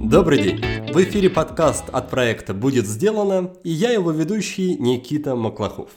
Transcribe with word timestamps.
Добрый 0.00 0.42
день! 0.42 0.58
В 0.90 1.02
эфире 1.02 1.28
подкаст 1.28 1.90
от 1.90 2.08
проекта 2.08 2.54
«Будет 2.54 2.86
сделано» 2.86 3.52
и 3.62 3.68
я 3.68 3.90
его 3.90 4.10
ведущий 4.10 4.76
Никита 4.78 5.36
Маклахов. 5.36 5.90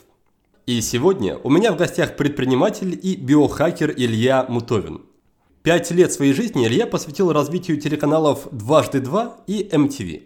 И 0.66 0.82
сегодня 0.82 1.38
у 1.38 1.48
меня 1.48 1.72
в 1.72 1.78
гостях 1.78 2.16
предприниматель 2.16 2.98
и 3.02 3.16
биохакер 3.16 3.94
Илья 3.96 4.44
Мутовин. 4.50 5.00
Пять 5.62 5.90
лет 5.92 6.12
своей 6.12 6.34
жизни 6.34 6.66
Илья 6.66 6.86
посвятил 6.86 7.32
развитию 7.32 7.80
телеканалов 7.80 8.48
«Дважды 8.52 9.00
два» 9.00 9.38
и 9.46 9.66
MTV. 9.66 10.24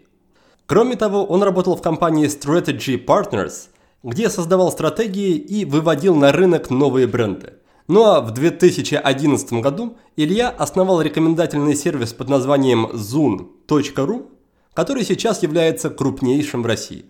Кроме 0.65 0.97
того, 0.97 1.23
он 1.23 1.43
работал 1.43 1.77
в 1.77 1.81
компании 1.81 2.27
Strategy 2.27 3.01
Partners, 3.01 3.69
где 4.03 4.29
создавал 4.29 4.69
стратегии 4.69 5.37
и 5.37 5.63
выводил 5.63 6.13
на 6.13 6.33
рынок 6.33 6.69
новые 6.69 7.07
бренды. 7.07 7.53
Ну 7.87 8.03
а 8.03 8.19
в 8.19 8.31
2011 8.31 9.53
году 9.53 9.97
Илья 10.17 10.49
основал 10.49 11.01
рекомендательный 11.01 11.73
сервис 11.73 12.11
под 12.11 12.27
названием 12.27 12.87
zoom.ru, 12.87 14.25
который 14.73 15.05
сейчас 15.05 15.41
является 15.41 15.89
крупнейшим 15.89 16.63
в 16.63 16.65
России. 16.65 17.05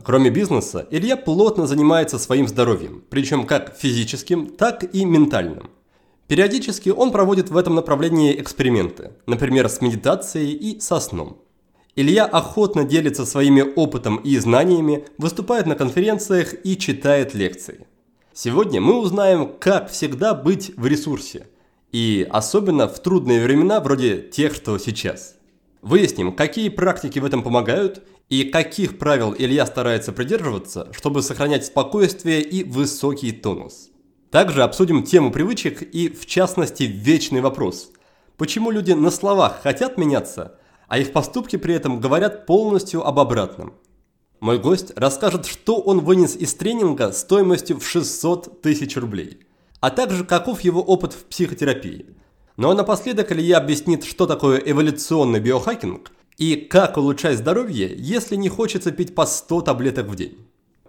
Кроме 0.00 0.30
бизнеса, 0.30 0.86
Илья 0.92 1.16
плотно 1.16 1.66
занимается 1.66 2.20
своим 2.20 2.46
здоровьем, 2.46 3.02
причем 3.10 3.46
как 3.46 3.76
физическим, 3.76 4.46
так 4.46 4.84
и 4.94 5.04
ментальным. 5.04 5.70
Периодически 6.28 6.90
он 6.90 7.10
проводит 7.10 7.50
в 7.50 7.56
этом 7.56 7.74
направлении 7.74 8.40
эксперименты, 8.40 9.10
например, 9.26 9.68
с 9.68 9.80
медитацией 9.80 10.52
и 10.52 10.78
со 10.78 11.00
сном. 11.00 11.38
Илья 11.96 12.24
охотно 12.26 12.84
делится 12.84 13.26
своими 13.26 13.60
опытом 13.60 14.16
и 14.16 14.38
знаниями, 14.38 15.04
выступает 15.18 15.66
на 15.66 15.74
конференциях 15.74 16.54
и 16.64 16.78
читает 16.78 17.34
лекции. 17.34 17.86
Сегодня 18.34 18.80
мы 18.80 18.98
узнаем, 18.98 19.52
как 19.58 19.90
всегда 19.90 20.32
быть 20.32 20.72
в 20.78 20.86
ресурсе, 20.86 21.48
и 21.92 22.26
особенно 22.30 22.88
в 22.88 22.98
трудные 22.98 23.44
времена 23.44 23.78
вроде 23.80 24.22
тех, 24.22 24.54
что 24.54 24.78
сейчас. 24.78 25.36
Выясним, 25.82 26.32
какие 26.32 26.70
практики 26.70 27.18
в 27.18 27.26
этом 27.26 27.42
помогают 27.42 28.02
и 28.30 28.44
каких 28.44 28.98
правил 28.98 29.34
Илья 29.36 29.66
старается 29.66 30.12
придерживаться, 30.12 30.88
чтобы 30.92 31.20
сохранять 31.20 31.66
спокойствие 31.66 32.40
и 32.40 32.64
высокий 32.64 33.32
тонус. 33.32 33.90
Также 34.30 34.62
обсудим 34.62 35.02
тему 35.02 35.30
привычек 35.30 35.82
и, 35.82 36.08
в 36.08 36.24
частности, 36.24 36.84
вечный 36.84 37.42
вопрос. 37.42 37.90
Почему 38.38 38.70
люди 38.70 38.92
на 38.92 39.10
словах 39.10 39.60
хотят 39.62 39.98
меняться, 39.98 40.58
а 40.88 40.96
их 40.98 41.12
поступки 41.12 41.56
при 41.56 41.74
этом 41.74 42.00
говорят 42.00 42.46
полностью 42.46 43.06
об 43.06 43.18
обратном? 43.18 43.74
Мой 44.42 44.58
гость 44.58 44.90
расскажет, 44.96 45.46
что 45.46 45.76
он 45.76 46.00
вынес 46.00 46.34
из 46.34 46.52
тренинга 46.54 47.12
стоимостью 47.12 47.78
в 47.78 47.86
600 47.86 48.60
тысяч 48.60 48.96
рублей, 48.96 49.38
а 49.78 49.90
также 49.90 50.24
каков 50.24 50.62
его 50.62 50.82
опыт 50.82 51.12
в 51.12 51.26
психотерапии. 51.26 52.06
Ну 52.56 52.68
а 52.68 52.74
напоследок 52.74 53.30
Илья 53.30 53.58
объяснит, 53.58 54.02
что 54.02 54.26
такое 54.26 54.58
эволюционный 54.58 55.38
биохакинг 55.38 56.10
и 56.38 56.56
как 56.56 56.96
улучшать 56.96 57.38
здоровье, 57.38 57.94
если 57.96 58.34
не 58.34 58.48
хочется 58.48 58.90
пить 58.90 59.14
по 59.14 59.26
100 59.26 59.60
таблеток 59.60 60.08
в 60.08 60.16
день. 60.16 60.36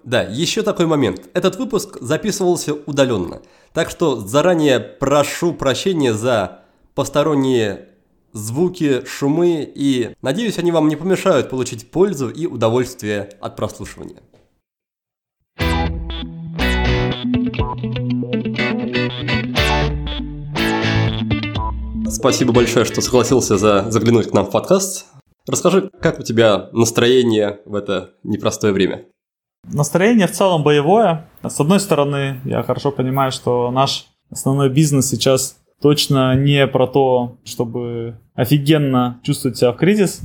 Да, 0.03 0.23
еще 0.23 0.63
такой 0.63 0.87
момент. 0.87 1.29
Этот 1.35 1.57
выпуск 1.57 1.99
записывался 2.01 2.73
удаленно. 2.73 3.43
Так 3.71 3.91
что 3.91 4.15
заранее 4.19 4.79
прошу 4.79 5.53
прощения 5.53 6.15
за 6.15 6.61
посторонние 6.95 7.89
звуки, 8.33 9.05
шумы 9.05 9.71
и 9.73 10.15
надеюсь, 10.21 10.57
они 10.57 10.71
вам 10.71 10.87
не 10.89 10.95
помешают 10.95 11.49
получить 11.49 11.89
пользу 11.89 12.29
и 12.29 12.45
удовольствие 12.45 13.29
от 13.39 13.55
прослушивания. 13.55 14.17
Спасибо 22.09 22.53
большое, 22.53 22.85
что 22.85 23.01
согласился 23.01 23.57
за 23.57 23.89
заглянуть 23.89 24.29
к 24.29 24.33
нам 24.33 24.45
в 24.45 24.51
подкаст. 24.51 25.07
Расскажи, 25.47 25.89
как 25.99 26.19
у 26.19 26.23
тебя 26.23 26.69
настроение 26.71 27.59
в 27.65 27.75
это 27.75 28.11
непростое 28.23 28.71
время? 28.71 29.05
Настроение 29.65 30.27
в 30.27 30.31
целом 30.31 30.63
боевое. 30.63 31.27
С 31.41 31.59
одной 31.59 31.79
стороны, 31.79 32.39
я 32.45 32.63
хорошо 32.63 32.91
понимаю, 32.91 33.31
что 33.31 33.71
наш 33.71 34.07
основной 34.29 34.69
бизнес 34.69 35.09
сейчас 35.09 35.57
точно 35.81 36.35
не 36.35 36.65
про 36.67 36.87
то, 36.87 37.37
чтобы 37.43 38.15
офигенно 38.35 39.19
чувствовать 39.23 39.57
себя 39.57 39.71
в 39.71 39.77
кризис. 39.77 40.21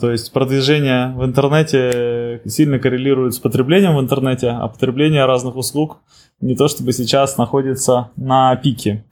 То 0.00 0.10
есть 0.10 0.32
продвижение 0.32 1.12
в 1.14 1.24
интернете 1.24 2.40
сильно 2.46 2.78
коррелирует 2.78 3.34
с 3.34 3.38
потреблением 3.38 3.96
в 3.96 4.00
интернете, 4.00 4.48
а 4.48 4.68
потребление 4.68 5.26
разных 5.26 5.56
услуг 5.56 5.98
не 6.40 6.56
то 6.56 6.68
чтобы 6.68 6.92
сейчас 6.92 7.36
находится 7.38 8.10
на 8.16 8.56
пике. 8.56 9.04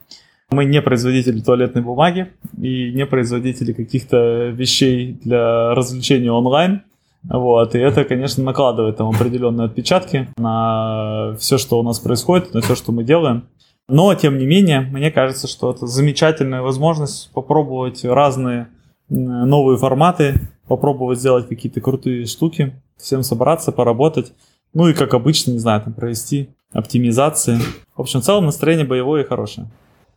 Мы 0.51 0.65
не 0.67 0.83
производители 0.83 1.41
туалетной 1.41 1.83
бумаги 1.83 2.29
и 2.61 2.93
не 2.93 3.07
производители 3.07 3.73
каких-то 3.73 4.49
вещей 4.49 5.19
для 5.25 5.75
развлечения 5.75 6.31
онлайн. 6.31 6.83
Вот, 7.25 7.75
и 7.75 7.79
это, 7.79 8.05
конечно, 8.05 8.43
накладывает 8.43 8.97
там 8.97 9.09
определенные 9.09 9.67
отпечатки 9.67 10.29
на 10.37 11.37
все, 11.39 11.57
что 11.57 11.79
у 11.79 11.83
нас 11.83 12.01
происходит, 12.01 12.53
на 12.53 12.61
все, 12.61 12.75
что 12.75 12.93
мы 12.93 13.05
делаем. 13.05 13.45
Но, 13.89 14.15
тем 14.15 14.39
не 14.39 14.47
менее, 14.47 14.81
мне 14.81 15.11
кажется, 15.11 15.47
что 15.49 15.73
это 15.73 15.87
замечательная 15.87 16.63
возможность 16.63 17.31
попробовать 17.33 18.05
разные 18.05 18.69
новые 19.09 19.77
форматы, 19.77 20.41
попробовать 20.67 21.19
сделать 21.19 21.49
какие-то 21.49 21.81
крутые 21.81 22.27
штуки, 22.27 22.81
всем 22.97 23.23
собраться, 23.23 23.73
поработать. 23.73 24.33
Ну 24.73 24.89
и, 24.89 24.95
как 24.95 25.15
обычно, 25.15 25.53
не 25.53 25.59
знаю, 25.59 25.83
там 25.83 25.93
провести 25.93 26.51
оптимизации. 26.73 27.59
В 27.95 28.01
общем, 28.01 28.21
в 28.21 28.25
целом 28.25 28.47
настроение 28.47 28.87
боевое 28.87 29.23
и 29.23 29.27
хорошее. 29.27 29.71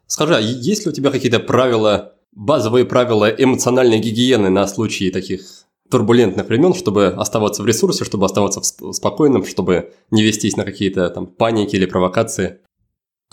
Скажи, 0.07 0.35
а 0.35 0.39
есть 0.39 0.85
ли 0.85 0.91
у 0.91 0.93
тебя 0.93 1.11
какие-то 1.11 1.39
правила, 1.39 2.13
базовые 2.33 2.85
правила 2.85 3.27
эмоциональной 3.29 3.99
гигиены 3.99 4.49
на 4.49 4.67
случай 4.67 5.11
таких 5.11 5.41
турбулентных 5.89 6.47
времен, 6.47 6.73
чтобы 6.73 7.07
оставаться 7.07 7.63
в 7.63 7.65
ресурсе, 7.65 8.05
чтобы 8.05 8.25
оставаться 8.25 8.61
спокойным, 8.93 9.45
чтобы 9.45 9.93
не 10.11 10.23
вестись 10.23 10.55
на 10.55 10.63
какие-то 10.63 11.09
там 11.09 11.25
паники 11.27 11.75
или 11.75 11.85
провокации? 11.85 12.59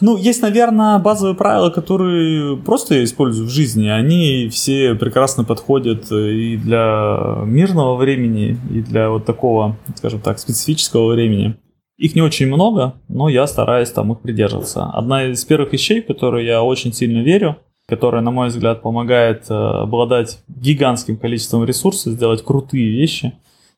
Ну, 0.00 0.16
есть, 0.16 0.42
наверное, 0.42 0.98
базовые 0.98 1.36
правила, 1.36 1.70
которые 1.70 2.56
просто 2.56 2.94
я 2.94 3.04
использую 3.04 3.46
в 3.46 3.50
жизни. 3.50 3.88
Они 3.88 4.48
все 4.48 4.94
прекрасно 4.94 5.44
подходят 5.44 6.10
и 6.10 6.56
для 6.56 7.42
мирного 7.44 7.96
времени, 7.96 8.58
и 8.70 8.80
для 8.80 9.10
вот 9.10 9.26
такого, 9.26 9.76
скажем 9.96 10.20
так, 10.20 10.38
специфического 10.38 11.12
времени. 11.12 11.56
Их 11.98 12.14
не 12.16 12.22
очень 12.22 12.46
много, 12.46 12.94
но 13.08 13.28
я 13.28 13.46
стараюсь 13.46 13.90
там 13.90 14.12
их 14.12 14.20
придерживаться. 14.22 14.86
Одна 14.86 15.26
из 15.26 15.44
первых 15.44 15.72
вещей, 15.72 16.02
в 16.02 16.06
которые 16.06 16.46
я 16.46 16.62
очень 16.62 16.92
сильно 16.92 17.22
верю, 17.22 17.58
которая, 17.86 18.22
на 18.22 18.30
мой 18.30 18.48
взгляд, 18.48 18.82
помогает 18.82 19.50
э, 19.50 19.54
обладать 19.54 20.38
гигантским 20.48 21.16
количеством 21.16 21.64
ресурсов, 21.64 22.14
сделать 22.14 22.42
крутые 22.42 22.90
вещи 22.90 23.34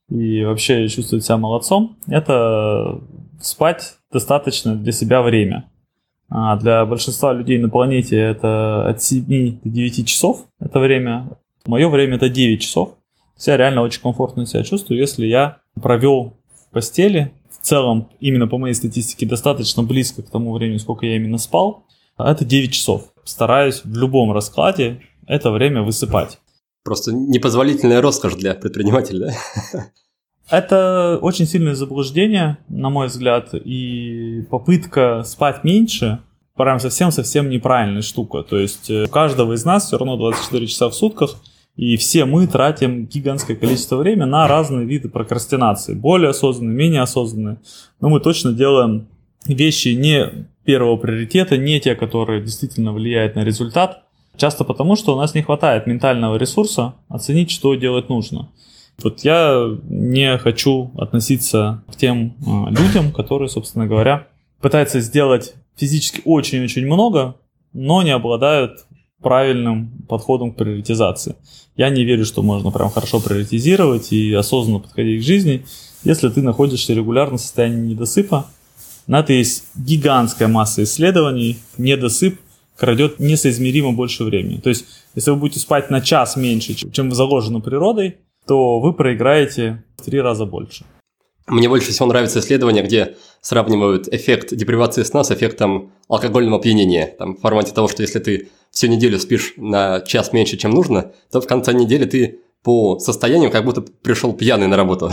и 0.08 0.44
вообще 0.44 0.88
чувствовать 0.88 1.24
себя 1.24 1.36
молодцом, 1.36 1.96
это 2.06 3.00
спать 3.40 3.96
достаточно 4.12 4.76
для 4.76 4.92
себя 4.92 5.20
время. 5.20 5.68
А 6.36 6.56
для 6.56 6.84
большинства 6.84 7.32
людей 7.32 7.58
на 7.58 7.68
планете 7.68 8.18
это 8.18 8.88
от 8.88 9.00
7 9.00 9.60
до 9.62 9.68
9 9.68 10.08
часов, 10.08 10.48
это 10.58 10.80
время. 10.80 11.28
Мое 11.64 11.88
время 11.88 12.16
это 12.16 12.28
9 12.28 12.60
часов. 12.60 12.96
Я 13.46 13.56
реально 13.56 13.82
очень 13.82 14.02
комфортно 14.02 14.44
себя 14.44 14.64
чувствую, 14.64 14.98
если 14.98 15.26
я 15.26 15.58
провел 15.80 16.34
в 16.52 16.72
постели, 16.72 17.32
в 17.48 17.64
целом, 17.64 18.08
именно 18.18 18.48
по 18.48 18.58
моей 18.58 18.74
статистике, 18.74 19.26
достаточно 19.26 19.84
близко 19.84 20.22
к 20.22 20.30
тому 20.30 20.52
времени, 20.52 20.78
сколько 20.78 21.06
я 21.06 21.14
именно 21.14 21.38
спал, 21.38 21.84
а 22.16 22.32
это 22.32 22.44
9 22.44 22.72
часов. 22.72 23.12
Стараюсь 23.22 23.82
в 23.84 23.96
любом 23.96 24.32
раскладе 24.32 25.02
это 25.28 25.52
время 25.52 25.82
высыпать. 25.82 26.40
Просто 26.82 27.12
непозволительная 27.12 28.02
роскошь 28.02 28.34
для 28.34 28.54
предпринимателя? 28.54 29.32
Это 30.50 31.18
очень 31.22 31.46
сильное 31.46 31.74
заблуждение, 31.74 32.58
на 32.68 32.90
мой 32.90 33.06
взгляд, 33.06 33.50
и 33.54 34.44
попытка 34.50 35.22
спать 35.24 35.64
меньше 35.64 36.20
прям 36.56 36.78
совсем-совсем 36.78 37.48
неправильная 37.48 38.02
штука. 38.02 38.42
То 38.42 38.58
есть 38.58 38.90
э, 38.90 39.04
у 39.04 39.08
каждого 39.08 39.54
из 39.54 39.64
нас 39.64 39.86
все 39.86 39.98
равно 39.98 40.16
24 40.16 40.66
часа 40.66 40.88
в 40.88 40.94
сутках, 40.94 41.36
и 41.76 41.96
все 41.96 42.24
мы 42.24 42.46
тратим 42.46 43.06
гигантское 43.06 43.56
количество 43.56 43.96
времени 43.96 44.26
на 44.26 44.46
разные 44.46 44.86
виды 44.86 45.08
прокрастинации. 45.08 45.94
Более 45.94 46.30
осознанные, 46.30 46.76
менее 46.76 47.00
осознанные. 47.00 47.58
Но 48.00 48.08
мы 48.08 48.20
точно 48.20 48.52
делаем 48.52 49.08
вещи 49.46 49.88
не 49.88 50.46
первого 50.64 50.96
приоритета, 50.96 51.56
не 51.56 51.80
те, 51.80 51.94
которые 51.96 52.42
действительно 52.42 52.92
влияют 52.92 53.34
на 53.34 53.44
результат. 53.44 54.04
Часто 54.36 54.64
потому, 54.64 54.96
что 54.96 55.14
у 55.14 55.18
нас 55.18 55.34
не 55.34 55.42
хватает 55.42 55.86
ментального 55.86 56.36
ресурса 56.36 56.94
оценить, 57.08 57.50
что 57.50 57.74
делать 57.74 58.08
нужно. 58.08 58.48
Вот 59.02 59.20
я 59.20 59.68
не 59.88 60.38
хочу 60.38 60.92
относиться 60.96 61.82
к 61.92 61.96
тем 61.96 62.34
э, 62.46 62.70
людям, 62.70 63.12
которые, 63.12 63.48
собственно 63.48 63.86
говоря, 63.86 64.28
пытаются 64.60 65.00
сделать 65.00 65.54
физически 65.76 66.22
очень-очень 66.24 66.86
много, 66.86 67.36
но 67.72 68.02
не 68.02 68.10
обладают 68.10 68.86
правильным 69.20 69.90
подходом 70.08 70.52
к 70.52 70.56
приоритизации. 70.56 71.34
Я 71.76 71.88
не 71.90 72.04
верю, 72.04 72.24
что 72.24 72.42
можно 72.42 72.70
прям 72.70 72.90
хорошо 72.90 73.20
приоритизировать 73.20 74.12
и 74.12 74.32
осознанно 74.32 74.78
подходить 74.78 75.22
к 75.22 75.26
жизни, 75.26 75.64
если 76.04 76.28
ты 76.28 76.42
находишься 76.42 76.92
регулярно 76.92 77.38
в 77.38 77.40
состоянии 77.40 77.92
недосыпа. 77.92 78.46
На 79.06 79.20
это 79.20 79.32
есть 79.32 79.64
гигантская 79.74 80.48
масса 80.48 80.84
исследований. 80.84 81.58
Недосып 81.78 82.38
крадет 82.76 83.18
несоизмеримо 83.18 83.92
больше 83.92 84.24
времени. 84.24 84.58
То 84.58 84.68
есть, 84.68 84.84
если 85.14 85.30
вы 85.30 85.36
будете 85.36 85.60
спать 85.60 85.90
на 85.90 86.00
час 86.00 86.36
меньше, 86.36 86.74
чем 86.74 87.12
заложено 87.12 87.60
природой, 87.60 88.16
то 88.46 88.80
вы 88.80 88.92
проиграете 88.92 89.84
в 89.96 90.04
три 90.04 90.20
раза 90.20 90.46
больше. 90.46 90.84
Мне 91.46 91.68
больше 91.68 91.90
всего 91.90 92.06
нравится 92.06 92.40
исследование, 92.40 92.82
где 92.82 93.16
сравнивают 93.42 94.08
эффект 94.08 94.54
депривации 94.54 95.02
сна 95.02 95.24
с 95.24 95.30
эффектом 95.30 95.92
алкогольного 96.08 96.58
опьянения. 96.58 97.14
Там, 97.18 97.36
в 97.36 97.40
формате 97.40 97.72
того, 97.74 97.86
что 97.88 98.00
если 98.02 98.18
ты 98.18 98.48
всю 98.70 98.86
неделю 98.86 99.18
спишь 99.18 99.52
на 99.58 100.00
час 100.00 100.32
меньше, 100.32 100.56
чем 100.56 100.70
нужно, 100.70 101.12
то 101.30 101.42
в 101.42 101.46
конце 101.46 101.74
недели 101.74 102.06
ты 102.06 102.40
по 102.62 102.98
состоянию 102.98 103.50
как 103.50 103.64
будто 103.66 103.82
пришел 103.82 104.32
пьяный 104.32 104.68
на 104.68 104.76
работу. 104.76 105.12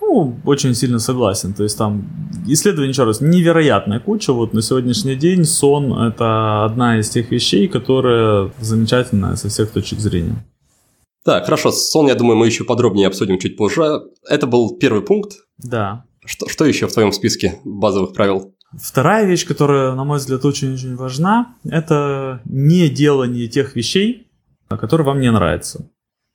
Ну, 0.00 0.36
очень 0.44 0.74
сильно 0.74 1.00
согласен. 1.00 1.52
То 1.52 1.64
есть 1.64 1.76
там 1.76 2.08
исследований, 2.46 2.90
еще 2.90 3.04
раз, 3.04 3.20
невероятная 3.20 3.98
куча. 3.98 4.32
Вот 4.32 4.54
на 4.54 4.62
сегодняшний 4.62 5.16
день 5.16 5.44
сон– 5.44 5.92
это 6.08 6.64
одна 6.64 7.00
из 7.00 7.10
тех 7.10 7.30
вещей, 7.32 7.66
которая 7.66 8.52
замечательная 8.60 9.34
со 9.34 9.48
всех 9.48 9.70
точек 9.70 9.98
зрения. 9.98 10.44
Так, 11.24 11.44
хорошо, 11.44 11.72
сон, 11.72 12.06
я 12.06 12.14
думаю, 12.14 12.36
мы 12.36 12.46
еще 12.46 12.64
подробнее 12.64 13.06
обсудим 13.06 13.38
чуть 13.38 13.56
позже. 13.56 14.02
Это 14.28 14.46
был 14.46 14.76
первый 14.78 15.02
пункт. 15.02 15.38
Да. 15.58 16.04
Что, 16.24 16.48
что 16.48 16.64
еще 16.64 16.86
в 16.86 16.92
твоем 16.92 17.12
списке 17.12 17.58
базовых 17.64 18.12
правил? 18.12 18.54
Вторая 18.72 19.26
вещь, 19.26 19.46
которая, 19.46 19.94
на 19.94 20.04
мой 20.04 20.18
взгляд, 20.18 20.44
очень-очень 20.44 20.94
важна, 20.96 21.54
это 21.64 22.42
не 22.44 22.88
делание 22.88 23.48
тех 23.48 23.74
вещей, 23.74 24.26
которые 24.68 25.06
вам 25.06 25.20
не 25.20 25.32
нравятся. 25.32 25.90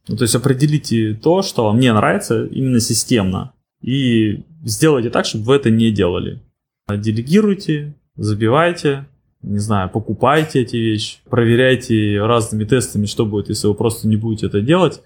Ну, 0.08 0.18
то 0.18 0.24
есть 0.24 0.36
определите 0.36 1.14
то, 1.14 1.44
что 1.44 1.66
вам 1.66 1.80
не 1.80 1.94
нравится 1.94 2.46
именно 2.46 2.80
системно, 2.80 3.54
и 3.82 4.44
сделайте 4.64 5.10
так, 5.10 5.26
чтобы 5.26 5.46
вы 5.46 5.56
это 5.56 5.70
не 5.70 5.92
делали. 5.92 6.42
Делегируйте, 6.90 7.96
забивайте, 8.16 9.06
не 9.44 9.60
знаю, 9.60 9.90
покупайте 9.90 10.62
эти 10.62 10.78
вещи, 10.78 11.18
проверяйте 11.30 12.20
разными 12.22 12.64
тестами, 12.64 13.06
что 13.06 13.26
будет, 13.26 13.50
если 13.50 13.68
вы 13.68 13.74
просто 13.74 14.08
не 14.08 14.16
будете 14.16 14.48
это 14.48 14.62
делать, 14.62 15.02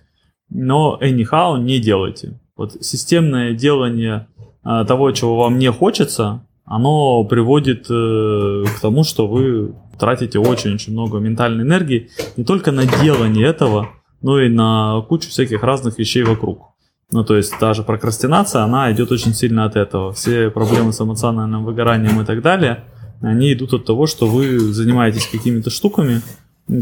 но 0.49 0.97
anyhow 1.01 1.59
не 1.59 1.79
делайте. 1.79 2.39
Вот 2.55 2.73
системное 2.81 3.53
делание 3.53 4.27
а, 4.63 4.85
того, 4.85 5.11
чего 5.11 5.37
вам 5.37 5.57
не 5.57 5.71
хочется, 5.71 6.45
оно 6.65 7.23
приводит 7.23 7.87
э, 7.89 8.63
к 8.75 8.81
тому, 8.81 9.03
что 9.03 9.27
вы 9.27 9.73
тратите 9.97 10.37
очень-очень 10.37 10.93
много 10.93 11.17
ментальной 11.17 11.63
энергии 11.63 12.09
не 12.35 12.43
только 12.43 12.71
на 12.71 12.85
делание 12.85 13.47
этого, 13.47 13.89
но 14.21 14.41
и 14.41 14.49
на 14.49 15.01
кучу 15.07 15.29
всяких 15.29 15.63
разных 15.63 15.97
вещей 15.97 16.23
вокруг. 16.23 16.73
Ну, 17.09 17.23
то 17.23 17.37
есть 17.37 17.53
даже 17.59 17.83
прокрастинация, 17.83 18.63
она 18.63 18.91
идет 18.91 19.11
очень 19.11 19.33
сильно 19.33 19.63
от 19.63 19.77
этого. 19.77 20.11
Все 20.11 20.49
проблемы 20.49 20.91
с 20.91 20.99
эмоциональным 20.99 21.63
выгоранием 21.63 22.21
и 22.21 22.25
так 22.25 22.41
далее– 22.41 22.83
они 23.21 23.53
идут 23.53 23.73
от 23.73 23.85
того, 23.85 24.07
что 24.07 24.27
вы 24.27 24.59
занимаетесь 24.59 25.27
какими-то 25.27 25.69
штуками, 25.69 26.21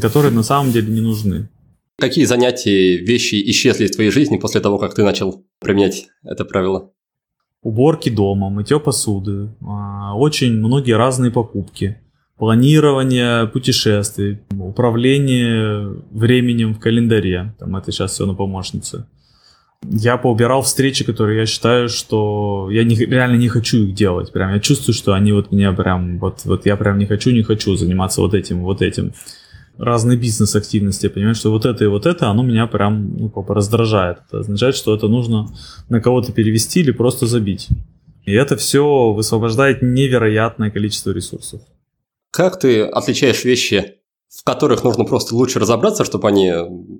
которые 0.01 0.31
на 0.31 0.43
самом 0.43 0.71
деле 0.71 0.91
не 0.91 1.01
нужны. 1.01 1.49
Какие 1.97 2.25
занятия, 2.25 2.97
вещи 2.97 3.35
исчезли 3.49 3.85
из 3.85 3.91
твоей 3.91 4.11
жизни 4.11 4.37
после 4.37 4.59
того, 4.59 4.77
как 4.77 4.93
ты 4.93 5.03
начал 5.03 5.45
применять 5.59 6.07
это 6.23 6.43
правило? 6.43 6.91
Уборки 7.61 8.09
дома, 8.09 8.49
мытье 8.49 8.79
посуды, 8.79 9.55
а, 9.61 10.15
очень 10.15 10.53
многие 10.53 10.91
разные 10.91 11.31
покупки, 11.31 11.97
планирование 12.37 13.47
путешествий, 13.47 14.39
управление 14.51 15.87
временем 16.11 16.73
в 16.73 16.79
календаре, 16.79 17.55
там 17.57 17.75
это 17.77 17.91
сейчас 17.91 18.11
все 18.11 18.25
на 18.25 18.35
помощнице, 18.35 19.07
я 19.83 20.17
поубирал 20.17 20.61
встречи, 20.61 21.03
которые 21.03 21.39
я 21.39 21.45
считаю, 21.45 21.89
что 21.89 22.69
я 22.71 22.83
не, 22.83 22.95
реально 22.95 23.35
не 23.35 23.49
хочу 23.49 23.83
их 23.83 23.93
делать. 23.93 24.31
Прям 24.31 24.53
я 24.53 24.59
чувствую, 24.59 24.95
что 24.95 25.13
они 25.13 25.31
вот 25.31 25.51
мне 25.51 25.71
прям, 25.71 26.19
вот, 26.19 26.41
вот 26.45 26.65
я 26.65 26.75
прям 26.75 26.97
не 26.97 27.05
хочу, 27.05 27.31
не 27.31 27.43
хочу 27.43 27.75
заниматься 27.75 28.21
вот 28.21 28.33
этим, 28.33 28.63
вот 28.63 28.81
этим. 28.81 29.13
Разные 29.77 30.17
бизнес-активности, 30.17 31.05
я 31.05 31.09
понимаю, 31.09 31.35
что 31.35 31.51
вот 31.51 31.65
это 31.65 31.83
и 31.83 31.87
вот 31.87 32.05
это, 32.05 32.29
оно 32.29 32.43
меня 32.43 32.65
прям 32.65 33.17
ну, 33.17 33.29
как 33.29 33.49
раздражает. 33.49 34.19
Это 34.27 34.39
означает, 34.39 34.75
что 34.75 34.95
это 34.95 35.07
нужно 35.07 35.47
на 35.89 35.99
кого-то 35.99 36.31
перевести 36.31 36.79
или 36.79 36.91
просто 36.91 37.25
забить. 37.25 37.67
И 38.23 38.31
это 38.31 38.55
все 38.55 39.11
высвобождает 39.11 39.81
невероятное 39.81 40.71
количество 40.71 41.11
ресурсов. 41.11 41.61
Как 42.31 42.59
ты 42.59 42.83
отличаешь 42.83 43.43
вещи, 43.43 43.95
в 44.29 44.43
которых 44.43 44.83
нужно 44.83 45.05
просто 45.05 45.35
лучше 45.35 45.59
разобраться, 45.59 46.03
чтобы 46.03 46.27
они 46.27 46.53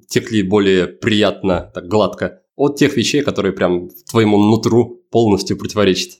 текли 0.08 0.44
более 0.44 0.88
приятно, 0.88 1.72
так 1.74 1.88
гладко, 1.88 2.42
от 2.56 2.78
тех 2.78 2.96
вещей, 2.96 3.22
которые 3.22 3.54
прям 3.54 3.90
твоему 4.10 4.38
нутру 4.38 5.02
полностью 5.12 5.58
противоречат? 5.58 6.20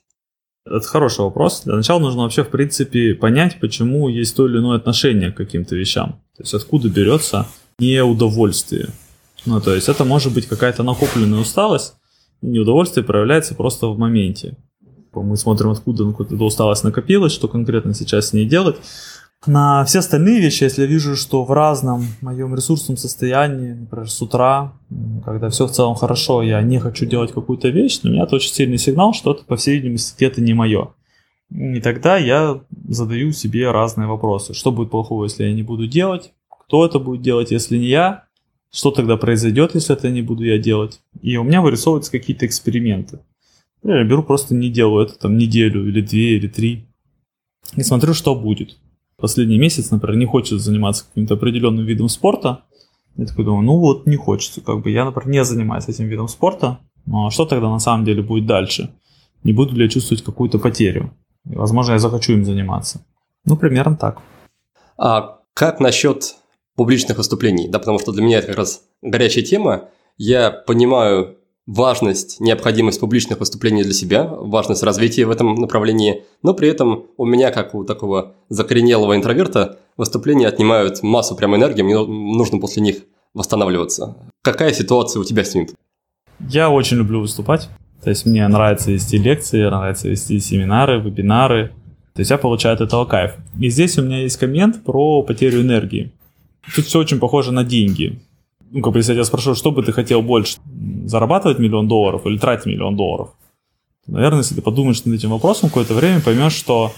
Это 0.66 0.86
хороший 0.88 1.22
вопрос. 1.22 1.62
Для 1.64 1.76
начала 1.76 2.00
нужно 2.00 2.24
вообще, 2.24 2.44
в 2.44 2.50
принципе, 2.50 3.14
понять, 3.14 3.60
почему 3.60 4.10
есть 4.10 4.36
то 4.36 4.48
или 4.48 4.58
иное 4.58 4.78
отношение 4.78 5.32
к 5.32 5.38
каким-то 5.38 5.76
вещам. 5.76 6.22
То 6.36 6.44
есть 6.44 6.54
откуда 6.54 6.90
берется 6.90 7.48
неудовольствие. 7.78 8.90
Ну, 9.46 9.62
то 9.62 9.76
есть 9.76 9.90
это 9.90 10.06
может 10.06 10.34
быть 10.34 10.48
какая-то 10.48 10.82
накопленная 10.82 11.40
усталость, 11.40 11.94
неудовольствие 12.42 13.06
проявляется 13.06 13.54
просто 13.54 13.88
в 13.88 13.98
моменте. 14.00 14.58
Мы 15.14 15.38
смотрим, 15.38 15.70
откуда 15.70 16.04
ну, 16.04 16.16
эта 16.20 16.44
усталость 16.44 16.84
накопилась, 16.84 17.32
что 17.32 17.48
конкретно 17.48 17.94
сейчас 17.94 18.30
с 18.30 18.34
ней 18.34 18.46
делать. 18.46 18.76
На 19.48 19.86
все 19.86 20.00
остальные 20.00 20.42
вещи, 20.42 20.64
если 20.64 20.82
я 20.82 20.88
вижу, 20.88 21.16
что 21.16 21.44
в 21.44 21.52
разном 21.52 22.08
моем 22.22 22.56
ресурсном 22.56 22.98
состоянии, 22.98 23.74
например, 23.74 24.10
с 24.10 24.20
утра, 24.22 24.74
когда 25.24 25.50
все 25.50 25.68
в 25.68 25.72
целом 25.72 25.96
хорошо, 25.96 26.42
я 26.42 26.62
не 26.64 26.80
хочу 26.80 27.06
делать 27.06 27.32
какую-то 27.32 27.70
вещь, 27.70 28.00
но 28.02 28.10
у 28.10 28.14
меня 28.14 28.24
это 28.24 28.38
очень 28.38 28.52
сильный 28.52 28.80
сигнал, 28.80 29.14
что 29.14 29.34
это, 29.34 29.44
по 29.44 29.56
всей 29.56 29.76
видимости, 29.76 30.16
где-то 30.16 30.42
не 30.42 30.54
мое. 30.54 30.94
И 31.52 31.80
тогда 31.80 32.18
я 32.18 32.60
задаю 32.88 33.32
себе 33.34 33.70
разные 33.70 34.08
вопросы. 34.08 34.56
Что 34.56 34.72
будет 34.72 34.90
плохого, 34.90 35.26
если 35.26 35.44
я 35.44 35.54
не 35.54 35.62
буду 35.62 35.86
делать? 35.86 36.34
Кто 36.50 36.84
это 36.84 36.98
будет 36.98 37.22
делать, 37.22 37.52
если 37.52 37.78
не 37.78 37.88
я? 37.88 38.24
Что 38.74 38.90
тогда 38.90 39.16
произойдет, 39.16 39.76
если 39.76 39.96
это 39.96 40.10
не 40.10 40.24
буду 40.24 40.44
я 40.44 40.58
делать? 40.58 41.02
И 41.22 41.38
у 41.38 41.44
меня 41.44 41.62
вырисовываются 41.62 42.12
какие-то 42.12 42.48
эксперименты. 42.48 43.20
Я 43.84 44.04
беру 44.04 44.24
просто 44.24 44.56
не 44.56 44.70
делаю 44.70 45.06
это 45.06 45.20
там 45.20 45.38
неделю 45.38 45.88
или 45.88 46.02
две 46.02 46.38
или 46.38 46.48
три. 46.48 46.88
И 47.76 47.84
смотрю, 47.84 48.16
что 48.16 48.34
будет 48.34 48.78
последний 49.18 49.58
месяц, 49.58 49.92
например, 49.92 50.18
не 50.18 50.26
хочет 50.26 50.60
заниматься 50.62 51.06
каким-то 51.06 51.36
определенным 51.36 51.86
видом 51.86 52.10
спорта, 52.10 52.64
я 53.18 53.26
такой 53.26 53.46
думаю, 53.46 53.64
ну 53.64 53.78
вот 53.80 54.06
не 54.06 54.18
хочется, 54.18 54.62
как 54.62 54.82
бы 54.82 54.92
я, 54.92 55.06
например, 55.06 55.30
не 55.30 55.44
занимаюсь 55.44 55.88
этим 55.88 56.08
видом 56.08 56.28
спорта, 56.28 56.80
но 57.06 57.30
что 57.30 57.46
тогда 57.46 57.70
на 57.70 57.80
самом 57.80 58.04
деле 58.06 58.22
будет 58.22 58.46
дальше? 58.46 58.94
Не 59.44 59.54
буду 59.54 59.76
ли 59.76 59.84
я 59.84 59.90
чувствовать 59.90 60.24
какую-то 60.24 60.60
потерю? 60.60 61.14
И, 61.50 61.56
возможно, 61.56 61.94
я 61.94 62.00
захочу 62.00 62.34
им 62.34 62.44
заниматься. 62.44 63.06
Ну, 63.46 63.56
примерно 63.56 63.96
так. 63.96 64.22
А 64.98 65.40
как 65.54 65.80
насчет 65.80 66.36
публичных 66.76 67.18
выступлений? 67.18 67.70
Да, 67.70 67.80
потому 67.80 68.00
что 68.00 68.12
для 68.12 68.24
меня 68.24 68.40
это 68.40 68.48
как 68.48 68.58
раз 68.58 68.84
горячая 69.02 69.46
тема. 69.46 69.90
Я 70.18 70.52
понимаю 70.52 71.38
важность, 71.68 72.40
необходимость 72.40 73.00
публичных 73.00 73.40
выступлений 73.40 73.84
для 73.84 73.94
себя, 73.94 74.24
важность 74.26 74.84
развития 74.84 75.26
в 75.26 75.32
этом 75.32 75.56
направлении, 75.56 76.24
но 76.44 76.54
при 76.54 76.70
этом 76.70 77.06
у 77.18 77.26
меня, 77.26 77.52
как 77.52 77.74
у 77.74 77.84
такого 77.84 78.34
закоренелого 78.50 79.16
интроверта, 79.16 79.80
выступления 79.98 80.48
отнимают 80.48 81.02
массу 81.02 81.36
прям 81.36 81.56
энергии, 81.56 81.82
мне 81.82 81.98
нужно 81.98 82.60
после 82.60 82.82
них 82.82 82.98
восстанавливаться. 83.34 84.16
Какая 84.44 84.74
ситуация 84.74 85.20
у 85.20 85.24
тебя 85.24 85.44
с 85.44 85.56
ним? 85.56 85.68
Я 86.40 86.70
очень 86.70 86.98
люблю 86.98 87.22
выступать. 87.22 87.70
То 88.04 88.10
есть 88.10 88.26
мне 88.26 88.48
нравится 88.48 88.92
вести 88.92 89.18
лекции, 89.18 89.64
нравится 89.64 90.08
вести 90.08 90.40
семинары, 90.40 91.02
вебинары. 91.02 91.74
То 92.14 92.20
есть 92.20 92.30
я 92.30 92.38
получаю 92.38 92.76
от 92.76 92.82
этого 92.82 93.06
кайф. 93.06 93.34
И 93.60 93.70
здесь 93.70 93.98
у 93.98 94.04
меня 94.04 94.22
есть 94.22 94.38
коммент 94.38 94.84
про 94.84 95.24
потерю 95.24 95.62
энергии. 95.62 96.12
Тут 96.76 96.86
все 96.86 97.00
очень 97.00 97.20
похоже 97.20 97.52
на 97.52 97.64
деньги 97.64 98.20
ну, 98.72 98.82
как 98.82 98.94
бы, 98.94 99.00
если 99.00 99.14
я 99.14 99.18
тебя 99.18 99.26
спрошу, 99.26 99.56
что 99.56 99.72
бы 99.72 99.84
ты 99.84 99.92
хотел 99.92 100.22
больше, 100.22 100.58
зарабатывать 101.06 101.60
миллион 101.60 101.88
долларов 101.88 102.26
или 102.26 102.38
тратить 102.38 102.66
миллион 102.66 102.96
долларов? 102.96 103.30
Наверное, 104.08 104.40
если 104.40 104.56
ты 104.56 104.62
подумаешь 104.62 105.04
над 105.06 105.16
этим 105.16 105.32
вопросом 105.32 105.70
какое-то 105.70 105.94
время, 105.94 106.22
поймешь, 106.22 106.54
что 106.54 106.92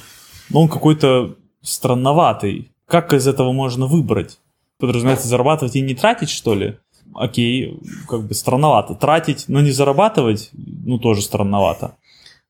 ну, 0.50 0.62
он 0.62 0.70
какой-то 0.70 1.36
странноватый. 1.62 2.72
Как 2.86 3.14
из 3.14 3.28
этого 3.28 3.52
можно 3.52 3.86
выбрать? 3.86 4.40
Подразумевается, 4.80 5.28
зарабатывать 5.28 5.76
и 5.76 5.82
не 5.82 5.96
тратить, 5.96 6.30
что 6.30 6.54
ли? 6.54 6.78
Окей, 7.14 7.80
как 8.08 8.28
бы 8.28 8.34
странновато. 8.34 8.96
Тратить, 8.96 9.46
но 9.48 9.62
не 9.62 9.72
зарабатывать, 9.72 10.50
ну, 10.54 11.00
тоже 11.00 11.22
странновато. 11.22 11.96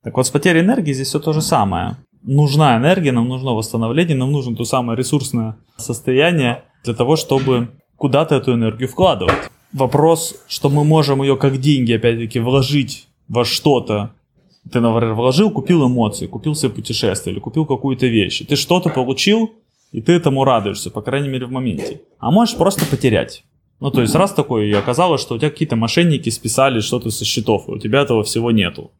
Так 0.04 0.16
вот, 0.18 0.26
с 0.28 0.30
потерей 0.30 0.62
энергии 0.62 0.94
здесь 0.94 1.08
все 1.08 1.20
то 1.20 1.34
же 1.34 1.42
самое. 1.42 1.98
Нужна 2.24 2.78
энергия, 2.78 3.12
нам 3.12 3.28
нужно 3.28 3.52
восстановление, 3.52 4.16
нам 4.16 4.32
нужно 4.32 4.56
то 4.56 4.66
самое 4.66 4.98
ресурсное 4.98 5.58
состояние 5.78 6.64
для 6.84 6.94
того, 6.94 7.16
чтобы 7.16 7.70
куда-то 7.98 8.36
эту 8.36 8.54
энергию 8.54 8.88
вкладывать. 8.88 9.51
Вопрос, 9.74 10.36
что 10.48 10.70
мы 10.70 10.84
можем 10.84 11.22
ее 11.22 11.36
как 11.36 11.58
деньги, 11.58 11.92
опять-таки, 11.94 12.39
вложить 12.39 13.08
во 13.27 13.44
что-то. 13.44 14.12
Ты, 14.72 14.80
например, 14.80 15.13
вложил, 15.13 15.51
купил 15.51 15.88
эмоции, 15.88 16.27
купил 16.27 16.56
себе 16.56 16.70
путешествие 16.70 17.34
или 17.34 17.39
купил 17.39 17.66
какую-то 17.66 18.08
вещь. 18.08 18.44
Ты 18.48 18.56
что-то 18.56 18.89
получил, 18.89 19.51
и 19.92 20.01
ты 20.01 20.13
этому 20.13 20.44
радуешься, 20.44 20.89
по 20.89 21.01
крайней 21.01 21.30
мере, 21.30 21.46
в 21.46 21.51
моменте. 21.51 22.01
А 22.20 22.32
можешь 22.32 22.56
просто 22.56 22.86
потерять. 22.86 23.44
Ну, 23.80 23.92
то 23.92 24.01
есть, 24.01 24.16
раз 24.16 24.34
такое, 24.34 24.66
и 24.66 24.74
оказалось, 24.74 25.22
что 25.22 25.36
у 25.36 25.38
тебя 25.38 25.51
какие-то 25.51 25.75
мошенники 25.75 26.30
списали 26.30 26.80
что-то 26.80 27.12
со 27.12 27.25
счетов, 27.25 27.68
и 27.68 27.72
у 27.72 27.77
тебя 27.77 28.01
этого 28.01 28.24
всего 28.24 28.51
нету. 28.51 28.92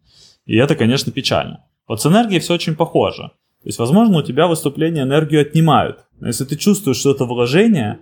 И 0.46 0.56
это, 0.56 0.75
конечно, 0.75 1.12
печально. 1.12 1.66
Вот 1.88 2.01
с 2.01 2.06
энергией 2.06 2.39
все 2.39 2.54
очень 2.54 2.75
похоже. 2.75 3.32
То 3.63 3.70
есть, 3.70 3.80
возможно, 3.80 4.20
у 4.20 4.22
тебя 4.22 4.48
выступления 4.48 5.01
энергию 5.01 5.42
отнимают. 5.42 6.06
Но 6.20 6.27
если 6.27 6.46
ты 6.46 6.56
чувствуешь, 6.56 6.98
что 6.98 7.12
это 7.12 7.25
вложение, 7.25 8.00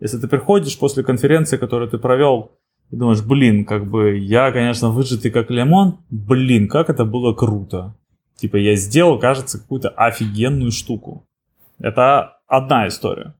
если 0.00 0.18
ты 0.18 0.28
приходишь 0.28 0.78
после 0.78 1.02
конференции, 1.02 1.56
которую 1.56 1.90
ты 1.90 1.98
провел, 1.98 2.52
и 2.90 2.96
думаешь, 2.96 3.22
блин, 3.22 3.64
как 3.64 3.90
бы 3.90 4.16
я, 4.16 4.52
конечно, 4.52 4.90
выжатый 4.90 5.30
как 5.30 5.50
лимон, 5.50 5.98
блин, 6.10 6.68
как 6.68 6.88
это 6.88 7.04
было 7.04 7.32
круто. 7.32 7.94
Типа 8.36 8.56
я 8.56 8.76
сделал, 8.76 9.18
кажется, 9.18 9.58
какую-то 9.58 9.88
офигенную 9.88 10.70
штуку. 10.70 11.26
Это 11.78 12.38
одна 12.46 12.86
история. 12.86 13.34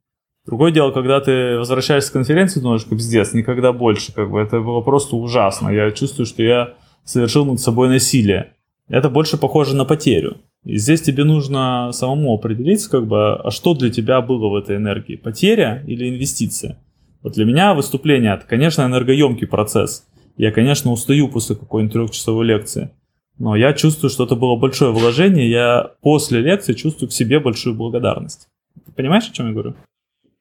Другое 0.47 0.73
дело, 0.73 0.93
когда 0.93 1.21
ты 1.21 1.59
возвращаешься 1.59 2.09
с 2.09 2.13
конференции, 2.13 2.61
думаешь, 2.61 2.85
пиздец, 2.85 3.33
никогда 3.35 3.73
больше, 3.73 4.13
как 4.13 4.31
бы 4.31 4.41
это 4.41 4.61
было 4.61 4.81
просто 4.81 5.17
ужасно. 5.17 5.71
Я 5.71 5.91
чувствую, 5.91 6.27
что 6.27 6.43
я 6.43 6.75
совершил 7.05 7.45
над 7.45 7.61
собой 7.61 7.89
насилие. 7.89 8.53
Это 8.89 9.11
больше 9.11 9.39
похоже 9.39 9.75
на 9.75 9.85
потерю. 9.85 10.39
И 10.67 10.79
здесь 10.79 11.01
тебе 11.01 11.23
нужно 11.23 11.91
самому 11.93 12.35
определиться, 12.35 12.91
как 12.91 13.07
бы, 13.07 13.37
а 13.37 13.51
что 13.53 13.75
для 13.75 13.89
тебя 13.89 14.21
было 14.21 14.49
в 14.49 14.57
этой 14.57 14.77
энергии, 14.77 15.15
потеря 15.15 15.85
или 15.87 16.09
инвестиция. 16.09 16.77
Вот 17.23 17.35
для 17.35 17.45
меня 17.45 17.73
выступление 17.73 18.35
это, 18.35 18.47
конечно, 18.47 18.83
энергоемкий 18.83 19.47
процесс. 19.47 20.09
Я, 20.37 20.51
конечно, 20.51 20.91
устаю 20.91 21.29
после 21.29 21.55
какой-нибудь 21.55 21.93
трехчасовой 21.93 22.47
лекции. 22.47 22.91
Но 23.39 23.55
я 23.55 23.75
чувствую, 23.75 24.11
что 24.11 24.25
это 24.25 24.35
было 24.35 24.57
большое 24.57 24.93
вложение. 24.93 25.49
Я 25.49 25.93
после 26.01 26.41
лекции 26.41 26.73
чувствую 26.73 27.11
к 27.11 27.13
себе 27.13 27.39
большую 27.39 27.77
благодарность. 27.77 28.49
Ты 28.85 28.91
понимаешь, 28.91 29.29
о 29.29 29.33
чем 29.33 29.47
я 29.47 29.53
говорю? 29.53 29.75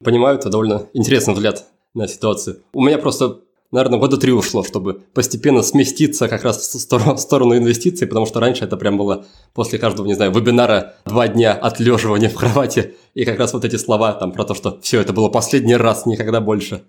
Понимаю, 0.04 0.40
это 0.40 0.50
довольно 0.50 0.88
интересный 0.94 1.36
взгляд 1.36 1.66
на 1.94 2.08
ситуацию. 2.08 2.58
У 2.74 2.84
меня 2.84 2.98
просто, 2.98 3.42
наверное, 3.76 4.00
года 4.00 4.18
три 4.18 4.32
ушло, 4.32 4.64
чтобы 4.64 5.02
постепенно 5.14 5.62
сместиться 5.62 6.28
как 6.28 6.44
раз 6.44 6.58
в 6.58 6.80
сторону, 6.80 7.16
в 7.16 7.20
сторону 7.20 7.56
инвестиций, 7.56 8.08
потому 8.08 8.26
что 8.26 8.40
раньше 8.40 8.66
это 8.66 8.78
прям 8.78 8.98
было 8.98 9.26
после 9.54 9.78
каждого, 9.78 10.08
не 10.08 10.16
знаю, 10.16 10.32
вебинара 10.32 10.94
два 11.06 11.28
дня 11.28 11.54
отлеживания 11.54 12.30
в 12.30 12.34
кровати, 12.34 12.96
и 13.14 13.26
как 13.26 13.38
раз 13.38 13.54
вот 13.54 13.66
эти 13.66 13.76
слова 13.76 14.14
там 14.14 14.32
про 14.32 14.46
то, 14.46 14.56
что 14.56 14.80
все, 14.82 15.02
это 15.02 15.14
было 15.14 15.30
последний 15.30 15.76
раз, 15.76 16.06
никогда 16.06 16.42
больше. 16.42 16.82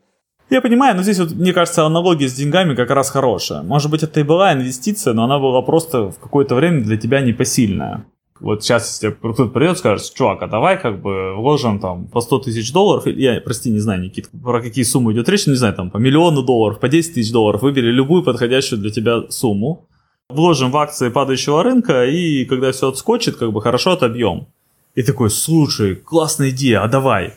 Я 0.49 0.61
понимаю, 0.61 0.95
но 0.95 1.02
здесь 1.02 1.19
вот, 1.19 1.33
мне 1.33 1.52
кажется, 1.52 1.85
аналогия 1.85 2.28
с 2.28 2.35
деньгами 2.35 2.76
как 2.76 2.90
раз 2.90 3.11
хорошая. 3.11 3.62
Может 3.62 3.90
быть, 3.90 4.05
это 4.05 4.21
и 4.21 4.23
была 4.23 4.52
инвестиция, 4.52 5.12
но 5.12 5.25
она 5.25 5.40
была 5.40 5.61
просто 5.62 6.12
в 6.12 6.19
какое-то 6.21 6.55
время 6.55 6.85
для 6.85 6.97
тебя 6.97 7.21
непосильная. 7.21 8.07
Вот 8.40 8.62
сейчас, 8.62 8.93
если 8.93 9.14
кто-то 9.14 9.47
придет 9.47 9.78
скажет, 9.78 10.12
чувак, 10.14 10.43
а 10.43 10.47
давай 10.47 10.81
как 10.81 11.00
бы 11.00 11.35
вложим 11.35 11.78
там 11.81 12.07
по 12.07 12.21
100 12.21 12.38
тысяч 12.40 12.73
долларов, 12.73 13.07
я, 13.07 13.40
прости, 13.40 13.71
не 13.71 13.78
знаю, 13.78 14.02
Никит, 14.02 14.28
про 14.43 14.61
какие 14.61 14.85
суммы 14.85 15.12
идет 15.12 15.28
речь, 15.28 15.47
не 15.47 15.55
знаю, 15.55 15.75
там 15.75 15.90
по 15.90 15.97
миллиону 15.97 16.43
долларов, 16.43 16.78
по 16.78 16.88
10 16.88 17.14
тысяч 17.14 17.33
долларов, 17.33 17.62
выбери 17.62 17.90
любую 17.90 18.23
подходящую 18.23 18.81
для 18.81 18.90
тебя 18.90 19.23
сумму, 19.31 19.87
вложим 20.28 20.71
в 20.71 20.76
акции 20.76 21.09
падающего 21.09 21.62
рынка, 21.62 22.05
и 22.07 22.45
когда 22.45 22.73
все 22.73 22.88
отскочит, 22.88 23.37
как 23.37 23.52
бы 23.52 23.62
хорошо 23.62 23.93
отобьем. 23.93 24.47
И 24.95 25.02
такой, 25.02 25.31
слушай, 25.31 25.95
классная 25.95 26.50
идея, 26.50 26.83
а 26.83 26.88
давай. 26.88 27.35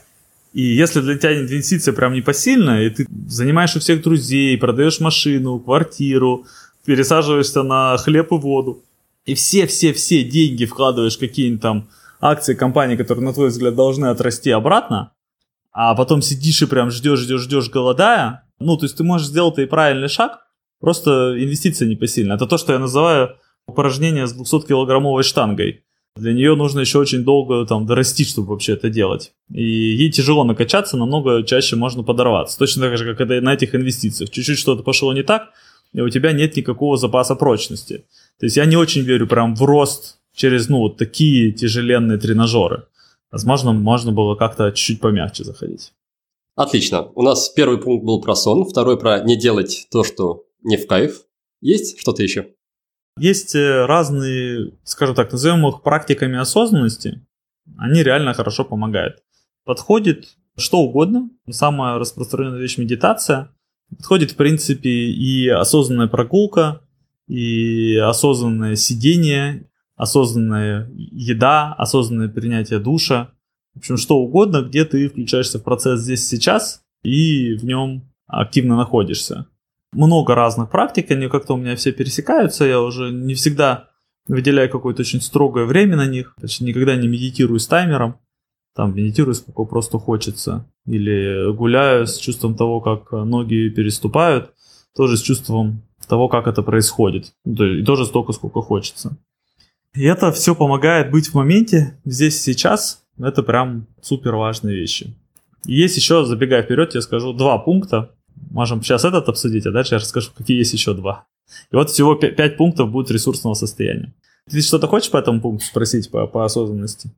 И 0.54 0.62
если 0.62 1.02
для 1.02 1.18
тебя 1.18 1.40
инвестиция 1.40 1.94
прям 1.94 2.14
непосильная, 2.14 2.88
и 2.88 2.90
ты 2.90 3.06
занимаешь 3.28 3.76
у 3.76 3.80
всех 3.80 4.02
друзей, 4.02 4.58
продаешь 4.58 5.00
машину, 5.00 5.60
квартиру, 5.60 6.46
пересаживаешься 6.86 7.64
на 7.64 7.98
хлеб 7.98 8.32
и 8.32 8.36
воду, 8.36 8.82
и 9.30 9.36
все-все-все 9.36 10.24
деньги 10.24 10.66
вкладываешь 10.66 11.18
какие-нибудь 11.18 11.62
там 11.62 11.90
акции 12.20 12.56
компании, 12.56 12.96
которые, 12.96 13.24
на 13.24 13.34
твой 13.34 13.50
взгляд, 13.50 13.76
должны 13.76 14.08
отрасти 14.08 14.50
обратно, 14.50 15.12
а 15.72 15.94
потом 15.94 16.24
сидишь 16.24 16.64
и 16.64 16.66
прям 16.66 16.90
ждешь, 16.90 17.20
ждешь, 17.20 17.42
ждешь, 17.42 17.70
голодая, 17.70 18.44
ну, 18.60 18.76
то 18.76 18.86
есть 18.86 18.98
ты 18.98 19.04
можешь 19.04 19.28
сделать 19.28 19.60
и 19.60 19.66
правильный 19.66 20.08
шаг, 20.08 20.48
просто 20.80 21.36
инвестиция 21.38 21.88
непосильная. 21.88 22.38
Это 22.38 22.48
то, 22.48 22.58
что 22.58 22.74
я 22.74 22.80
называю 22.80 23.36
упражнение 23.68 24.26
с 24.26 24.36
200-килограммовой 24.36 25.22
штангой. 25.22 25.84
Для 26.16 26.34
нее 26.34 26.56
нужно 26.56 26.80
еще 26.80 26.98
очень 26.98 27.24
долго 27.24 27.68
там 27.68 27.86
дорасти, 27.86 28.26
чтобы 28.26 28.50
вообще 28.50 28.74
это 28.74 28.90
делать. 28.90 29.34
И 29.54 29.64
ей 29.64 30.12
тяжело 30.12 30.44
накачаться, 30.44 30.98
намного 30.98 31.44
чаще 31.44 31.76
можно 31.76 32.02
подорваться. 32.02 32.58
Точно 32.58 32.82
так 32.88 32.98
же, 32.98 33.14
как 33.14 33.30
и 33.30 33.40
на 33.40 33.54
этих 33.54 33.76
инвестициях. 33.76 34.32
Чуть-чуть 34.32 34.58
что-то 34.58 34.82
пошло 34.82 35.14
не 35.14 35.22
так, 35.22 35.52
и 35.94 36.02
у 36.02 36.10
тебя 36.10 36.34
нет 36.34 36.56
никакого 36.56 36.98
запаса 36.98 37.36
прочности. 37.36 38.06
То 38.40 38.46
есть 38.46 38.58
я 38.58 38.66
не 38.66 38.78
очень 38.78 39.02
верю 39.02 39.28
прям 39.28 39.56
в 39.56 39.62
рост 39.64 40.20
через, 40.34 40.70
ну, 40.70 40.80
вот 40.80 40.98
такие 40.98 41.52
тяжеленные 41.52 42.18
тренажеры. 42.18 42.88
Возможно, 43.32 43.74
можно 43.74 44.12
было 44.12 44.36
как-то 44.36 44.72
чуть-чуть 44.72 45.02
помягче 45.02 45.44
заходить. 45.44 45.94
Отлично. 46.56 47.04
У 47.16 47.22
нас 47.22 47.50
первый 47.50 47.80
пункт 47.80 48.06
был 48.06 48.22
про 48.22 48.36
сон, 48.36 48.66
второй 48.66 49.00
про 49.00 49.22
не 49.22 49.38
делать 49.38 49.88
то, 49.92 50.04
что 50.04 50.46
не 50.64 50.78
в 50.78 50.88
кайф. 50.88 51.22
Есть 51.62 52.00
что-то 52.00 52.24
еще? 52.24 52.54
Есть 53.18 53.56
э, 53.56 53.86
разные, 53.86 54.74
скажем 54.84 55.16
так, 55.16 55.32
назовем 55.32 55.68
их 55.68 55.82
практиками 55.84 56.38
осознанности. 56.38 57.26
Они 57.78 58.02
реально 58.04 58.34
хорошо 58.34 58.66
помогают. 58.66 59.24
Подходит 59.66 60.38
что 60.58 60.80
угодно. 60.80 61.30
Самая 61.50 61.98
распространенная 61.98 62.60
вещь 62.60 62.78
медитация. 62.78 63.56
Подходит, 63.90 64.32
в 64.32 64.36
принципе, 64.36 64.90
и 64.90 65.48
осознанная 65.48 66.08
прогулка, 66.08 66.82
и 67.28 67.96
осознанное 67.96 68.76
сидение, 68.76 69.70
осознанная 69.96 70.90
еда, 70.96 71.74
осознанное 71.74 72.30
принятие 72.30 72.80
душа. 72.80 73.32
В 73.74 73.80
общем, 73.80 73.98
что 73.98 74.18
угодно, 74.18 74.62
где 74.62 74.86
ты 74.86 75.10
включаешься 75.10 75.60
в 75.60 75.64
процесс 75.64 76.02
здесь 76.02 76.28
сейчас 76.28 76.84
и 77.04 77.54
в 77.54 77.66
нем 77.66 78.04
активно 78.28 78.78
находишься. 78.78 79.48
Много 79.92 80.36
разных 80.36 80.70
практик, 80.70 81.10
они 81.12 81.28
как-то 81.28 81.54
у 81.54 81.58
меня 81.58 81.76
все 81.76 81.92
пересекаются, 81.92 82.66
я 82.66 82.82
уже 82.82 83.12
не 83.12 83.34
всегда 83.34 83.90
выделяю 84.28 84.70
какое-то 84.70 85.02
очень 85.02 85.22
строгое 85.22 85.66
время 85.66 85.98
на 85.98 86.06
них, 86.06 86.36
значит, 86.38 86.62
никогда 86.62 86.96
не 86.96 87.08
медитирую 87.08 87.60
с 87.60 87.68
таймером, 87.68 88.20
там 88.76 88.96
медитирую 88.96 89.36
сколько 89.36 89.64
просто 89.66 90.00
хочется, 90.00 90.66
или 90.86 91.52
гуляю 91.54 92.08
с 92.08 92.18
чувством 92.18 92.56
того, 92.56 92.82
как 92.82 93.12
ноги 93.12 93.70
переступают, 93.70 94.52
тоже 94.96 95.18
с 95.18 95.22
чувством 95.22 95.84
того, 96.08 96.28
как 96.28 96.48
это 96.48 96.64
происходит. 96.64 97.34
Ну, 97.46 97.66
и 97.66 97.84
тоже 97.84 98.06
столько, 98.06 98.34
сколько 98.34 98.62
хочется. 98.62 99.18
И 99.94 100.04
это 100.04 100.32
все 100.32 100.56
помогает 100.56 101.12
быть 101.12 101.28
в 101.28 101.34
моменте, 101.36 102.00
здесь 102.06 102.42
сейчас. 102.42 103.04
Это 103.18 103.44
прям 103.44 103.88
супер 104.02 104.36
важные 104.36 104.76
вещи. 104.76 105.16
И 105.66 105.74
есть 105.74 105.98
еще, 105.98 106.26
забегая 106.26 106.64
вперед, 106.64 106.96
я 106.96 107.02
скажу 107.02 107.34
два 107.34 107.58
пункта. 107.58 108.16
Можем 108.50 108.82
сейчас 108.82 109.04
этот 109.04 109.28
обсудить, 109.28 109.66
а 109.66 109.72
дальше 109.72 109.96
я 109.96 110.00
расскажу, 110.00 110.32
какие 110.36 110.58
есть 110.58 110.74
еще 110.74 110.94
два. 110.94 111.28
И 111.72 111.76
вот 111.76 111.90
всего 111.90 112.16
пять 112.16 112.58
пунктов 112.58 112.92
будет 112.92 113.12
ресурсного 113.12 113.56
состояния. 113.56 114.14
Ты 114.50 114.62
что-то 114.62 114.88
хочешь 114.88 115.12
по 115.12 115.18
этому 115.18 115.42
пункту 115.42 115.66
спросить 115.66 116.10
по, 116.10 116.26
по 116.28 116.46
осознанности? 116.46 117.12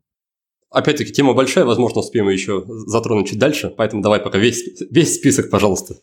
Опять-таки, 0.71 1.11
тема 1.11 1.33
большая, 1.33 1.65
возможно, 1.65 1.99
успеем 1.99 2.29
ее 2.29 2.63
затронуть 2.87 3.27
чуть 3.27 3.39
дальше, 3.39 3.73
поэтому 3.75 4.01
давай 4.01 4.21
пока 4.21 4.37
весь, 4.37 4.63
весь 4.89 5.15
список, 5.15 5.49
пожалуйста. 5.49 5.95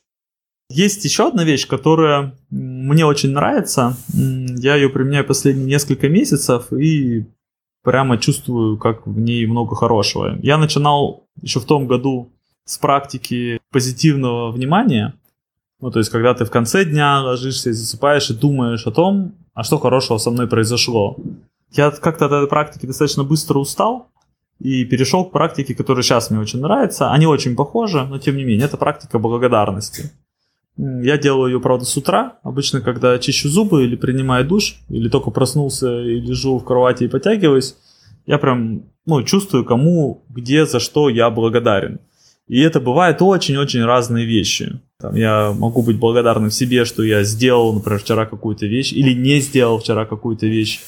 Есть 0.70 1.02
еще 1.06 1.28
одна 1.28 1.44
вещь, 1.44 1.66
которая 1.66 2.34
мне 2.50 3.06
очень 3.06 3.30
нравится. 3.30 3.96
Я 4.12 4.76
ее 4.76 4.90
применяю 4.90 5.26
последние 5.26 5.66
несколько 5.66 6.10
месяцев 6.10 6.70
и 6.70 7.25
прямо 7.82 8.18
чувствую, 8.18 8.76
как 8.76 9.06
в 9.06 9.18
ней 9.18 9.46
много 9.46 9.75
хорошего. 9.75 10.38
Я 10.42 10.58
начинал 10.58 11.25
еще 11.40 11.60
в 11.60 11.64
том 11.64 11.87
году 11.87 12.30
с 12.66 12.76
практики 12.76 13.60
позитивного 13.72 14.50
внимания. 14.52 15.14
Ну, 15.80 15.90
то 15.90 16.00
есть, 16.00 16.10
когда 16.10 16.34
ты 16.34 16.44
в 16.44 16.50
конце 16.50 16.84
дня 16.84 17.22
ложишься 17.22 17.72
засыпаешь 17.72 18.28
и 18.28 18.34
думаешь 18.34 18.87
о 18.87 18.90
том, 18.90 19.32
а 19.54 19.64
что 19.64 19.78
хорошего 19.78 20.18
со 20.18 20.30
мной 20.30 20.46
произошло. 20.46 21.16
Я 21.70 21.90
как-то 21.90 22.26
от 22.26 22.32
этой 22.32 22.48
практики 22.48 22.84
достаточно 22.84 23.25
быстро 23.25 23.58
устал 23.58 24.10
и 24.60 24.84
перешел 24.84 25.24
к 25.24 25.32
практике, 25.32 25.74
которая 25.74 26.02
сейчас 26.02 26.30
мне 26.30 26.40
очень 26.40 26.60
нравится. 26.60 27.12
Они 27.12 27.26
очень 27.26 27.54
похожи, 27.54 28.04
но 28.04 28.18
тем 28.18 28.36
не 28.36 28.44
менее, 28.44 28.66
это 28.66 28.76
практика 28.76 29.18
благодарности. 29.18 30.10
Я 30.76 31.18
делаю 31.18 31.52
ее, 31.52 31.60
правда, 31.60 31.84
с 31.84 31.96
утра, 31.96 32.38
обычно, 32.44 32.80
когда 32.80 33.18
чищу 33.18 33.48
зубы 33.48 33.84
или 33.84 33.96
принимаю 33.96 34.46
душ, 34.46 34.76
или 34.88 35.08
только 35.08 35.30
проснулся 35.30 36.00
и 36.02 36.20
лежу 36.20 36.58
в 36.58 36.64
кровати 36.64 37.04
и 37.04 37.08
подтягиваюсь. 37.08 37.74
Я 38.26 38.38
прям, 38.38 38.84
ну, 39.04 39.22
чувствую, 39.24 39.64
кому, 39.64 40.24
где, 40.28 40.66
за 40.66 40.78
что 40.78 41.08
я 41.08 41.30
благодарен. 41.30 41.98
И 42.46 42.60
это 42.60 42.80
бывают 42.80 43.20
очень-очень 43.20 43.84
разные 43.84 44.24
вещи. 44.24 44.80
Там 45.00 45.14
я 45.14 45.52
могу 45.52 45.82
быть 45.82 45.98
благодарным 45.98 46.50
себе, 46.50 46.84
что 46.84 47.02
я 47.02 47.22
сделал, 47.22 47.74
например, 47.74 48.00
вчера 48.00 48.26
какую-то 48.26 48.66
вещь, 48.66 48.92
или 48.92 49.12
не 49.12 49.40
сделал 49.40 49.78
вчера 49.78 50.06
какую-то 50.06 50.46
вещь. 50.46 50.80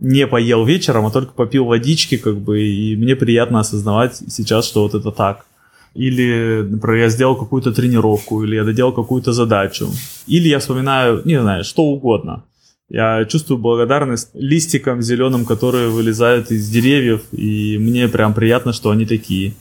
Не 0.00 0.26
поел 0.26 0.64
вечером, 0.64 1.06
а 1.06 1.10
только 1.10 1.32
попил 1.32 1.64
водички, 1.64 2.16
как 2.16 2.38
бы, 2.38 2.62
и 2.62 2.96
мне 2.96 3.16
приятно 3.16 3.60
осознавать 3.60 4.16
сейчас, 4.28 4.66
что 4.66 4.82
вот 4.82 4.94
это 4.94 5.10
так 5.10 5.46
или, 5.94 6.66
например, 6.68 7.04
я 7.04 7.08
сделал 7.08 7.36
какую-то 7.36 7.72
тренировку, 7.72 8.42
или 8.42 8.56
я 8.56 8.64
доделал 8.64 8.92
какую-то 8.92 9.32
задачу, 9.32 9.88
или 10.26 10.48
я 10.48 10.58
вспоминаю, 10.58 11.22
не 11.24 11.40
знаю, 11.40 11.64
что 11.64 11.84
угодно. 11.84 12.44
Я 12.90 13.24
чувствую 13.24 13.58
благодарность 13.58 14.30
листикам 14.34 15.02
зеленым, 15.02 15.44
которые 15.44 15.88
вылезают 15.88 16.50
из 16.50 16.68
деревьев, 16.68 17.22
и 17.32 17.78
мне 17.78 18.08
прям 18.08 18.34
приятно, 18.34 18.72
что 18.72 18.90
они 18.90 19.06
такие. 19.06 19.54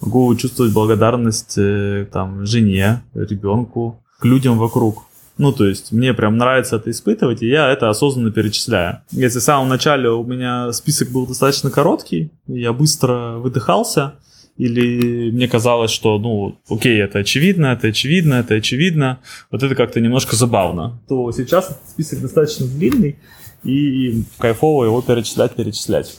Могу 0.00 0.34
чувствовать 0.36 0.72
благодарность 0.72 1.54
э, 1.58 2.06
там, 2.12 2.46
жене, 2.46 3.02
ребенку, 3.14 4.00
к 4.20 4.24
людям 4.24 4.58
вокруг. 4.58 5.07
Ну, 5.38 5.52
то 5.52 5.66
есть, 5.66 5.92
мне 5.92 6.12
прям 6.14 6.36
нравится 6.36 6.76
это 6.76 6.90
испытывать, 6.90 7.42
и 7.42 7.48
я 7.48 7.70
это 7.72 7.88
осознанно 7.88 8.32
перечисляю. 8.32 9.02
Если 9.12 9.38
в 9.38 9.42
самом 9.42 9.68
начале 9.68 10.10
у 10.10 10.24
меня 10.24 10.72
список 10.72 11.10
был 11.10 11.26
достаточно 11.26 11.70
короткий, 11.70 12.32
я 12.48 12.72
быстро 12.72 13.36
выдыхался, 13.38 14.14
или 14.56 15.30
мне 15.30 15.46
казалось, 15.46 15.92
что, 15.92 16.18
ну, 16.18 16.58
окей, 16.68 17.00
это 17.00 17.20
очевидно, 17.20 17.66
это 17.66 17.86
очевидно, 17.86 18.34
это 18.34 18.54
очевидно, 18.54 19.20
вот 19.52 19.62
это 19.62 19.76
как-то 19.76 20.00
немножко 20.00 20.34
забавно, 20.34 21.00
то 21.08 21.30
сейчас 21.30 21.66
этот 21.66 21.88
список 21.88 22.20
достаточно 22.20 22.66
длинный, 22.66 23.16
и 23.62 24.24
кайфово 24.38 24.84
его 24.84 25.00
перечислять, 25.02 25.54
перечислять. 25.54 26.18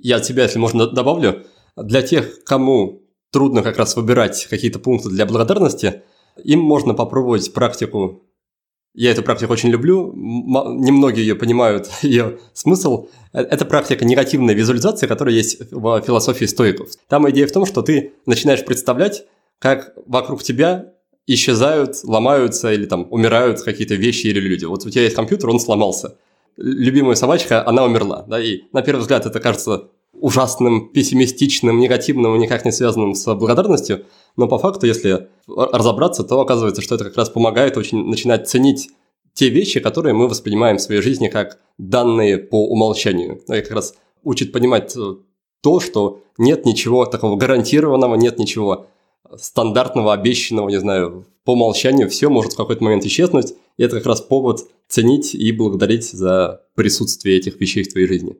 Я 0.00 0.16
от 0.16 0.24
себя, 0.24 0.42
если 0.42 0.58
можно, 0.58 0.88
добавлю. 0.88 1.44
Для 1.76 2.02
тех, 2.02 2.44
кому 2.44 3.02
трудно 3.32 3.62
как 3.62 3.78
раз 3.78 3.96
выбирать 3.96 4.46
какие-то 4.50 4.78
пункты 4.78 5.08
для 5.08 5.26
благодарности, 5.26 6.02
им 6.42 6.60
можно 6.60 6.94
попробовать 6.94 7.52
практику 7.52 8.24
я 8.96 9.10
эту 9.10 9.24
практику 9.24 9.52
очень 9.52 9.70
люблю, 9.70 10.12
немногие 10.14 11.26
ее 11.26 11.34
понимают, 11.34 11.90
ее 12.02 12.38
смысл. 12.52 13.08
Э, 13.32 13.40
это 13.40 13.64
практика 13.64 14.04
негативной 14.04 14.54
визуализации, 14.54 15.08
которая 15.08 15.34
есть 15.34 15.58
в 15.72 16.00
философии 16.02 16.44
стоиков. 16.44 16.90
Там 17.08 17.28
идея 17.30 17.48
в 17.48 17.52
том, 17.52 17.66
что 17.66 17.82
ты 17.82 18.12
начинаешь 18.24 18.64
представлять, 18.64 19.24
как 19.58 19.94
вокруг 20.06 20.44
тебя 20.44 20.92
исчезают, 21.26 22.04
ломаются 22.04 22.72
или 22.72 22.86
там 22.86 23.08
умирают 23.10 23.62
какие-то 23.62 23.96
вещи 23.96 24.28
или 24.28 24.38
люди. 24.38 24.64
Вот 24.64 24.86
у 24.86 24.90
тебя 24.90 25.02
есть 25.02 25.16
компьютер, 25.16 25.50
он 25.50 25.58
сломался. 25.58 26.16
Любимая 26.56 27.16
собачка, 27.16 27.66
она 27.66 27.84
умерла. 27.84 28.24
Да, 28.28 28.40
и 28.40 28.60
на 28.72 28.82
первый 28.82 29.00
взгляд 29.00 29.26
это 29.26 29.40
кажется 29.40 29.88
ужасным, 30.24 30.88
пессимистичным, 30.88 31.78
негативным 31.78 32.38
никак 32.38 32.64
не 32.64 32.72
связанным 32.72 33.14
с 33.14 33.34
благодарностью, 33.34 34.06
но 34.36 34.48
по 34.48 34.58
факту, 34.58 34.86
если 34.86 35.28
разобраться, 35.46 36.24
то 36.24 36.40
оказывается, 36.40 36.80
что 36.80 36.94
это 36.94 37.04
как 37.04 37.16
раз 37.18 37.28
помогает 37.28 37.76
очень 37.76 38.06
начинать 38.06 38.48
ценить 38.48 38.88
те 39.34 39.50
вещи, 39.50 39.80
которые 39.80 40.14
мы 40.14 40.26
воспринимаем 40.26 40.78
в 40.78 40.80
своей 40.80 41.02
жизни 41.02 41.28
как 41.28 41.58
данные 41.76 42.38
по 42.38 42.66
умолчанию. 42.66 43.42
И 43.48 43.60
как 43.60 43.72
раз 43.72 43.96
учит 44.22 44.50
понимать 44.50 44.96
э, 44.96 45.16
то, 45.60 45.80
что 45.80 46.22
нет 46.38 46.64
ничего 46.64 47.04
такого 47.04 47.36
гарантированного, 47.36 48.14
нет 48.14 48.38
ничего 48.38 48.86
стандартного, 49.36 50.14
обещанного, 50.14 50.70
не 50.70 50.80
знаю, 50.80 51.26
по 51.44 51.52
умолчанию 51.52 52.08
все 52.08 52.30
может 52.30 52.54
в 52.54 52.56
какой-то 52.56 52.82
момент 52.82 53.04
исчезнуть, 53.04 53.52
и 53.76 53.82
это 53.82 53.96
как 53.96 54.06
раз 54.06 54.22
повод 54.22 54.60
ценить 54.88 55.34
и 55.34 55.52
благодарить 55.52 56.10
за 56.10 56.62
присутствие 56.76 57.36
этих 57.36 57.60
вещей 57.60 57.82
в 57.82 57.92
твоей 57.92 58.06
жизни. 58.06 58.38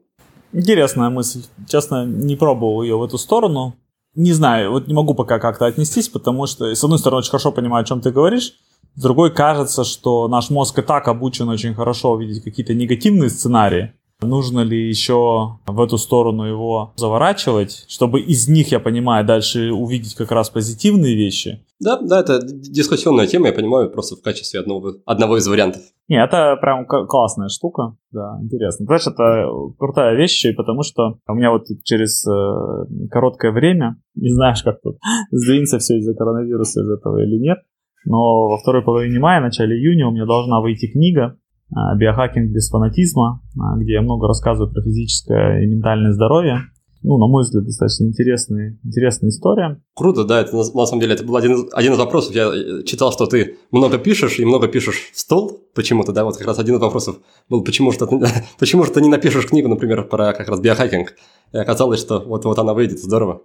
Интересная 0.54 1.10
мысль. 1.10 1.42
Честно, 1.68 2.06
не 2.06 2.36
пробовал 2.36 2.82
ее 2.82 2.96
в 2.96 3.02
эту 3.02 3.18
сторону. 3.18 3.74
Не 4.14 4.32
знаю, 4.32 4.70
вот 4.70 4.86
не 4.86 4.94
могу 4.94 5.12
пока 5.12 5.40
как-то 5.40 5.66
отнестись, 5.66 6.08
потому 6.08 6.46
что, 6.46 6.72
с 6.72 6.84
одной 6.84 7.00
стороны, 7.00 7.18
очень 7.18 7.30
хорошо 7.30 7.50
понимаю, 7.50 7.82
о 7.82 7.86
чем 7.86 8.00
ты 8.00 8.12
говоришь, 8.12 8.54
с 8.94 9.02
другой 9.02 9.34
кажется, 9.34 9.82
что 9.82 10.28
наш 10.28 10.50
мозг 10.50 10.78
и 10.78 10.82
так 10.82 11.08
обучен 11.08 11.48
очень 11.48 11.74
хорошо 11.74 12.12
увидеть 12.12 12.44
какие-то 12.44 12.72
негативные 12.72 13.30
сценарии, 13.30 13.94
Нужно 14.22 14.60
ли 14.60 14.88
еще 14.88 15.58
в 15.66 15.80
эту 15.80 15.98
сторону 15.98 16.44
его 16.44 16.92
заворачивать, 16.96 17.84
чтобы 17.88 18.20
из 18.20 18.48
них, 18.48 18.72
я 18.72 18.80
понимаю, 18.80 19.26
дальше 19.26 19.72
увидеть 19.72 20.14
как 20.14 20.30
раз 20.30 20.50
позитивные 20.50 21.14
вещи? 21.14 21.64
Да, 21.80 22.00
да, 22.00 22.20
это 22.20 22.40
дискуссионная 22.42 23.26
тема, 23.26 23.48
я 23.48 23.52
понимаю, 23.52 23.90
просто 23.90 24.16
в 24.16 24.22
качестве 24.22 24.60
одного, 24.60 24.94
одного 25.04 25.36
из 25.36 25.46
вариантов. 25.46 25.82
Не, 26.08 26.22
это 26.22 26.56
прям 26.60 26.86
классная 26.86 27.48
штука, 27.48 27.96
да, 28.12 28.38
интересно. 28.42 28.86
Знаешь, 28.86 29.06
это 29.06 29.48
крутая 29.78 30.14
вещь, 30.16 30.44
потому 30.56 30.82
что 30.82 31.18
у 31.26 31.34
меня 31.34 31.50
вот 31.50 31.64
через 31.82 32.26
э, 32.26 33.08
короткое 33.10 33.52
время, 33.52 33.96
не 34.14 34.30
знаешь, 34.30 34.62
как 34.62 34.80
тут 34.82 34.98
сдвинется 35.30 35.78
все 35.78 35.98
из-за 35.98 36.14
коронавируса 36.14 36.80
из 36.80 36.90
этого 36.90 37.22
или 37.22 37.38
нет, 37.38 37.58
но 38.04 38.48
во 38.48 38.58
второй 38.58 38.82
половине 38.82 39.18
мая, 39.18 39.40
начале 39.40 39.76
июня 39.76 40.08
у 40.08 40.12
меня 40.12 40.26
должна 40.26 40.60
выйти 40.60 40.86
книга 40.86 41.38
«Биохакинг 41.70 42.50
без 42.52 42.68
фанатизма», 42.70 43.42
а, 43.58 43.76
где 43.76 43.94
я 43.94 44.02
много 44.02 44.28
рассказываю 44.28 44.72
про 44.72 44.82
физическое 44.82 45.62
и 45.62 45.66
ментальное 45.66 46.12
здоровье. 46.12 46.60
Ну, 47.06 47.18
на 47.18 47.26
мой 47.26 47.42
взгляд, 47.42 47.64
достаточно 47.64 48.04
интересная, 48.04 48.78
интересная 48.82 49.28
история. 49.28 49.78
Круто, 49.94 50.24
да, 50.24 50.40
это 50.40 50.56
на 50.56 50.86
самом 50.86 51.00
деле 51.02 51.12
это 51.12 51.22
был 51.22 51.36
один, 51.36 51.68
один 51.74 51.92
из 51.92 51.98
вопросов. 51.98 52.34
Я 52.34 52.46
э, 52.46 52.82
читал, 52.84 53.12
что 53.12 53.26
ты 53.26 53.58
много 53.70 53.98
пишешь 53.98 54.38
и 54.38 54.44
много 54.46 54.68
пишешь 54.68 55.10
в 55.12 55.18
стол 55.18 55.60
почему-то, 55.74 56.12
да, 56.12 56.24
вот 56.24 56.38
как 56.38 56.46
раз 56.46 56.58
один 56.58 56.76
из 56.76 56.80
вопросов 56.80 57.16
был, 57.50 57.62
почему 57.62 57.92
же 57.92 57.98
ты, 57.98 58.06
почему 58.58 58.84
же 58.84 58.90
ты 58.90 59.02
не 59.02 59.10
напишешь 59.10 59.46
книгу, 59.46 59.68
например, 59.68 60.04
про 60.04 60.32
как 60.32 60.48
раз 60.48 60.60
биохакинг. 60.60 61.12
И 61.52 61.58
оказалось, 61.58 62.00
что 62.00 62.20
вот, 62.20 62.46
вот 62.46 62.58
она 62.58 62.72
выйдет, 62.72 62.98
здорово. 62.98 63.42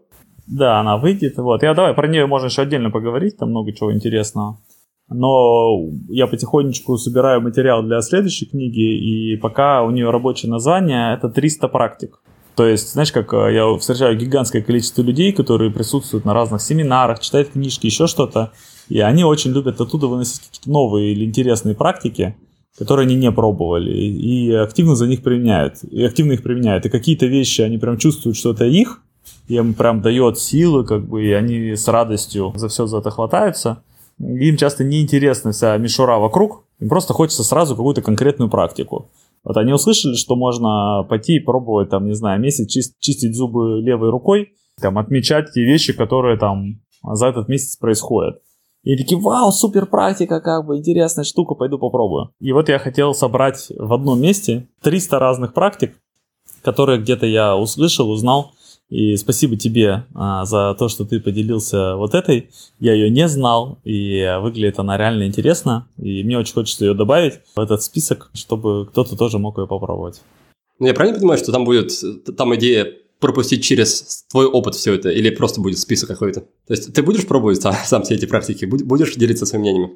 Да, 0.48 0.80
она 0.80 0.98
выйдет, 0.98 1.38
вот. 1.38 1.62
Я 1.62 1.74
давай 1.74 1.94
про 1.94 2.08
нее 2.08 2.28
можно 2.28 2.46
еще 2.46 2.62
отдельно 2.62 2.92
поговорить, 2.92 3.38
там 3.38 3.50
много 3.50 3.74
чего 3.74 3.94
интересного. 3.94 4.62
Но 5.10 5.88
я 6.08 6.28
потихонечку 6.28 6.98
собираю 6.98 7.42
материал 7.42 7.82
для 7.82 8.02
следующей 8.02 8.46
книги, 8.46 9.34
и 9.34 9.38
пока 9.38 9.82
у 9.84 9.90
нее 9.90 10.12
рабочее 10.12 10.52
название 10.52 11.16
это 11.16 11.30
300 11.30 11.68
практик. 11.68 12.20
То 12.56 12.68
есть, 12.68 12.92
знаешь, 12.92 13.12
как 13.12 13.34
э, 13.34 13.54
я 13.56 13.78
встречаю 13.78 14.18
гигантское 14.18 14.62
количество 14.62 15.02
людей, 15.02 15.32
которые 15.32 15.72
присутствуют 15.72 16.26
на 16.26 16.34
разных 16.34 16.62
семинарах, 16.62 17.22
читают 17.22 17.50
книжки, 17.50 17.88
еще 17.88 18.06
что-то, 18.06 18.52
и 18.90 19.00
они 19.00 19.24
очень 19.24 19.52
любят 19.52 19.80
оттуда 19.82 20.08
выносить 20.08 20.42
какие-то 20.42 20.70
новые 20.70 21.14
или 21.14 21.26
интересные 21.26 21.74
практики, 21.74 22.36
которые 22.78 23.06
они 23.06 23.16
не 23.16 23.32
пробовали, 23.32 23.92
и 23.92 24.52
активно 24.52 24.96
за 24.96 25.08
них 25.08 25.24
применяют, 25.24 25.84
и 25.84 26.04
активно 26.04 26.34
их 26.34 26.44
применяют. 26.44 26.86
И 26.86 26.90
какие-то 26.90 27.26
вещи 27.28 27.62
они 27.62 27.78
прям 27.78 27.98
чувствуют, 27.98 28.36
что 28.36 28.52
это 28.52 28.66
их, 28.66 29.02
им 29.48 29.74
прям 29.74 30.02
дает 30.02 30.38
силы, 30.38 30.86
как 30.86 31.08
бы, 31.08 31.26
и 31.26 31.32
они 31.32 31.76
с 31.76 31.88
радостью 31.88 32.52
за 32.56 32.68
все 32.68 32.88
за 32.88 32.98
это 33.00 33.10
хватаются 33.10 33.82
им 34.20 34.58
часто 34.58 34.84
не 34.84 35.02
интересна 35.02 35.52
вся 35.52 35.78
мишура 35.78 36.18
вокруг, 36.20 36.66
им 36.80 36.90
просто 36.90 37.14
хочется 37.14 37.44
сразу 37.44 37.76
какую-то 37.76 38.02
конкретную 38.02 38.50
практику. 38.50 39.10
Вот 39.44 39.58
они 39.58 39.74
услышали, 39.74 40.16
что 40.16 40.36
можно 40.36 41.04
пойти 41.08 41.38
и 41.38 41.40
пробовать, 41.40 41.90
там, 41.90 42.06
не 42.06 42.14
знаю, 42.14 42.42
месяц 42.42 42.70
чист, 42.70 43.00
чистить 43.00 43.36
зубы 43.36 43.82
левой 43.82 44.10
рукой, 44.10 44.54
там, 44.82 44.98
отмечать 44.98 45.52
те 45.54 45.64
вещи, 45.64 45.94
которые 45.94 46.38
там 46.38 46.82
за 47.04 47.28
этот 47.28 47.48
месяц 47.48 47.78
происходят. 47.78 48.42
И 48.84 48.96
такие, 48.96 49.20
вау, 49.20 49.52
супер 49.52 49.86
практика, 49.86 50.40
как 50.40 50.66
бы, 50.66 50.78
интересная 50.78 51.26
штука, 51.26 51.56
пойду 51.56 51.78
попробую. 51.78 52.32
И 52.40 52.52
вот 52.52 52.70
я 52.70 52.80
хотел 52.80 53.14
собрать 53.14 53.68
в 53.78 53.94
одном 53.94 54.22
месте 54.22 54.68
300 54.82 55.20
разных 55.20 55.54
практик, 55.54 55.98
которые 56.62 57.00
где-то 57.00 57.26
я 57.26 57.58
услышал, 57.58 58.10
узнал, 58.10 58.52
и 58.90 59.16
спасибо 59.18 59.56
тебе 59.56 60.06
а, 60.16 60.46
за 60.46 60.76
то, 60.78 60.90
что 60.90 61.06
ты 61.06 61.20
поделился 61.20 61.96
вот 61.96 62.16
этой. 62.16 62.50
Я 62.80 62.94
ее 62.94 63.10
не 63.10 63.28
знал, 63.28 63.80
и 63.84 64.38
выглядит 64.42 64.80
она 64.80 64.98
реально 64.98 65.28
интересно. 65.28 65.88
И 65.98 66.24
мне 66.24 66.40
очень 66.40 66.54
хочется 66.54 66.86
ее 66.86 66.96
добавить 66.96 67.36
в 67.56 67.60
этот 67.60 67.84
список, 67.84 68.32
чтобы 68.34 68.88
кто-то 68.88 69.16
тоже 69.16 69.38
мог 69.38 69.60
ее 69.60 69.68
попробовать. 69.68 70.22
Ну, 70.80 70.88
я 70.88 70.94
правильно 70.94 71.20
понимаю, 71.20 71.38
что 71.38 71.52
там 71.52 71.66
будет, 71.66 71.92
там 72.36 72.56
идея 72.56 72.92
пропустить 73.20 73.64
через 73.64 74.26
твой 74.32 74.46
опыт 74.46 74.76
все 74.76 74.96
это, 74.96 75.10
или 75.10 75.30
просто 75.30 75.62
будет 75.62 75.78
список 75.78 76.10
какой-то? 76.10 76.42
То 76.42 76.74
есть 76.74 76.92
ты 76.94 77.04
будешь 77.04 77.28
пробовать 77.28 77.62
сам, 77.62 77.76
сам 77.86 78.04
все 78.04 78.16
эти 78.16 78.26
практики, 78.26 78.66
будешь 78.66 79.14
делиться 79.16 79.46
своими 79.46 79.64
мнениями? 79.64 79.94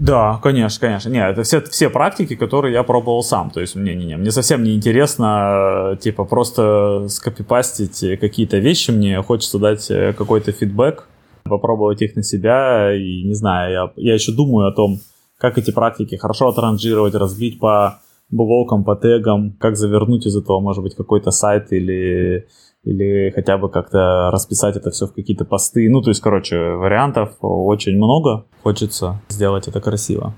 Да, 0.00 0.38
конечно, 0.42 0.80
конечно. 0.80 1.08
Не, 1.08 1.28
это 1.28 1.42
все, 1.42 1.60
все 1.60 1.90
практики, 1.90 2.36
которые 2.36 2.72
я 2.72 2.82
пробовал 2.82 3.22
сам. 3.22 3.50
То 3.50 3.60
есть 3.60 3.74
мне, 3.74 3.94
не, 3.94 4.06
не, 4.06 4.16
мне 4.16 4.30
совсем 4.30 4.62
не 4.62 4.74
интересно, 4.76 5.98
типа, 6.00 6.24
просто 6.24 7.06
скопипастить 7.08 8.20
какие-то 8.20 8.58
вещи. 8.58 8.90
Мне 8.90 9.20
хочется 9.22 9.58
дать 9.58 9.90
э, 9.90 10.12
какой-то 10.12 10.52
фидбэк, 10.52 11.08
попробовать 11.44 12.02
их 12.02 12.14
на 12.16 12.22
себя. 12.22 12.94
И 12.94 13.22
не 13.24 13.34
знаю, 13.34 13.72
я, 13.72 13.92
я 13.96 14.14
еще 14.14 14.32
думаю 14.32 14.68
о 14.68 14.72
том, 14.72 15.00
как 15.36 15.58
эти 15.58 15.70
практики 15.70 16.16
хорошо 16.16 16.48
отранжировать, 16.48 17.14
разбить 17.14 17.58
по 17.58 18.00
блокам, 18.30 18.84
по 18.84 18.96
тегам, 18.96 19.56
как 19.58 19.76
завернуть 19.76 20.26
из 20.26 20.36
этого, 20.36 20.60
может 20.60 20.82
быть, 20.82 20.94
какой-то 20.94 21.30
сайт 21.30 21.72
или 21.72 22.46
или 22.84 23.30
хотя 23.34 23.58
бы 23.58 23.68
как-то 23.68 24.30
расписать 24.30 24.76
это 24.76 24.90
все 24.90 25.06
в 25.06 25.12
какие-то 25.12 25.44
посты. 25.44 25.88
Ну, 25.90 26.00
то 26.00 26.10
есть, 26.10 26.20
короче, 26.20 26.56
вариантов 26.56 27.36
очень 27.40 27.96
много. 27.96 28.46
Хочется 28.62 29.20
сделать 29.28 29.68
это 29.68 29.80
красиво. 29.80 30.34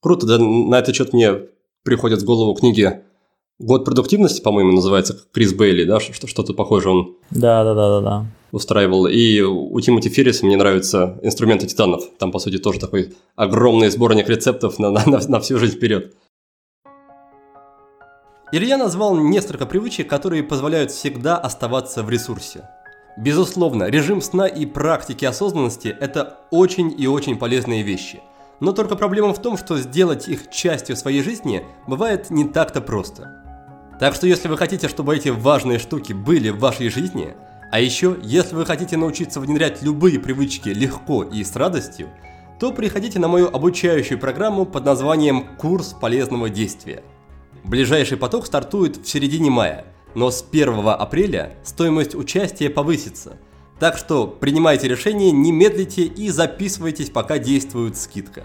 Круто, 0.00 0.26
да, 0.26 0.38
на 0.38 0.78
этот 0.78 0.94
счет 0.94 1.12
мне 1.12 1.40
приходят 1.84 2.20
в 2.22 2.24
голову 2.24 2.54
книги 2.54 3.00
«Год 3.58 3.84
продуктивности», 3.84 4.42
по-моему, 4.42 4.72
называется, 4.72 5.16
Крис 5.32 5.54
Бейли, 5.54 5.84
да, 5.84 6.00
что-то 6.00 6.52
похожее 6.52 6.94
он 6.94 7.16
да, 7.30 7.64
да, 7.64 7.74
да, 7.74 7.88
да, 7.88 8.00
да. 8.00 8.26
устраивал. 8.50 9.06
И 9.06 9.40
у 9.40 9.78
Тимоти 9.80 10.08
Ферриса 10.08 10.44
мне 10.44 10.56
нравятся 10.56 11.18
«Инструменты 11.22 11.66
титанов». 11.66 12.02
Там, 12.18 12.32
по 12.32 12.38
сути, 12.38 12.58
тоже 12.58 12.80
такой 12.80 13.14
огромный 13.36 13.90
сборник 13.90 14.28
рецептов 14.28 14.78
на, 14.78 14.90
на, 14.90 15.04
на 15.06 15.40
всю 15.40 15.58
жизнь 15.58 15.76
вперед. 15.76 16.12
Илья 18.54 18.76
назвал 18.76 19.16
несколько 19.16 19.64
привычек, 19.64 20.10
которые 20.10 20.42
позволяют 20.42 20.90
всегда 20.90 21.38
оставаться 21.38 22.02
в 22.02 22.10
ресурсе. 22.10 22.68
Безусловно, 23.16 23.84
режим 23.84 24.20
сна 24.20 24.46
и 24.46 24.66
практики 24.66 25.24
осознанности– 25.24 25.96
это 26.00 26.38
очень 26.50 26.94
и 27.00 27.06
очень 27.06 27.38
полезные 27.38 27.82
вещи. 27.82 28.20
Но 28.60 28.72
только 28.72 28.94
проблема 28.94 29.32
в 29.32 29.40
том, 29.40 29.56
что 29.56 29.78
сделать 29.78 30.28
их 30.28 30.50
частью 30.50 30.96
своей 30.96 31.22
жизни 31.22 31.64
бывает 31.86 32.28
не 32.28 32.44
так-то 32.44 32.82
просто. 32.82 33.42
Так 33.98 34.14
что 34.14 34.26
если 34.26 34.48
вы 34.48 34.58
хотите, 34.58 34.86
чтобы 34.86 35.16
эти 35.16 35.30
важные 35.30 35.78
штуки 35.78 36.12
были 36.12 36.50
в 36.50 36.58
вашей 36.58 36.90
жизни, 36.90 37.34
а 37.70 37.80
еще, 37.80 38.18
если 38.22 38.54
вы 38.54 38.66
хотите 38.66 38.98
научиться 38.98 39.40
внедрять 39.40 39.80
любые 39.80 40.20
привычки 40.20 40.68
легко 40.68 41.22
и 41.22 41.42
с 41.42 41.56
радостью, 41.56 42.10
то 42.60 42.70
приходите 42.70 43.18
на 43.18 43.28
мою 43.28 43.48
обучающую 43.48 44.20
программу 44.20 44.66
под 44.66 44.84
названием 44.84 45.56
«Курс 45.56 45.96
полезного 45.98 46.50
действия». 46.50 47.02
Ближайший 47.64 48.16
поток 48.16 48.46
стартует 48.46 48.96
в 48.96 49.08
середине 49.08 49.50
мая, 49.50 49.84
но 50.14 50.30
с 50.30 50.44
1 50.50 50.80
апреля 50.88 51.56
стоимость 51.64 52.14
участия 52.14 52.68
повысится. 52.68 53.38
Так 53.78 53.96
что 53.96 54.26
принимайте 54.26 54.88
решение, 54.88 55.30
не 55.30 55.52
медлите 55.52 56.02
и 56.02 56.28
записывайтесь, 56.30 57.10
пока 57.10 57.38
действует 57.38 57.96
скидка. 57.96 58.44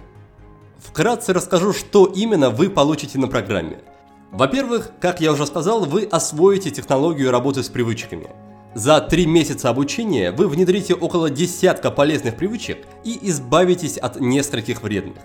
Вкратце 0.77 1.34
расскажу, 1.34 1.73
что 1.73 2.06
именно 2.06 2.49
вы 2.49 2.69
получите 2.69 3.17
на 3.17 3.27
программе. 3.27 3.80
Во-первых, 4.32 4.91
как 4.99 5.19
я 5.21 5.32
уже 5.32 5.45
сказал, 5.45 5.86
вы 5.86 6.03
освоите 6.03 6.69
технологию 6.69 7.32
работы 7.32 7.63
с 7.63 7.69
привычками. 7.69 8.27
За 8.75 9.01
три 9.01 9.25
месяца 9.25 9.69
обучения 9.69 10.32
вы 10.32 10.47
внедрите 10.47 10.93
около 10.93 11.30
десятка 11.30 11.89
полезных 11.89 12.36
привычек 12.36 12.86
и 13.03 13.17
избавитесь 13.30 13.97
от 13.97 14.19
нескольких 14.19 14.84
вредных. 14.84 15.23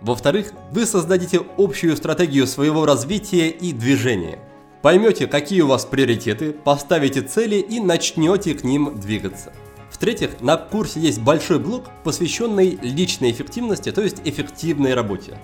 Во-вторых, 0.00 0.52
вы 0.72 0.86
создадите 0.86 1.42
общую 1.58 1.96
стратегию 1.96 2.46
своего 2.46 2.86
развития 2.86 3.50
и 3.50 3.72
движения. 3.72 4.38
Поймете, 4.82 5.26
какие 5.26 5.60
у 5.60 5.66
вас 5.66 5.84
приоритеты, 5.84 6.52
поставите 6.52 7.20
цели 7.20 7.56
и 7.56 7.80
начнете 7.80 8.54
к 8.54 8.64
ним 8.64 8.98
двигаться. 8.98 9.52
В-третьих, 9.90 10.40
на 10.40 10.56
курсе 10.56 11.00
есть 11.00 11.20
большой 11.20 11.58
блок, 11.58 11.90
посвященный 12.02 12.78
личной 12.80 13.32
эффективности, 13.32 13.92
то 13.92 14.00
есть 14.00 14.22
эффективной 14.24 14.94
работе. 14.94 15.36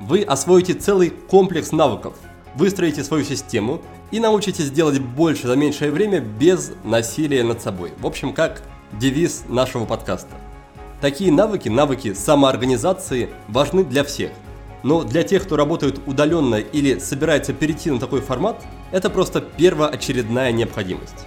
Вы 0.00 0.22
освоите 0.22 0.74
целый 0.74 1.10
комплекс 1.10 1.72
навыков, 1.72 2.14
выстроите 2.54 3.02
свою 3.02 3.24
систему 3.24 3.82
и 4.12 4.20
научитесь 4.20 4.70
делать 4.70 5.00
больше 5.00 5.48
за 5.48 5.56
меньшее 5.56 5.90
время 5.90 6.20
без 6.20 6.70
насилия 6.84 7.42
над 7.42 7.62
собой. 7.62 7.92
В 7.98 8.06
общем, 8.06 8.32
как 8.32 8.62
девиз 8.92 9.44
нашего 9.48 9.86
подкаста. 9.86 10.36
Такие 11.04 11.30
навыки, 11.30 11.68
навыки 11.68 12.14
самоорганизации 12.14 13.28
важны 13.48 13.84
для 13.84 14.04
всех. 14.04 14.30
Но 14.82 15.04
для 15.04 15.22
тех, 15.22 15.44
кто 15.44 15.54
работает 15.54 16.00
удаленно 16.06 16.54
или 16.54 16.98
собирается 16.98 17.52
перейти 17.52 17.90
на 17.90 18.00
такой 18.00 18.22
формат, 18.22 18.64
это 18.90 19.10
просто 19.10 19.42
первоочередная 19.42 20.50
необходимость. 20.50 21.26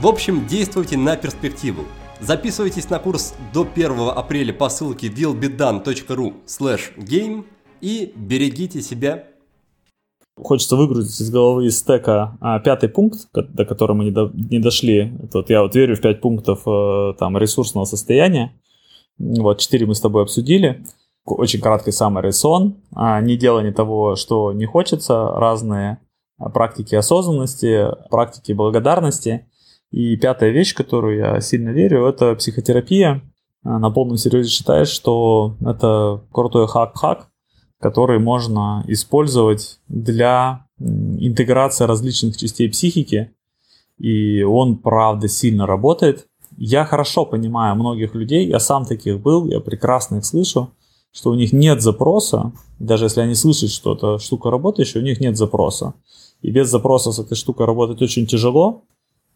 В 0.00 0.06
общем, 0.06 0.46
действуйте 0.46 0.96
на 0.96 1.16
перспективу. 1.16 1.84
Записывайтесь 2.20 2.88
на 2.88 2.98
курс 2.98 3.34
до 3.52 3.68
1 3.70 4.00
апреля 4.16 4.54
по 4.54 4.70
ссылке 4.70 5.08
willbedone.ru 5.08 6.32
game 6.96 7.44
и 7.82 8.14
берегите 8.16 8.80
себя. 8.80 9.24
Хочется 10.40 10.76
выгрузить 10.76 11.20
из 11.20 11.30
головы 11.30 11.66
из 11.66 11.78
стека 11.78 12.38
а, 12.40 12.58
пятый 12.60 12.88
пункт, 12.88 13.28
до 13.34 13.66
которого 13.66 13.98
мы 13.98 14.04
не, 14.04 14.10
до, 14.10 14.30
не 14.32 14.58
дошли. 14.58 15.12
Вот 15.34 15.50
я 15.50 15.60
вот 15.60 15.74
верю 15.74 15.96
в 15.96 16.00
пять 16.00 16.22
пунктов 16.22 16.62
э, 16.66 17.12
там, 17.18 17.36
ресурсного 17.36 17.84
состояния. 17.84 18.54
Вот, 19.18 19.60
четыре 19.60 19.86
мы 19.86 19.94
с 19.94 20.00
тобой 20.00 20.22
обсудили. 20.22 20.84
Очень 21.24 21.60
краткий 21.60 21.92
самый 21.92 22.32
сон. 22.32 22.82
А, 22.94 23.20
не 23.20 23.36
делание 23.36 23.72
того, 23.72 24.16
что 24.16 24.52
не 24.52 24.66
хочется. 24.66 25.28
Разные 25.34 25.98
а, 26.38 26.48
практики 26.50 26.94
осознанности, 26.94 27.86
практики 28.10 28.52
благодарности. 28.52 29.46
И 29.90 30.16
пятая 30.16 30.50
вещь, 30.50 30.74
которую 30.74 31.18
я 31.18 31.40
сильно 31.40 31.68
верю, 31.68 32.06
это 32.06 32.34
психотерапия. 32.34 33.22
А, 33.64 33.78
на 33.78 33.90
полном 33.90 34.16
серьезе 34.16 34.50
считаю, 34.50 34.86
что 34.86 35.56
это 35.64 36.24
крутой 36.32 36.66
хак-хак, 36.66 37.28
который 37.80 38.18
можно 38.18 38.84
использовать 38.88 39.78
для 39.88 40.66
интеграции 40.78 41.84
различных 41.84 42.36
частей 42.36 42.68
психики. 42.68 43.32
И 43.98 44.42
он, 44.42 44.78
правда, 44.78 45.28
сильно 45.28 45.66
работает. 45.66 46.26
Я 46.64 46.84
хорошо 46.84 47.26
понимаю 47.26 47.74
многих 47.74 48.14
людей, 48.14 48.46
я 48.46 48.60
сам 48.60 48.84
таких 48.84 49.20
был, 49.20 49.46
я 49.48 49.58
прекрасно 49.58 50.18
их 50.18 50.24
слышу, 50.24 50.70
что 51.10 51.30
у 51.30 51.34
них 51.34 51.52
нет 51.52 51.82
запроса, 51.82 52.52
даже 52.78 53.06
если 53.06 53.20
они 53.20 53.34
слышат, 53.34 53.70
что 53.70 53.94
эта 53.94 54.20
штука 54.20 54.48
работающая, 54.48 55.00
у 55.00 55.04
них 55.04 55.18
нет 55.18 55.36
запроса. 55.36 55.94
И 56.40 56.52
без 56.52 56.68
запроса 56.70 57.10
с 57.10 57.18
этой 57.18 57.34
штукой 57.34 57.66
работать 57.66 58.00
очень 58.00 58.28
тяжело. 58.28 58.84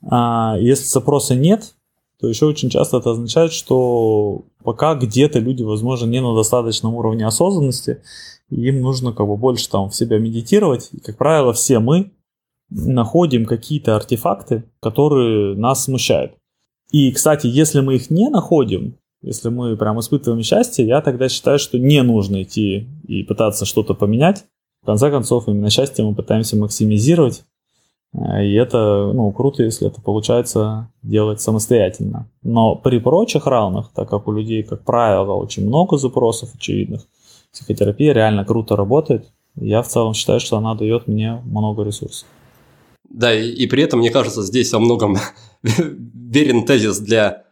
А 0.08 0.56
если 0.60 0.84
запроса 0.84 1.34
нет, 1.34 1.74
то 2.20 2.28
еще 2.28 2.46
очень 2.46 2.70
часто 2.70 2.98
это 2.98 3.10
означает, 3.10 3.50
что 3.50 4.44
пока 4.62 4.94
где-то 4.94 5.40
люди, 5.40 5.64
возможно, 5.64 6.06
не 6.06 6.20
на 6.20 6.32
достаточном 6.32 6.94
уровне 6.94 7.26
осознанности, 7.26 8.02
им 8.50 8.82
нужно 8.82 9.12
как 9.12 9.26
бы 9.26 9.36
больше 9.36 9.68
там 9.68 9.90
в 9.90 9.96
себя 9.96 10.20
медитировать. 10.20 10.90
И, 10.92 11.00
как 11.00 11.16
правило, 11.18 11.52
все 11.52 11.80
мы 11.80 12.12
находим 12.70 13.46
какие-то 13.46 13.96
артефакты, 13.96 14.62
которые 14.78 15.56
нас 15.56 15.82
смущают. 15.82 16.36
И, 16.90 17.10
кстати, 17.12 17.46
если 17.46 17.80
мы 17.80 17.96
их 17.96 18.10
не 18.10 18.28
находим, 18.28 18.96
если 19.22 19.48
мы 19.48 19.76
прям 19.76 19.98
испытываем 19.98 20.42
счастье, 20.42 20.86
я 20.86 21.00
тогда 21.00 21.28
считаю, 21.28 21.58
что 21.58 21.78
не 21.78 22.02
нужно 22.02 22.42
идти 22.42 22.86
и 23.08 23.22
пытаться 23.22 23.64
что-то 23.64 23.94
поменять. 23.94 24.44
В 24.82 24.86
конце 24.86 25.10
концов, 25.10 25.48
именно 25.48 25.70
счастье 25.70 26.04
мы 26.04 26.14
пытаемся 26.14 26.56
максимизировать. 26.56 27.42
Э, 28.14 28.44
и 28.44 28.54
это, 28.54 29.10
ну, 29.12 29.32
круто, 29.32 29.62
если 29.64 29.88
это 29.88 30.00
получается 30.00 30.90
делать 31.02 31.40
самостоятельно. 31.40 32.30
Но 32.42 32.76
при 32.76 32.98
прочих 33.00 33.46
равных, 33.46 33.90
так 33.92 34.08
как 34.08 34.28
у 34.28 34.32
людей, 34.32 34.62
как 34.62 34.84
правило, 34.84 35.32
очень 35.32 35.66
много 35.66 35.96
запросов 35.96 36.54
очевидных, 36.54 37.02
психотерапия 37.52 38.12
реально 38.12 38.44
круто 38.44 38.76
работает. 38.76 39.32
Я 39.56 39.82
в 39.82 39.88
целом 39.88 40.14
считаю, 40.14 40.38
что 40.38 40.56
она 40.58 40.74
дает 40.74 41.08
мне 41.08 41.40
много 41.44 41.82
ресурсов. 41.82 42.28
Да, 43.08 43.34
и, 43.34 43.48
и 43.48 43.66
при 43.66 43.82
этом, 43.82 44.00
мне 44.00 44.10
кажется, 44.10 44.42
здесь 44.42 44.72
во 44.72 44.78
многом 44.78 45.16
верен 46.14 46.64
тезис 46.64 46.98
для 46.98 47.44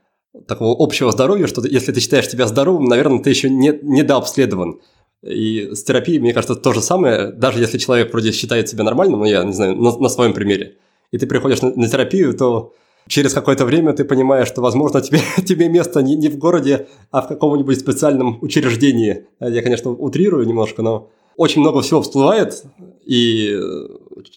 такого 0.46 0.74
общего 0.78 1.12
здоровья, 1.12 1.46
что 1.46 1.66
если 1.66 1.92
ты 1.92 2.00
считаешь 2.00 2.28
себя 2.28 2.46
здоровым, 2.46 2.84
наверное, 2.84 3.20
ты 3.20 3.30
еще 3.30 3.48
не, 3.48 3.78
недообследован. 3.82 4.80
И 5.22 5.70
с 5.72 5.82
терапией, 5.84 6.18
мне 6.18 6.34
кажется, 6.34 6.54
то 6.54 6.72
же 6.72 6.82
самое, 6.82 7.32
даже 7.32 7.60
если 7.60 7.78
человек 7.78 8.12
вроде 8.12 8.32
считает 8.32 8.68
себя 8.68 8.84
нормальным, 8.84 9.20
ну, 9.20 9.24
я 9.24 9.42
не 9.44 9.52
знаю, 9.52 9.76
на, 9.76 9.96
на 9.96 10.08
своем 10.08 10.34
примере, 10.34 10.76
и 11.12 11.18
ты 11.18 11.26
приходишь 11.26 11.62
на, 11.62 11.74
на 11.74 11.88
терапию, 11.88 12.34
то 12.34 12.74
через 13.08 13.32
какое-то 13.32 13.64
время 13.64 13.94
ты 13.94 14.04
понимаешь, 14.04 14.48
что, 14.48 14.60
возможно, 14.60 15.00
тебе, 15.00 15.20
тебе 15.46 15.68
место 15.68 16.02
не, 16.02 16.16
не 16.16 16.28
в 16.28 16.36
городе, 16.36 16.88
а 17.10 17.22
в 17.22 17.28
каком-нибудь 17.28 17.78
специальном 17.78 18.38
учреждении. 18.42 19.26
Я, 19.40 19.62
конечно, 19.62 19.92
утрирую 19.92 20.46
немножко, 20.46 20.82
но 20.82 21.10
очень 21.36 21.62
много 21.62 21.80
всего 21.80 22.02
всплывает, 22.02 22.62
и 23.06 23.58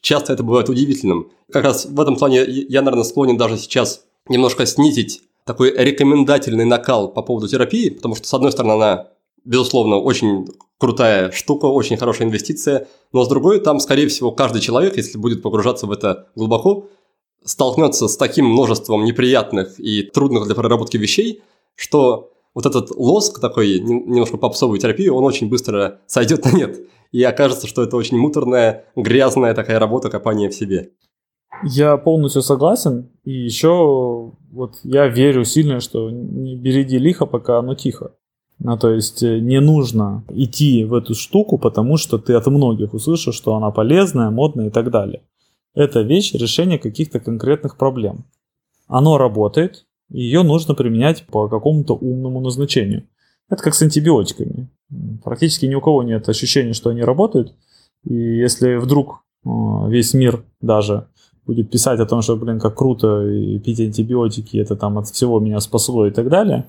часто 0.01 0.33
это 0.33 0.43
бывает 0.43 0.69
удивительным. 0.69 1.31
Как 1.51 1.63
раз 1.63 1.85
в 1.85 1.99
этом 1.99 2.15
плане 2.15 2.43
я, 2.45 2.81
наверное, 2.81 3.03
склонен 3.03 3.37
даже 3.37 3.57
сейчас 3.57 4.05
немножко 4.27 4.65
снизить 4.65 5.21
такой 5.45 5.71
рекомендательный 5.71 6.65
накал 6.65 7.07
по 7.09 7.21
поводу 7.21 7.47
терапии, 7.47 7.89
потому 7.89 8.15
что, 8.15 8.27
с 8.27 8.33
одной 8.33 8.51
стороны, 8.51 8.73
она, 8.73 9.07
безусловно, 9.45 9.95
очень 9.95 10.47
крутая 10.77 11.31
штука, 11.31 11.65
очень 11.65 11.97
хорошая 11.97 12.27
инвестиция, 12.27 12.87
но 13.13 13.23
с 13.23 13.29
другой, 13.29 13.61
там, 13.61 13.79
скорее 13.79 14.07
всего, 14.09 14.31
каждый 14.31 14.61
человек, 14.61 14.97
если 14.97 15.17
будет 15.17 15.41
погружаться 15.41 15.87
в 15.87 15.91
это 15.91 16.27
глубоко, 16.35 16.87
столкнется 17.43 18.07
с 18.07 18.17
таким 18.17 18.45
множеством 18.45 19.05
неприятных 19.05 19.79
и 19.79 20.03
трудных 20.03 20.45
для 20.45 20.55
проработки 20.55 20.97
вещей, 20.97 21.41
что 21.75 22.31
вот 22.57 22.65
этот 22.65 22.89
лоск 22.89 23.39
такой, 23.39 23.79
немножко 23.79 24.37
попсовой 24.37 24.79
терапии, 24.79 25.09
он 25.09 25.23
очень 25.23 25.47
быстро 25.47 25.99
сойдет 26.07 26.43
на 26.43 26.57
нет. 26.57 26.79
И 27.11 27.21
окажется, 27.21 27.67
что 27.67 27.83
это 27.83 27.95
очень 27.97 28.17
муторная, 28.17 28.85
грязная 28.95 29.53
такая 29.53 29.77
работа 29.77 30.09
копания 30.09 30.49
в 30.49 30.55
себе. 30.55 30.89
Я 31.63 31.97
полностью 31.97 32.41
согласен. 32.41 33.11
И 33.25 33.31
еще 33.31 34.33
вот 34.51 34.79
я 34.81 35.07
верю 35.07 35.45
сильно, 35.45 35.79
что 35.79 36.09
не 36.09 36.55
береги 36.55 36.97
лихо, 36.97 37.27
пока 37.27 37.59
оно 37.59 37.75
тихо. 37.75 38.15
Ну, 38.57 38.75
то 38.75 38.89
есть 38.89 39.21
э, 39.21 39.37
не 39.37 39.59
нужно 39.59 40.23
идти 40.31 40.83
в 40.83 40.95
эту 40.95 41.13
штуку, 41.13 41.59
потому 41.59 41.97
что 41.97 42.17
ты 42.17 42.33
от 42.33 42.47
многих 42.47 42.95
услышишь, 42.95 43.35
что 43.35 43.53
она 43.53 43.69
полезная, 43.69 44.31
модная 44.31 44.69
и 44.69 44.71
так 44.71 44.89
далее. 44.89 45.21
Это 45.75 46.01
вещь 46.01 46.33
решения 46.33 46.79
каких-то 46.79 47.19
конкретных 47.19 47.77
проблем. 47.77 48.25
Оно 48.87 49.19
работает, 49.19 49.85
ее 50.09 50.43
нужно 50.43 50.73
применять 50.73 51.25
по 51.25 51.47
какому-то 51.47 51.93
умному 51.95 52.39
назначению. 52.41 53.07
Это 53.49 53.63
как 53.63 53.75
с 53.75 53.81
антибиотиками. 53.81 54.69
Практически 55.23 55.65
ни 55.65 55.75
у 55.75 55.81
кого 55.81 56.03
нет 56.03 56.27
ощущения, 56.29 56.73
что 56.73 56.89
они 56.89 57.01
работают. 57.01 57.53
И 58.03 58.13
если 58.13 58.75
вдруг 58.75 59.23
э, 59.45 59.49
весь 59.89 60.13
мир 60.13 60.43
даже 60.61 61.07
будет 61.45 61.71
писать 61.71 61.99
о 61.99 62.05
том, 62.05 62.21
что, 62.21 62.35
блин, 62.35 62.59
как 62.59 62.75
круто 62.75 63.23
пить 63.63 63.79
антибиотики, 63.79 64.57
это 64.57 64.75
там 64.75 64.97
от 64.97 65.07
всего 65.07 65.39
меня 65.39 65.59
спасло 65.59 66.07
и 66.07 66.11
так 66.11 66.29
далее, 66.29 66.65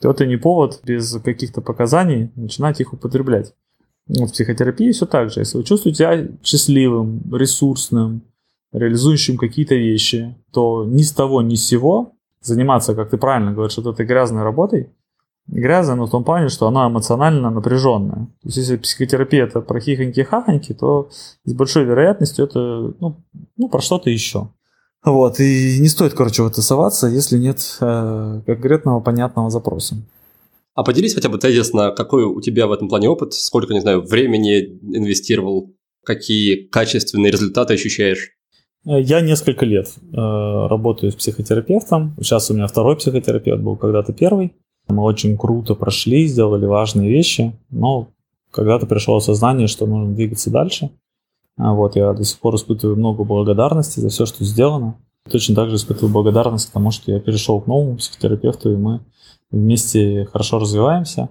то 0.00 0.10
это 0.10 0.26
не 0.26 0.36
повод 0.36 0.80
без 0.84 1.12
каких-то 1.22 1.60
показаний 1.60 2.30
начинать 2.34 2.80
их 2.80 2.92
употреблять. 2.92 3.54
В 4.06 4.28
психотерапии 4.28 4.92
все 4.92 5.04
так 5.06 5.30
же. 5.30 5.40
Если 5.40 5.58
вы 5.58 5.64
чувствуете 5.64 5.98
себя 5.98 6.28
счастливым, 6.42 7.22
ресурсным, 7.32 8.22
реализующим 8.72 9.36
какие-то 9.36 9.74
вещи, 9.74 10.36
то 10.52 10.84
ни 10.84 11.02
с 11.02 11.12
того, 11.12 11.42
ни 11.42 11.54
с 11.54 11.66
сего 11.66 12.15
заниматься, 12.40 12.94
как 12.94 13.10
ты 13.10 13.18
правильно 13.18 13.52
говоришь, 13.52 13.76
вот 13.76 13.86
этой 13.86 14.06
грязной 14.06 14.42
работой, 14.42 14.90
грязная, 15.46 15.96
но 15.96 16.06
в 16.06 16.10
том 16.10 16.24
плане, 16.24 16.48
что 16.48 16.66
она 16.66 16.88
эмоционально 16.88 17.50
напряженная. 17.50 18.26
То 18.42 18.48
есть, 18.48 18.56
если 18.56 18.76
психотерапия 18.76 19.44
это 19.44 19.60
про 19.60 19.80
хихоньки-хахоньки, 19.80 20.74
то 20.74 21.10
с 21.44 21.52
большой 21.52 21.84
вероятностью 21.84 22.44
это 22.44 22.94
ну, 23.00 23.24
ну, 23.56 23.68
про 23.68 23.80
что-то 23.80 24.10
еще. 24.10 24.50
Вот, 25.04 25.38
и 25.38 25.78
не 25.80 25.88
стоит, 25.88 26.14
короче, 26.14 26.42
в 26.42 26.48
это 26.48 26.62
соваться, 26.62 27.06
если 27.06 27.38
нет 27.38 27.78
э, 27.80 28.42
конкретного 28.44 29.00
понятного 29.00 29.50
запроса. 29.50 29.96
А 30.74 30.82
поделись 30.82 31.14
хотя 31.14 31.28
бы 31.28 31.38
тезисно, 31.38 31.92
какой 31.92 32.24
у 32.24 32.40
тебя 32.40 32.66
в 32.66 32.72
этом 32.72 32.88
плане 32.88 33.08
опыт, 33.08 33.32
сколько, 33.32 33.72
не 33.72 33.80
знаю, 33.80 34.02
времени 34.02 34.78
инвестировал, 34.82 35.74
какие 36.04 36.66
качественные 36.66 37.30
результаты 37.30 37.74
ощущаешь? 37.74 38.35
Я 38.88 39.20
несколько 39.20 39.66
лет 39.66 39.88
э, 39.98 40.16
работаю 40.16 41.10
с 41.10 41.16
психотерапевтом. 41.16 42.14
Сейчас 42.20 42.50
у 42.50 42.54
меня 42.54 42.68
второй 42.68 42.96
психотерапевт 42.96 43.60
был 43.60 43.76
когда-то 43.76 44.12
первый. 44.12 44.54
Мы 44.86 45.02
очень 45.02 45.36
круто 45.36 45.74
прошли, 45.74 46.28
сделали 46.28 46.66
важные 46.66 47.10
вещи, 47.10 47.52
но 47.68 48.08
когда-то 48.52 48.86
пришло 48.86 49.16
осознание, 49.16 49.66
что 49.66 49.86
нужно 49.86 50.14
двигаться 50.14 50.50
дальше. 50.50 50.90
А 51.58 51.74
вот 51.74 51.96
я 51.96 52.12
до 52.12 52.22
сих 52.22 52.38
пор 52.38 52.54
испытываю 52.54 52.96
много 52.96 53.24
благодарности 53.24 53.98
за 53.98 54.08
все, 54.08 54.24
что 54.24 54.44
сделано. 54.44 54.96
Точно 55.28 55.56
так 55.56 55.70
же 55.70 55.76
испытываю 55.76 56.12
благодарность 56.12 56.70
к 56.70 56.72
тому, 56.72 56.92
что 56.92 57.10
я 57.10 57.18
перешел 57.18 57.60
к 57.60 57.66
новому 57.66 57.96
психотерапевту, 57.96 58.72
и 58.72 58.76
мы 58.76 59.00
вместе 59.50 60.26
хорошо 60.26 60.60
развиваемся. 60.60 61.30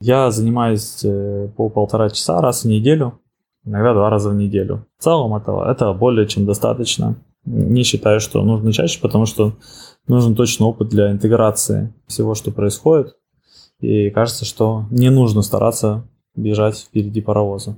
Я 0.00 0.32
занимаюсь 0.32 1.04
э, 1.04 1.48
по 1.56 1.68
полтора 1.68 2.10
часа 2.10 2.40
раз 2.40 2.64
в 2.64 2.68
неделю, 2.68 3.20
иногда 3.66 3.92
два 3.92 4.08
раза 4.08 4.30
в 4.30 4.34
неделю. 4.34 4.86
В 4.98 5.02
целом 5.02 5.34
этого, 5.34 5.70
это 5.70 5.92
более 5.92 6.26
чем 6.26 6.46
достаточно. 6.46 7.16
Не 7.44 7.82
считаю, 7.82 8.20
что 8.20 8.42
нужно 8.42 8.72
чаще, 8.72 9.00
потому 9.00 9.26
что 9.26 9.52
нужен 10.08 10.34
точно 10.34 10.66
опыт 10.66 10.88
для 10.88 11.12
интеграции 11.12 11.92
всего, 12.06 12.34
что 12.34 12.50
происходит. 12.50 13.16
И 13.80 14.10
кажется, 14.10 14.44
что 14.44 14.84
не 14.90 15.10
нужно 15.10 15.42
стараться 15.42 16.08
бежать 16.34 16.78
впереди 16.78 17.20
паровоза. 17.20 17.76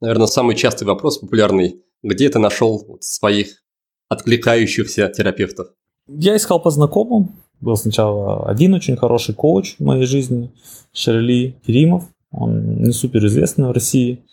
Наверное, 0.00 0.26
самый 0.26 0.56
частый 0.56 0.86
вопрос 0.86 1.18
популярный. 1.18 1.82
Где 2.02 2.28
ты 2.28 2.38
нашел 2.38 2.98
своих 3.00 3.62
откликающихся 4.08 5.08
терапевтов? 5.08 5.68
Я 6.06 6.36
искал 6.36 6.60
по 6.60 6.70
знакомым. 6.70 7.36
Был 7.60 7.76
сначала 7.76 8.48
один 8.48 8.74
очень 8.74 8.96
хороший 8.96 9.34
коуч 9.34 9.76
в 9.78 9.84
моей 9.84 10.04
жизни, 10.04 10.52
Шерли 10.92 11.56
Керимов. 11.66 12.04
Он 12.30 12.82
не 12.82 12.92
супер 12.92 13.24
известный 13.26 13.68
в 13.68 13.72
России. 13.72 14.24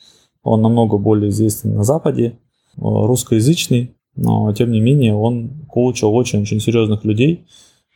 Он 0.44 0.62
намного 0.62 0.98
более 0.98 1.30
известен 1.30 1.76
на 1.76 1.84
Западе, 1.84 2.38
русскоязычный, 2.78 3.96
но 4.16 4.54
тем 4.54 4.72
не 4.72 4.80
менее 4.80 5.16
он 5.16 5.66
коучил 5.68 6.14
очень-очень 6.14 6.60
серьезных 6.60 7.04
людей. 7.04 7.46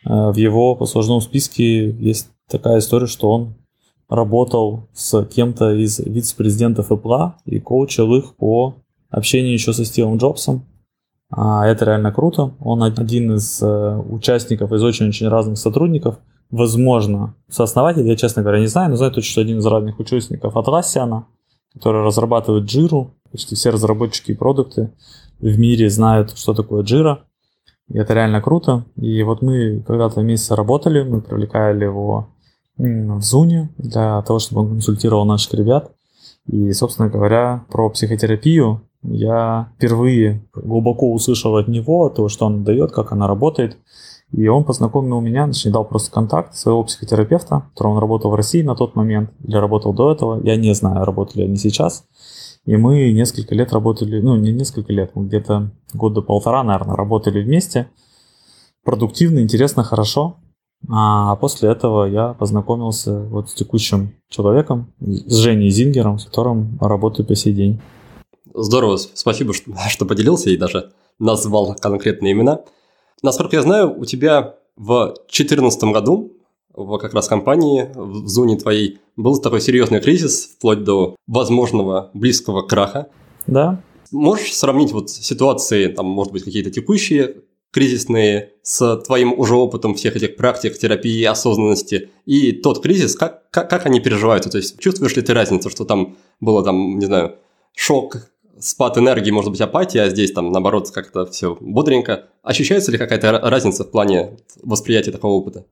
Э, 0.06 0.32
в 0.32 0.36
его 0.36 0.76
послужном 0.76 1.22
списке 1.22 1.92
есть 1.92 2.30
такая 2.50 2.80
история, 2.80 3.08
что 3.08 3.30
он 3.30 3.56
работал 4.10 4.88
с 4.94 5.24
кем-то 5.26 5.74
из 5.74 6.00
вице-президентов 6.00 6.92
Apple 6.92 7.34
и 7.46 7.60
коучил 7.60 8.16
их 8.16 8.36
по 8.36 8.76
общению 9.10 9.54
еще 9.54 9.74
со 9.74 9.86
Стивом 9.86 10.18
Джобсом. 10.18 10.66
А 11.30 11.68
это 11.68 11.86
реально 11.86 12.14
круто. 12.14 12.54
Он 12.60 12.84
один 12.84 13.36
из 13.36 13.62
э, 13.62 13.98
участников 14.10 14.72
из 14.72 14.82
очень-очень 14.82 15.28
разных 15.28 15.58
сотрудников. 15.58 16.20
Возможно, 16.50 17.36
сооснователь, 17.50 18.08
я, 18.08 18.16
честно 18.16 18.42
говоря, 18.42 18.62
не 18.62 18.68
знаю, 18.68 18.90
но 18.90 18.96
знаю 18.96 19.12
точно, 19.12 19.32
что 19.32 19.42
один 19.42 19.60
из 19.60 19.66
разных 19.66 20.00
участников 20.00 20.56
Atlassian, 20.56 21.24
который 21.78 22.04
разрабатывает 22.04 22.66
Jira. 22.66 23.10
Почти 23.32 23.56
все 23.56 23.70
разработчики 23.70 24.32
и 24.32 24.36
продукты 24.36 24.92
в 25.40 25.60
мире 25.60 25.90
знают, 25.90 26.38
что 26.38 26.54
такое 26.54 26.84
Jira. 26.84 27.20
И 27.90 27.98
это 27.98 28.13
реально 28.13 28.42
круто. 28.42 28.84
И 28.96 29.24
вот 29.24 29.42
мы 29.42 29.84
когда-то 29.88 30.20
вместе 30.20 30.54
работали, 30.56 31.04
мы 31.04 31.22
привлекали 31.22 31.86
его 31.86 32.30
в 32.78 33.22
Зуне 33.22 33.70
для 33.78 34.22
того, 34.22 34.40
чтобы 34.40 34.62
он 34.62 34.70
консультировал 34.70 35.26
наших 35.26 35.54
ребят. 35.54 35.92
И, 36.48 36.72
собственно 36.74 37.10
говоря, 37.10 37.66
про 37.70 37.90
психотерапию 37.90 38.82
я 39.04 39.70
впервые 39.76 40.44
глубоко 40.54 41.13
услышал 41.13 41.56
от 41.58 41.68
него 41.68 42.10
то, 42.10 42.30
что 42.30 42.46
он 42.46 42.63
дает, 42.63 42.92
как 42.92 43.12
она 43.12 43.28
работает. 43.28 43.78
И 44.32 44.48
он 44.48 44.66
познакомил 44.66 45.22
меня, 45.22 45.48
точнее 45.48 45.72
дал 45.72 45.86
просто 45.86 46.12
контакт 46.12 46.54
своего 46.56 46.84
психотерапевта, 46.84 47.70
который 47.74 47.94
он 47.94 47.98
работал 48.00 48.32
в 48.32 48.36
России 48.36 48.62
на 48.62 48.76
тот 48.76 48.96
момент, 48.96 49.32
или 49.44 49.56
работал 49.56 49.94
до 49.94 50.12
этого. 50.12 50.42
Я 50.44 50.58
не 50.58 50.74
знаю, 50.74 51.06
работали 51.06 51.44
они 51.44 51.56
сейчас. 51.56 52.06
И 52.66 52.76
мы 52.76 53.12
несколько 53.13 53.56
лет 53.56 53.72
работали, 53.72 54.20
ну 54.20 54.36
не 54.36 54.52
несколько 54.52 54.92
лет, 54.92 55.12
мы 55.16 55.26
где-то 55.26 55.72
года 55.94 56.22
полтора, 56.22 56.63
наверное, 56.63 56.98
работали 56.98 57.42
вместе. 57.42 57.88
Продуктивно, 58.84 59.40
интересно, 59.40 59.84
хорошо. 59.84 60.36
А 60.90 61.36
после 61.38 61.70
этого 61.70 62.06
я 62.06 62.34
познакомился 62.34 63.24
вот 63.24 63.50
с 63.50 63.54
текущим 63.54 64.13
человеком, 64.30 64.94
с 65.00 65.36
Женей 65.38 65.70
Зингером, 65.70 66.20
с 66.20 66.26
которым 66.26 66.78
работаю 66.82 67.26
по 67.26 67.36
сей 67.36 67.54
день. 67.54 67.82
Здорово, 68.54 68.98
спасибо, 68.98 69.54
что, 69.54 69.72
что 69.88 70.06
поделился 70.06 70.50
и 70.50 70.58
даже 70.58 70.92
назвал 71.20 71.76
конкретные 71.80 72.34
имена. 72.34 72.60
Насколько 73.23 73.56
я 73.58 73.62
знаю, 73.62 73.99
у 73.99 74.06
тебя 74.06 74.56
в 74.75 75.13
2014 75.27 75.84
году 75.86 76.34
в 76.73 76.97
как 76.99 77.13
раз 77.13 77.27
компании, 77.27 77.89
в 77.95 78.27
зоне 78.27 78.56
твоей, 78.56 78.99
был 79.15 79.39
такой 79.39 79.62
серьезный 79.62 79.99
кризис, 79.99 80.45
вплоть 80.58 80.84
до 80.84 81.15
возможного 81.25 82.12
близкого 82.13 82.62
краха. 82.62 83.08
Да. 83.47 83.82
Можешь 84.12 84.56
сравнить 84.56 84.91
вот 84.91 85.10
ситуации, 85.10 85.88
там, 85.88 86.06
может 86.06 86.32
быть, 86.32 86.43
какие-то 86.43 86.69
текущие 86.69 87.38
кризисные 87.71 88.53
с 88.62 88.97
твоим 89.06 89.38
уже 89.38 89.56
опытом 89.56 89.95
всех 89.95 90.15
этих 90.15 90.36
практик, 90.38 90.77
терапии, 90.77 91.23
осознанности 91.23 92.10
и 92.25 92.51
тот 92.51 92.82
кризис, 92.82 93.15
как, 93.15 93.49
как, 93.49 93.69
как 93.69 93.86
они 93.86 93.99
переживаются? 93.99 94.49
То 94.49 94.58
есть 94.58 94.80
чувствуешь 94.80 95.15
ли 95.15 95.21
ты 95.21 95.34
разницу, 95.34 95.69
что 95.69 95.84
там 95.84 96.15
было 96.39 96.63
там, 96.63 96.97
не 96.97 97.06
знаю, 97.06 97.36
шок, 97.75 98.30
спад 98.60 98.98
энергии, 98.98 99.32
может 99.32 99.52
быть, 99.52 99.62
апатия, 99.62 100.04
а 100.04 100.10
здесь 100.10 100.32
там, 100.32 100.52
наоборот, 100.52 100.89
как-то 100.91 101.26
все 101.26 101.58
бодренько. 101.60 102.26
Ощущается 102.43 102.91
ли 102.91 102.98
какая-то 102.98 103.39
разница 103.43 103.84
в 103.84 103.91
плане 103.91 104.38
восприятия 104.63 105.12
такого 105.12 105.34
опыта? 105.34 105.65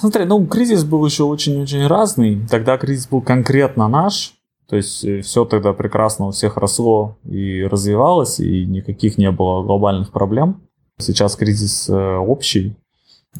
Смотри, 0.00 0.24
ну, 0.24 0.46
кризис 0.46 0.84
был 0.84 1.04
еще 1.06 1.24
очень-очень 1.24 1.86
разный. 1.86 2.46
Тогда 2.50 2.76
кризис 2.76 3.08
был 3.08 3.22
конкретно 3.22 3.88
наш. 3.88 4.34
То 4.68 4.76
есть 4.76 5.04
э, 5.04 5.20
все 5.20 5.44
тогда 5.44 5.72
прекрасно 5.72 6.26
у 6.26 6.30
всех 6.32 6.56
росло 6.56 7.16
и 7.24 7.62
развивалось, 7.62 8.40
и 8.40 8.66
никаких 8.66 9.16
не 9.16 9.30
было 9.30 9.62
глобальных 9.62 10.10
проблем. 10.10 10.62
Сейчас 10.98 11.36
кризис 11.36 11.88
э, 11.88 12.16
общий. 12.16 12.74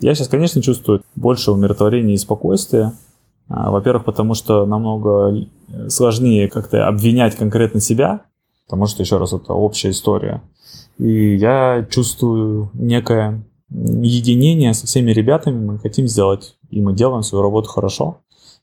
Я 0.01 0.15
сейчас, 0.15 0.29
конечно, 0.29 0.63
чувствую 0.63 1.03
больше 1.17 1.51
умиротворения 1.51 2.15
и 2.15 2.19
спокойствия. 2.19 2.93
А, 3.49 3.71
во-первых, 3.71 4.05
потому 4.05 4.35
что 4.35 4.67
намного 4.67 5.47
сложнее 5.89 6.49
как-то 6.49 6.89
обвинять 6.89 7.37
конкретно 7.37 7.81
себя, 7.81 8.23
потому 8.67 8.87
что, 8.87 9.03
еще 9.03 9.19
раз, 9.19 9.33
это 9.33 9.53
общая 9.53 9.91
история. 9.91 10.43
И 10.99 11.37
я 11.37 11.87
чувствую 11.91 12.71
некое 12.75 13.45
единение 13.71 14.75
со 14.75 14.87
всеми 14.87 15.11
ребятами, 15.11 15.65
мы 15.65 15.79
хотим 15.79 16.07
сделать, 16.07 16.57
и 16.71 16.81
мы 16.81 16.95
делаем 16.95 17.23
свою 17.23 17.43
работу 17.43 17.69
хорошо 17.69 18.19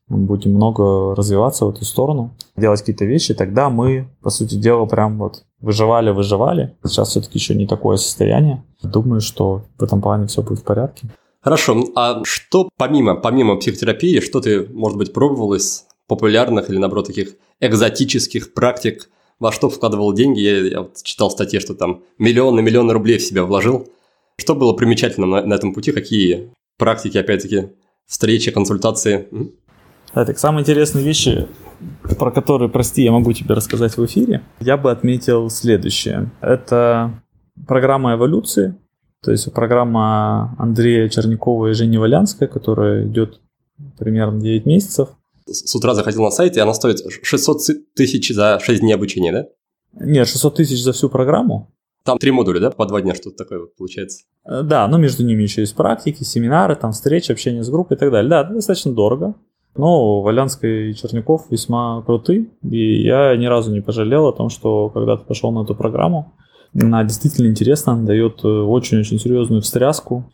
мы 0.07 0.17
будем 0.25 0.53
много 0.53 1.15
развиваться 1.15 1.65
в 1.65 1.69
эту 1.69 1.85
сторону, 1.85 2.31
делать 2.55 2.79
какие-то 2.81 3.05
вещи, 3.05 3.33
тогда 3.33 3.69
мы, 3.69 4.07
по 4.21 4.29
сути 4.29 4.55
дела, 4.55 4.85
прям 4.85 5.17
вот 5.17 5.43
выживали, 5.61 6.11
выживали. 6.11 6.75
Сейчас 6.85 7.09
все-таки 7.09 7.37
еще 7.37 7.55
не 7.55 7.67
такое 7.67 7.97
состояние. 7.97 8.63
Думаю, 8.81 9.21
что 9.21 9.63
в 9.77 9.83
этом 9.83 10.01
плане 10.01 10.27
все 10.27 10.41
будет 10.41 10.59
в 10.59 10.63
порядке. 10.63 11.07
Хорошо. 11.43 11.91
А 11.95 12.23
что 12.23 12.69
помимо, 12.77 13.15
помимо 13.15 13.57
психотерапии, 13.57 14.21
что 14.21 14.39
ты, 14.39 14.65
может 14.67 14.97
быть, 14.97 15.11
пробовал 15.11 15.53
из 15.53 15.85
популярных 16.07 16.69
или, 16.69 16.77
наоборот, 16.77 17.07
таких 17.07 17.35
экзотических 17.59 18.53
практик, 18.53 19.09
во 19.39 19.51
что 19.51 19.69
вкладывал 19.69 20.13
деньги? 20.13 20.39
Я, 20.39 20.59
я 20.59 20.81
вот 20.81 21.03
читал 21.03 21.29
статьи, 21.29 21.59
что 21.59 21.75
там 21.75 22.03
миллионы, 22.17 22.61
миллионы 22.61 22.93
рублей 22.93 23.17
в 23.17 23.23
себя 23.23 23.43
вложил. 23.43 23.89
Что 24.37 24.55
было 24.55 24.73
примечательным 24.73 25.31
на, 25.31 25.45
на 25.45 25.53
этом 25.55 25.73
пути? 25.73 25.91
Какие 25.91 26.51
практики, 26.77 27.17
опять-таки, 27.17 27.69
встречи, 28.07 28.51
консультации? 28.51 29.27
Да, 30.15 30.25
так 30.25 30.39
самые 30.39 30.61
интересные 30.61 31.03
вещи, 31.03 31.47
про 32.17 32.31
которые, 32.31 32.69
прости, 32.69 33.03
я 33.03 33.11
могу 33.11 33.33
тебе 33.33 33.53
рассказать 33.53 33.97
в 33.97 34.05
эфире, 34.05 34.43
я 34.59 34.77
бы 34.77 34.91
отметил 34.91 35.49
следующее. 35.49 36.31
Это 36.39 37.21
программа 37.67 38.13
эволюции, 38.13 38.75
то 39.23 39.31
есть 39.31 39.51
программа 39.53 40.55
Андрея 40.59 41.07
Чернякова 41.07 41.67
и 41.67 41.73
Жени 41.73 41.97
Валянская, 41.97 42.47
которая 42.47 43.07
идет 43.07 43.39
примерно 43.97 44.41
9 44.41 44.65
месяцев. 44.65 45.09
С 45.45 45.75
утра 45.75 45.93
заходил 45.93 46.23
на 46.23 46.31
сайт, 46.31 46.57
и 46.57 46.59
она 46.59 46.73
стоит 46.73 46.99
600 47.23 47.95
тысяч 47.95 48.33
за 48.33 48.59
6 48.59 48.81
дней 48.81 48.93
обучения, 48.93 49.31
да? 49.31 49.45
Нет, 49.93 50.27
600 50.27 50.55
тысяч 50.55 50.83
за 50.83 50.91
всю 50.91 51.09
программу. 51.09 51.73
Там 52.03 52.17
три 52.17 52.31
модуля, 52.31 52.59
да, 52.59 52.69
по 52.69 52.85
два 52.85 53.01
дня 53.01 53.15
что-то 53.15 53.37
такое 53.37 53.59
вот 53.59 53.75
получается? 53.77 54.25
Э, 54.45 54.61
да, 54.61 54.87
но 54.89 54.97
между 54.97 55.23
ними 55.23 55.43
еще 55.43 55.61
есть 55.61 55.75
практики, 55.75 56.23
семинары, 56.23 56.75
там 56.75 56.91
встречи, 56.91 57.31
общение 57.31 57.63
с 57.63 57.69
группой 57.69 57.95
и 57.95 57.99
так 57.99 58.11
далее. 58.11 58.29
Да, 58.29 58.43
достаточно 58.43 58.93
дорого. 58.93 59.35
Но 59.75 60.21
Валянская 60.21 60.89
и 60.89 60.93
Черняков 60.93 61.49
весьма 61.49 62.03
круты, 62.03 62.51
и 62.61 63.03
я 63.03 63.35
ни 63.37 63.45
разу 63.45 63.71
не 63.71 63.81
пожалел 63.81 64.27
о 64.27 64.33
том, 64.33 64.49
что 64.49 64.89
когда-то 64.89 65.23
пошел 65.23 65.51
на 65.51 65.63
эту 65.63 65.75
программу. 65.75 66.33
Она 66.79 67.03
действительно 67.03 67.47
интересна, 67.47 68.03
дает 68.03 68.43
э, 68.43 68.47
очень-очень 68.47 69.19
серьезную 69.19 69.61
встряску, 69.61 70.31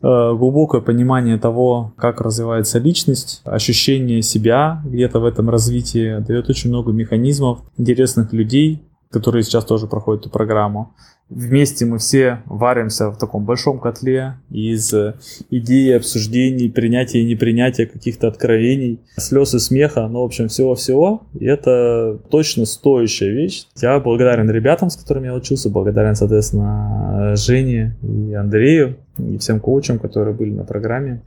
э, 0.00 0.06
глубокое 0.36 0.80
понимание 0.80 1.38
того, 1.38 1.92
как 1.96 2.20
развивается 2.20 2.78
личность, 2.78 3.40
ощущение 3.44 4.22
себя 4.22 4.82
где-то 4.84 5.18
в 5.18 5.24
этом 5.24 5.50
развитии, 5.50 6.18
дает 6.20 6.48
очень 6.48 6.70
много 6.70 6.92
механизмов, 6.92 7.60
интересных 7.76 8.32
людей, 8.32 8.82
которые 9.14 9.44
сейчас 9.44 9.64
тоже 9.64 9.86
проходят 9.86 10.22
эту 10.22 10.30
программу. 10.30 10.92
Вместе 11.30 11.86
мы 11.86 11.98
все 11.98 12.42
варимся 12.46 13.10
в 13.10 13.16
таком 13.16 13.44
большом 13.44 13.78
котле 13.78 14.34
из 14.50 14.92
идей, 15.50 15.96
обсуждений, 15.96 16.68
принятия 16.68 17.20
и 17.20 17.24
непринятия 17.24 17.86
каких-то 17.86 18.26
откровений, 18.26 19.00
слез 19.16 19.54
и 19.54 19.60
смеха, 19.60 20.08
ну, 20.08 20.20
в 20.20 20.24
общем, 20.24 20.48
всего-всего. 20.48 21.22
И 21.38 21.46
это 21.46 22.18
точно 22.28 22.66
стоящая 22.66 23.30
вещь. 23.30 23.66
Я 23.80 24.00
благодарен 24.00 24.50
ребятам, 24.50 24.90
с 24.90 24.96
которыми 24.96 25.26
я 25.26 25.34
учился, 25.34 25.70
благодарен, 25.70 26.16
соответственно, 26.16 27.36
Жене 27.36 27.96
и 28.02 28.34
Андрею, 28.34 28.96
и 29.18 29.38
всем 29.38 29.60
коучам, 29.60 30.00
которые 30.00 30.34
были 30.34 30.50
на 30.50 30.64
программе. 30.64 31.22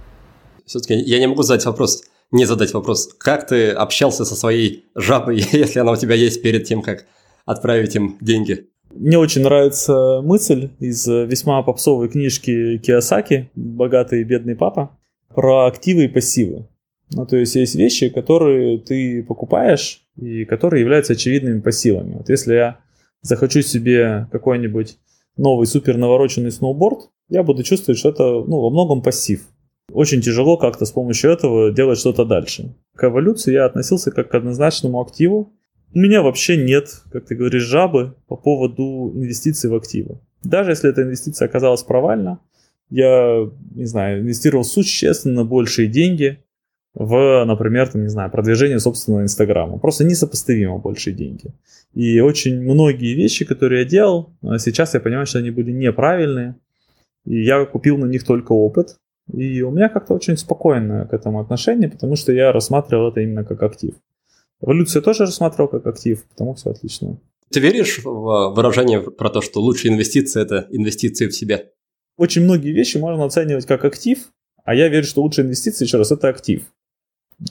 Все-таки 0.66 0.96
я 0.96 1.20
не 1.20 1.28
могу 1.28 1.42
задать 1.42 1.66
вопрос, 1.66 2.04
не 2.32 2.46
задать 2.46 2.74
вопрос, 2.74 3.10
как 3.18 3.48
ты 3.48 3.72
общался 3.72 4.26
со 4.26 4.36
своей 4.36 4.86
жабой, 4.94 5.38
если 5.52 5.80
она 5.80 5.94
у 5.94 5.96
тебя 5.96 6.16
есть 6.16 6.42
перед 6.42 6.66
тем, 6.66 6.82
как 6.82 7.06
отправить 7.48 7.96
им 7.96 8.18
деньги? 8.22 8.68
Мне 8.94 9.18
очень 9.18 9.42
нравится 9.42 10.22
мысль 10.24 10.70
из 10.80 11.08
весьма 11.08 11.64
попсовой 11.64 12.10
книжки 12.10 12.78
Киосаки 12.78 13.50
«Богатый 13.56 14.22
и 14.22 14.24
бедный 14.24 14.56
папа» 14.56 14.92
про 15.34 15.66
активы 15.66 16.06
и 16.06 16.08
пассивы. 16.08 16.68
Ну, 17.12 17.26
то 17.26 17.38
есть 17.38 17.56
есть 17.56 17.76
вещи, 17.76 18.10
которые 18.10 18.80
ты 18.80 19.24
покупаешь 19.24 20.02
и 20.18 20.46
которые 20.46 20.82
являются 20.82 21.14
очевидными 21.14 21.62
пассивами. 21.62 22.16
Вот 22.16 22.30
если 22.30 22.54
я 22.54 22.80
захочу 23.22 23.62
себе 23.62 24.28
какой-нибудь 24.32 24.98
новый 25.38 25.68
супер 25.68 25.98
навороченный 25.98 26.52
сноуборд, 26.52 27.10
я 27.30 27.44
буду 27.44 27.64
чувствовать, 27.64 28.00
что 28.00 28.10
это 28.10 28.24
ну, 28.24 28.62
во 28.62 28.70
многом 28.70 29.02
пассив. 29.02 29.48
Очень 29.94 30.22
тяжело 30.22 30.58
как-то 30.58 30.86
с 30.86 30.92
помощью 30.92 31.32
этого 31.32 31.72
делать 31.72 32.00
что-то 32.00 32.26
дальше. 32.26 32.76
К 32.96 33.06
эволюции 33.06 33.54
я 33.54 33.66
относился 33.66 34.12
как 34.12 34.30
к 34.30 34.36
однозначному 34.36 35.00
активу, 35.00 35.54
у 35.94 36.00
меня 36.00 36.22
вообще 36.22 36.58
нет, 36.58 37.04
как 37.12 37.26
ты 37.26 37.36
говоришь, 37.36 37.64
жабы 37.64 38.16
по 38.28 38.36
поводу 38.36 39.12
инвестиций 39.16 39.70
в 39.70 39.76
активы. 39.76 40.20
Даже 40.44 40.72
если 40.72 40.90
эта 40.90 41.04
инвестиция 41.04 41.48
оказалась 41.48 41.84
провальна, 41.84 42.40
я, 42.90 43.50
не 43.76 43.86
знаю, 43.86 44.22
инвестировал 44.22 44.64
существенно 44.64 45.44
большие 45.44 45.88
деньги 45.88 46.40
в, 46.94 47.46
например, 47.46 47.90
там, 47.90 48.04
не 48.04 48.10
знаю, 48.10 48.32
продвижение 48.32 48.80
собственного 48.80 49.22
Инстаграма. 49.22 49.78
Просто 49.78 50.04
несопоставимо 50.04 50.78
большие 50.78 51.16
деньги. 51.16 51.54
И 51.94 52.20
очень 52.20 52.62
многие 52.62 53.14
вещи, 53.14 53.46
которые 53.46 53.84
я 53.84 53.88
делал, 53.88 54.32
а 54.42 54.58
сейчас 54.58 54.94
я 54.94 55.00
понимаю, 55.00 55.26
что 55.26 55.40
они 55.40 55.52
были 55.52 55.72
неправильные. 55.72 56.56
И 57.26 57.44
я 57.44 57.66
купил 57.66 57.98
на 57.98 58.06
них 58.06 58.24
только 58.24 58.54
опыт. 58.54 58.98
И 59.32 59.62
у 59.62 59.72
меня 59.72 59.90
как-то 59.90 60.14
очень 60.14 60.38
спокойное 60.38 61.06
к 61.06 61.14
этому 61.14 61.40
отношение, 61.40 61.90
потому 61.90 62.16
что 62.16 62.32
я 62.32 62.52
рассматривал 62.52 63.10
это 63.10 63.20
именно 63.22 63.44
как 63.44 63.62
актив. 63.62 63.94
Эволюцию 64.62 65.02
тоже 65.02 65.26
рассматривал 65.26 65.70
как 65.70 65.86
актив, 65.86 66.24
потому 66.26 66.56
все 66.56 66.72
отлично. 66.72 67.20
Ты 67.52 67.60
веришь 67.60 68.00
в 68.04 68.54
выражение 68.54 69.02
про 69.02 69.30
то, 69.30 69.42
что 69.42 69.62
лучшие 69.62 69.94
инвестиции– 69.94 70.42
это 70.44 70.68
инвестиции 70.70 71.28
в 71.28 71.36
себя? 71.36 71.64
Очень 72.18 72.44
многие 72.44 72.72
вещи 72.72 72.98
можно 72.98 73.26
оценивать 73.26 73.66
как 73.66 73.86
актив, 73.86 74.32
а 74.66 74.76
я 74.76 74.90
верю, 74.90 75.06
что 75.06 75.22
лучшие 75.22 75.46
инвестиции, 75.46 75.86
еще 75.86 75.98
раз, 75.98 76.12
это 76.12 76.28
актив. 76.28 76.64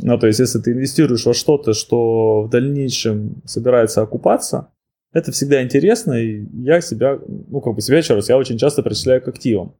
Ну, 0.01 0.19
то 0.19 0.27
есть, 0.27 0.41
если 0.41 0.59
ты 0.59 0.73
инвестируешь 0.73 1.25
во 1.25 1.33
что-то, 1.33 1.73
что 1.73 2.43
в 2.43 2.51
дальнейшем 2.51 3.43
собирается 3.45 4.03
окупаться, 4.03 4.73
это 5.13 5.31
всегда 5.33 5.63
интересно, 5.63 6.15
и 6.15 6.45
я 6.63 6.81
себя, 6.81 7.19
ну, 7.27 7.61
как 7.61 7.75
бы 7.75 7.81
себя 7.81 7.99
еще 7.99 8.15
раз, 8.15 8.29
я 8.29 8.37
очень 8.37 8.59
часто 8.59 8.83
причисляю 8.83 9.23
к 9.23 9.29
активам. 9.29 9.77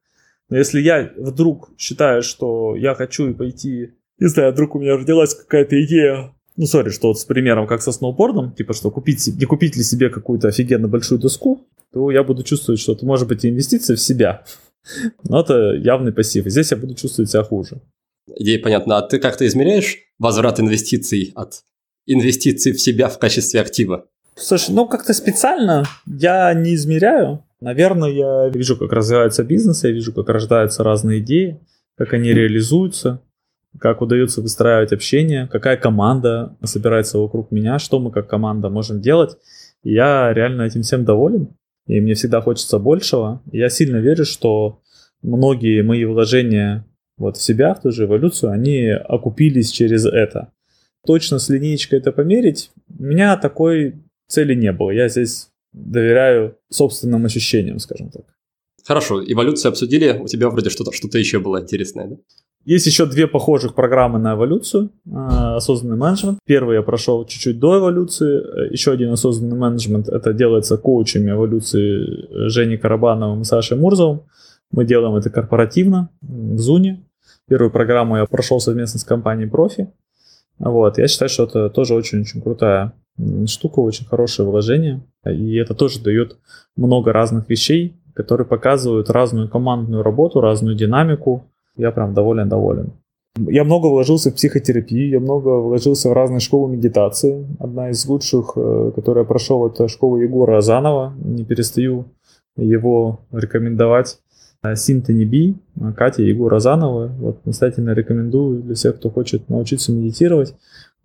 Но 0.49 0.57
если 0.57 0.81
я 0.81 1.13
вдруг 1.19 1.71
считаю, 1.77 2.23
что 2.23 2.77
я 2.77 2.95
хочу 2.95 3.35
пойти, 3.35 3.95
не 4.19 4.29
знаю, 4.29 4.53
вдруг 4.53 4.77
у 4.77 4.79
меня 4.79 4.97
родилась 4.97 5.35
какая-то 5.35 5.83
идея 5.85 6.33
ну, 6.57 6.67
сори, 6.67 6.91
что 6.91 7.09
вот 7.09 7.19
с 7.19 7.25
примером, 7.25 7.67
как 7.67 7.83
со 7.83 7.93
сноубордом, 7.93 8.53
типа, 8.53 8.73
что 8.73 8.91
купить, 8.91 9.27
не 9.27 9.45
купить 9.45 9.77
ли 9.77 9.83
себе 9.83 10.09
какую-то 10.09 10.49
офигенно 10.49 10.89
большую 10.89 11.19
доску, 11.19 11.67
то 11.93 12.11
я 12.11 12.23
буду 12.23 12.43
чувствовать, 12.43 12.81
что 12.81 12.93
это 12.93 13.05
может 13.05 13.29
быть 13.29 13.45
инвестиция 13.45 13.97
в 13.97 14.01
себя. 14.01 14.45
Но 15.25 15.41
это 15.41 15.73
явный 15.75 16.13
пассив. 16.13 16.47
И 16.47 16.51
здесь 16.51 16.71
я 16.71 16.77
буду 16.77 16.95
чувствовать 16.95 17.31
себя 17.31 17.43
хуже. 17.43 17.81
Идея 18.35 18.61
понятна. 18.61 18.99
А 18.99 19.03
ты 19.03 19.19
как-то 19.19 19.47
измеряешь 19.47 19.99
возврат 20.19 20.61
инвестиций 20.61 21.33
от 21.35 21.63
инвестиций 22.07 22.73
в 22.73 22.81
себя 22.81 23.09
в 23.09 23.19
качестве 23.19 23.61
актива? 23.61 24.07
Слушай, 24.35 24.75
ну 24.75 24.87
как-то 24.87 25.13
специально 25.15 25.85
я 26.07 26.53
не 26.55 26.75
измеряю. 26.75 27.45
Наверное, 27.61 28.11
я 28.11 28.49
вижу, 28.49 28.77
как 28.77 28.93
развивается 28.93 29.45
бизнес, 29.45 29.85
я 29.85 29.91
вижу, 29.91 30.13
как 30.13 30.29
рождаются 30.29 30.85
разные 30.85 31.21
идеи, 31.21 31.61
как 31.97 32.13
они 32.13 32.33
реализуются 32.33 33.23
как 33.81 34.01
удается 34.01 34.41
выстраивать 34.41 34.93
общение, 34.93 35.49
какая 35.51 35.77
команда 35.77 36.57
собирается 36.65 37.19
вокруг 37.19 37.51
меня, 37.51 37.79
что 37.79 38.01
мы 38.01 38.11
как 38.11 38.29
команда 38.29 38.71
можем 38.71 39.01
делать. 39.01 39.37
Я 39.83 40.33
реально 40.33 40.63
этим 40.63 40.83
всем 40.83 41.05
доволен, 41.05 41.49
и 41.87 42.01
мне 42.01 42.15
всегда 42.15 42.41
хочется 42.41 42.79
большего. 42.79 43.43
Я 43.53 43.69
сильно 43.69 43.97
верю, 43.97 44.25
что 44.25 44.81
многие 45.23 45.83
мои 45.83 46.05
вложения 46.05 46.85
вот 47.19 47.37
в 47.37 47.43
себя, 47.43 47.75
в 47.75 47.83
ту 47.83 47.93
же 47.93 48.05
эволюцию, 48.05 48.53
они 48.53 48.89
окупились 48.89 49.71
через 49.71 50.05
это. 50.05 50.53
Точно 51.07 51.39
с 51.39 51.49
линейкой 51.49 52.01
это 52.01 52.13
померить, 52.13 52.71
у 52.99 53.05
меня 53.05 53.37
такой 53.37 53.95
цели 54.29 54.55
не 54.55 54.73
было. 54.73 54.91
Я 54.91 55.09
здесь 55.09 55.51
доверяю 55.73 56.59
собственным 56.71 57.25
ощущениям, 57.25 57.79
скажем 57.79 58.11
так. 58.11 58.25
Хорошо, 58.85 59.23
эволюцию 59.25 59.71
обсудили, 59.71 60.19
у 60.19 60.27
тебя 60.27 60.49
вроде 60.49 60.71
что-то 60.71 60.93
что 60.93 61.19
еще 61.19 61.41
было 61.41 61.61
интересное, 61.61 62.07
да? 62.07 62.17
Есть 62.67 62.87
еще 62.87 63.07
две 63.07 63.29
похожих 63.29 63.77
программы 63.77 64.19
на 64.19 64.35
эволюцию. 64.35 64.91
А, 65.13 65.55
осознанный 65.55 65.97
менеджмент. 65.97 66.41
Первый 66.45 66.75
я 66.75 66.83
прошел 66.83 67.25
чуть-чуть 67.25 67.61
до 67.61 67.79
эволюции. 67.79 68.73
Еще 68.73 68.91
один 68.91 69.13
осознанный 69.13 69.57
менеджмент. 69.57 70.09
Это 70.09 70.33
делается 70.33 70.77
коучами 70.77 71.31
эволюции 71.31 72.49
Жени 72.49 72.77
Карабановым 72.77 73.43
и 73.43 73.45
Сашей 73.45 73.77
Мурзовым. 73.77 74.23
Мы 74.73 74.85
делаем 74.85 75.15
это 75.15 75.31
корпоративно 75.31 76.11
в 76.21 76.59
Зуне. 76.59 77.05
Первую 77.49 77.71
программу 77.71 78.17
я 78.17 78.27
прошел 78.27 78.59
совместно 78.59 78.99
с 78.99 79.05
компанией 79.05 79.49
Профи. 79.49 79.89
Вот. 80.59 80.99
Я 80.99 81.07
считаю, 81.07 81.29
что 81.29 81.45
это 81.45 81.71
тоже 81.71 81.95
очень-очень 81.95 82.43
крутая 82.43 82.95
штука, 83.47 83.79
очень 83.79 84.07
хорошее 84.07 84.49
вложение. 84.49 85.05
И 85.25 85.55
это 85.55 85.75
тоже 85.75 86.01
дает 86.01 86.37
много 86.75 87.13
разных 87.13 87.49
вещей, 87.49 87.95
которые 88.13 88.45
показывают 88.45 89.09
разную 89.09 89.49
командную 89.49 90.03
работу, 90.03 90.41
разную 90.41 90.75
динамику, 90.75 91.47
я 91.77 91.91
прям 91.91 92.15
доволен-доволен. 92.15 92.93
Я 93.39 93.65
много 93.65 93.89
вложился 93.89 94.31
в 94.31 94.35
психотерапию, 94.35 95.11
я 95.11 95.21
много 95.21 95.61
вложился 95.61 96.09
в 96.09 96.15
разные 96.15 96.41
школы 96.41 96.75
медитации. 96.75 97.47
Одна 97.59 97.91
из 97.91 98.07
лучших, 98.07 98.53
э, 98.57 98.93
которую 98.95 99.25
я 99.25 99.29
прошел, 99.29 99.67
это 99.67 99.89
школа 99.89 100.17
Егора 100.17 100.59
Азанова. 100.59 101.15
Не 101.23 101.45
перестаю 101.45 102.07
его 102.57 103.21
рекомендовать. 103.33 104.19
Синтони 104.75 105.25
Би, 105.25 105.55
Катя 105.97 106.23
и 106.23 106.29
Егор 106.29 106.53
Азановы. 106.53 107.09
Вот 107.19 107.45
настоятельно 107.47 107.91
рекомендую 107.91 108.63
для 108.63 108.75
всех, 108.75 108.97
кто 108.97 109.11
хочет 109.11 109.49
научиться 109.49 109.93
медитировать 109.93 110.55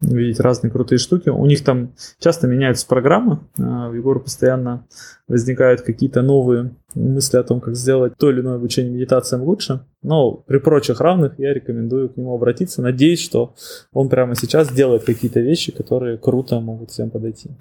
видеть 0.01 0.39
разные 0.39 0.71
крутые 0.71 0.99
штуки. 0.99 1.29
У 1.29 1.45
них 1.45 1.63
там 1.63 1.93
часто 2.19 2.47
меняются 2.47 2.87
программы. 2.87 3.39
А, 3.59 3.89
у 3.89 3.93
Егора 3.93 4.19
постоянно 4.19 4.85
возникают 5.27 5.81
какие-то 5.81 6.21
новые 6.21 6.75
мысли 6.95 7.37
о 7.37 7.43
том, 7.43 7.61
как 7.61 7.75
сделать 7.75 8.13
то 8.17 8.31
или 8.31 8.41
иное 8.41 8.55
обучение 8.55 8.91
медитациям 8.91 9.43
лучше. 9.43 9.85
Но 10.01 10.31
при 10.31 10.57
прочих 10.57 10.99
равных 10.99 11.39
я 11.39 11.53
рекомендую 11.53 12.09
к 12.09 12.17
нему 12.17 12.33
обратиться. 12.33 12.81
Надеюсь, 12.81 13.21
что 13.21 13.53
он 13.93 14.09
прямо 14.09 14.35
сейчас 14.35 14.71
делает 14.71 15.03
какие-то 15.03 15.39
вещи, 15.39 15.71
которые 15.71 16.17
круто 16.17 16.59
могут 16.59 16.91
всем 16.91 17.09
подойти. 17.11 17.51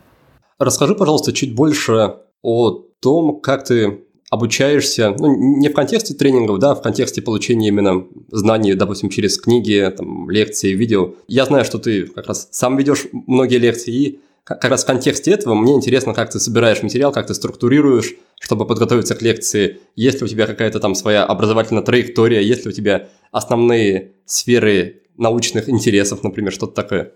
Расскажи, 0.58 0.94
пожалуйста, 0.94 1.32
чуть 1.32 1.54
больше 1.54 2.14
о 2.42 2.84
том, 3.00 3.40
как 3.40 3.64
ты 3.64 4.04
обучаешься, 4.30 5.14
ну, 5.18 5.58
не 5.58 5.68
в 5.68 5.74
контексте 5.74 6.14
тренингов, 6.14 6.60
да, 6.60 6.70
а 6.70 6.74
в 6.76 6.82
контексте 6.82 7.20
получения 7.20 7.68
именно 7.68 8.06
знаний, 8.30 8.74
допустим, 8.74 9.10
через 9.10 9.36
книги, 9.36 9.92
там, 9.96 10.30
лекции, 10.30 10.72
видео. 10.72 11.14
Я 11.26 11.44
знаю, 11.44 11.64
что 11.64 11.78
ты 11.78 12.06
как 12.06 12.28
раз 12.28 12.48
сам 12.52 12.76
ведешь 12.76 13.06
многие 13.12 13.56
лекции, 13.56 13.92
и 13.92 14.20
как 14.44 14.64
раз 14.64 14.84
в 14.84 14.86
контексте 14.86 15.32
этого 15.32 15.54
мне 15.54 15.74
интересно, 15.74 16.14
как 16.14 16.30
ты 16.30 16.38
собираешь 16.38 16.82
материал, 16.82 17.12
как 17.12 17.26
ты 17.26 17.34
структурируешь, 17.34 18.14
чтобы 18.40 18.66
подготовиться 18.66 19.14
к 19.14 19.22
лекции. 19.22 19.80
Есть 19.96 20.20
ли 20.20 20.24
у 20.24 20.28
тебя 20.28 20.46
какая-то 20.46 20.80
там 20.80 20.94
своя 20.94 21.24
образовательная 21.24 21.82
траектория, 21.82 22.40
есть 22.40 22.64
ли 22.64 22.70
у 22.70 22.72
тебя 22.72 23.08
основные 23.32 24.12
сферы 24.26 25.02
научных 25.16 25.68
интересов, 25.68 26.22
например, 26.22 26.52
что-то 26.52 26.74
такое? 26.74 27.12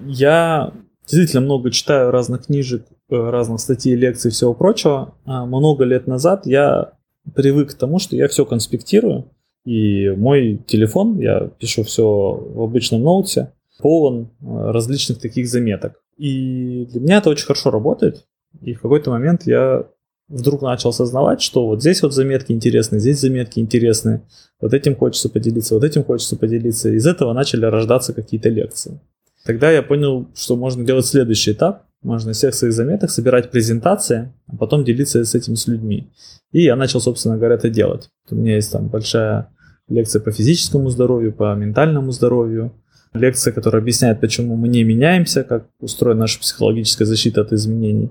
Я 0.00 0.72
действительно 1.06 1.42
много 1.42 1.70
читаю 1.70 2.10
разных 2.10 2.46
книжек, 2.46 2.86
разных 3.08 3.60
статей, 3.60 3.94
лекций 3.94 4.30
и 4.30 4.32
всего 4.32 4.54
прочего. 4.54 5.14
А 5.24 5.46
много 5.46 5.84
лет 5.84 6.06
назад 6.06 6.46
я 6.46 6.92
привык 7.34 7.72
к 7.72 7.74
тому, 7.74 7.98
что 7.98 8.16
я 8.16 8.28
все 8.28 8.44
конспектирую, 8.44 9.30
и 9.64 10.10
мой 10.10 10.62
телефон, 10.66 11.18
я 11.18 11.50
пишу 11.58 11.82
все 11.82 12.04
в 12.04 12.62
обычном 12.62 13.02
ноуте, 13.02 13.52
полон 13.80 14.30
э, 14.40 14.70
различных 14.70 15.18
таких 15.18 15.48
заметок. 15.48 16.00
И 16.16 16.86
для 16.90 17.00
меня 17.00 17.18
это 17.18 17.30
очень 17.30 17.46
хорошо 17.46 17.70
работает. 17.70 18.26
И 18.62 18.74
в 18.74 18.80
какой-то 18.80 19.10
момент 19.10 19.42
я 19.44 19.84
вдруг 20.28 20.62
начал 20.62 20.90
осознавать, 20.90 21.42
что 21.42 21.66
вот 21.66 21.80
здесь 21.80 22.02
вот 22.02 22.14
заметки 22.14 22.52
интересные, 22.52 23.00
здесь 23.00 23.20
заметки 23.20 23.58
интересные, 23.58 24.22
вот 24.60 24.72
этим 24.72 24.96
хочется 24.96 25.28
поделиться, 25.28 25.74
вот 25.74 25.84
этим 25.84 26.04
хочется 26.04 26.36
поделиться. 26.36 26.88
Из 26.90 27.06
этого 27.06 27.32
начали 27.32 27.64
рождаться 27.64 28.12
какие-то 28.12 28.48
лекции. 28.48 29.00
Тогда 29.44 29.70
я 29.70 29.82
понял, 29.82 30.26
что 30.34 30.56
можно 30.56 30.84
делать 30.84 31.06
следующий 31.06 31.52
этап. 31.52 31.85
Можно 32.02 32.30
из 32.30 32.36
всех 32.36 32.54
своих 32.54 32.72
заметок 32.72 33.10
собирать 33.10 33.50
презентации, 33.50 34.32
а 34.46 34.56
потом 34.56 34.84
делиться 34.84 35.24
с 35.24 35.34
этим 35.34 35.56
с 35.56 35.66
людьми. 35.66 36.10
И 36.52 36.62
я 36.62 36.76
начал, 36.76 37.00
собственно 37.00 37.36
говоря, 37.36 37.56
это 37.56 37.68
делать. 37.68 38.10
У 38.30 38.34
меня 38.36 38.54
есть 38.54 38.72
там 38.72 38.88
большая 38.88 39.48
лекция 39.88 40.20
по 40.20 40.30
физическому 40.30 40.90
здоровью, 40.90 41.32
по 41.32 41.54
ментальному 41.54 42.12
здоровью, 42.12 42.72
лекция, 43.12 43.52
которая 43.52 43.82
объясняет, 43.82 44.20
почему 44.20 44.56
мы 44.56 44.68
не 44.68 44.84
меняемся, 44.84 45.44
как 45.44 45.66
устроена 45.80 46.20
наша 46.20 46.40
психологическая 46.40 47.06
защита 47.06 47.40
от 47.42 47.52
изменений. 47.52 48.10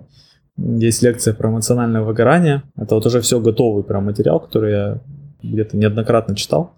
Есть 0.58 1.02
лекция 1.02 1.34
про 1.34 1.50
эмоциональное 1.50 2.02
выгорание. 2.02 2.64
Это 2.78 2.96
вот 2.96 3.06
уже 3.06 3.20
все 3.22 3.40
готовый 3.40 3.84
прям 3.84 4.06
материал, 4.06 4.40
который 4.40 4.72
я 4.72 5.02
где-то 5.44 5.78
неоднократно 5.78 6.36
читал. 6.36 6.76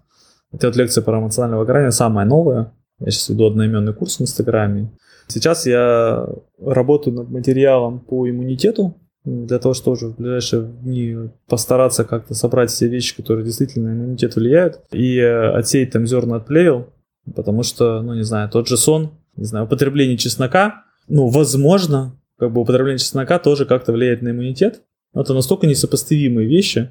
Это 0.52 0.66
вот 0.66 0.76
лекция 0.76 1.02
про 1.02 1.20
эмоциональное 1.20 1.58
выгорание 1.58 1.92
самая 1.92 2.26
новая. 2.26 2.72
Я 3.00 3.10
сейчас 3.10 3.28
веду 3.28 3.46
одноименный 3.46 3.94
курс 3.94 4.18
в 4.18 4.22
Инстаграме. 4.22 4.90
Сейчас 5.28 5.66
я 5.66 6.26
работаю 6.60 7.14
над 7.14 7.30
материалом 7.30 8.00
по 8.00 8.28
иммунитету, 8.28 8.94
для 9.24 9.58
того, 9.58 9.74
чтобы 9.74 9.96
уже 9.96 10.08
в 10.08 10.16
ближайшие 10.16 10.62
дни 10.62 11.16
постараться 11.48 12.04
как-то 12.04 12.34
собрать 12.34 12.70
все 12.70 12.88
вещи, 12.88 13.16
которые 13.16 13.44
действительно 13.44 13.90
на 13.90 13.94
иммунитет 13.94 14.36
влияют, 14.36 14.80
и 14.92 15.18
э, 15.18 15.50
отсеять 15.50 15.90
там 15.90 16.06
зерна 16.06 16.36
от 16.36 16.46
плевел, 16.46 16.86
потому 17.34 17.62
что, 17.62 18.00
ну, 18.02 18.14
не 18.14 18.22
знаю, 18.22 18.48
тот 18.48 18.68
же 18.68 18.76
сон, 18.76 19.10
не 19.36 19.44
знаю, 19.44 19.66
употребление 19.66 20.16
чеснока, 20.16 20.84
ну, 21.08 21.28
возможно, 21.28 22.18
как 22.38 22.52
бы 22.52 22.62
употребление 22.62 22.98
чеснока 22.98 23.38
тоже 23.38 23.66
как-то 23.66 23.92
влияет 23.92 24.22
на 24.22 24.30
иммунитет, 24.30 24.82
но 25.14 25.22
это 25.22 25.34
настолько 25.34 25.66
несопоставимые 25.66 26.48
вещи, 26.48 26.90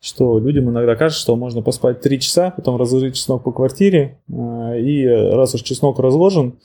что 0.00 0.38
людям 0.38 0.68
иногда 0.70 0.96
кажется, 0.96 1.22
что 1.22 1.36
можно 1.36 1.62
поспать 1.62 2.00
3 2.00 2.20
часа, 2.20 2.50
потом 2.50 2.76
разложить 2.76 3.14
чеснок 3.14 3.42
по 3.42 3.52
квартире, 3.52 4.20
э, 4.28 4.80
и 4.80 5.06
раз 5.06 5.54
уж 5.54 5.62
чеснок 5.62 5.98
разложен, 5.98 6.58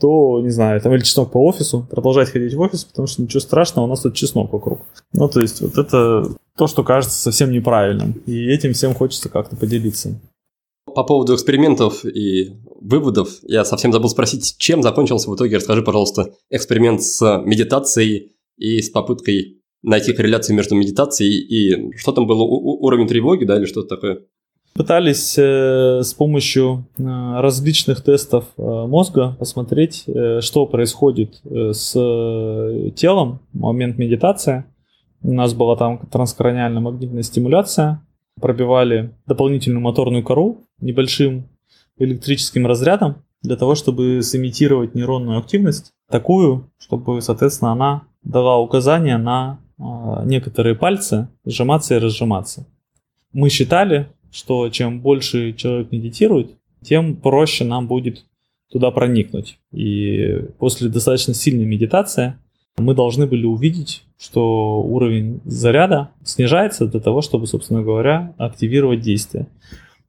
то, 0.00 0.40
не 0.40 0.50
знаю, 0.50 0.80
там 0.80 0.92
или 0.94 1.02
чеснок 1.02 1.32
по 1.32 1.44
офису, 1.46 1.86
продолжать 1.88 2.30
ходить 2.30 2.54
в 2.54 2.60
офис, 2.60 2.84
потому 2.84 3.06
что 3.06 3.22
ничего 3.22 3.40
страшного, 3.40 3.86
у 3.86 3.88
нас 3.88 4.00
тут 4.00 4.14
чеснок 4.14 4.52
вокруг. 4.52 4.80
Ну, 5.12 5.28
то 5.28 5.40
есть 5.40 5.60
вот 5.60 5.78
это 5.78 6.28
то, 6.56 6.66
что 6.66 6.82
кажется 6.82 7.16
совсем 7.16 7.50
неправильным, 7.50 8.12
и 8.26 8.46
этим 8.46 8.72
всем 8.72 8.94
хочется 8.94 9.28
как-то 9.28 9.56
поделиться. 9.56 10.20
По 10.94 11.04
поводу 11.04 11.34
экспериментов 11.34 12.04
и 12.04 12.52
выводов, 12.80 13.30
я 13.42 13.64
совсем 13.64 13.92
забыл 13.92 14.08
спросить, 14.08 14.56
чем 14.58 14.82
закончился 14.82 15.30
в 15.30 15.36
итоге, 15.36 15.56
расскажи, 15.56 15.82
пожалуйста, 15.82 16.34
эксперимент 16.50 17.02
с 17.02 17.42
медитацией 17.44 18.36
и 18.56 18.80
с 18.80 18.90
попыткой 18.90 19.62
найти 19.84 20.12
корреляцию 20.12 20.56
между 20.56 20.74
медитацией 20.74 21.38
и 21.38 21.96
что 21.96 22.12
там 22.12 22.26
было, 22.26 22.42
уровень 22.42 23.06
тревоги, 23.06 23.44
да, 23.44 23.56
или 23.56 23.66
что-то 23.66 23.94
такое? 23.96 24.20
Пытались 24.74 25.38
э, 25.38 26.00
с 26.02 26.14
помощью 26.14 26.88
э, 26.98 27.02
различных 27.04 28.02
тестов 28.02 28.46
э, 28.56 28.62
мозга 28.62 29.36
посмотреть, 29.38 30.02
э, 30.08 30.40
что 30.40 30.66
происходит 30.66 31.40
э, 31.44 31.72
с 31.72 31.92
телом 32.96 33.38
в 33.52 33.58
момент 33.60 33.98
медитации. 33.98 34.64
У 35.22 35.32
нас 35.32 35.54
была 35.54 35.76
там 35.76 36.00
транскраниальная 36.10 36.80
магнитная 36.80 37.22
стимуляция. 37.22 38.04
Пробивали 38.40 39.14
дополнительную 39.26 39.80
моторную 39.80 40.24
кору 40.24 40.58
небольшим 40.80 41.48
электрическим 41.98 42.66
разрядом 42.66 43.22
для 43.42 43.54
того, 43.56 43.76
чтобы 43.76 44.22
сымитировать 44.22 44.96
нейронную 44.96 45.38
активность 45.38 45.92
такую, 46.10 46.68
чтобы, 46.78 47.22
соответственно, 47.22 47.72
она 47.72 48.02
дала 48.24 48.58
указания 48.58 49.18
на 49.18 49.60
э, 49.60 49.63
некоторые 49.78 50.74
пальцы 50.74 51.28
сжиматься 51.44 51.96
и 51.96 51.98
разжиматься. 51.98 52.66
Мы 53.32 53.48
считали, 53.48 54.08
что 54.30 54.68
чем 54.68 55.00
больше 55.00 55.52
человек 55.52 55.90
медитирует, 55.92 56.56
тем 56.82 57.16
проще 57.16 57.64
нам 57.64 57.86
будет 57.86 58.24
туда 58.70 58.90
проникнуть. 58.90 59.58
И 59.72 60.46
после 60.58 60.88
достаточно 60.88 61.34
сильной 61.34 61.64
медитации 61.64 62.34
мы 62.76 62.94
должны 62.94 63.26
были 63.26 63.46
увидеть, 63.46 64.04
что 64.18 64.82
уровень 64.82 65.40
заряда 65.44 66.10
снижается 66.24 66.86
для 66.86 67.00
того, 67.00 67.22
чтобы, 67.22 67.46
собственно 67.46 67.82
говоря, 67.82 68.34
активировать 68.36 69.00
действие. 69.00 69.46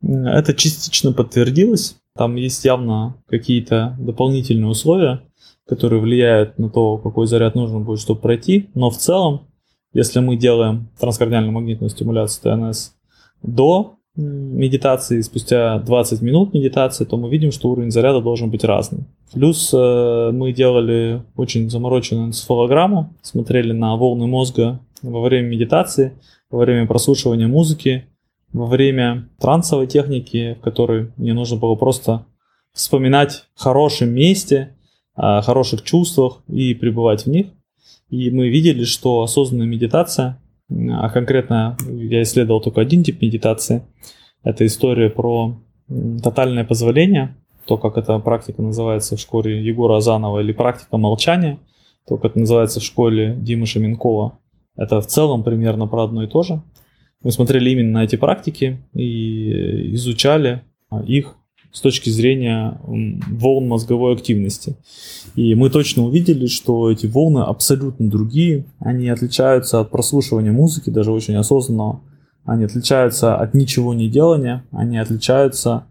Это 0.02 0.54
частично 0.54 1.14
подтвердилось. 1.14 1.98
Там 2.16 2.36
есть 2.36 2.64
явно 2.66 3.18
какие-то 3.28 3.96
дополнительные 4.00 4.68
условия, 4.68 5.22
которые 5.68 6.02
влияют 6.02 6.58
на 6.58 6.70
то, 6.70 6.98
какой 6.98 7.28
заряд 7.28 7.56
нужен 7.56 7.84
будет, 7.84 8.00
чтобы 8.00 8.22
пройти. 8.22 8.70
Но 8.74 8.90
в 8.90 8.98
целом, 8.98 9.48
если 9.96 10.20
мы 10.20 10.36
делаем 10.36 10.90
транскордиальную 11.00 11.54
магнитную 11.54 11.90
стимуляцию 11.90 12.58
ТНС 12.58 12.94
до 13.42 13.96
медитации, 14.18 15.22
спустя 15.22 15.80
20 15.80 16.22
минут 16.22 16.54
медитации, 16.54 17.06
то 17.06 17.18
мы 17.18 17.30
видим, 17.30 17.52
что 17.52 17.70
уровень 17.70 17.92
заряда 17.92 18.22
должен 18.22 18.50
быть 18.50 18.66
разный. 18.66 19.06
Плюс 19.34 19.74
э, 19.74 20.32
мы 20.34 20.52
делали 20.52 21.24
очень 21.38 21.70
замороченную 21.70 22.28
энцефалограмму, 22.28 23.14
смотрели 23.22 23.72
на 23.72 23.96
волны 23.96 24.28
мозга 24.28 24.80
во 25.02 25.22
время 25.22 25.48
медитации, 25.48 26.14
во 26.50 26.60
время 26.60 26.88
прослушивания 26.88 27.48
музыки, 27.48 28.06
во 28.52 28.66
время 28.66 29.30
трансовой 29.40 29.88
техники, 29.88 30.58
в 30.60 30.64
которой 30.64 31.12
мне 31.16 31.34
нужно 31.34 31.58
было 31.58 31.76
просто 31.76 32.26
вспоминать 32.74 33.46
в 33.56 33.62
хорошем 33.62 34.10
месте, 34.10 34.76
о 35.14 35.42
хороших 35.42 35.84
чувствах 35.84 36.42
и 36.50 36.74
пребывать 36.74 37.26
в 37.26 37.30
них. 37.30 37.48
И 38.10 38.30
мы 38.32 38.50
видели, 38.50 38.84
что 38.84 39.22
осознанная 39.22 39.68
медитация 39.68 40.40
а 40.70 41.10
конкретно 41.10 41.78
я 41.88 42.24
исследовал 42.24 42.62
только 42.62 42.82
один 42.82 43.04
тип 43.04 43.22
медитации. 43.22 43.84
Это 44.44 44.66
история 44.66 45.10
про 45.10 45.58
тотальное 46.24 46.64
позволение, 46.66 47.36
то, 47.66 47.78
как 47.78 47.98
эта 47.98 48.18
практика 48.20 48.62
называется 48.62 49.16
в 49.16 49.20
школе 49.20 49.64
Егора 49.64 49.98
Азанова, 49.98 50.40
или 50.40 50.52
практика 50.52 50.98
молчания, 50.98 51.60
то, 52.08 52.18
как 52.18 52.32
это 52.32 52.40
называется 52.40 52.80
в 52.80 52.84
школе 52.84 53.36
Димы 53.36 53.66
Шаменкова. 53.66 54.40
Это 54.76 55.02
в 55.02 55.08
целом 55.08 55.44
примерно 55.44 55.88
про 55.88 56.04
одно 56.04 56.24
и 56.24 56.28
то 56.28 56.44
же. 56.44 56.62
Мы 57.24 57.32
смотрели 57.32 57.70
именно 57.72 58.00
на 58.00 58.04
эти 58.04 58.18
практики 58.18 58.84
и 58.94 59.94
изучали 59.96 60.64
их 61.08 61.36
с 61.76 61.82
точки 61.82 62.10
зрения 62.10 62.80
волн 62.86 63.68
мозговой 63.68 64.14
активности. 64.14 64.78
И 65.36 65.56
мы 65.56 65.70
точно 65.70 66.06
увидели, 66.06 66.48
что 66.48 66.90
эти 66.90 67.06
волны 67.06 67.40
абсолютно 67.40 68.10
другие. 68.10 68.66
Они 68.80 69.10
отличаются 69.10 69.82
от 69.82 69.92
прослушивания 69.92 70.54
музыки, 70.54 70.90
даже 70.90 71.12
очень 71.12 71.36
осознанного. 71.36 72.00
Они 72.46 72.64
отличаются 72.64 73.36
от 73.36 73.54
ничего 73.54 73.94
не 73.94 74.08
делания. 74.08 74.64
Они 74.72 74.98
отличаются 74.98 75.86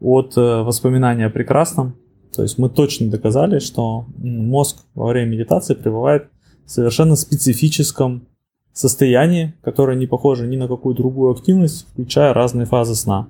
от 0.00 0.36
э, 0.36 0.62
воспоминания 0.62 1.26
о 1.26 1.30
прекрасном. 1.30 1.94
То 2.34 2.42
есть 2.42 2.58
мы 2.58 2.68
точно 2.68 3.08
доказали, 3.08 3.60
что 3.60 4.06
мозг 4.18 4.78
во 4.96 5.06
время 5.06 5.30
медитации 5.30 5.74
пребывает 5.74 6.30
в 6.66 6.70
совершенно 6.72 7.14
специфическом 7.14 8.26
состоянии, 8.72 9.54
которое 9.62 9.96
не 9.96 10.08
похоже 10.08 10.48
ни 10.48 10.56
на 10.56 10.66
какую 10.66 10.96
другую 10.96 11.30
активность, 11.30 11.86
включая 11.92 12.34
разные 12.34 12.66
фазы 12.66 12.96
сна. 12.96 13.28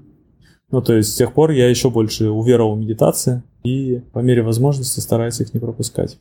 Ну, 0.70 0.82
то 0.82 0.94
есть 0.94 1.12
с 1.12 1.16
тех 1.16 1.32
пор 1.32 1.50
я 1.50 1.68
еще 1.68 1.90
больше 1.90 2.28
уверовал 2.28 2.76
в 2.76 2.78
медитации 2.78 3.42
и 3.64 4.02
по 4.12 4.18
мере 4.20 4.42
возможности 4.42 5.00
стараюсь 5.00 5.40
их 5.40 5.54
не 5.54 5.60
пропускать. 5.60 6.18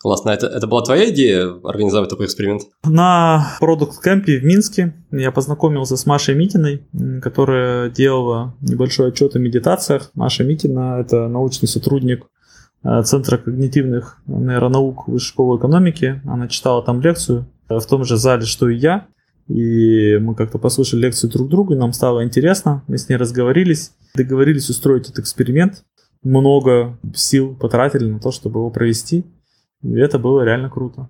Классно. 0.00 0.30
Это, 0.30 0.46
это 0.46 0.66
была 0.66 0.82
твоя 0.82 1.10
идея 1.10 1.58
организовать 1.64 2.10
такой 2.10 2.26
эксперимент? 2.26 2.62
На 2.84 3.56
продукт 3.58 4.02
кемпе 4.02 4.38
в 4.38 4.44
Минске 4.44 4.94
я 5.10 5.32
познакомился 5.32 5.96
с 5.96 6.06
Машей 6.06 6.34
Митиной, 6.34 6.86
которая 7.22 7.90
делала 7.90 8.54
небольшой 8.60 9.08
отчет 9.08 9.34
о 9.34 9.38
медитациях. 9.38 10.10
Маша 10.14 10.44
Митина– 10.44 10.98
это 11.00 11.28
научный 11.28 11.66
сотрудник 11.66 12.26
э, 12.84 13.02
Центра 13.02 13.38
когнитивных 13.38 14.18
нейронаук 14.26 15.08
Высшей 15.08 15.28
школы 15.28 15.58
экономики. 15.58 16.20
Она 16.26 16.46
читала 16.46 16.82
там 16.82 17.00
лекцию 17.00 17.46
в 17.68 17.84
том 17.86 18.04
же 18.04 18.16
зале, 18.16 18.42
что 18.42 18.68
и 18.68 18.76
я. 18.76 19.06
И 19.48 20.16
мы 20.18 20.34
как-то 20.34 20.58
послушали 20.58 21.02
лекцию 21.02 21.30
друг 21.30 21.48
друга, 21.48 21.74
и 21.74 21.78
нам 21.78 21.92
стало 21.92 22.24
интересно, 22.24 22.82
мы 22.88 22.98
с 22.98 23.08
ней 23.08 23.16
разговорились, 23.16 23.92
договорились 24.14 24.68
устроить 24.68 25.04
этот 25.04 25.20
эксперимент. 25.20 25.84
Много 26.22 26.98
сил 27.14 27.54
потратили 27.54 28.06
на 28.06 28.18
то, 28.18 28.32
чтобы 28.32 28.58
его 28.58 28.70
провести, 28.70 29.24
и 29.82 29.94
это 29.94 30.18
было 30.18 30.42
реально 30.42 30.68
круто. 30.68 31.08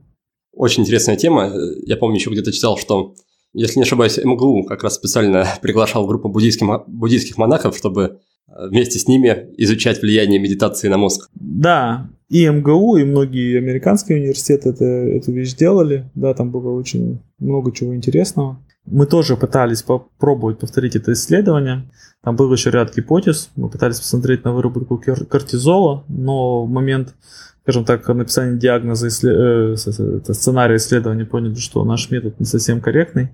Очень 0.52 0.82
интересная 0.82 1.16
тема. 1.16 1.52
Я 1.86 1.96
помню, 1.96 2.16
еще 2.16 2.30
где-то 2.30 2.52
читал, 2.52 2.76
что, 2.76 3.14
если 3.54 3.78
не 3.78 3.84
ошибаюсь, 3.84 4.18
МГУ 4.18 4.64
как 4.64 4.82
раз 4.82 4.96
специально 4.96 5.46
приглашал 5.62 6.06
группу 6.06 6.28
буддийских, 6.28 6.66
буддийских 6.86 7.38
монахов, 7.38 7.76
чтобы 7.76 8.20
вместе 8.48 8.98
с 8.98 9.08
ними 9.08 9.48
изучать 9.56 10.00
влияние 10.00 10.38
медитации 10.38 10.88
на 10.88 10.98
мозг. 10.98 11.28
Да, 11.34 12.08
и 12.28 12.46
МГУ, 12.48 12.96
и 12.96 13.04
многие 13.04 13.58
американские 13.58 14.18
университеты 14.18 14.70
это, 14.70 14.84
эту 14.84 15.32
вещь 15.32 15.54
делали. 15.54 16.10
Да, 16.14 16.34
там 16.34 16.50
было 16.50 16.70
очень 16.70 17.20
много 17.38 17.72
чего 17.72 17.94
интересного. 17.94 18.60
Мы 18.84 19.06
тоже 19.06 19.36
пытались 19.36 19.82
попробовать 19.82 20.58
повторить 20.58 20.96
это 20.96 21.12
исследование. 21.12 21.90
Там 22.22 22.36
был 22.36 22.52
еще 22.52 22.70
ряд 22.70 22.94
гипотез. 22.94 23.50
Мы 23.56 23.68
пытались 23.68 24.00
посмотреть 24.00 24.44
на 24.44 24.52
выработку 24.52 24.98
кортизола, 24.98 26.04
но 26.08 26.64
в 26.64 26.70
момент, 26.70 27.14
скажем 27.62 27.84
так, 27.84 28.06
написания 28.08 28.58
диагноза, 28.58 29.06
э, 29.06 29.76
сценария 29.76 30.76
исследования 30.76 31.24
поняли, 31.24 31.54
что 31.54 31.84
наш 31.84 32.10
метод 32.10 32.38
не 32.38 32.46
совсем 32.46 32.80
корректный. 32.80 33.30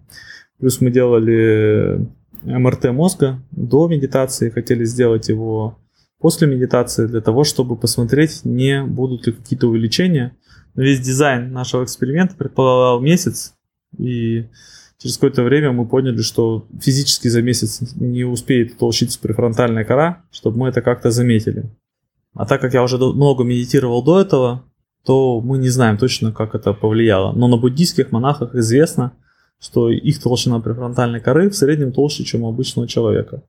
Плюс 0.58 0.80
мы 0.80 0.90
делали 0.90 2.06
МРТ 2.44 2.90
мозга 2.92 3.40
до 3.50 3.88
медитации, 3.88 4.50
хотели 4.50 4.84
сделать 4.84 5.28
его 5.28 5.78
после 6.18 6.46
медитации 6.46 7.06
для 7.06 7.20
того, 7.20 7.44
чтобы 7.44 7.76
посмотреть, 7.76 8.44
не 8.44 8.82
будут 8.82 9.26
ли 9.26 9.32
какие-то 9.32 9.68
увеличения 9.68 10.36
весь 10.74 11.00
дизайн 11.00 11.52
нашего 11.52 11.84
эксперимента 11.84 12.34
предполагал 12.36 13.00
месяц, 13.00 13.54
и 13.98 14.46
через 14.98 15.16
какое-то 15.16 15.42
время 15.42 15.72
мы 15.72 15.86
поняли, 15.86 16.22
что 16.22 16.66
физически 16.80 17.28
за 17.28 17.42
месяц 17.42 17.94
не 17.96 18.24
успеет 18.24 18.78
толщиться 18.78 19.18
префронтальная 19.20 19.84
кора, 19.84 20.24
чтобы 20.30 20.58
мы 20.58 20.68
это 20.68 20.80
как-то 20.80 21.10
заметили. 21.10 21.70
А 22.34 22.46
так 22.46 22.60
как 22.60 22.72
я 22.72 22.82
уже 22.82 22.96
много 22.96 23.44
медитировал 23.44 24.02
до 24.02 24.20
этого, 24.20 24.64
то 25.04 25.40
мы 25.40 25.58
не 25.58 25.68
знаем 25.68 25.98
точно, 25.98 26.32
как 26.32 26.54
это 26.54 26.72
повлияло. 26.72 27.32
Но 27.32 27.48
на 27.48 27.56
буддийских 27.56 28.12
монахах 28.12 28.54
известно, 28.54 29.12
что 29.62 29.90
их 29.90 30.20
толщина 30.20 30.58
префронтальной 30.58 31.20
коры 31.20 31.48
в 31.48 31.54
среднем 31.54 31.92
толще, 31.92 32.24
чем 32.24 32.42
у 32.42 32.48
обычного 32.48 32.88
человека. 32.88 33.42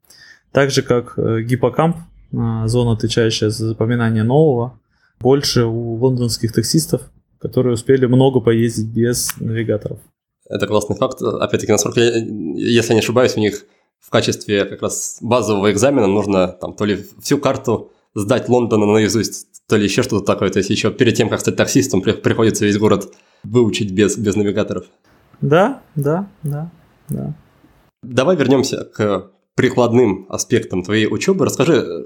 Так 0.52 0.70
же, 0.70 0.84
как 0.84 1.18
э, 1.18 1.42
гиппокамп, 1.42 1.98
э, 1.98 2.68
зона, 2.68 2.92
отвечающая 2.92 3.50
за 3.50 3.70
запоминание 3.70 4.24
нового, 4.24 4.80
больше 5.20 5.64
у 5.64 5.96
лондонских 5.96 6.54
таксистов, 6.54 7.02
которые 7.40 7.74
успели 7.74 8.06
много 8.06 8.42
поездить 8.42 8.88
без 8.88 9.36
навигаторов. 9.40 10.00
Это 10.48 10.68
классный 10.68 10.96
факт. 10.96 11.20
Опять-таки, 11.22 11.72
насколько 11.72 12.00
я, 12.00 12.16
если 12.16 12.94
не 12.94 13.00
ошибаюсь, 13.00 13.36
у 13.36 13.40
них 13.40 13.66
в 14.00 14.12
качестве 14.12 14.66
как 14.66 14.84
раз 14.84 15.18
базового 15.22 15.72
экзамена 15.72 16.06
нужно 16.06 16.50
там 16.50 16.76
то 16.76 16.86
ли 16.86 17.04
всю 17.22 17.40
карту 17.40 17.92
сдать 18.14 18.50
Лондона 18.50 18.86
наизусть, 18.86 19.48
то 19.68 19.78
ли 19.78 19.86
еще 19.86 20.04
что-то 20.04 20.26
такое. 20.26 20.52
То 20.52 20.60
есть 20.60 20.70
еще 20.70 20.92
перед 20.92 21.16
тем, 21.16 21.30
как 21.30 21.40
стать 21.40 21.56
таксистом, 21.56 22.02
приходится 22.02 22.66
весь 22.66 22.78
город 22.78 23.14
выучить 23.44 23.92
без, 23.92 24.16
без 24.16 24.36
навигаторов. 24.36 24.86
Да, 25.44 25.82
да, 25.96 26.30
да, 26.42 26.72
да. 27.10 27.36
Давай 28.02 28.38
вернемся 28.38 28.86
к 28.86 29.30
прикладным 29.56 30.26
аспектам 30.30 30.84
твоей 30.84 31.06
учебы. 31.06 31.44
Расскажи, 31.44 32.06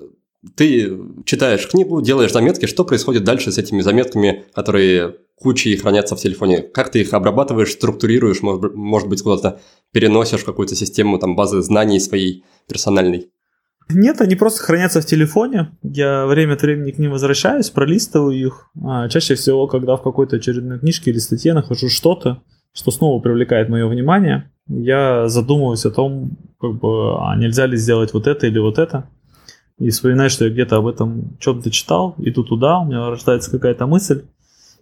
ты 0.55 0.97
читаешь 1.23 1.67
книгу, 1.67 2.01
делаешь 2.01 2.33
заметки, 2.33 2.65
что 2.65 2.83
происходит 2.83 3.23
дальше 3.23 3.51
с 3.51 3.59
этими 3.59 3.81
заметками, 3.81 4.45
которые 4.55 5.17
кучей 5.35 5.75
хранятся 5.77 6.15
в 6.15 6.19
телефоне? 6.19 6.63
Как 6.63 6.91
ты 6.91 7.01
их 7.01 7.13
обрабатываешь, 7.13 7.73
структурируешь, 7.73 8.41
может, 8.41 8.73
может 8.73 9.07
быть, 9.07 9.21
куда-то 9.21 9.59
переносишь 9.91 10.43
какую-то 10.43 10.73
систему 10.73 11.19
там, 11.19 11.35
базы 11.35 11.61
знаний 11.61 11.99
своей 11.99 12.43
персональной? 12.67 13.29
Нет, 13.87 14.19
они 14.19 14.35
просто 14.35 14.63
хранятся 14.63 14.99
в 14.99 15.05
телефоне. 15.05 15.77
Я 15.83 16.25
время 16.25 16.53
от 16.53 16.63
времени 16.63 16.89
к 16.89 16.97
ним 16.97 17.11
возвращаюсь, 17.11 17.69
пролистываю 17.69 18.35
их. 18.35 18.71
А, 18.83 19.07
чаще 19.09 19.35
всего, 19.35 19.67
когда 19.67 19.95
в 19.95 20.01
какой-то 20.01 20.37
очередной 20.37 20.79
книжке 20.79 21.11
или 21.11 21.19
статье 21.19 21.53
нахожу 21.53 21.87
что-то, 21.87 22.41
что 22.77 22.91
снова 22.91 23.19
привлекает 23.19 23.69
мое 23.69 23.87
внимание, 23.87 24.51
я 24.67 25.27
задумываюсь 25.27 25.85
о 25.85 25.91
том, 25.91 26.37
как 26.61 26.75
бы, 26.75 27.17
а 27.19 27.35
нельзя 27.35 27.65
ли 27.65 27.75
сделать 27.75 28.13
вот 28.13 28.27
это 28.27 28.45
или 28.45 28.59
вот 28.59 28.77
это. 28.77 29.09
И 29.79 29.89
вспоминаю, 29.89 30.29
что 30.29 30.45
я 30.45 30.51
где-то 30.51 30.77
об 30.77 30.85
этом 30.85 31.37
чем-то 31.39 31.71
читал, 31.71 32.13
иду 32.19 32.43
туда, 32.43 32.79
у 32.79 32.85
меня 32.85 33.09
рождается 33.09 33.49
какая-то 33.49 33.87
мысль. 33.87 34.25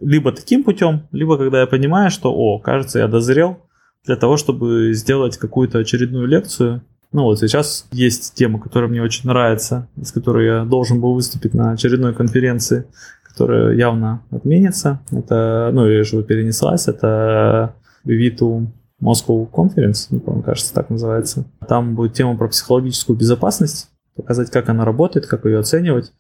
Либо 0.01 0.33
таким 0.33 0.65
путем, 0.65 1.07
либо 1.13 1.37
когда 1.37 1.61
я 1.61 1.67
понимаю, 1.67 2.11
что, 2.11 2.33
о, 2.33 2.59
кажется, 2.59 2.99
я 2.99 3.07
дозрел 3.07 3.59
для 4.05 4.17
того, 4.17 4.35
чтобы 4.35 4.93
сделать 4.93 5.37
какую-то 5.37 5.79
очередную 5.79 6.27
лекцию, 6.27 6.81
ну 7.13 7.23
вот 7.23 7.39
сейчас 7.39 7.87
есть 7.93 8.33
тема, 8.33 8.59
которая 8.59 8.89
мне 8.89 9.01
очень 9.01 9.29
нравится, 9.29 9.87
с 10.01 10.11
которой 10.11 10.45
я 10.47 10.65
должен 10.65 10.99
был 10.99 11.13
выступить 11.13 11.53
на 11.53 11.71
очередной 11.71 12.13
конференции, 12.13 12.87
которая 13.23 13.73
явно 13.73 14.21
отменится. 14.31 14.99
Это, 15.11 15.69
ну, 15.73 15.87
я 15.87 16.03
же 16.03 16.23
перенеслась, 16.23 16.89
это 16.89 17.73
V2 18.06 18.68
Moscow 19.01 19.49
Conference, 19.51 20.08
не 20.10 20.20
помню, 20.20 20.43
кажется, 20.43 20.74
так 20.74 20.89
называется. 20.89 21.45
Там 21.68 21.95
будет 21.95 22.14
тема 22.14 22.38
про 22.38 22.47
психологическую 22.47 23.18
безопасность, 23.18 23.89
показать, 24.16 24.49
как 24.49 24.70
она 24.70 24.86
работает, 24.86 25.28
как 25.28 25.45
ее 25.45 25.60
оценивать. 25.60 26.14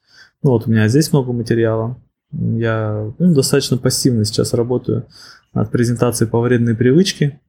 Ну 0.43 0.51
вот 0.51 0.67
у 0.67 0.71
меня 0.71 0.87
здесь 0.87 1.11
много 1.11 1.31
материала. 1.31 1.97
Я 2.31 3.11
ну, 3.17 3.33
достаточно 3.33 3.77
пассивно 3.77 4.25
сейчас 4.25 4.53
работаю 4.53 5.05
над 5.53 5.71
презентацией 5.71 6.29
по 6.29 6.41
вредной 6.41 6.75
привычке. 6.75 7.39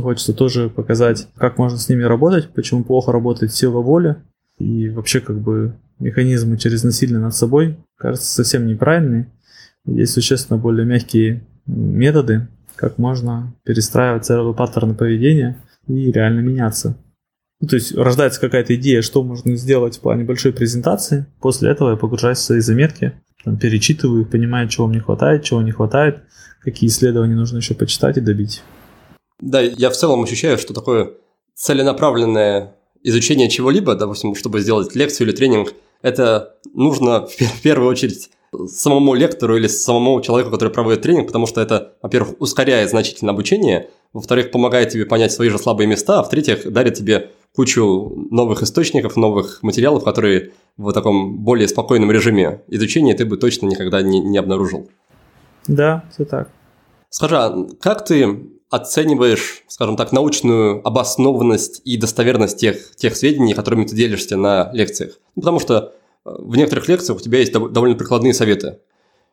Хочется 0.00 0.32
тоже 0.32 0.70
показать, 0.70 1.28
как 1.36 1.58
можно 1.58 1.78
с 1.78 1.88
ними 1.88 2.02
работать, 2.02 2.50
почему 2.50 2.84
плохо 2.84 3.12
работает 3.12 3.52
сила 3.52 3.80
воли. 3.80 4.16
И 4.58 4.88
вообще 4.88 5.20
как 5.20 5.38
бы 5.40 5.74
механизмы 5.98 6.56
через 6.56 6.84
насилие 6.84 7.18
над 7.18 7.34
собой, 7.34 7.76
кажется, 7.96 8.26
совсем 8.26 8.66
неправильные. 8.66 9.30
Есть 9.84 10.14
существенно 10.14 10.58
более 10.58 10.86
мягкие 10.86 11.44
методы, 11.66 12.48
как 12.78 12.96
можно 12.96 13.52
перестраивать 13.64 14.24
целые 14.24 14.54
паттерны 14.54 14.94
поведения 14.94 15.62
и 15.88 16.12
реально 16.12 16.40
меняться. 16.40 16.96
Ну, 17.60 17.66
то 17.66 17.74
есть 17.74 17.94
рождается 17.94 18.40
какая-то 18.40 18.76
идея, 18.76 19.02
что 19.02 19.24
можно 19.24 19.56
сделать 19.56 19.96
в 19.96 20.00
плане 20.00 20.22
большой 20.24 20.52
презентации. 20.52 21.26
После 21.40 21.70
этого 21.70 21.90
я 21.90 21.96
погружаюсь 21.96 22.38
в 22.38 22.42
свои 22.42 22.60
заметки, 22.60 23.20
там, 23.44 23.58
перечитываю 23.58 24.22
их, 24.22 24.30
понимаю, 24.30 24.68
чего 24.68 24.86
мне 24.86 25.00
хватает, 25.00 25.42
чего 25.42 25.60
не 25.60 25.72
хватает, 25.72 26.22
какие 26.60 26.88
исследования 26.88 27.34
нужно 27.34 27.56
еще 27.56 27.74
почитать 27.74 28.16
и 28.16 28.20
добить. 28.20 28.62
Да, 29.40 29.60
я 29.60 29.90
в 29.90 29.96
целом 29.96 30.22
ощущаю, 30.22 30.56
что 30.56 30.72
такое 30.72 31.10
целенаправленное 31.54 32.74
изучение 33.02 33.48
чего-либо, 33.48 33.96
допустим, 33.96 34.36
чтобы 34.36 34.60
сделать 34.60 34.94
лекцию 34.94 35.28
или 35.28 35.34
тренинг, 35.34 35.74
это 36.02 36.54
нужно 36.74 37.26
в 37.26 37.62
первую 37.62 37.90
очередь 37.90 38.30
самому 38.66 39.14
лектору 39.14 39.56
или 39.56 39.66
самому 39.66 40.20
человеку, 40.20 40.50
который 40.50 40.70
проводит 40.70 41.02
тренинг, 41.02 41.26
потому 41.26 41.46
что 41.46 41.60
это, 41.60 41.94
во-первых, 42.02 42.40
ускоряет 42.40 42.90
значительно 42.90 43.32
обучение, 43.32 43.90
во-вторых, 44.12 44.50
помогает 44.50 44.90
тебе 44.90 45.04
понять 45.04 45.32
свои 45.32 45.48
же 45.48 45.58
слабые 45.58 45.86
места, 45.86 46.20
а 46.20 46.22
в-третьих, 46.22 46.70
дарит 46.70 46.94
тебе 46.94 47.30
кучу 47.54 48.26
новых 48.30 48.62
источников, 48.62 49.16
новых 49.16 49.62
материалов, 49.62 50.04
которые 50.04 50.52
в 50.76 50.92
таком 50.92 51.38
более 51.38 51.68
спокойном 51.68 52.10
режиме 52.10 52.62
изучения 52.68 53.14
ты 53.14 53.26
бы 53.26 53.36
точно 53.36 53.66
никогда 53.66 54.00
не, 54.00 54.20
не 54.20 54.38
обнаружил. 54.38 54.88
Да, 55.66 56.04
все 56.12 56.24
так. 56.24 56.50
Скажи, 57.10 57.36
а 57.36 57.66
как 57.80 58.04
ты 58.04 58.48
оцениваешь, 58.70 59.64
скажем 59.66 59.96
так, 59.96 60.12
научную 60.12 60.86
обоснованность 60.86 61.80
и 61.84 61.96
достоверность 61.96 62.58
тех, 62.58 62.94
тех 62.96 63.16
сведений, 63.16 63.54
которыми 63.54 63.84
ты 63.84 63.96
делишься 63.96 64.36
на 64.36 64.70
лекциях? 64.72 65.18
Ну, 65.34 65.42
потому 65.42 65.58
что 65.58 65.94
в 66.38 66.56
некоторых 66.56 66.88
лекциях 66.88 67.18
у 67.18 67.22
тебя 67.22 67.38
есть 67.38 67.52
довольно 67.52 67.96
прикладные 67.96 68.34
советы. 68.34 68.80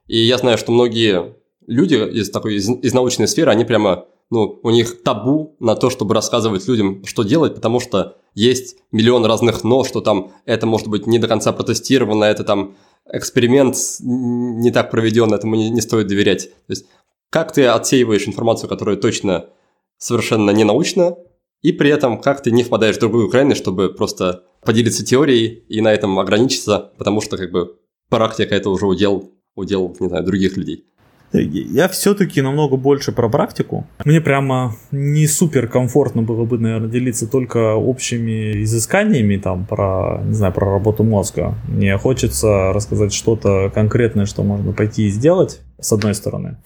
И 0.08 0.18
я 0.18 0.38
знаю, 0.38 0.58
что 0.58 0.72
многие 0.72 1.36
люди 1.68 1.96
из 1.96 2.30
такой 2.30 2.56
из, 2.56 2.70
из 2.70 2.94
научной 2.94 3.28
сферы, 3.28 3.52
они 3.52 3.66
прямо, 3.66 4.06
ну, 4.30 4.60
у 4.62 4.70
них 4.70 5.04
табу 5.04 5.56
на 5.60 5.76
то, 5.76 5.90
чтобы 5.90 6.14
рассказывать 6.14 6.68
людям, 6.68 7.04
что 7.06 7.24
делать, 7.24 7.56
потому 7.56 7.80
что 7.80 8.18
есть 8.34 8.78
миллион 8.92 9.26
разных 9.26 9.64
«но», 9.64 9.84
что 9.84 10.02
там 10.02 10.32
это 10.46 10.68
может 10.68 10.88
быть 10.88 11.08
не 11.08 11.20
до 11.20 11.28
конца 11.28 11.52
протестировано, 11.54 12.26
это 12.26 12.44
там 12.44 12.76
эксперимент 13.12 13.78
не 14.00 14.72
так 14.72 14.92
проведен, 14.92 15.34
этому 15.34 15.56
не, 15.56 15.70
не 15.70 15.82
стоит 15.82 16.08
доверять. 16.08 16.50
То 16.50 16.72
есть 16.72 16.86
как 17.30 17.52
ты 17.52 17.66
отсеиваешь 17.66 18.28
информацию, 18.28 18.70
которая 18.70 18.96
точно 18.96 19.50
совершенно 19.98 20.52
не 20.52 20.64
научна, 20.64 21.18
и 21.62 21.72
при 21.72 21.90
этом 21.90 22.22
как 22.22 22.44
ты 22.44 22.52
не 22.52 22.64
впадаешь 22.64 22.98
в 22.98 23.00
другую 23.00 23.30
крайность, 23.30 23.62
чтобы 23.62 23.90
просто 23.90 24.44
поделиться 24.66 25.06
теорией 25.06 25.64
и 25.70 25.82
на 25.82 25.94
этом 25.94 26.20
ограничиться, 26.20 26.92
потому 26.98 27.22
что 27.22 27.38
как 27.38 27.52
бы 27.52 27.76
практика 28.10 28.56
это 28.56 28.70
уже 28.70 28.86
удел, 28.86 29.32
удел, 29.56 29.96
не 30.00 30.10
знаю, 30.10 30.24
других 30.24 30.58
людей. 30.58 30.86
Я 31.34 31.88
все-таки 31.88 32.42
намного 32.42 32.78
больше 32.78 33.12
про 33.12 33.30
практику. 33.30 33.86
Мне 34.06 34.22
прямо 34.22 34.76
не 34.92 35.28
супер 35.28 35.68
комфортно 35.68 36.22
было 36.22 36.46
бы, 36.46 36.58
наверное, 36.58 36.90
делиться 36.90 37.28
только 37.28 37.76
общими 37.76 38.64
изысканиями 38.64 39.38
там 39.38 39.66
про, 39.66 40.22
не 40.26 40.34
знаю, 40.34 40.54
про 40.54 40.72
работу 40.72 41.04
мозга. 41.04 41.56
Мне 41.68 41.98
хочется 41.98 42.72
рассказать 42.74 43.14
что-то 43.14 43.72
конкретное, 43.74 44.26
что 44.26 44.44
можно 44.44 44.72
пойти 44.72 45.08
и 45.08 45.10
сделать, 45.10 45.60
с 45.80 45.92
одной 45.92 46.16
стороны. 46.16 46.58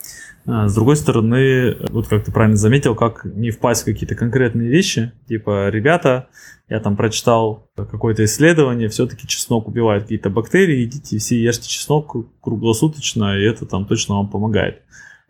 А, 0.45 0.67
с 0.67 0.75
другой 0.75 0.95
стороны, 0.95 1.77
вот 1.89 2.07
как 2.07 2.25
ты 2.25 2.31
правильно 2.31 2.57
заметил, 2.57 2.95
как 2.95 3.25
не 3.25 3.51
впасть 3.51 3.83
в 3.83 3.85
какие-то 3.85 4.15
конкретные 4.15 4.69
вещи, 4.69 5.11
типа, 5.27 5.69
ребята, 5.69 6.27
я 6.69 6.79
там 6.79 6.95
прочитал 6.95 7.69
какое-то 7.75 8.23
исследование, 8.25 8.89
все-таки 8.89 9.27
чеснок 9.27 9.67
убивает 9.67 10.03
какие-то 10.03 10.29
бактерии, 10.29 10.85
идите 10.85 11.17
все 11.17 11.41
ешьте 11.41 11.67
чеснок 11.67 12.15
круглосуточно, 12.41 13.37
и 13.37 13.43
это 13.43 13.65
там 13.65 13.85
точно 13.85 14.15
вам 14.15 14.29
помогает. 14.29 14.81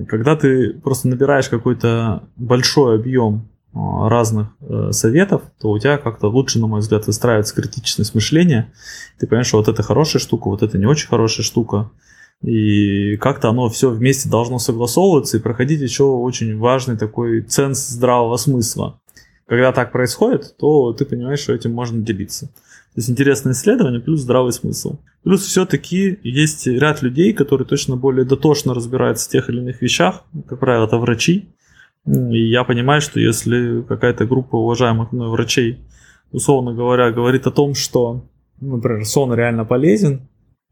Когда 0.08 0.36
ты 0.36 0.74
просто 0.74 1.08
набираешь 1.08 1.50
какой-то 1.50 2.24
большой 2.38 2.96
объем 2.96 3.50
а, 3.74 4.10
разных 4.10 4.48
э, 4.62 4.92
советов, 4.92 5.44
то 5.60 5.70
у 5.70 5.78
тебя 5.78 5.98
как-то 5.98 6.28
лучше, 6.28 6.60
на 6.60 6.68
мой 6.68 6.80
взгляд, 6.80 7.06
выстраивается 7.06 7.54
критичность 7.54 8.16
мышления. 8.16 8.72
Ты 9.20 9.28
понимаешь, 9.28 9.48
что 9.48 9.58
вот 9.58 9.68
это 9.68 9.84
хорошая 9.84 10.22
штука, 10.22 10.48
вот 10.48 10.64
это 10.64 10.78
не 10.78 10.86
очень 10.86 11.08
хорошая 11.08 11.44
штука. 11.44 11.92
И 12.44 13.18
как-то 13.18 13.50
оно 13.50 13.70
все 13.70 13.90
вместе 13.90 14.30
должно 14.30 14.60
согласовываться 14.60 15.38
и 15.38 15.42
проходить 15.42 15.82
еще 15.82 16.04
очень 16.04 16.58
важный 16.58 16.98
такой 16.98 17.42
ценз 17.42 17.88
здравого 17.88 18.38
смысла. 18.38 19.00
Когда 19.46 19.72
так 19.74 19.92
происходит, 19.92 20.56
то 20.58 20.94
ты 20.94 21.06
понимаешь, 21.06 21.40
что 21.40 21.54
этим 21.54 21.74
можно 21.74 22.02
делиться. 22.02 22.48
То 22.48 23.02
есть 23.02 23.10
интересное 23.10 23.54
исследование 23.54 24.00
плюс 24.00 24.22
здравый 24.22 24.54
смысл. 24.54 24.98
Плюс 25.24 25.44
все-таки 25.46 26.20
есть 26.24 26.66
ряд 26.66 27.02
людей, 27.02 27.34
которые 27.34 27.68
точно 27.68 27.98
более 27.98 28.26
дотошно 28.26 28.74
разбираются 28.74 29.28
в 29.28 29.32
тех 29.32 29.50
или 29.50 29.58
иных 29.58 29.82
вещах. 29.82 30.24
Как 30.48 30.60
правило, 30.60 30.86
это 30.86 30.98
врачи. 30.98 31.50
И 32.06 32.50
я 32.50 32.64
понимаю, 32.64 33.02
что 33.02 33.20
если 33.20 33.82
какая-то 33.82 34.26
группа 34.26 34.56
уважаемых 34.56 35.12
мной 35.12 35.30
врачей, 35.30 35.80
условно 36.32 36.74
говоря, 36.74 37.12
говорит 37.12 37.46
о 37.48 37.52
том, 37.52 37.76
что, 37.76 38.26
например, 38.62 39.06
сон 39.06 39.34
реально 39.34 39.66
полезен, 39.66 40.29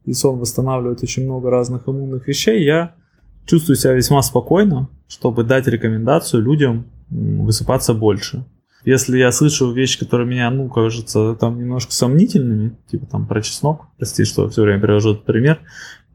и 0.07 0.13
сон 0.13 0.39
восстанавливает 0.39 1.03
очень 1.03 1.25
много 1.25 1.49
разных 1.49 1.87
иммунных 1.87 2.27
вещей, 2.27 2.63
я 2.63 2.95
чувствую 3.45 3.75
себя 3.75 3.93
весьма 3.93 4.21
спокойно, 4.21 4.87
чтобы 5.07 5.43
дать 5.43 5.67
рекомендацию 5.67 6.41
людям 6.41 6.85
высыпаться 7.09 7.93
больше. 7.93 8.45
Если 8.85 9.17
я 9.17 9.33
слышу 9.33 9.71
вещи, 9.73 9.99
которые 9.99 10.27
меня, 10.27 10.49
ну, 10.49 10.69
кажутся 10.69 11.35
там 11.35 11.59
немножко 11.59 11.91
сомнительными, 11.91 12.77
типа 12.89 13.05
там 13.05 13.27
про 13.27 13.41
чеснок, 13.41 13.87
прости, 13.97 14.23
что 14.23 14.49
все 14.49 14.61
время 14.61 14.79
привожу 14.79 15.11
этот 15.11 15.25
пример, 15.25 15.59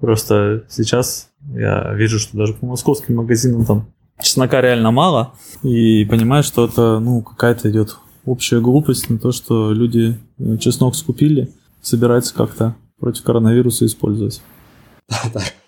просто 0.01 0.65
сейчас 0.71 1.29
я 1.55 1.93
вижу, 1.93 2.19
что 2.19 2.39
даже 2.39 2.55
по 2.55 2.65
московским 2.65 3.17
магазинам 3.17 3.67
там 3.67 3.87
чеснока 4.23 4.63
реально 4.63 4.91
мало, 4.91 5.35
и 5.63 6.07
понимаю, 6.07 6.43
что 6.43 6.65
это, 6.65 6.99
ну, 6.99 7.21
какая-то 7.21 7.71
идет 7.71 7.97
общая 8.25 8.61
глупость 8.61 9.11
на 9.11 9.19
то, 9.19 9.33
что 9.33 9.73
люди 9.73 10.19
э, 10.39 10.57
чеснок 10.57 10.97
скупили, 10.97 11.51
собираются 11.83 12.35
как-то 12.35 12.75
против 13.03 13.25
коронавируса 13.25 13.85
использовать. 13.85 14.41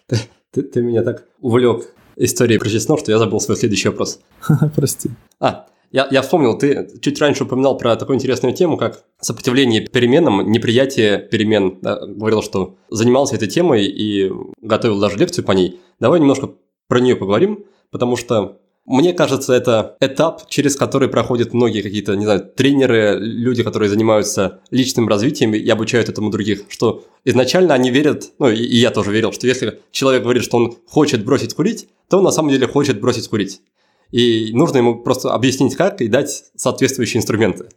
Ты, 0.06 0.18
ты, 0.52 0.62
ты 0.62 0.82
меня 0.82 1.02
так 1.02 1.24
увлек 1.40 1.86
историей 2.16 2.58
про 2.58 2.68
чеснок, 2.68 3.00
что 3.00 3.10
я 3.10 3.18
забыл 3.18 3.40
свой 3.40 3.56
следующий 3.56 3.88
вопрос. 3.88 4.20
Прости. 4.76 5.10
А, 5.40 5.66
я, 5.90 6.06
я 6.10 6.20
вспомнил, 6.20 6.58
ты 6.58 6.90
чуть 7.00 7.18
раньше 7.20 7.44
упоминал 7.44 7.78
про 7.78 7.96
такую 7.96 8.16
интересную 8.16 8.54
тему, 8.54 8.76
как 8.76 9.02
сопротивление 9.18 9.80
переменам, 9.80 10.48
неприятие 10.52 11.18
перемен. 11.18 11.78
Да, 11.80 12.06
говорил, 12.06 12.42
что 12.42 12.76
занимался 12.90 13.36
этой 13.36 13.48
темой 13.48 13.86
и 13.86 14.30
готовил 14.60 15.00
даже 15.00 15.16
лекцию 15.16 15.44
по 15.44 15.52
ней. 15.52 15.80
Давай 15.98 16.20
немножко 16.20 16.50
про 16.86 17.00
нее 17.00 17.16
поговорим, 17.16 17.64
потому 17.90 18.16
что 18.16 18.60
мне 18.86 19.14
кажется, 19.14 19.54
это 19.54 19.96
этап, 20.00 20.48
через 20.48 20.76
который 20.76 21.08
проходят 21.08 21.54
многие 21.54 21.80
какие-то, 21.80 22.14
не 22.16 22.24
знаю, 22.24 22.44
тренеры, 22.44 23.18
люди, 23.18 23.62
которые 23.62 23.88
занимаются 23.88 24.60
личным 24.70 25.08
развитием 25.08 25.54
и 25.54 25.68
обучают 25.68 26.08
этому 26.10 26.30
других, 26.30 26.64
что 26.68 27.04
изначально 27.24 27.72
они 27.72 27.90
верят, 27.90 28.32
ну 28.38 28.48
и, 28.48 28.56
я 28.56 28.90
тоже 28.90 29.10
верил, 29.10 29.32
что 29.32 29.46
если 29.46 29.80
человек 29.90 30.22
говорит, 30.22 30.44
что 30.44 30.58
он 30.58 30.76
хочет 30.86 31.24
бросить 31.24 31.54
курить, 31.54 31.88
то 32.10 32.18
он 32.18 32.24
на 32.24 32.30
самом 32.30 32.50
деле 32.50 32.66
хочет 32.66 33.00
бросить 33.00 33.28
курить. 33.28 33.62
И 34.10 34.50
нужно 34.52 34.78
ему 34.78 35.02
просто 35.02 35.32
объяснить 35.32 35.76
как 35.76 36.02
и 36.02 36.08
дать 36.08 36.44
соответствующие 36.54 37.20
инструменты. 37.20 37.68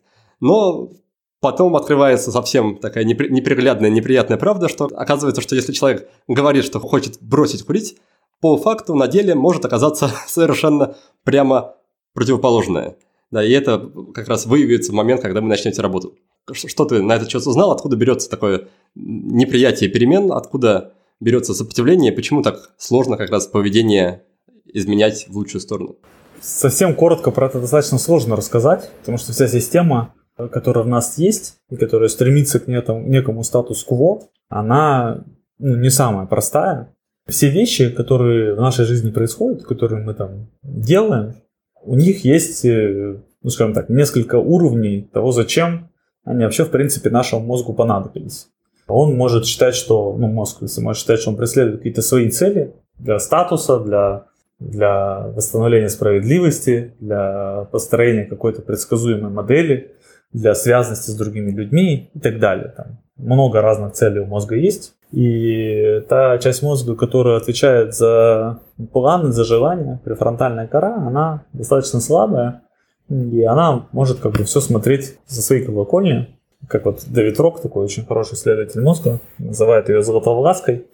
Но 0.41 0.91
Потом 1.39 1.75
открывается 1.75 2.31
совсем 2.31 2.77
такая 2.77 3.03
неприглядная, 3.03 3.91
неприятная 3.91 4.37
правда, 4.37 4.67
что 4.67 4.85
оказывается, 4.85 5.41
что 5.41 5.55
если 5.55 5.71
человек 5.71 6.09
говорит, 6.27 6.65
что 6.65 6.79
хочет 6.79 7.21
бросить 7.21 7.63
курить, 7.63 7.97
по 8.41 8.57
факту 8.57 8.95
на 8.95 9.07
деле 9.07 9.35
может 9.35 9.65
оказаться 9.65 10.09
совершенно 10.27 10.95
прямо 11.23 11.75
противоположное. 12.13 12.97
Да, 13.29 13.43
и 13.43 13.51
это 13.51 13.91
как 14.13 14.27
раз 14.29 14.45
выявится 14.45 14.91
в 14.91 14.95
момент, 14.95 15.21
когда 15.21 15.41
вы 15.41 15.47
начнете 15.47 15.81
работу. 15.81 16.15
Что 16.53 16.85
ты 16.85 17.01
на 17.01 17.13
этот 17.13 17.29
счет 17.29 17.45
узнал? 17.45 17.71
Откуда 17.71 17.97
берется 17.97 18.29
такое 18.29 18.69
неприятие 18.95 19.89
перемен? 19.89 20.31
Откуда 20.31 20.93
берется 21.19 21.53
сопротивление? 21.53 22.13
Почему 22.13 22.41
так 22.41 22.71
сложно 22.77 23.17
как 23.17 23.29
раз 23.29 23.47
поведение 23.47 24.23
изменять 24.65 25.27
в 25.27 25.35
лучшую 25.35 25.61
сторону? 25.61 25.97
Совсем 26.39 26.95
коротко 26.95 27.31
про 27.31 27.47
это 27.47 27.59
достаточно 27.59 27.97
сложно 27.97 28.35
рассказать, 28.35 28.89
потому 28.99 29.17
что 29.17 29.33
вся 29.33 29.47
система, 29.47 30.13
которая 30.37 30.83
в 30.83 30.87
нас 30.87 31.17
есть, 31.17 31.57
и 31.69 31.75
которая 31.75 32.09
стремится 32.09 32.59
к 32.59 32.67
некому, 32.67 33.43
статус-кво, 33.43 34.21
она 34.47 35.25
ну, 35.59 35.75
не 35.75 35.89
самая 35.89 36.27
простая. 36.27 36.95
Все 37.27 37.49
вещи, 37.49 37.89
которые 37.89 38.53
в 38.53 38.61
нашей 38.61 38.85
жизни 38.85 39.11
происходят, 39.11 39.63
которые 39.63 40.03
мы 40.03 40.13
там 40.13 40.47
делаем, 40.63 41.35
у 41.83 41.95
них 41.95 42.23
есть, 42.23 42.63
э, 42.65 43.17
ну 43.43 43.49
скажем 43.49 43.73
так, 43.73 43.89
несколько 43.89 44.35
уровней 44.35 45.07
того, 45.11 45.31
зачем 45.31 45.89
они 46.23 46.43
вообще, 46.43 46.65
в 46.65 46.71
принципе, 46.71 47.09
нашему 47.09 47.45
мозгу 47.45 47.73
понадобились. 47.73 48.49
Он 48.87 49.15
может 49.15 49.45
считать, 49.45 49.75
что, 49.75 50.15
ну, 50.17 50.27
мозг, 50.27 50.57
если 50.61 50.81
может 50.81 51.01
считать, 51.01 51.19
что 51.19 51.31
он 51.31 51.37
преследует 51.37 51.77
какие-то 51.77 52.01
свои 52.01 52.29
цели 52.29 52.73
для 52.97 53.19
статуса, 53.19 53.79
для, 53.79 54.25
для 54.59 55.27
восстановления 55.27 55.89
справедливости, 55.89 56.93
для 56.99 57.67
построения 57.71 58.25
какой-то 58.25 58.61
предсказуемой 58.61 59.31
модели, 59.31 59.91
для 60.33 60.55
связанности 60.55 61.11
с 61.11 61.15
другими 61.15 61.51
людьми 61.51 62.09
и 62.13 62.19
так 62.19 62.39
далее. 62.39 62.73
Там 62.75 62.99
много 63.17 63.61
разных 63.61 63.93
целей 63.93 64.19
у 64.19 64.25
мозга 64.25 64.55
есть. 64.55 64.93
И 65.11 66.03
та 66.09 66.37
часть 66.37 66.61
мозга, 66.61 66.95
которая 66.95 67.37
отвечает 67.37 67.95
за 67.95 68.59
планы, 68.91 69.31
за 69.31 69.43
желания, 69.45 70.01
префронтальная 70.03 70.67
кора, 70.67 70.95
она 70.95 71.45
достаточно 71.53 72.01
слабая, 72.01 72.63
и 73.09 73.43
она 73.43 73.87
может 73.93 74.19
как 74.19 74.33
бы 74.33 74.43
все 74.43 74.59
смотреть 74.59 75.17
за 75.27 75.41
своей 75.41 75.63
колокольни. 75.63 76.37
Как 76.67 76.85
вот 76.85 77.03
Дэвид 77.07 77.39
Рок, 77.39 77.61
такой 77.61 77.85
очень 77.85 78.05
хороший 78.05 78.33
исследователь 78.33 78.81
мозга, 78.81 79.19
называет 79.37 79.87
ее 79.87 80.03
золотовлаской. 80.03 80.87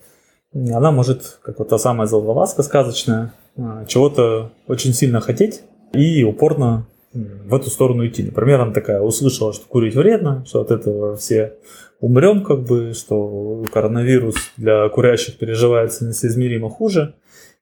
Она 0.54 0.92
может, 0.92 1.40
как 1.42 1.58
вот 1.58 1.70
та 1.70 1.80
самая 1.80 2.06
золотовласка 2.06 2.62
сказочная, 2.62 3.34
а, 3.58 3.86
чего-то 3.86 4.52
очень 4.68 4.94
сильно 4.94 5.22
хотеть 5.22 5.64
и 5.94 6.24
упорно 6.24 6.86
в 7.14 7.54
эту 7.54 7.70
сторону 7.70 8.06
идти. 8.08 8.24
Например, 8.24 8.62
она 8.62 8.74
такая 8.74 9.02
услышала, 9.02 9.54
что 9.54 9.66
курить 9.68 9.96
вредно, 9.96 10.44
что 10.48 10.62
от 10.62 10.72
этого 10.72 11.16
все 11.16 11.58
умрем, 12.00 12.44
как 12.44 12.64
бы, 12.64 12.94
что 12.94 13.64
коронавирус 13.72 14.36
для 14.58 14.90
курящих 14.90 15.38
переживается 15.38 16.06
несоизмеримо 16.06 16.70
хуже. 16.70 17.16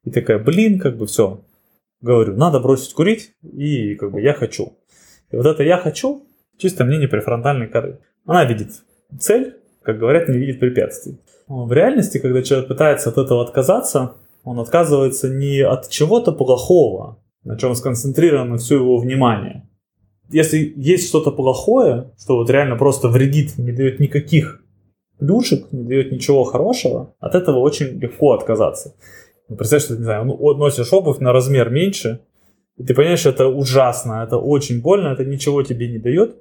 И 0.03 0.11
такая, 0.11 0.39
блин, 0.39 0.79
как 0.79 0.97
бы 0.97 1.05
все. 1.05 1.41
Говорю, 2.01 2.35
надо 2.35 2.59
бросить 2.59 2.93
курить, 2.93 3.33
и 3.43 3.95
как 3.95 4.11
бы 4.11 4.21
я 4.21 4.33
хочу. 4.33 4.73
И 5.31 5.35
вот 5.35 5.45
это 5.45 5.63
я 5.63 5.77
хочу, 5.77 6.25
чисто 6.57 6.83
мнение 6.83 7.07
префронтальной 7.07 7.67
коры. 7.67 7.99
Она 8.25 8.45
видит 8.45 8.69
цель, 9.19 9.57
как 9.83 9.99
говорят, 9.99 10.27
не 10.27 10.37
видит 10.37 10.59
препятствий. 10.59 11.19
В 11.47 11.71
реальности, 11.71 12.17
когда 12.17 12.41
человек 12.41 12.67
пытается 12.67 13.09
от 13.09 13.17
этого 13.17 13.43
отказаться, 13.43 14.15
он 14.43 14.59
отказывается 14.59 15.29
не 15.29 15.61
от 15.61 15.89
чего-то 15.89 16.31
плохого, 16.31 17.20
на 17.43 17.57
чем 17.57 17.75
сконцентрировано 17.75 18.57
все 18.57 18.75
его 18.75 18.97
внимание. 18.97 19.67
Если 20.29 20.73
есть 20.75 21.07
что-то 21.07 21.31
плохое, 21.31 22.11
что 22.17 22.37
вот 22.37 22.49
реально 22.49 22.77
просто 22.77 23.09
вредит, 23.09 23.57
не 23.57 23.71
дает 23.71 23.99
никаких 23.99 24.63
плюшек, 25.19 25.71
не 25.71 25.83
дает 25.83 26.11
ничего 26.11 26.43
хорошего, 26.43 27.13
от 27.19 27.35
этого 27.35 27.59
очень 27.59 27.99
легко 27.99 28.33
отказаться. 28.33 28.95
Ну, 29.49 29.57
представь, 29.57 29.83
что, 29.83 29.97
не 29.97 30.03
знаю, 30.03 30.25
ну, 30.25 30.53
носишь 30.55 30.93
обувь 30.93 31.19
на 31.19 31.33
размер 31.33 31.69
меньше, 31.69 32.21
и 32.77 32.83
ты 32.83 32.93
понимаешь, 32.93 33.25
это 33.25 33.47
ужасно, 33.47 34.23
это 34.23 34.37
очень 34.37 34.81
больно, 34.81 35.09
это 35.09 35.25
ничего 35.25 35.61
тебе 35.63 35.91
не 35.91 35.99
дает, 35.99 36.37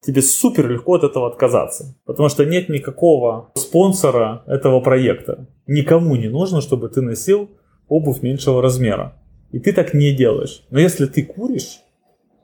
тебе 0.00 0.22
супер 0.22 0.68
легко 0.68 0.94
от 0.94 1.04
этого 1.04 1.28
отказаться. 1.28 1.96
Потому 2.04 2.28
что 2.28 2.44
нет 2.44 2.68
никакого 2.68 3.50
спонсора 3.54 4.42
этого 4.46 4.80
проекта. 4.80 5.46
Никому 5.66 6.16
не 6.16 6.28
нужно, 6.28 6.60
чтобы 6.60 6.88
ты 6.88 7.02
носил 7.02 7.50
обувь 7.88 8.22
меньшего 8.22 8.62
размера. 8.62 9.16
И 9.54 9.60
ты 9.60 9.72
так 9.72 9.94
не 9.94 10.12
делаешь. 10.12 10.64
Но 10.70 10.80
если 10.80 11.06
ты 11.06 11.22
куришь, 11.22 11.78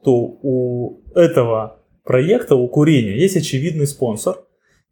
то 0.04 0.12
у 0.14 1.00
этого 1.12 1.80
проекта, 2.04 2.54
у 2.54 2.68
курения, 2.68 3.18
есть 3.18 3.36
очевидный 3.36 3.88
спонсор. 3.88 4.44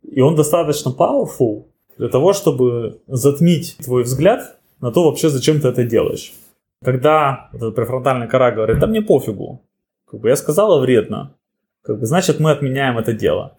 И 0.02 0.20
он 0.20 0.34
достаточно 0.34 0.90
powerful 0.90 1.66
для 1.96 2.08
того, 2.08 2.32
чтобы 2.32 3.02
затмить 3.06 3.76
твой 3.84 4.02
взгляд 4.02 4.58
на 4.80 4.90
то 4.90 5.04
вообще, 5.04 5.28
зачем 5.28 5.60
ты 5.60 5.68
это 5.68 5.84
делаешь. 5.84 6.32
Когда 6.84 7.50
вот 7.52 7.62
эта 7.62 7.70
префронтальная 7.70 8.26
кора 8.26 8.50
говорит, 8.50 8.80
да 8.80 8.88
мне 8.88 9.00
пофигу, 9.00 9.62
как 10.10 10.18
бы 10.18 10.28
я 10.28 10.34
сказала 10.34 10.80
вредно, 10.80 11.36
как 11.82 12.00
бы 12.00 12.06
значит 12.06 12.40
мы 12.40 12.50
отменяем 12.50 12.98
это 12.98 13.12
дело, 13.12 13.56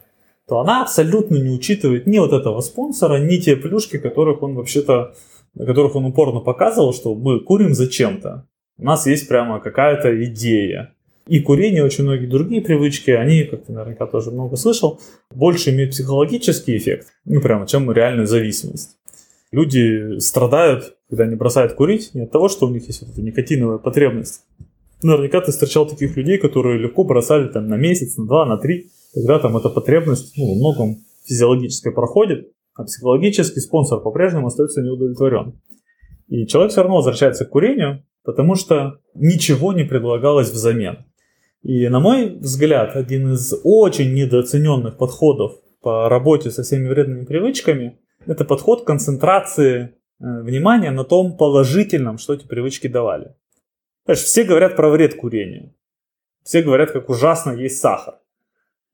то 0.49 0.60
она 0.60 0.82
абсолютно 0.82 1.38
не 1.38 1.49
учитывает 1.49 2.07
ни 2.07 2.20
вот 2.20 2.34
этого 2.34 2.60
спонсора, 2.60 3.20
ни 3.20 3.38
те 3.38 3.55
плюшки, 3.55 3.99
которых 3.99 4.43
он 4.43 4.55
вообще-то, 4.55 5.16
которых 5.58 5.95
он 5.95 6.06
упорно 6.06 6.39
показывал, 6.39 6.93
что 6.93 7.16
мы 7.16 7.39
курим 7.39 7.74
зачем-то 7.74 8.45
у 8.80 8.86
нас 8.86 9.06
есть 9.06 9.28
прямо 9.28 9.60
какая-то 9.60 10.24
идея. 10.26 10.93
И 11.28 11.41
курение, 11.41 11.84
очень 11.84 12.06
многие 12.06 12.26
другие 12.26 12.62
привычки, 12.62 13.12
они, 13.12 13.43
как 13.43 13.66
ты 13.66 13.72
наверняка 13.72 14.08
тоже 14.08 14.32
много 14.32 14.56
слышал, 14.56 15.00
больше 15.30 15.70
имеют 15.70 15.91
психологический 15.91 16.78
эффект, 16.78 17.08
ну 17.26 17.39
прямо, 17.41 17.68
чем 17.68 17.91
реальную 17.91 18.26
зависимость. 18.26 18.95
Люди 19.52 20.18
страдают, 20.20 20.95
когда 21.10 21.26
они 21.26 21.36
бросают 21.36 21.74
курить, 21.74 22.12
не 22.14 22.22
от 22.22 22.32
того, 22.32 22.50
что 22.50 22.68
у 22.68 22.70
них 22.70 22.88
есть 22.88 23.02
вот 23.02 23.12
эта 23.12 23.22
никотиновая 23.22 23.78
потребность. 23.78 24.41
Наверняка 25.04 25.41
ты 25.41 25.52
встречал 25.52 25.88
таких 25.88 26.18
людей, 26.18 26.38
которые 26.38 26.80
легко 26.80 27.04
бросали 27.04 27.47
там 27.47 27.68
на 27.68 27.76
месяц, 27.76 28.18
на 28.18 28.26
два, 28.26 28.45
на 28.45 28.58
три, 28.58 28.89
когда 29.14 29.39
там 29.39 29.56
эта 29.58 29.70
потребность 29.70 30.34
ну, 30.36 30.50
во 30.50 30.56
многом 30.56 31.04
физиологической 31.26 31.91
проходит, 31.91 32.52
а 32.80 32.86
психологический 32.86 33.59
спонсор 33.59 33.99
по-прежнему 33.99 34.47
остается 34.47 34.82
неудовлетворен. 34.82 35.59
И 36.30 36.47
человек 36.47 36.71
все 36.71 36.82
равно 36.82 36.95
возвращается 36.95 37.43
к 37.43 37.49
курению, 37.49 38.05
потому 38.23 38.55
что 38.55 39.01
ничего 39.13 39.73
не 39.73 39.84
предлагалось 39.84 40.49
взамен. 40.49 41.05
И, 41.61 41.89
на 41.89 41.99
мой 41.99 42.38
взгляд, 42.38 42.95
один 42.95 43.34
из 43.34 43.53
очень 43.65 44.13
недооцененных 44.13 44.97
подходов 44.97 45.59
по 45.82 46.07
работе 46.07 46.51
со 46.51 46.63
всеми 46.63 46.88
вредными 46.88 47.25
привычками– 47.25 47.99
это 48.25 48.45
подход 48.45 48.86
концентрации 48.86 49.82
э, 49.82 49.89
внимания 50.19 50.91
на 50.91 51.03
том 51.03 51.36
положительном, 51.36 52.17
что 52.17 52.34
эти 52.34 52.47
привычки 52.47 52.88
давали. 52.88 53.36
Знаешь, 54.05 54.21
все 54.21 54.45
говорят 54.45 54.77
про 54.77 54.89
вред 54.89 55.15
курения. 55.15 55.75
Все 56.43 56.61
говорят, 56.61 56.91
как 56.91 57.09
ужасно 57.09 57.51
есть 57.51 57.80
сахар. 57.80 58.15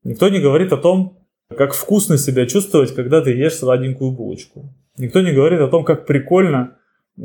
Никто 0.02 0.28
не 0.28 0.40
говорит 0.40 0.72
о 0.72 0.76
том, 0.76 1.25
как 1.54 1.74
вкусно 1.74 2.18
себя 2.18 2.46
чувствовать, 2.46 2.94
когда 2.94 3.20
ты 3.20 3.30
ешь 3.30 3.54
сладенькую 3.54 4.10
булочку. 4.10 4.72
Никто 4.98 5.20
не 5.20 5.32
говорит 5.32 5.60
о 5.60 5.68
том, 5.68 5.84
как 5.84 6.06
прикольно 6.06 6.76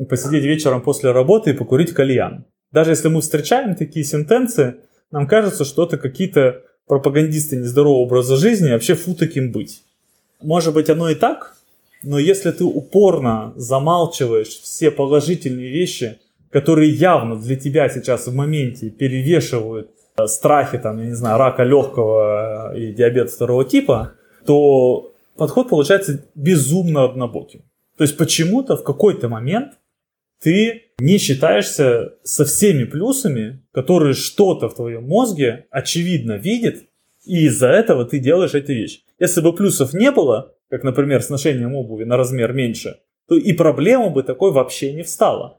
посидеть 0.10 0.44
вечером 0.44 0.82
после 0.82 1.12
работы 1.12 1.52
и 1.52 1.54
покурить 1.54 1.94
кальян. 1.94 2.46
Даже 2.72 2.92
если 2.92 3.10
мы 3.10 3.22
встречаем 3.22 3.76
такие 3.76 4.06
сентенции, 4.06 4.76
нам 5.12 5.28
кажется, 5.28 5.66
что 5.66 5.86
это 5.86 5.98
какие-то 5.98 6.62
пропагандисты 6.88 7.58
нездорового 7.58 8.04
образа 8.04 8.38
жизни, 8.38 8.72
вообще 8.72 8.96
фу 8.96 9.16
таким 9.16 9.52
быть. 9.52 9.84
Может 10.42 10.74
быть, 10.74 10.90
оно 10.90 11.10
и 11.10 11.16
так, 11.16 11.56
но 12.04 12.18
если 12.18 12.52
ты 12.52 12.64
упорно 12.64 13.54
замалчиваешь 13.56 14.48
все 14.48 14.92
положительные 14.92 15.70
вещи, 15.70 16.20
которые 16.50 16.92
явно 16.92 17.36
для 17.36 17.56
тебя 17.56 17.90
сейчас 17.90 18.28
в 18.28 18.34
моменте 18.34 18.90
перевешивают 18.90 19.92
э, 20.24 20.28
страхи, 20.28 20.78
там, 20.78 20.98
я 21.00 21.06
не 21.06 21.14
знаю, 21.14 21.38
рака 21.38 21.64
легкого 21.64 22.76
и 22.76 22.94
диабет 22.94 23.30
второго 23.30 23.66
типа, 23.66 24.14
то 24.46 25.14
подход 25.38 25.70
получается 25.70 26.26
безумно 26.36 27.04
однобоким. 27.04 27.64
То 27.98 28.04
есть 28.04 28.18
почему-то 28.18 28.78
в 28.78 28.84
какой-то 28.84 29.30
момент 29.30 29.74
ты 30.42 30.84
не 31.00 31.18
считаешься 31.18 32.14
со 32.24 32.46
всеми 32.46 32.84
плюсами, 32.86 33.64
которые 33.72 34.14
что-то 34.14 34.70
в 34.70 34.76
твоем 34.76 35.08
мозге 35.08 35.68
очевидно 35.70 36.34
видит, 36.34 36.88
и 37.26 37.46
из-за 37.46 37.68
этого 37.68 38.06
ты 38.06 38.20
делаешь 38.20 38.56
эти 38.56 38.72
вещи. 38.72 39.02
Если 39.20 39.42
бы 39.42 39.54
плюсов 39.54 39.94
не 39.94 40.12
было, 40.12 40.56
как, 40.70 40.84
например, 40.84 41.22
с 41.22 41.30
ношением 41.30 41.76
обуви 41.76 42.06
на 42.06 42.18
размер 42.18 42.54
меньше, 42.54 43.00
то 43.28 43.36
и 43.36 43.54
проблема 43.54 44.10
бы 44.10 44.24
такой 44.24 44.52
вообще 44.52 44.94
не 44.94 45.04
встала. 45.04 45.58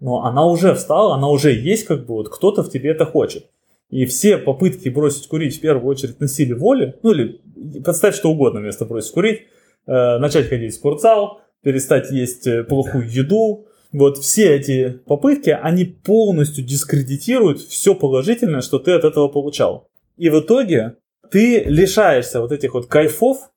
Но 0.00 0.24
она 0.24 0.44
уже 0.46 0.74
встала, 0.74 1.14
она 1.14 1.28
уже 1.28 1.52
есть, 1.52 1.86
как 1.86 2.06
бы 2.06 2.14
вот 2.14 2.28
кто-то 2.28 2.62
в 2.62 2.70
тебе 2.70 2.90
это 2.90 3.04
хочет. 3.06 3.46
И 3.94 4.06
все 4.06 4.38
попытки 4.38 4.88
бросить 4.88 5.28
курить 5.28 5.56
в 5.56 5.60
первую 5.60 5.86
очередь 5.86 6.18
на 6.18 6.26
силе 6.26 6.56
воли, 6.56 6.98
ну 7.04 7.12
или 7.12 7.40
представь 7.84 8.16
что 8.16 8.32
угодно 8.32 8.58
вместо 8.58 8.84
бросить 8.84 9.12
курить, 9.12 9.42
э, 9.86 10.18
начать 10.18 10.48
ходить 10.48 10.72
в 10.72 10.74
спортзал, 10.74 11.42
перестать 11.62 12.10
есть 12.10 12.44
э, 12.48 12.64
плохую 12.64 13.08
еду, 13.08 13.68
вот 13.92 14.18
все 14.18 14.56
эти 14.56 15.00
попытки, 15.06 15.50
они 15.50 15.84
полностью 15.84 16.64
дискредитируют 16.64 17.60
все 17.60 17.94
положительное, 17.94 18.62
что 18.62 18.80
ты 18.80 18.90
от 18.90 19.04
этого 19.04 19.28
получал. 19.28 19.86
И 20.16 20.28
в 20.28 20.40
итоге 20.40 20.96
ты 21.30 21.62
лишаешься 21.62 22.40
вот 22.40 22.50
этих 22.50 22.74
вот 22.74 22.86
кайфов, 22.86 23.52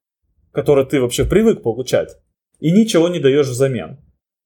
которые 0.52 0.86
ты 0.86 1.02
вообще 1.02 1.26
привык 1.26 1.64
получать, 1.64 2.16
и 2.60 2.72
ничего 2.72 3.10
не 3.10 3.20
даешь 3.20 3.48
взамен. 3.48 3.98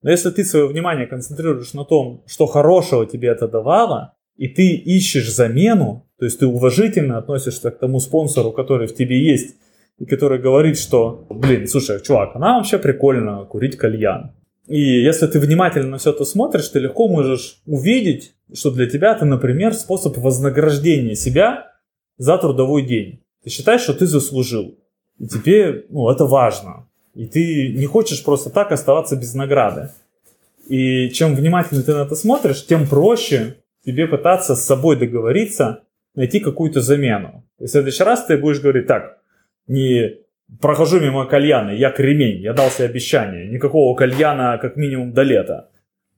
Но 0.03 0.09
если 0.09 0.29
ты 0.29 0.45
свое 0.45 0.67
внимание 0.67 1.05
концентрируешь 1.05 1.73
на 1.73 1.83
том, 1.83 2.23
что 2.27 2.45
хорошего 2.45 3.05
тебе 3.05 3.27
это 3.27 3.49
давало, 3.49 4.15
и 4.41 4.47
ты 4.47 4.73
ищешь 4.73 5.31
замену, 5.31 6.07
то 6.17 6.25
есть 6.25 6.39
ты 6.39 6.47
уважительно 6.47 7.19
относишься 7.19 7.69
к 7.69 7.77
тому 7.77 7.99
спонсору, 7.99 8.51
который 8.51 8.87
в 8.87 8.95
тебе 8.95 9.23
есть, 9.23 9.55
и 9.99 10.05
который 10.05 10.39
говорит, 10.39 10.79
что, 10.79 11.27
блин, 11.29 11.67
слушай, 11.67 12.01
чувак, 12.01 12.35
она 12.35 12.57
вообще 12.57 12.79
прикольно 12.79 13.45
курить 13.45 13.77
кальян. 13.77 14.31
И 14.65 14.81
если 14.81 15.27
ты 15.27 15.39
внимательно 15.39 15.89
на 15.89 15.97
все 15.99 16.09
это 16.09 16.25
смотришь, 16.25 16.69
ты 16.69 16.79
легко 16.79 17.07
можешь 17.07 17.61
увидеть, 17.67 18.33
что 18.51 18.71
для 18.71 18.89
тебя 18.89 19.15
это, 19.15 19.25
например, 19.25 19.75
способ 19.75 20.17
вознаграждения 20.17 21.13
себя 21.13 21.67
за 22.17 22.35
трудовой 22.39 22.81
день. 22.81 23.19
Ты 23.43 23.51
считаешь, 23.51 23.81
что 23.81 23.93
ты 23.93 24.07
заслужил. 24.07 24.75
И 25.19 25.27
тебе 25.27 25.85
ну, 25.89 26.09
это 26.09 26.25
важно. 26.25 26.87
И 27.13 27.27
ты 27.27 27.75
не 27.77 27.85
хочешь 27.85 28.23
просто 28.23 28.49
так 28.49 28.71
оставаться 28.71 29.15
без 29.15 29.35
награды. 29.35 29.91
И 30.67 31.09
чем 31.09 31.35
внимательнее 31.35 31.85
ты 31.85 31.93
на 31.93 32.05
это 32.05 32.15
смотришь, 32.15 32.65
тем 32.65 32.87
проще 32.87 33.57
тебе 33.85 34.07
пытаться 34.07 34.55
с 34.55 34.65
собой 34.65 34.97
договориться, 34.97 35.83
найти 36.15 36.39
какую-то 36.39 36.81
замену. 36.81 37.47
И 37.59 37.65
в 37.65 37.67
следующий 37.67 38.03
раз 38.03 38.25
ты 38.25 38.37
будешь 38.37 38.59
говорить 38.59 38.87
так, 38.87 39.19
не 39.67 40.17
прохожу 40.59 40.99
мимо 40.99 41.25
кальяна, 41.25 41.71
я 41.71 41.91
кремень, 41.91 42.41
я 42.41 42.53
дал 42.53 42.69
себе 42.69 42.85
обещание, 42.85 43.47
никакого 43.47 43.95
кальяна 43.95 44.57
как 44.61 44.75
минимум 44.75 45.13
до 45.13 45.23
лета. 45.23 45.69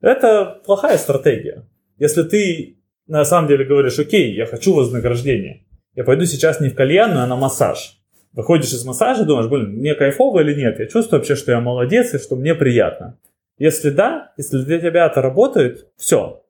Это 0.01 0.61
плохая 0.65 0.97
стратегия. 0.97 1.65
Если 1.97 2.23
ты 2.23 2.77
на 3.07 3.25
самом 3.25 3.47
деле 3.47 3.65
говоришь, 3.65 3.99
окей, 3.99 4.33
я 4.33 4.45
хочу 4.45 4.73
вознаграждение, 4.73 5.65
я 5.95 6.03
пойду 6.03 6.25
сейчас 6.25 6.59
не 6.59 6.69
в 6.69 6.75
кальянную, 6.75 7.23
а 7.23 7.27
на 7.27 7.35
массаж. 7.35 7.99
Выходишь 8.33 8.73
из 8.73 8.83
массажа, 8.83 9.25
думаешь, 9.25 9.47
блин, 9.47 9.75
мне 9.75 9.93
кайфово 9.93 10.39
или 10.39 10.55
нет? 10.55 10.79
Я 10.79 10.87
чувствую 10.87 11.19
вообще, 11.19 11.35
что 11.35 11.51
я 11.51 11.59
молодец 11.59 12.13
и 12.15 12.17
что 12.17 12.35
мне 12.35 12.55
приятно. 12.55 13.19
Если 13.59 13.91
да, 13.91 14.33
если 14.37 14.63
для 14.63 14.79
тебя 14.79 15.05
это 15.05 15.21
работает, 15.21 15.87
все. 15.97 16.42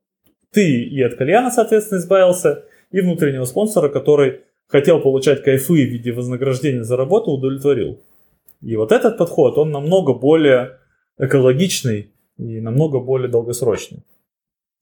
Ты 0.53 0.83
и 0.83 1.01
от 1.01 1.15
кальяна, 1.15 1.51
соответственно, 1.51 1.99
избавился, 1.99 2.65
и 2.91 3.01
внутреннего 3.01 3.45
спонсора, 3.45 3.89
который 3.89 4.41
хотел 4.67 5.01
получать 5.01 5.43
кайфы 5.43 5.73
в 5.73 5.89
виде 5.89 6.11
вознаграждения 6.11 6.83
за 6.83 6.95
работу, 6.95 7.31
удовлетворил. 7.31 7.99
И 8.61 8.75
вот 8.75 8.91
этот 8.91 9.17
подход, 9.17 9.57
он 9.57 9.71
намного 9.71 10.13
более 10.13 10.77
экологичный 11.17 12.13
и 12.37 12.61
намного 12.61 12.99
более 12.99 13.29
долгосрочный. 13.29 14.03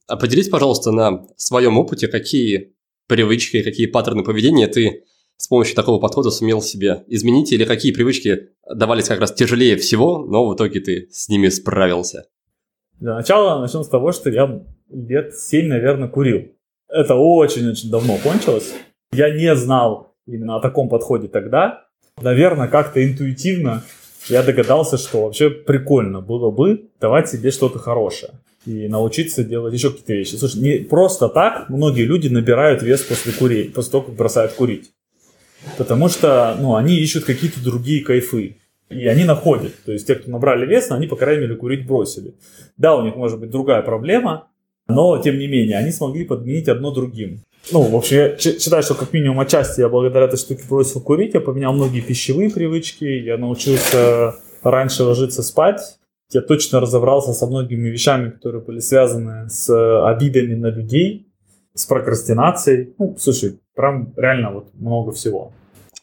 А 0.08 0.18
поделись, 0.18 0.50
пожалуйста, 0.50 0.92
на 0.92 1.26
своем 1.38 1.78
опыте, 1.78 2.08
какие 2.08 2.74
привычки, 3.08 3.64
какие 3.64 3.88
паттерны 3.88 4.24
поведения 4.24 4.68
ты 4.68 5.06
с 5.38 5.48
помощью 5.48 5.76
такого 5.76 6.00
подхода 6.00 6.30
сумел 6.30 6.62
себе 6.62 7.04
изменить, 7.08 7.52
или 7.52 7.66
какие 7.66 7.92
привычки 7.92 8.50
давались 8.70 9.08
как 9.08 9.20
раз 9.20 9.34
тяжелее 9.34 9.76
всего, 9.78 10.20
но 10.20 10.48
в 10.48 10.56
итоге 10.56 10.82
ты 10.82 11.08
с 11.12 11.30
ними 11.30 11.48
справился? 11.48 12.28
Для 13.02 13.16
начала 13.16 13.60
начнем 13.60 13.84
с 13.84 13.90
того, 13.90 14.12
что 14.12 14.30
я 14.30 14.62
лет 14.92 15.36
7, 15.36 15.68
наверное, 15.68 16.08
курил. 16.08 16.50
Это 16.88 17.16
очень-очень 17.16 17.90
давно 17.90 18.18
кончилось. 18.18 18.76
Я 19.12 19.36
не 19.36 19.56
знал 19.56 20.14
именно 20.28 20.58
о 20.58 20.62
таком 20.62 20.88
подходе 20.88 21.28
тогда. 21.28 21.86
Наверное, 22.22 22.68
как-то 22.68 23.04
интуитивно 23.04 23.82
я 24.30 24.44
догадался, 24.44 25.00
что 25.00 25.24
вообще 25.24 25.50
прикольно 25.50 26.22
было 26.22 26.52
бы 26.52 26.90
давать 27.00 27.28
себе 27.28 27.50
что-то 27.50 27.80
хорошее 27.80 28.34
и 28.68 28.88
научиться 28.88 29.44
делать 29.44 29.74
еще 29.74 29.90
какие-то 29.90 30.14
вещи. 30.14 30.36
Слушай, 30.36 30.62
не 30.62 30.78
просто 30.84 31.28
так 31.28 31.70
многие 31.70 32.04
люди 32.04 32.28
набирают 32.28 32.84
вес 32.84 33.02
после 33.02 33.34
курения, 33.34 33.72
после 33.72 33.94
того, 33.94 34.04
как 34.04 34.16
бросают 34.16 34.54
курить. 34.54 34.92
Потому 35.80 36.08
что, 36.08 36.56
ну, 36.60 36.76
они 36.76 36.98
ищут 36.98 37.24
какие-то 37.24 37.64
другие 37.64 38.04
кайфы. 38.04 38.58
И 38.92 39.08
они 39.08 39.24
находят. 39.24 39.74
То 39.86 39.92
есть 39.92 40.08
те, 40.08 40.16
кто 40.16 40.30
набрали 40.30 40.66
вес, 40.66 40.92
они, 40.92 41.08
по 41.08 41.16
крайней 41.16 41.42
мере, 41.42 41.56
курить 41.56 41.88
бросили. 41.88 42.36
Да, 42.78 42.96
у 42.96 43.04
них 43.04 43.16
может 43.16 43.40
быть 43.40 43.50
другая 43.50 43.82
проблема, 43.82 44.48
но, 44.88 45.18
тем 45.18 45.40
не 45.40 45.48
менее, 45.48 45.78
они 45.78 45.92
смогли 45.92 46.26
подменить 46.26 46.68
одно 46.68 46.92
другим. 46.92 47.42
Ну, 47.72 47.84
в 47.84 47.96
общем, 47.96 48.18
я 48.18 48.38
считаю, 48.38 48.84
что 48.84 48.96
как 48.96 49.14
минимум 49.14 49.40
отчасти 49.40 49.82
я 49.82 49.90
благодаря 49.90 50.26
этой 50.26 50.38
штуке 50.38 50.64
бросил 50.68 51.00
курить, 51.02 51.34
я 51.34 51.42
поменял 51.42 51.74
многие 51.74 52.02
пищевые 52.02 52.50
привычки, 52.50 53.06
я 53.06 53.38
научился 53.38 54.36
раньше 54.64 55.04
ложиться 55.04 55.44
спать, 55.44 55.80
я 56.32 56.42
точно 56.42 56.80
разобрался 56.80 57.34
со 57.34 57.46
многими 57.46 57.90
вещами, 57.90 58.32
которые 58.32 58.64
были 58.64 58.80
связаны 58.80 59.50
с 59.50 59.70
обидами 60.06 60.56
на 60.56 60.68
людей, 60.68 61.28
с 61.74 61.86
прокрастинацией. 61.86 62.94
Ну, 62.98 63.16
слушай, 63.20 63.60
прям 63.76 64.14
реально 64.18 64.52
вот 64.52 64.74
много 64.74 65.12
всего. 65.12 65.54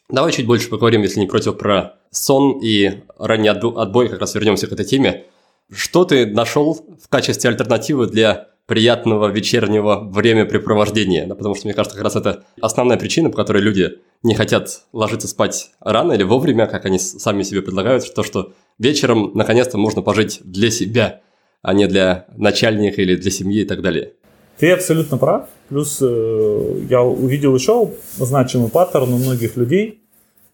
Давай 0.09 0.31
чуть 0.31 0.47
больше 0.47 0.69
поговорим, 0.69 1.01
если 1.01 1.19
не 1.19 1.27
против, 1.27 1.57
про 1.57 1.98
сон 2.11 2.59
и 2.61 3.03
ранний 3.17 3.49
отбой, 3.49 4.09
как 4.09 4.19
раз 4.19 4.35
вернемся 4.35 4.67
к 4.67 4.71
этой 4.71 4.85
теме. 4.85 5.25
Что 5.71 6.05
ты 6.05 6.25
нашел 6.25 6.73
в 6.73 7.09
качестве 7.09 7.49
альтернативы 7.49 8.07
для 8.07 8.49
приятного 8.69 9.29
вечернего 9.29 9.99
времяпрепровождения. 9.99 11.25
Да, 11.25 11.35
потому 11.35 11.55
что, 11.55 11.65
мне 11.65 11.73
кажется, 11.73 11.97
как 11.97 12.03
раз 12.03 12.15
это 12.15 12.43
основная 12.61 12.97
причина, 12.97 13.31
по 13.31 13.35
которой 13.35 13.63
люди 13.63 13.97
не 14.21 14.35
хотят 14.35 14.83
ложиться 14.93 15.27
спать 15.27 15.71
рано 15.79 16.13
или 16.13 16.23
вовремя, 16.23 16.67
как 16.67 16.85
они 16.85 16.99
сами 16.99 17.41
себе 17.41 17.63
предлагают, 17.63 18.13
то, 18.13 18.23
что 18.23 18.53
вечером 18.77 19.31
наконец-то 19.33 19.79
можно 19.79 20.03
пожить 20.03 20.41
для 20.43 20.69
себя, 20.69 21.21
а 21.63 21.73
не 21.73 21.87
для 21.87 22.27
начальника 22.37 23.01
или 23.01 23.15
для 23.15 23.31
семьи 23.31 23.61
и 23.61 23.65
так 23.65 23.81
далее. 23.81 24.13
Ты 24.59 24.71
абсолютно 24.71 25.17
прав. 25.17 25.49
Плюс 25.69 25.97
э, 26.01 26.85
я 26.89 27.01
увидел 27.01 27.55
еще 27.55 27.91
значимый 28.17 28.69
паттерн 28.69 29.13
у 29.13 29.17
многих 29.17 29.57
людей. 29.57 30.01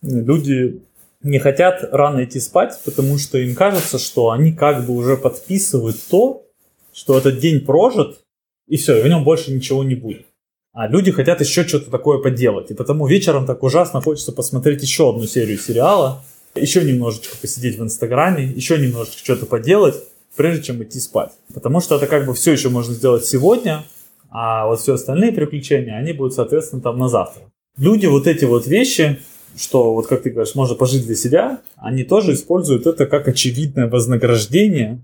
Люди 0.01 0.81
не 1.25 1.39
хотят 1.39 1.83
рано 1.91 2.23
идти 2.23 2.39
спать, 2.39 2.79
потому 2.85 3.17
что 3.17 3.39
им 3.39 3.55
кажется, 3.55 3.97
что 3.97 4.29
они 4.29 4.53
как 4.53 4.85
бы 4.85 4.93
уже 4.93 5.17
подписывают 5.17 5.97
то, 6.07 6.45
что 6.93 7.17
этот 7.17 7.39
день 7.39 7.61
прожит, 7.61 8.19
и 8.67 8.77
все, 8.77 8.99
и 8.99 9.01
в 9.01 9.07
нем 9.07 9.23
больше 9.23 9.51
ничего 9.51 9.83
не 9.83 9.95
будет. 9.95 10.27
А 10.71 10.87
люди 10.87 11.11
хотят 11.11 11.41
еще 11.41 11.67
что-то 11.67 11.89
такое 11.89 12.19
поделать. 12.19 12.69
И 12.69 12.75
потому 12.75 13.07
вечером 13.07 13.47
так 13.47 13.63
ужасно 13.63 14.01
хочется 14.01 14.33
посмотреть 14.33 14.83
еще 14.83 15.09
одну 15.09 15.25
серию 15.25 15.57
сериала, 15.57 16.23
еще 16.53 16.83
немножечко 16.83 17.35
посидеть 17.41 17.79
в 17.79 17.83
Инстаграме, 17.83 18.45
еще 18.45 18.77
немножечко 18.77 19.17
что-то 19.17 19.47
поделать, 19.47 19.95
прежде 20.35 20.63
чем 20.63 20.83
идти 20.83 20.99
спать. 20.99 21.31
Потому 21.53 21.81
что 21.81 21.95
это 21.95 22.05
как 22.05 22.27
бы 22.27 22.35
все 22.35 22.51
еще 22.51 22.69
можно 22.69 22.93
сделать 22.93 23.25
сегодня, 23.25 23.83
а 24.29 24.67
вот 24.67 24.79
все 24.79 24.93
остальные 24.93 25.31
приключения, 25.31 25.97
они 25.97 26.13
будут, 26.13 26.35
соответственно, 26.35 26.83
там 26.83 26.99
на 26.99 27.09
завтра. 27.09 27.41
Люди 27.77 28.05
вот 28.05 28.27
эти 28.27 28.45
вот 28.45 28.67
вещи, 28.67 29.19
что 29.57 29.93
вот 29.93 30.07
как 30.07 30.23
ты 30.23 30.31
говоришь, 30.31 30.55
можно 30.55 30.75
пожить 30.75 31.05
для 31.05 31.15
себя, 31.15 31.61
они 31.77 32.03
тоже 32.03 32.33
используют 32.33 32.87
это 32.87 33.05
как 33.05 33.27
очевидное 33.27 33.89
вознаграждение 33.89 35.03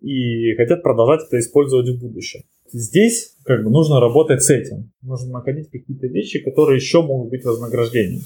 и 0.00 0.54
хотят 0.56 0.82
продолжать 0.82 1.22
это 1.26 1.38
использовать 1.38 1.88
в 1.88 2.00
будущем. 2.00 2.42
Здесь 2.72 3.34
как 3.44 3.64
бы 3.64 3.70
нужно 3.70 4.00
работать 4.00 4.42
с 4.42 4.50
этим. 4.50 4.92
Нужно 5.02 5.32
находить 5.32 5.70
какие-то 5.70 6.06
вещи, 6.06 6.40
которые 6.40 6.76
еще 6.76 7.02
могут 7.02 7.30
быть 7.30 7.44
вознаграждением. 7.44 8.22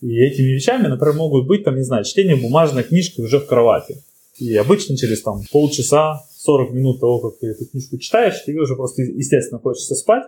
И 0.00 0.18
этими 0.18 0.48
вещами, 0.48 0.86
например, 0.86 1.14
могут 1.14 1.46
быть, 1.46 1.64
там, 1.64 1.76
не 1.76 1.82
знаю, 1.82 2.04
чтение 2.04 2.36
бумажной 2.36 2.82
книжки 2.82 3.20
уже 3.20 3.38
в 3.38 3.46
кровати. 3.46 3.96
И 4.38 4.54
обычно 4.56 4.96
через 4.96 5.22
там 5.22 5.42
полчаса, 5.52 6.20
40 6.38 6.72
минут 6.72 7.00
того, 7.00 7.20
как 7.20 7.38
ты 7.38 7.48
эту 7.48 7.66
книжку 7.66 7.98
читаешь, 7.98 8.42
тебе 8.44 8.60
уже 8.60 8.74
просто, 8.74 9.02
естественно, 9.02 9.60
хочется 9.60 9.94
спать. 9.94 10.24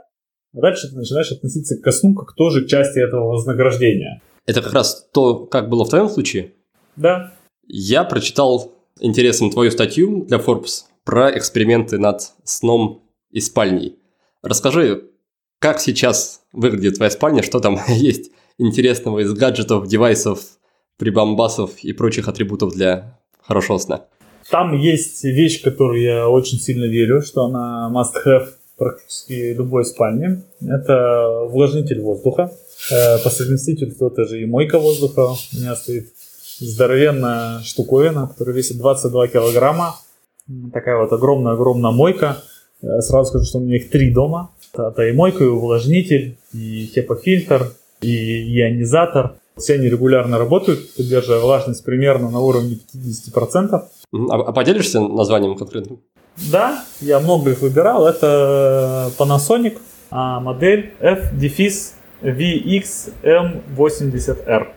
А 0.54 0.60
дальше 0.60 0.88
ты 0.88 0.96
начинаешь 0.96 1.32
относиться 1.32 1.76
ко 1.76 1.92
сну 1.92 2.14
как 2.14 2.34
тоже 2.34 2.64
к 2.64 2.68
части 2.68 2.98
этого 2.98 3.32
вознаграждения. 3.32 4.22
Это 4.46 4.62
как 4.62 4.72
раз 4.72 5.08
то, 5.12 5.46
как 5.46 5.68
было 5.68 5.84
в 5.84 5.88
твоем 5.88 6.08
случае? 6.08 6.52
Да. 6.94 7.34
Я 7.66 8.04
прочитал 8.04 8.72
интересом 9.00 9.50
твою 9.50 9.70
статью 9.70 10.24
для 10.24 10.38
Forbes 10.38 10.84
про 11.04 11.36
эксперименты 11.36 11.98
над 11.98 12.32
сном 12.44 13.02
и 13.30 13.40
спальней. 13.40 13.96
Расскажи, 14.42 15.10
как 15.58 15.80
сейчас 15.80 16.42
выглядит 16.52 16.96
твоя 16.96 17.10
спальня, 17.10 17.42
что 17.42 17.58
там 17.58 17.78
есть 17.88 18.30
интересного 18.58 19.18
из 19.18 19.32
гаджетов, 19.32 19.88
девайсов, 19.88 20.40
прибамбасов 20.96 21.78
и 21.82 21.92
прочих 21.92 22.28
атрибутов 22.28 22.72
для 22.72 23.18
хорошего 23.42 23.78
сна? 23.78 24.06
Там 24.50 24.78
есть 24.78 25.24
вещь, 25.24 25.62
которую 25.62 26.00
я 26.00 26.28
очень 26.28 26.58
сильно 26.58 26.84
верю, 26.84 27.20
что 27.20 27.46
она 27.46 27.90
must-have 27.92 28.46
практически 28.76 29.54
любой 29.54 29.84
спальне. 29.84 30.42
Это 30.60 31.40
увлажнитель 31.42 32.00
воздуха. 32.00 32.52
Э, 32.90 33.18
по 33.18 33.30
совместительству 33.30 34.06
это 34.06 34.24
же 34.26 34.40
и 34.40 34.46
мойка 34.46 34.78
воздуха. 34.78 35.34
У 35.52 35.56
меня 35.56 35.74
стоит 35.74 36.08
здоровенная 36.60 37.60
штуковина, 37.62 38.28
которая 38.28 38.54
весит 38.54 38.78
22 38.78 39.28
килограмма. 39.28 39.96
Такая 40.72 40.96
вот 40.98 41.12
огромная-огромная 41.12 41.90
мойка. 41.90 42.38
Э, 42.82 43.00
сразу 43.00 43.30
скажу, 43.30 43.44
что 43.44 43.58
у 43.58 43.62
меня 43.62 43.76
их 43.76 43.90
три 43.90 44.10
дома. 44.10 44.50
Это 44.72 45.06
и 45.06 45.12
мойка, 45.12 45.44
и 45.44 45.48
увлажнитель, 45.48 46.36
и 46.52 46.86
хепофильтр, 46.94 47.72
и 48.02 48.60
ионизатор. 48.60 49.34
Все 49.56 49.74
они 49.74 49.88
регулярно 49.88 50.38
работают, 50.38 50.94
поддерживая 50.94 51.40
влажность 51.40 51.82
примерно 51.82 52.30
на 52.30 52.40
уровне 52.40 52.78
50%. 52.94 53.70
А, 53.72 54.34
а 54.34 54.52
поделишься 54.52 55.00
названием 55.00 55.56
конкретным? 55.56 56.00
Да, 56.52 56.84
я 57.00 57.18
много 57.20 57.52
их 57.52 57.62
выбирал. 57.62 58.06
Это 58.06 59.10
Panasonic, 59.18 59.78
а 60.10 60.40
модель 60.40 60.92
F-VXM80R. 62.22 64.68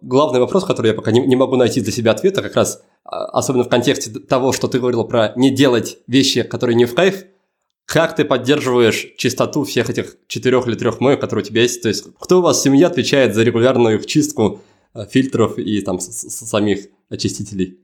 Главный 0.00 0.40
вопрос, 0.40 0.64
который 0.64 0.88
я 0.88 0.94
пока 0.94 1.10
не, 1.10 1.20
не 1.20 1.36
могу 1.36 1.56
найти 1.56 1.80
для 1.80 1.92
себя 1.92 2.12
ответа, 2.12 2.42
как 2.42 2.54
раз 2.54 2.82
а, 3.04 3.26
особенно 3.26 3.64
в 3.64 3.68
контексте 3.68 4.10
того, 4.10 4.52
что 4.52 4.68
ты 4.68 4.78
говорил 4.78 5.04
про 5.04 5.32
не 5.34 5.50
делать 5.50 5.98
вещи, 6.06 6.42
которые 6.42 6.76
не 6.76 6.84
в 6.84 6.94
кайф, 6.94 7.24
как 7.84 8.14
ты 8.14 8.24
поддерживаешь 8.24 9.14
чистоту 9.16 9.64
всех 9.64 9.88
этих 9.88 10.16
четырех 10.26 10.68
или 10.68 10.76
трех 10.76 11.00
моек, 11.00 11.20
которые 11.20 11.42
у 11.42 11.46
тебя 11.46 11.62
есть? 11.62 11.82
То 11.82 11.88
есть, 11.88 12.06
кто 12.20 12.38
у 12.38 12.42
вас 12.42 12.58
в 12.58 12.62
семье 12.62 12.86
отвечает 12.86 13.34
за 13.34 13.42
регулярную 13.42 13.98
их 13.98 14.06
чистку 14.06 14.60
э, 14.94 15.06
фильтров 15.06 15.58
и 15.58 15.80
там 15.80 15.98
самих 15.98 16.86
очистителей? 17.08 17.78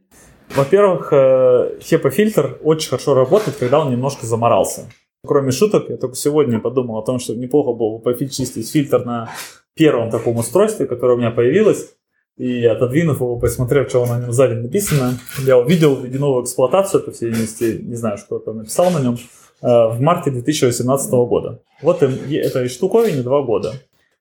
Во-первых, 0.54 1.12
HEPA-фильтр 1.12 2.58
э, 2.60 2.62
очень 2.62 2.90
хорошо 2.90 3.14
работает, 3.14 3.56
когда 3.56 3.80
он 3.80 3.90
немножко 3.90 4.26
заморался. 4.26 4.88
Кроме 5.26 5.52
шуток, 5.52 5.88
я 5.88 5.96
только 5.96 6.16
сегодня 6.16 6.60
подумал 6.60 6.98
о 6.98 7.04
том, 7.04 7.18
что 7.18 7.34
неплохо 7.34 7.72
было 7.72 7.98
бы 7.98 8.14
почистить 8.14 8.70
фильтр 8.70 9.04
на 9.04 9.30
первом 9.74 10.10
таком 10.10 10.36
устройстве, 10.36 10.86
которое 10.86 11.14
у 11.14 11.18
меня 11.18 11.30
появилось. 11.30 11.94
И 12.36 12.64
отодвинув 12.66 13.20
его, 13.20 13.38
посмотрев, 13.38 13.88
что 13.88 14.04
на 14.06 14.20
нем 14.20 14.32
сзади 14.32 14.54
написано, 14.54 15.18
я 15.46 15.56
увидел 15.56 16.02
ледяную 16.02 16.42
эксплуатацию, 16.42 17.02
по 17.02 17.12
всей 17.12 17.28
видимости, 17.28 17.80
не 17.80 17.94
знаю, 17.94 18.18
что 18.18 18.38
там 18.40 18.58
написал 18.58 18.90
на 18.90 19.00
нем. 19.00 19.16
Э, 19.62 19.88
в 19.88 20.00
марте 20.00 20.30
2018 20.30 21.10
года. 21.10 21.62
Вот 21.80 22.02
этой 22.02 22.68
штуковине 22.68 23.22
два 23.22 23.42
года. 23.42 23.72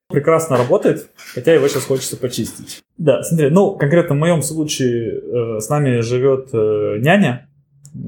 Прекрасно 0.07 0.57
работает, 0.57 1.09
хотя 1.33 1.53
его 1.53 1.67
сейчас 1.67 1.85
хочется 1.85 2.17
почистить. 2.17 2.83
Да, 2.97 3.23
смотри, 3.23 3.49
ну, 3.49 3.75
конкретно 3.75 4.15
в 4.15 4.19
моем 4.19 4.41
случае 4.41 5.19
э, 5.19 5.59
с 5.59 5.67
нами 5.69 6.01
живет 6.01 6.49
э, 6.53 6.99
няня, 6.99 7.49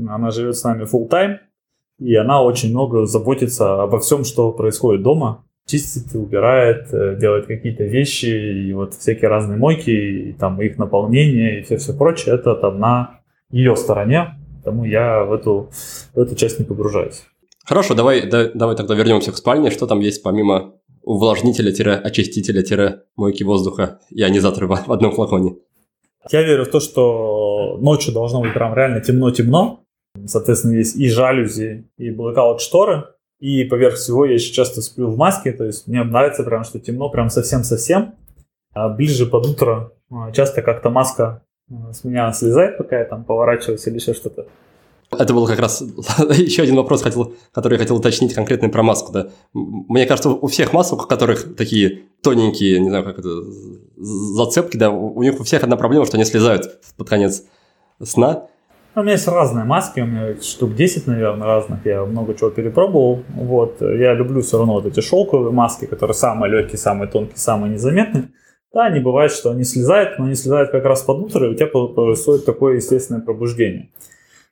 она 0.07 0.31
живет 0.31 0.55
с 0.55 0.63
нами 0.63 0.83
full 0.83 1.09
time, 1.09 1.39
и 1.99 2.15
она 2.15 2.41
очень 2.41 2.71
много 2.71 3.05
заботится 3.05 3.83
обо 3.83 3.99
всем, 3.99 4.23
что 4.23 4.51
происходит 4.51 5.03
дома. 5.03 5.43
Чистит, 5.67 6.13
убирает, 6.13 6.93
э, 6.93 7.15
делает 7.19 7.47
какие-то 7.47 7.85
вещи, 7.85 8.27
и 8.27 8.71
вот 8.73 8.93
всякие 8.93 9.29
разные 9.29 9.57
мойки, 9.57 9.89
и 9.89 10.33
там 10.33 10.61
их 10.61 10.77
наполнение, 10.77 11.59
и 11.59 11.63
все-все 11.63 11.93
прочее, 11.93 12.35
это 12.35 12.53
там 12.55 12.79
на 12.79 13.21
ее 13.49 13.75
стороне. 13.75 14.35
Поэтому 14.63 14.85
я 14.85 15.23
в 15.23 15.33
эту, 15.33 15.71
в 16.13 16.19
эту 16.19 16.35
часть 16.35 16.59
не 16.59 16.65
погружаюсь. 16.65 17.23
Хорошо, 17.65 17.95
давай, 17.95 18.29
да, 18.29 18.51
давай 18.53 18.75
тогда 18.75 18.93
вернемся 18.93 19.31
к 19.31 19.37
спальне. 19.37 19.71
Что 19.71 19.87
там 19.87 20.01
есть 20.01 20.21
помимо 20.21 20.75
увлажнителя-очистителя-мойки 21.03 23.43
воздуха 23.43 24.01
и 24.11 24.21
ионизатора 24.21 24.67
в 24.67 24.91
одном 24.91 25.13
флаконе? 25.13 25.55
Я 26.31 26.43
верю 26.43 26.65
в 26.65 26.69
то, 26.69 26.79
что 26.79 27.77
ночью 27.79 28.13
должно 28.13 28.41
быть 28.41 28.53
прям 28.53 28.75
реально 28.75 29.01
темно-темно. 29.01 29.84
Соответственно, 30.25 30.75
есть 30.75 30.95
и 30.95 31.09
жалюзи, 31.09 31.89
и 31.97 32.09
blackout 32.09 32.59
шторы. 32.59 33.05
И 33.39 33.63
поверх 33.65 33.95
всего 33.95 34.25
я 34.25 34.33
еще 34.33 34.53
часто 34.53 34.81
сплю 34.81 35.07
в 35.07 35.17
маске. 35.17 35.51
То 35.51 35.65
есть 35.65 35.87
мне 35.87 36.03
нравится 36.03 36.43
прям, 36.43 36.63
что 36.63 36.79
темно, 36.79 37.09
прям 37.09 37.29
совсем-совсем. 37.29 38.15
А 38.73 38.89
ближе 38.89 39.25
под 39.25 39.45
утро 39.45 39.91
а, 40.11 40.31
часто 40.31 40.61
как-то 40.61 40.89
маска 40.89 41.43
с 41.91 42.03
меня 42.03 42.31
слезает, 42.31 42.77
пока 42.77 42.99
я 42.99 43.05
там 43.05 43.23
поворачиваюсь 43.23 43.85
или 43.87 43.95
еще 43.95 44.13
что-то. 44.13 44.45
Это 45.11 45.33
был 45.33 45.47
как 45.47 45.59
раз 45.59 45.81
еще 46.29 46.63
один 46.63 46.75
вопрос, 46.75 47.01
хотел, 47.01 47.33
который 47.51 47.73
я 47.73 47.79
хотел 47.79 47.95
уточнить 47.95 48.33
конкретно 48.33 48.69
про 48.69 48.83
маску. 48.83 49.11
Да. 49.11 49.29
Мне 49.53 50.05
кажется, 50.05 50.29
у 50.29 50.47
всех 50.47 50.73
масок, 50.73 51.03
у 51.03 51.07
которых 51.07 51.55
такие 51.55 52.03
тоненькие, 52.21 52.79
не 52.79 52.89
знаю, 52.89 53.03
как 53.03 53.19
это, 53.19 53.29
зацепки, 53.97 54.77
да, 54.77 54.89
у 54.89 55.21
них 55.21 55.39
у 55.39 55.43
всех 55.43 55.63
одна 55.63 55.77
проблема, 55.77 56.05
что 56.05 56.17
они 56.17 56.25
слезают 56.25 56.79
под 56.97 57.07
конец 57.07 57.43
сна. 58.03 58.47
У 58.97 59.01
меня 59.01 59.13
есть 59.13 59.27
разные 59.27 59.65
маски, 59.65 59.99
у 59.99 60.05
меня 60.05 60.41
штук 60.41 60.73
10, 60.73 61.07
наверное, 61.07 61.45
разных, 61.45 61.85
я 61.85 62.05
много 62.05 62.33
чего 62.33 62.49
перепробовал. 62.49 63.23
Вот. 63.35 63.81
Я 63.81 64.13
люблю 64.13 64.41
все 64.41 64.57
равно 64.57 64.75
вот 64.75 64.85
эти 64.85 65.01
шелковые 65.01 65.51
маски, 65.51 65.85
которые 65.85 66.15
самые 66.15 66.49
легкие, 66.49 66.77
самые 66.77 67.09
тонкие, 67.09 67.37
самые 67.37 67.73
незаметные. 67.73 68.29
Да, 68.73 68.89
не 68.89 69.01
бывает, 69.01 69.31
что 69.31 69.51
они 69.51 69.65
слезают, 69.65 70.17
но 70.17 70.25
они 70.25 70.35
слезают 70.35 70.71
как 70.71 70.85
раз 70.85 71.01
под 71.01 71.19
утро, 71.19 71.45
и 71.45 71.49
у 71.51 71.55
тебя 71.55 71.67
происходит 71.67 72.45
такое 72.45 72.75
естественное 72.75 73.21
пробуждение. 73.21 73.89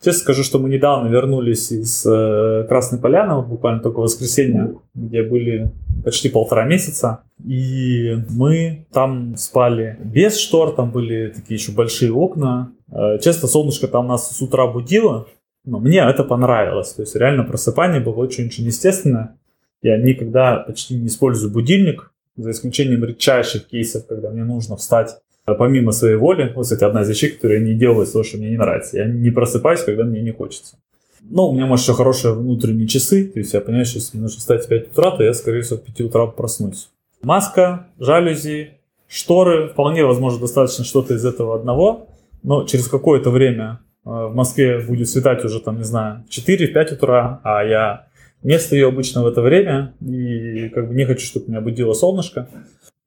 Честно 0.03 0.21
скажу, 0.21 0.43
что 0.43 0.59
мы 0.59 0.69
недавно 0.69 1.07
вернулись 1.07 1.71
из 1.71 2.05
э, 2.05 2.65
Красной 2.67 2.99
Поляны, 2.99 3.35
вот 3.35 3.47
буквально 3.47 3.79
только 3.79 3.99
в 3.99 4.03
воскресенье, 4.03 4.75
где 4.93 5.23
были 5.23 5.71
почти 6.03 6.27
полтора 6.27 6.65
месяца. 6.65 7.23
И 7.45 8.17
мы 8.29 8.85
там 8.91 9.37
спали 9.37 9.97
без 10.03 10.37
штор, 10.37 10.75
там 10.75 10.91
были 10.91 11.29
такие 11.29 11.57
еще 11.57 11.71
большие 11.71 12.11
окна. 12.11 12.73
Э, 12.91 13.17
честно, 13.19 13.47
солнышко 13.47 13.87
там 13.87 14.07
нас 14.07 14.29
с 14.29 14.41
утра 14.41 14.67
будило, 14.67 15.27
но 15.63 15.79
мне 15.79 15.99
это 15.99 16.25
понравилось. 16.25 16.91
То 16.91 17.03
есть 17.03 17.15
реально 17.15 17.45
просыпание 17.45 18.01
было 18.01 18.15
очень-очень 18.15 18.65
естественное. 18.65 19.37
Я 19.81 19.97
никогда 19.97 20.57
почти 20.57 20.95
не 20.95 21.07
использую 21.07 21.53
будильник, 21.53 22.11
за 22.35 22.51
исключением 22.51 23.05
редчайших 23.05 23.67
кейсов, 23.67 24.07
когда 24.07 24.31
мне 24.31 24.43
нужно 24.43 24.75
встать 24.75 25.17
помимо 25.45 25.91
своей 25.91 26.15
воли. 26.15 26.51
Вот, 26.55 26.63
кстати, 26.63 26.83
одна 26.83 27.01
из 27.01 27.09
вещей, 27.09 27.31
которую 27.31 27.59
я 27.61 27.65
не 27.65 27.73
делаю, 27.73 28.07
то, 28.07 28.23
что 28.23 28.37
мне 28.37 28.49
не 28.49 28.57
нравится. 28.57 28.97
Я 28.97 29.05
не 29.05 29.31
просыпаюсь, 29.31 29.83
когда 29.83 30.03
мне 30.03 30.21
не 30.21 30.31
хочется. 30.31 30.77
Но 31.21 31.49
у 31.49 31.53
меня, 31.53 31.65
может, 31.65 31.85
еще 31.85 31.95
хорошие 31.95 32.33
внутренние 32.33 32.87
часы. 32.87 33.25
То 33.25 33.39
есть 33.39 33.53
я 33.53 33.61
понимаю, 33.61 33.85
что 33.85 33.97
если 33.97 34.17
мне 34.17 34.23
нужно 34.23 34.39
встать 34.39 34.65
в 34.65 34.67
5 34.67 34.91
утра, 34.91 35.11
то 35.11 35.23
я, 35.23 35.33
скорее 35.33 35.61
всего, 35.61 35.77
в 35.77 35.83
5 35.83 36.01
утра 36.01 36.27
проснусь. 36.27 36.89
Маска, 37.21 37.87
жалюзи, 37.99 38.71
шторы. 39.07 39.69
Вполне 39.69 40.05
возможно, 40.05 40.39
достаточно 40.39 40.83
что-то 40.83 41.13
из 41.13 41.25
этого 41.25 41.55
одного. 41.55 42.07
Но 42.43 42.65
через 42.65 42.87
какое-то 42.87 43.29
время 43.29 43.79
э, 44.05 44.09
в 44.09 44.35
Москве 44.35 44.79
будет 44.79 45.09
светать 45.09 45.45
уже, 45.45 45.61
там, 45.61 45.77
не 45.77 45.85
знаю, 45.85 46.25
в 46.29 46.37
4-5 46.37 46.93
утра, 46.95 47.39
а 47.43 47.63
я 47.63 48.07
не 48.43 48.59
стою 48.59 48.89
обычно 48.89 49.23
в 49.23 49.27
это 49.27 49.41
время 49.41 49.93
и 50.01 50.69
как 50.69 50.89
бы 50.89 50.93
не 50.93 51.05
хочу, 51.05 51.25
чтобы 51.25 51.47
меня 51.47 51.61
будило 51.61 51.93
солнышко, 51.93 52.49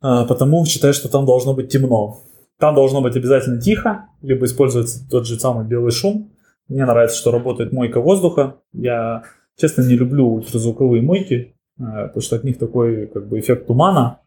потому 0.00 0.64
считаю, 0.66 0.94
что 0.94 1.08
там 1.08 1.26
должно 1.26 1.54
быть 1.54 1.70
темно. 1.70 2.22
Там 2.58 2.74
должно 2.74 3.02
быть 3.02 3.16
обязательно 3.16 3.60
тихо, 3.60 4.06
либо 4.22 4.46
использоваться 4.46 5.06
тот 5.08 5.26
же 5.26 5.38
самый 5.38 5.66
белый 5.66 5.92
шум. 5.92 6.32
Мне 6.68 6.84
нравится, 6.84 7.16
что 7.16 7.30
работает 7.30 7.72
мойка 7.72 8.00
воздуха. 8.00 8.56
Я, 8.72 9.24
честно, 9.56 9.82
не 9.82 9.94
люблю 9.94 10.26
ультразвуковые 10.28 11.02
мойки, 11.02 11.54
а, 11.78 12.06
потому 12.06 12.22
что 12.22 12.36
от 12.36 12.44
них 12.44 12.58
такой 12.58 13.06
как 13.06 13.28
бы 13.28 13.38
эффект 13.38 13.66
тумана 13.66 14.20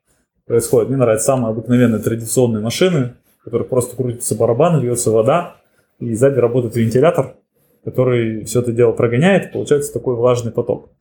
происходит. 0.45 0.89
Мне 0.89 0.97
нравятся 0.97 1.28
самые 1.28 1.51
обыкновенные 1.51 2.01
традиционные 2.01 2.61
машины, 2.61 3.15
в 3.41 3.45
которых 3.45 3.67
просто 3.67 3.95
крутится 3.95 4.36
барабан, 4.36 4.80
льется 4.80 5.11
вода, 5.11 5.57
и 5.99 6.13
сзади 6.13 6.39
работает 6.39 6.76
вентилятор, 6.76 7.36
который 7.84 8.45
все 8.45 8.61
это 8.61 8.72
дело 8.72 8.91
прогоняет, 8.91 9.51
получается 9.51 9.91
такой 9.91 10.15
влажный 10.15 10.51
поток. 10.51 10.91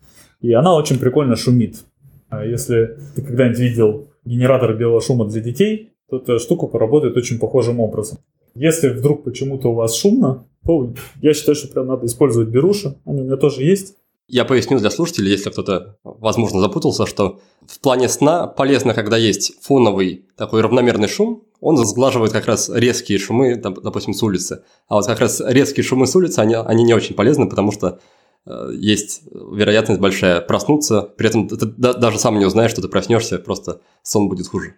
И 0.40 0.52
она 0.52 0.74
очень 0.74 0.98
прикольно 0.98 1.36
шумит. 1.36 1.84
А 2.30 2.44
если 2.44 2.98
ты 3.14 3.22
когда-нибудь 3.22 3.58
видел 3.58 4.07
генератор 4.28 4.76
белого 4.76 5.00
шума 5.00 5.24
для 5.26 5.40
детей, 5.40 5.90
то 6.10 6.18
эта 6.18 6.38
штука 6.38 6.66
поработает 6.66 7.16
очень 7.16 7.38
похожим 7.38 7.80
образом. 7.80 8.18
Если 8.54 8.88
вдруг 8.88 9.24
почему-то 9.24 9.68
у 9.68 9.74
вас 9.74 9.94
шумно, 9.94 10.44
то 10.66 10.92
я 11.22 11.32
считаю, 11.32 11.54
что 11.54 11.68
прям 11.68 11.86
надо 11.86 12.06
использовать 12.06 12.48
беруши. 12.48 12.96
Они 13.04 13.22
у 13.22 13.24
меня 13.24 13.36
тоже 13.36 13.62
есть. 13.62 13.94
Я 14.26 14.44
поясню 14.44 14.78
для 14.78 14.90
слушателей, 14.90 15.30
если 15.30 15.48
кто-то, 15.48 15.96
возможно, 16.04 16.60
запутался, 16.60 17.06
что 17.06 17.40
в 17.66 17.80
плане 17.80 18.08
сна 18.08 18.46
полезно, 18.46 18.92
когда 18.92 19.16
есть 19.16 19.54
фоновый 19.62 20.26
такой 20.36 20.60
равномерный 20.60 21.08
шум, 21.08 21.44
он 21.60 21.76
сглаживает 21.78 22.32
как 22.32 22.46
раз 22.46 22.70
резкие 22.72 23.18
шумы, 23.18 23.56
допустим, 23.56 24.12
с 24.12 24.22
улицы. 24.22 24.64
А 24.86 24.96
вот 24.96 25.06
как 25.06 25.20
раз 25.20 25.40
резкие 25.44 25.82
шумы 25.82 26.06
с 26.06 26.14
улицы, 26.14 26.40
они, 26.40 26.54
они 26.54 26.84
не 26.84 26.94
очень 26.94 27.14
полезны, 27.14 27.48
потому 27.48 27.72
что 27.72 28.00
есть 28.46 29.22
вероятность 29.32 30.00
большая 30.00 30.40
проснуться, 30.40 31.02
при 31.02 31.28
этом 31.28 31.48
ты 31.48 31.66
даже 31.66 32.18
сам 32.18 32.38
не 32.38 32.46
узнаешь, 32.46 32.70
что 32.70 32.82
ты 32.82 32.88
проснешься, 32.88 33.38
просто 33.38 33.80
сон 34.02 34.28
будет 34.28 34.48
хуже. 34.48 34.74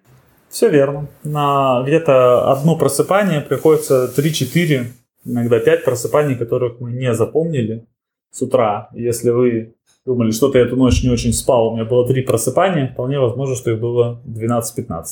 Все 0.49 0.69
верно. 0.69 1.09
На 1.23 1.83
где-то 1.87 2.51
одно 2.51 2.77
просыпание 2.77 3.41
приходится 3.41 4.13
3-4, 4.17 4.87
иногда 5.25 5.61
5 5.61 5.85
просыпаний, 5.85 6.35
которых 6.35 6.81
мы 6.81 6.91
не 6.93 7.15
запомнили 7.15 7.87
с 8.33 8.43
утра. 8.43 8.89
Если 8.93 9.31
вы 9.31 9.77
думали, 10.05 10.33
что-то 10.33 10.59
я 10.59 10.65
эту 10.65 10.77
ночь 10.77 11.05
не 11.05 11.11
очень 11.11 11.33
спал, 11.33 11.69
у 11.69 11.75
меня 11.75 11.85
было 11.85 12.05
3 12.09 12.23
просыпания, 12.23 12.91
вполне 12.93 13.21
возможно, 13.21 13.55
что 13.55 13.71
их 13.71 13.81
было 13.81 14.21
12-15. 14.27 15.05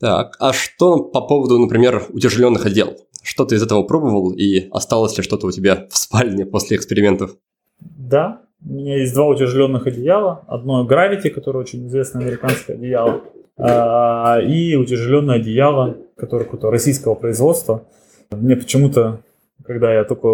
Так, 0.00 0.36
а 0.38 0.52
что 0.52 1.02
по 1.02 1.20
поводу, 1.20 1.58
например, 1.58 2.04
утяжеленных 2.08 2.64
одеял? 2.64 2.96
Что 3.22 3.44
ты 3.44 3.56
из 3.56 3.62
этого 3.62 3.82
пробовал 3.82 4.32
и 4.32 4.68
осталось 4.70 5.16
ли 5.16 5.22
что-то 5.22 5.46
у 5.46 5.50
тебя 5.50 5.86
в 5.90 5.96
спальне 5.96 6.46
после 6.46 6.76
экспериментов? 6.76 7.36
Да, 7.80 8.42
у 8.64 8.72
меня 8.72 8.98
есть 8.98 9.14
два 9.14 9.26
утяжеленных 9.26 9.86
одеяла. 9.86 10.44
Одно 10.46 10.86
Gravity, 10.86 11.30
которое 11.30 11.60
очень 11.60 11.86
известное 11.86 12.22
американское 12.22 12.76
одеяло, 12.76 13.22
а, 13.56 14.38
и 14.40 14.74
утяжеленное 14.76 15.36
одеяло, 15.36 15.96
которое 16.16 16.44
какое-то 16.44 16.70
российского 16.70 17.14
производства. 17.14 17.84
Мне 18.30 18.56
почему-то, 18.56 19.20
когда 19.64 19.92
я 19.92 20.04
только 20.04 20.28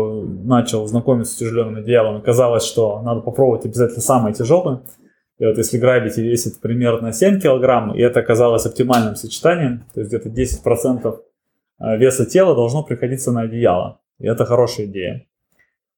начал 0.45 0.87
знакомиться 0.87 1.32
с 1.32 1.37
утяжеленным 1.37 1.76
одеялом, 1.76 2.22
казалось, 2.22 2.64
что 2.64 3.01
надо 3.03 3.20
попробовать 3.20 3.64
обязательно 3.64 4.01
самое 4.01 4.35
тяжелое. 4.35 4.80
И 5.39 5.45
вот 5.45 5.59
если 5.59 5.80
Gravity 5.80 6.20
весит 6.22 6.61
примерно 6.61 7.12
7 7.12 7.41
килограмм, 7.41 7.95
и 7.95 8.01
это 8.01 8.20
оказалось 8.20 8.66
оптимальным 8.66 9.16
сочетанием, 9.16 9.85
то 9.93 10.01
есть 10.01 10.12
где-то 10.12 10.28
10% 10.28 11.01
а, 11.07 11.16
веса 11.78 12.26
тела 12.26 12.54
должно 12.54 12.82
приходиться 12.82 13.32
на 13.32 13.42
одеяло. 13.42 14.00
И 14.18 14.26
это 14.26 14.44
хорошая 14.44 14.86
идея. 14.86 15.26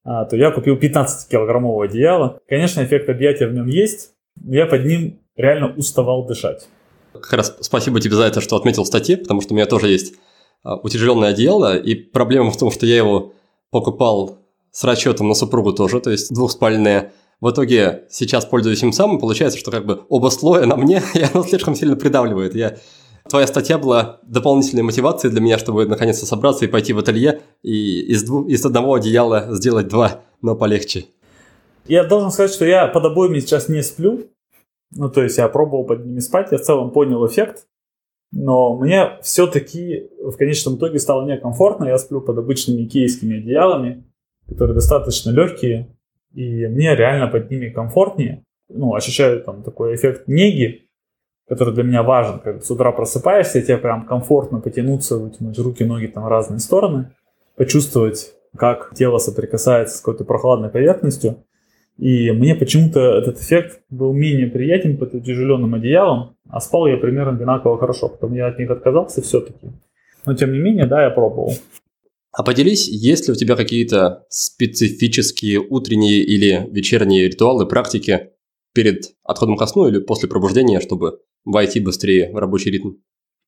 А, 0.05 0.25
то 0.25 0.37
я 0.37 0.53
купил 0.53 0.77
15-килограммовое 0.77 1.87
одеяло. 1.87 2.41
Конечно, 2.49 2.83
эффект 2.85 3.09
объятия 3.09 3.49
в 3.49 3.53
нем 3.53 3.67
есть, 3.67 4.13
но 4.37 4.55
я 4.55 4.67
под 4.67 4.87
ним 4.87 5.19
реально 5.37 5.75
уставал 5.75 6.27
дышать. 6.27 6.69
Как 7.13 7.33
раз 7.33 7.57
спасибо 7.61 8.01
тебе 8.01 8.15
за 8.15 8.25
это, 8.25 8.41
что 8.41 8.57
отметил 8.57 8.85
в 8.85 8.87
статье, 8.87 9.17
потому 9.17 9.41
что 9.41 9.53
у 9.53 9.57
меня 9.57 9.67
тоже 9.67 9.89
есть 9.89 10.15
а, 10.63 10.77
утяжеленное 10.77 11.31
одеяло, 11.31 11.77
и 11.77 11.95
проблема 11.95 12.53
в 12.53 12.57
том, 12.57 12.71
что 12.71 12.87
я 12.87 12.97
его 12.97 13.33
покупал 13.71 14.39
с 14.71 14.85
расчетом 14.85 15.29
на 15.29 15.35
супругу 15.35 15.73
тоже, 15.73 16.01
то 16.01 16.11
есть 16.11 16.33
двухспальное. 16.33 17.13
В 17.41 17.51
итоге 17.51 18.05
сейчас 18.09 18.45
пользуюсь 18.45 18.83
им 18.83 18.93
сам, 18.93 19.17
и 19.17 19.21
получается, 19.21 19.59
что 19.59 19.71
как 19.71 19.87
бы 19.87 20.05
оба 20.09 20.29
слоя 20.29 20.67
на 20.67 20.77
мне, 20.77 21.03
и 21.15 21.23
оно 21.23 21.43
слишком 21.43 21.75
сильно 21.75 21.97
придавливает. 21.97 22.55
Я... 22.55 22.77
Твоя 23.29 23.47
статья 23.47 23.79
была 23.79 24.21
дополнительной 24.23 24.83
мотивацией 24.83 25.33
для 25.33 25.41
меня, 25.41 25.59
чтобы 25.59 25.87
наконец-то 25.87 26.27
собраться 26.27 26.65
и 26.65 26.69
пойти 26.69 26.93
в 26.93 26.99
ателье, 26.99 27.41
и 27.63 28.01
из, 28.03 28.23
двух, 28.25 28.49
из 28.49 28.65
одного 28.65 28.95
одеяла 28.95 29.55
сделать 29.55 29.89
два, 29.89 30.23
но 30.43 30.55
полегче. 30.55 31.07
Я 31.87 32.05
должен 32.05 32.31
сказать, 32.31 32.53
что 32.53 32.65
я 32.65 32.87
под 32.87 33.05
обоими 33.05 33.41
сейчас 33.41 33.69
не 33.69 33.83
сплю, 33.83 34.27
ну, 34.95 35.11
то 35.11 35.23
есть 35.23 35.39
я 35.39 35.49
пробовал 35.49 35.85
под 35.85 36.05
ними 36.05 36.21
спать, 36.21 36.53
я 36.53 36.59
в 36.59 36.63
целом 36.63 36.91
понял 36.91 37.27
эффект, 37.27 37.67
но 38.33 38.77
мне 38.77 39.19
все-таки 39.23 40.09
в 40.21 40.37
конечном 40.37 40.77
итоге 40.77 40.99
стало 40.99 41.27
некомфортно. 41.27 41.87
Я 41.87 41.99
сплю 41.99 42.21
под 42.21 42.39
обычными 42.39 42.85
киевскими 42.87 43.39
одеялами, 43.39 44.05
которые 44.49 44.75
достаточно 44.75 45.31
легкие, 45.31 45.97
и 46.35 46.67
мне 46.67 46.95
реально 46.95 47.29
под 47.29 47.51
ними 47.51 47.71
комфортнее. 47.71 48.45
Ну, 48.69 48.95
ощущаю 48.95 49.43
там 49.43 49.63
такой 49.63 49.95
эффект 49.95 50.27
неги, 50.27 50.86
который 51.49 51.75
для 51.75 51.85
меня 51.85 52.03
важен. 52.03 52.41
Как 52.41 52.65
с 52.65 52.71
утра 52.71 52.93
просыпаешься, 52.93 53.63
тебе 53.63 53.79
прям 53.79 54.07
комфортно 54.07 54.61
потянуться, 54.61 55.19
вытянуть 55.19 55.59
руки, 55.59 55.85
ноги 55.85 56.07
там 56.07 56.25
в 56.25 56.29
разные 56.29 56.59
стороны, 56.59 57.13
почувствовать, 57.57 58.35
как 58.57 58.93
тело 58.95 59.19
соприкасается 59.19 59.99
с 59.99 60.01
какой-то 60.01 60.25
прохладной 60.25 60.71
поверхностью. 60.71 61.45
И 61.99 62.31
мне 62.31 62.55
почему-то 62.55 63.01
этот 63.19 63.41
эффект 63.41 63.81
был 63.89 64.13
менее 64.13 64.49
приятен 64.49 64.99
под 64.99 65.15
утяжеленным 65.15 65.75
одеялом, 65.75 66.37
а 66.49 66.61
спал 66.61 66.87
я 66.87 66.99
примерно 66.99 67.33
одинаково 67.33 67.79
хорошо. 67.79 68.09
Потом 68.09 68.35
я 68.35 68.49
от 68.49 68.59
них 68.59 68.71
отказался 68.71 69.23
все-таки. 69.23 69.71
Но 70.27 70.35
тем 70.35 70.53
не 70.53 70.59
менее, 70.59 70.87
да, 70.87 71.05
я 71.05 71.11
пробовал. 71.11 71.55
А 72.33 72.43
поделись, 72.43 72.87
есть 72.87 73.29
ли 73.29 73.33
у 73.33 73.35
тебя 73.35 73.57
какие-то 73.57 74.27
специфические 74.29 75.59
утренние 75.59 76.19
или 76.19 76.69
вечерние 76.71 77.29
ритуалы, 77.29 77.67
практики 77.67 78.33
перед 78.75 79.15
отходом 79.25 79.57
ко 79.57 79.67
сну 79.67 79.89
или 79.89 80.01
после 80.01 80.29
пробуждения, 80.29 80.81
чтобы 80.81 81.21
войти 81.47 81.81
быстрее 81.81 82.31
в 82.33 82.37
рабочий 82.37 82.71
ритм? 82.71 82.93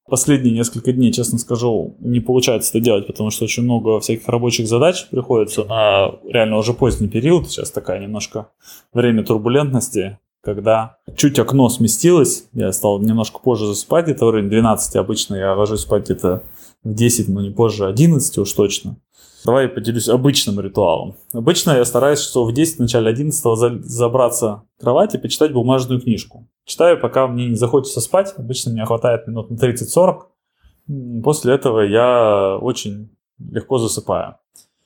Последние 0.09 0.55
несколько 0.55 0.93
дней, 0.93 1.13
честно 1.13 1.39
скажу, 1.39 1.97
не 2.01 2.21
получается 2.21 2.71
это 2.71 2.81
делать, 2.81 3.07
потому 3.07 3.31
что 3.31 3.45
очень 3.45 3.65
много 3.65 4.01
всяких 4.01 4.27
рабочих 4.27 4.67
задач 4.67 5.07
приходится 5.11 5.65
на 5.65 6.15
реально 6.27 6.57
уже 6.57 6.73
поздний 6.73 7.09
период. 7.09 7.51
Сейчас 7.51 7.71
такая 7.71 8.01
немножко 8.01 8.49
время 8.95 9.23
турбулентности, 9.23 10.19
когда 10.41 10.97
чуть 11.15 11.39
окно 11.39 11.69
сместилось, 11.69 12.47
я 12.55 12.73
стал 12.73 13.01
немножко 13.01 13.39
позже 13.39 13.67
засыпать, 13.67 14.07
где-то 14.07 14.25
в 14.25 14.31
районе 14.31 14.49
12 14.49 14.97
обычно 14.97 15.35
я 15.35 15.55
ложусь 15.55 15.81
спать 15.81 16.05
где-то 16.05 16.43
в 16.83 16.95
10, 16.95 17.29
но 17.29 17.43
не 17.43 17.51
позже 17.51 17.87
11 17.87 18.39
уж 18.39 18.51
точно. 18.55 18.97
Давай 19.45 19.65
я 19.65 19.69
поделюсь 19.69 20.09
обычным 20.09 20.61
ритуалом. 20.61 21.17
Обычно 21.33 21.73
я 21.73 21.85
стараюсь 21.85 22.21
что 22.21 22.45
в 22.45 22.53
10, 22.53 22.77
в 22.77 22.81
начале 22.81 23.11
11 23.11 23.85
забраться 23.85 24.65
в 24.77 24.81
кровать 24.81 25.15
и 25.15 25.19
почитать 25.19 25.53
бумажную 25.53 26.01
книжку. 26.01 26.49
Читаю, 26.65 27.01
пока 27.01 27.27
мне 27.27 27.49
не 27.49 27.55
захочется 27.55 28.01
спать. 28.01 28.35
Обычно 28.37 28.73
мне 28.73 28.85
хватает 28.85 29.27
минут 29.27 29.51
на 29.51 29.55
30-40. 29.55 31.23
После 31.23 31.55
этого 31.55 31.81
я 31.81 32.57
очень 32.61 33.11
легко 33.39 33.79
засыпаю. 33.79 34.37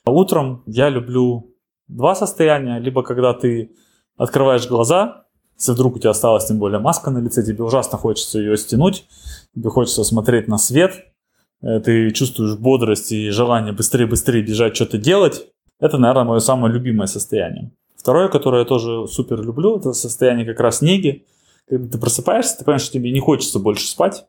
А 0.04 0.10
утром 0.10 0.62
я 0.66 0.90
люблю 0.90 1.54
два 1.88 2.14
состояния. 2.14 2.78
Либо 2.78 3.02
когда 3.02 3.32
ты 3.32 3.72
открываешь 4.16 4.68
глаза, 4.68 5.24
если 5.56 5.72
вдруг 5.72 5.96
у 5.96 5.98
тебя 5.98 6.10
осталась 6.10 6.46
тем 6.46 6.58
более 6.58 6.80
маска 6.80 7.10
на 7.10 7.18
лице, 7.18 7.44
тебе 7.44 7.62
ужасно 7.62 7.96
хочется 7.96 8.38
ее 8.38 8.56
стянуть, 8.56 9.06
тебе 9.54 9.70
хочется 9.70 10.02
смотреть 10.02 10.48
на 10.48 10.58
свет, 10.58 11.11
ты 11.62 12.10
чувствуешь 12.10 12.56
бодрость 12.56 13.12
и 13.12 13.30
желание 13.30 13.72
быстрее-быстрее 13.72 14.42
бежать, 14.42 14.76
что-то 14.76 14.98
делать. 14.98 15.46
Это, 15.80 15.98
наверное, 15.98 16.24
мое 16.24 16.40
самое 16.40 16.72
любимое 16.72 17.06
состояние. 17.06 17.72
Второе, 17.96 18.28
которое 18.28 18.60
я 18.60 18.64
тоже 18.64 19.06
супер 19.06 19.40
люблю, 19.40 19.78
это 19.78 19.92
состояние 19.92 20.44
как 20.44 20.60
раз 20.60 20.82
неги. 20.82 21.24
Когда 21.68 21.88
ты 21.88 21.98
просыпаешься, 21.98 22.58
ты 22.58 22.64
понимаешь, 22.64 22.82
что 22.82 22.94
тебе 22.94 23.12
не 23.12 23.20
хочется 23.20 23.58
больше 23.58 23.86
спать, 23.86 24.26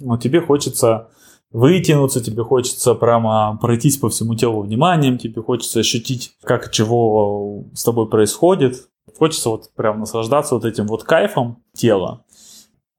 но 0.00 0.16
тебе 0.16 0.40
хочется 0.40 1.08
вытянуться, 1.52 2.22
тебе 2.22 2.42
хочется 2.42 2.94
прямо 2.94 3.58
пройтись 3.60 3.98
по 3.98 4.08
всему 4.08 4.34
телу 4.34 4.62
вниманием, 4.62 5.18
тебе 5.18 5.42
хочется 5.42 5.80
ощутить, 5.80 6.36
как 6.42 6.70
чего 6.72 7.64
с 7.74 7.84
тобой 7.84 8.08
происходит. 8.08 8.88
Хочется 9.18 9.50
вот 9.50 9.70
прям 9.74 10.00
наслаждаться 10.00 10.54
вот 10.54 10.64
этим 10.64 10.86
вот 10.86 11.04
кайфом 11.04 11.62
тела. 11.74 12.24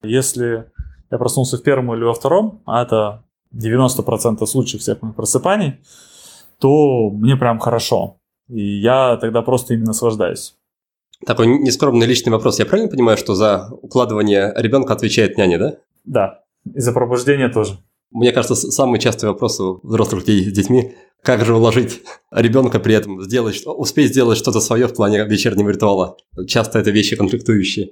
Если 0.03 0.65
я 1.11 1.17
проснулся 1.17 1.57
в 1.57 1.63
первом 1.63 1.93
или 1.93 2.03
во 2.03 2.13
втором, 2.13 2.61
а 2.65 2.83
это 2.83 3.22
90% 3.53 4.45
случаев 4.45 4.81
всех 4.81 5.01
моих 5.01 5.15
просыпаний, 5.15 5.79
то 6.59 7.09
мне 7.09 7.35
прям 7.35 7.59
хорошо. 7.59 8.17
И 8.49 8.81
я 8.81 9.17
тогда 9.17 9.41
просто 9.41 9.73
им 9.73 9.83
наслаждаюсь. 9.83 10.55
Такой 11.25 11.47
нескромный 11.47 12.05
личный 12.05 12.31
вопрос. 12.31 12.59
Я 12.59 12.65
правильно 12.65 12.91
понимаю, 12.91 13.17
что 13.17 13.35
за 13.35 13.69
укладывание 13.81 14.53
ребенка 14.57 14.93
отвечает 14.93 15.37
няня, 15.37 15.57
да? 15.57 15.77
Да. 16.03 16.39
И 16.73 16.79
за 16.79 16.91
пробуждение 16.91 17.49
тоже. 17.49 17.77
Мне 18.11 18.31
кажется, 18.31 18.55
самый 18.55 18.99
частый 18.99 19.29
вопрос 19.29 19.59
у 19.59 19.79
взрослых 19.83 20.21
людей 20.21 20.49
с 20.49 20.53
детьми– 20.53 20.95
как 21.23 21.45
же 21.45 21.55
уложить 21.55 22.01
ребенка 22.31 22.79
при 22.79 22.93
этом, 22.93 23.21
сделать, 23.21 23.63
успеть 23.65 24.11
сделать 24.11 24.37
что-то 24.37 24.59
свое 24.59 24.87
в 24.87 24.93
плане 24.93 25.23
вечернего 25.23 25.69
ритуала? 25.69 26.17
Часто 26.47 26.79
это 26.79 26.91
вещи 26.91 27.15
конфликтующие. 27.15 27.91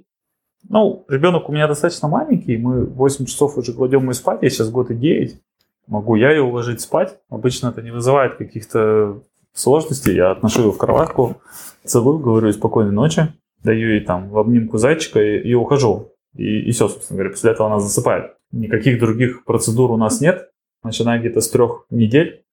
Ну, 0.68 1.06
ребенок 1.08 1.48
у 1.48 1.54
меня 1.54 1.68
достаточно 1.68 2.10
маленький, 2.10 2.58
мы 2.58 2.86
8 2.86 3.26
часов 3.26 3.58
уже 3.58 3.74
кладем 3.74 4.12
и 4.12 4.14
спать, 4.14 4.40
я 4.42 4.50
сейчас 4.50 4.70
год 4.70 4.92
и 4.92 4.96
9. 4.96 5.42
Могу 5.88 6.16
я 6.16 6.32
ее 6.32 6.42
уложить 6.42 6.82
спать. 6.82 7.18
Обычно 7.30 7.68
это 7.68 7.82
не 7.82 7.92
вызывает 7.92 8.36
каких-то 8.36 9.22
сложностей. 9.54 10.16
Я 10.16 10.32
отношу 10.32 10.64
ее 10.64 10.72
в 10.72 10.78
кроватку, 10.78 11.42
целую, 11.84 12.20
говорю 12.20 12.52
спокойной 12.52 12.92
ночи, 12.92 13.34
даю 13.64 13.90
ей 13.90 14.02
там 14.02 14.30
в 14.30 14.38
обнимку 14.38 14.78
зайчика 14.78 15.22
и, 15.22 15.40
и 15.40 15.54
ухожу. 15.54 16.14
И, 16.36 16.62
и 16.62 16.72
все, 16.72 16.88
собственно 16.88 17.18
говоря, 17.18 17.32
после 17.32 17.52
этого 17.52 17.68
она 17.68 17.80
засыпает. 17.80 18.34
Никаких 18.52 19.00
других 19.00 19.44
процедур 19.46 19.92
у 19.92 19.98
нас 19.98 20.22
нет, 20.22 20.50
начиная 20.84 21.20
где-то 21.20 21.42
с 21.42 21.50
трех 21.50 21.86
недель. 21.90 22.44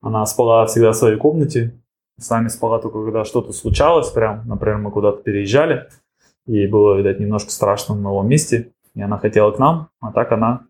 Она 0.00 0.24
спала 0.26 0.66
всегда 0.66 0.92
в 0.92 0.96
своей 0.96 1.16
комнате. 1.16 1.80
С 2.18 2.30
нами 2.30 2.48
спала 2.48 2.78
только 2.78 3.02
когда 3.02 3.24
что-то 3.24 3.52
случалось, 3.52 4.08
прям, 4.10 4.46
например, 4.46 4.78
мы 4.78 4.90
куда-то 4.90 5.22
переезжали. 5.22 5.88
Ей 6.46 6.66
было, 6.68 6.96
видать, 6.96 7.20
немножко 7.20 7.50
страшно 7.50 7.94
в 7.94 8.00
новом 8.00 8.28
месте. 8.28 8.72
И 8.94 9.02
она 9.02 9.18
хотела 9.18 9.50
к 9.50 9.58
нам, 9.58 9.90
а 10.00 10.12
так 10.12 10.32
она 10.32 10.66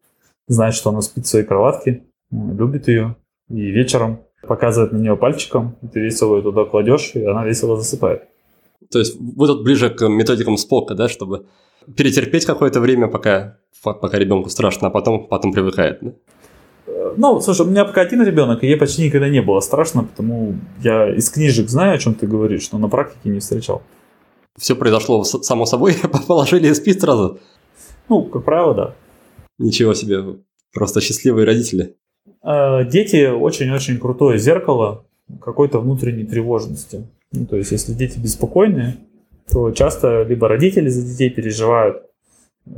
знает, 0.49 0.75
что 0.75 0.91
она 0.91 1.01
спит 1.01 1.27
в 1.27 1.29
своей 1.29 1.45
кроватке, 1.45 2.05
любит 2.31 2.89
ее. 2.89 3.17
И 3.49 3.71
вечером 3.71 4.21
показывает 4.43 4.93
на 4.93 4.99
нее 4.99 5.17
пальчиком, 5.17 5.77
и 5.83 5.87
ты 5.87 6.01
весело 6.01 6.37
ее 6.37 6.43
туда 6.43 6.65
кладешь, 6.65 7.13
и 7.15 7.25
она 7.25 7.45
весело 7.45 7.77
засыпает. 7.77 8.23
То 8.91 8.99
есть 8.99 9.17
вы 9.21 9.47
тут 9.47 9.65
ближе 9.65 9.91
к 9.91 10.09
методикам 10.09 10.57
Спока, 10.57 10.95
да, 10.95 11.09
чтобы 11.09 11.47
перетерпеть 11.97 12.45
какое-то 12.45 12.81
время, 12.81 13.09
пока, 13.09 13.59
пока 13.83 14.19
ребенку 14.19 14.49
страшно, 14.51 14.89
а 14.89 14.91
потом, 14.91 15.27
потом 15.27 15.53
привыкает, 15.53 15.99
да? 16.01 16.13
Ну, 17.19 17.41
слушай, 17.41 17.63
у 17.63 17.71
меня 17.71 17.85
пока 17.85 18.03
один 18.03 18.23
ребенок, 18.23 18.63
и 18.63 18.67
ей 18.67 18.77
почти 18.77 19.05
никогда 19.05 19.29
не 19.29 19.41
было 19.41 19.61
страшно, 19.61 20.05
потому 20.05 20.55
я 20.83 21.15
из 21.15 21.31
книжек 21.31 21.69
знаю, 21.69 21.95
о 21.95 21.99
чем 21.99 22.15
ты 22.15 22.27
говоришь, 22.27 22.71
но 22.73 22.79
на 22.79 22.89
практике 22.89 23.31
не 23.31 23.41
встречал. 23.41 23.83
Все 24.59 24.77
произошло 24.77 25.25
само 25.25 25.67
собой, 25.67 25.97
положили 26.29 26.69
и 26.69 26.75
спит 26.75 27.01
сразу? 27.01 27.39
Ну, 28.09 28.23
как 28.25 28.45
правило, 28.45 28.75
да. 28.75 28.95
Ничего 29.59 29.95
себе, 29.95 30.37
просто 30.73 31.01
счастливые 31.01 31.47
родители. 31.47 31.97
Э, 32.43 32.85
дети 32.89 33.31
очень-очень 33.31 33.99
крутое 33.99 34.39
зеркало 34.39 35.05
какой-то 35.41 35.81
внутренней 35.81 36.25
тревожности. 36.25 37.07
Ну, 37.33 37.47
то 37.47 37.57
есть, 37.57 37.73
если 37.73 37.93
дети 37.93 38.19
беспокойные, 38.19 38.97
то 39.51 39.71
часто 39.71 40.23
либо 40.23 40.49
родители 40.49 40.89
за 40.89 41.03
детей 41.03 41.31
переживают 41.31 42.03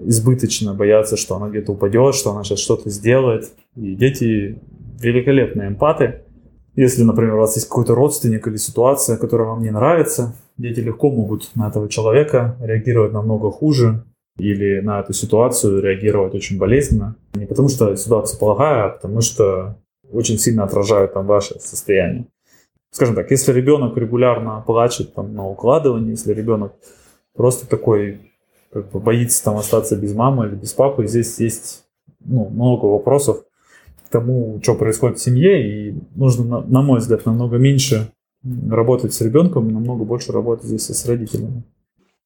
избыточно, 0.04 0.74
боятся, 0.74 1.16
что 1.16 1.36
она 1.36 1.48
где-то 1.48 1.72
упадет, 1.72 2.14
что 2.14 2.30
она 2.30 2.44
сейчас 2.44 2.60
что-то 2.60 2.90
сделает. 2.90 3.50
И 3.76 3.94
дети 3.94 4.58
великолепные 5.00 5.68
эмпаты. 5.68 6.22
Если, 6.76 7.02
например, 7.02 7.34
у 7.34 7.38
вас 7.38 7.56
есть 7.56 7.68
какой-то 7.68 7.94
родственник 7.94 8.46
или 8.46 8.56
ситуация, 8.56 9.16
которая 9.16 9.48
вам 9.48 9.62
не 9.62 9.70
нравится, 9.70 10.36
дети 10.58 10.80
легко 10.80 11.10
могут 11.10 11.50
на 11.54 11.68
этого 11.68 11.88
человека 11.88 12.56
реагировать 12.60 13.12
намного 13.12 13.50
хуже 13.50 14.04
или 14.38 14.80
на 14.80 15.00
эту 15.00 15.12
ситуацию 15.12 15.82
реагировать 15.82 16.34
очень 16.34 16.58
болезненно. 16.58 17.16
Не 17.34 17.46
потому 17.46 17.68
что 17.68 17.94
ситуация 17.96 18.38
плохая, 18.38 18.84
а 18.84 18.88
потому 18.90 19.20
что 19.20 19.76
очень 20.10 20.38
сильно 20.38 20.64
отражают 20.64 21.12
там 21.12 21.26
ваше 21.26 21.58
состояние. 21.60 22.26
Скажем 22.90 23.14
так, 23.14 23.30
если 23.30 23.52
ребенок 23.52 23.96
регулярно 23.96 24.62
плачет 24.66 25.14
там, 25.14 25.34
на 25.34 25.46
укладывании, 25.46 26.10
если 26.10 26.32
ребенок 26.32 26.72
просто 27.34 27.68
такой 27.68 28.20
как 28.72 28.90
бы 28.90 29.00
боится 29.00 29.44
там 29.44 29.56
остаться 29.56 29.96
без 29.96 30.14
мамы 30.14 30.46
или 30.46 30.54
без 30.54 30.72
папы, 30.72 31.06
здесь 31.06 31.38
есть 31.40 31.84
ну, 32.24 32.48
много 32.48 32.86
вопросов 32.86 33.44
к 34.06 34.10
тому, 34.10 34.58
что 34.62 34.74
происходит 34.74 35.18
в 35.18 35.22
семье, 35.22 35.90
и 35.90 35.94
нужно, 36.14 36.62
на, 36.62 36.82
мой 36.82 37.00
взгляд, 37.00 37.26
намного 37.26 37.58
меньше 37.58 38.10
работать 38.70 39.12
с 39.12 39.20
ребенком, 39.20 39.70
намного 39.70 40.04
больше 40.04 40.32
работать 40.32 40.66
здесь 40.66 40.86
с 40.86 41.06
родителями. 41.06 41.64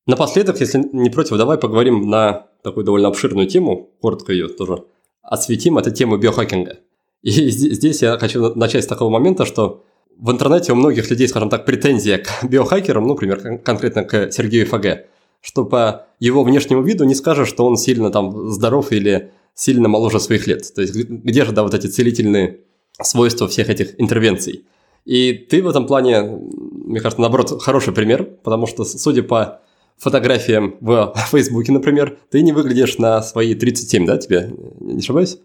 Напоследок, 0.07 0.61
если 0.61 0.83
не 0.93 1.11
против, 1.11 1.37
давай 1.37 1.59
поговорим 1.59 2.09
на 2.09 2.47
такую 2.63 2.85
довольно 2.85 3.09
обширную 3.09 3.47
тему, 3.47 3.91
коротко 4.01 4.33
ее 4.33 4.49
тоже 4.49 4.85
осветим, 5.23 5.79
это 5.79 5.91
тему 5.91 6.17
биохакинга. 6.17 6.79
И 7.23 7.31
здесь 7.51 8.03
я 8.03 8.19
хочу 8.19 8.55
начать 8.55 8.85
с 8.85 8.89
такого 8.89 9.11
момента, 9.11 9.47
что 9.47 9.85
в 10.19 10.31
интернете 10.31 10.73
у 10.73 10.75
многих 10.75 11.09
людей, 11.11 11.29
скажем 11.29 11.49
так, 11.49 11.65
претензия 11.65 12.19
к 12.19 12.45
биохакерам, 12.49 13.05
ну, 13.05 13.15
например, 13.15 13.59
конкретно 13.59 14.05
к 14.05 14.33
Сергею 14.33 14.67
ФГ, 14.67 15.07
что 15.41 15.65
по 15.65 16.07
его 16.19 16.43
внешнему 16.43 16.83
виду 16.83 17.05
не 17.05 17.15
скажешь, 17.15 17.49
что 17.49 17.65
он 17.65 17.77
сильно 17.77 18.11
там 18.11 18.51
здоров 18.51 18.91
или 18.93 19.33
сильно 19.55 19.89
моложе 19.89 20.19
своих 20.19 20.47
лет. 20.47 20.75
То 20.75 20.83
есть 20.83 20.95
где 20.95 21.45
же, 21.45 21.53
да, 21.53 21.63
вот 21.63 21.75
эти 21.75 21.87
целительные 21.87 22.61
свойства 23.01 23.49
всех 23.49 23.69
этих 23.69 24.01
интервенций. 24.01 24.65
И 25.05 25.33
ты 25.33 25.63
в 25.63 25.69
этом 25.69 25.87
плане, 25.87 26.23
мне 26.23 27.01
кажется, 27.01 27.21
наоборот, 27.21 27.61
хороший 27.63 27.93
пример, 27.93 28.25
потому 28.25 28.67
что, 28.67 28.85
судя 28.85 29.23
по 29.23 29.61
фотографиям 30.03 30.75
в 30.81 31.15
Фейсбуке, 31.31 31.73
например, 31.73 32.19
ты 32.31 32.43
не 32.43 32.53
выглядишь 32.53 32.99
на 32.99 33.23
свои 33.23 33.55
37, 33.55 34.05
да, 34.05 34.19
тебе? 34.19 34.51
Не 34.81 34.99
ошибаюсь? 34.99 35.39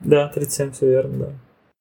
Да, 0.00 0.28
37, 0.28 0.72
все 0.72 0.88
верно, 0.88 1.18
да. 1.18 1.32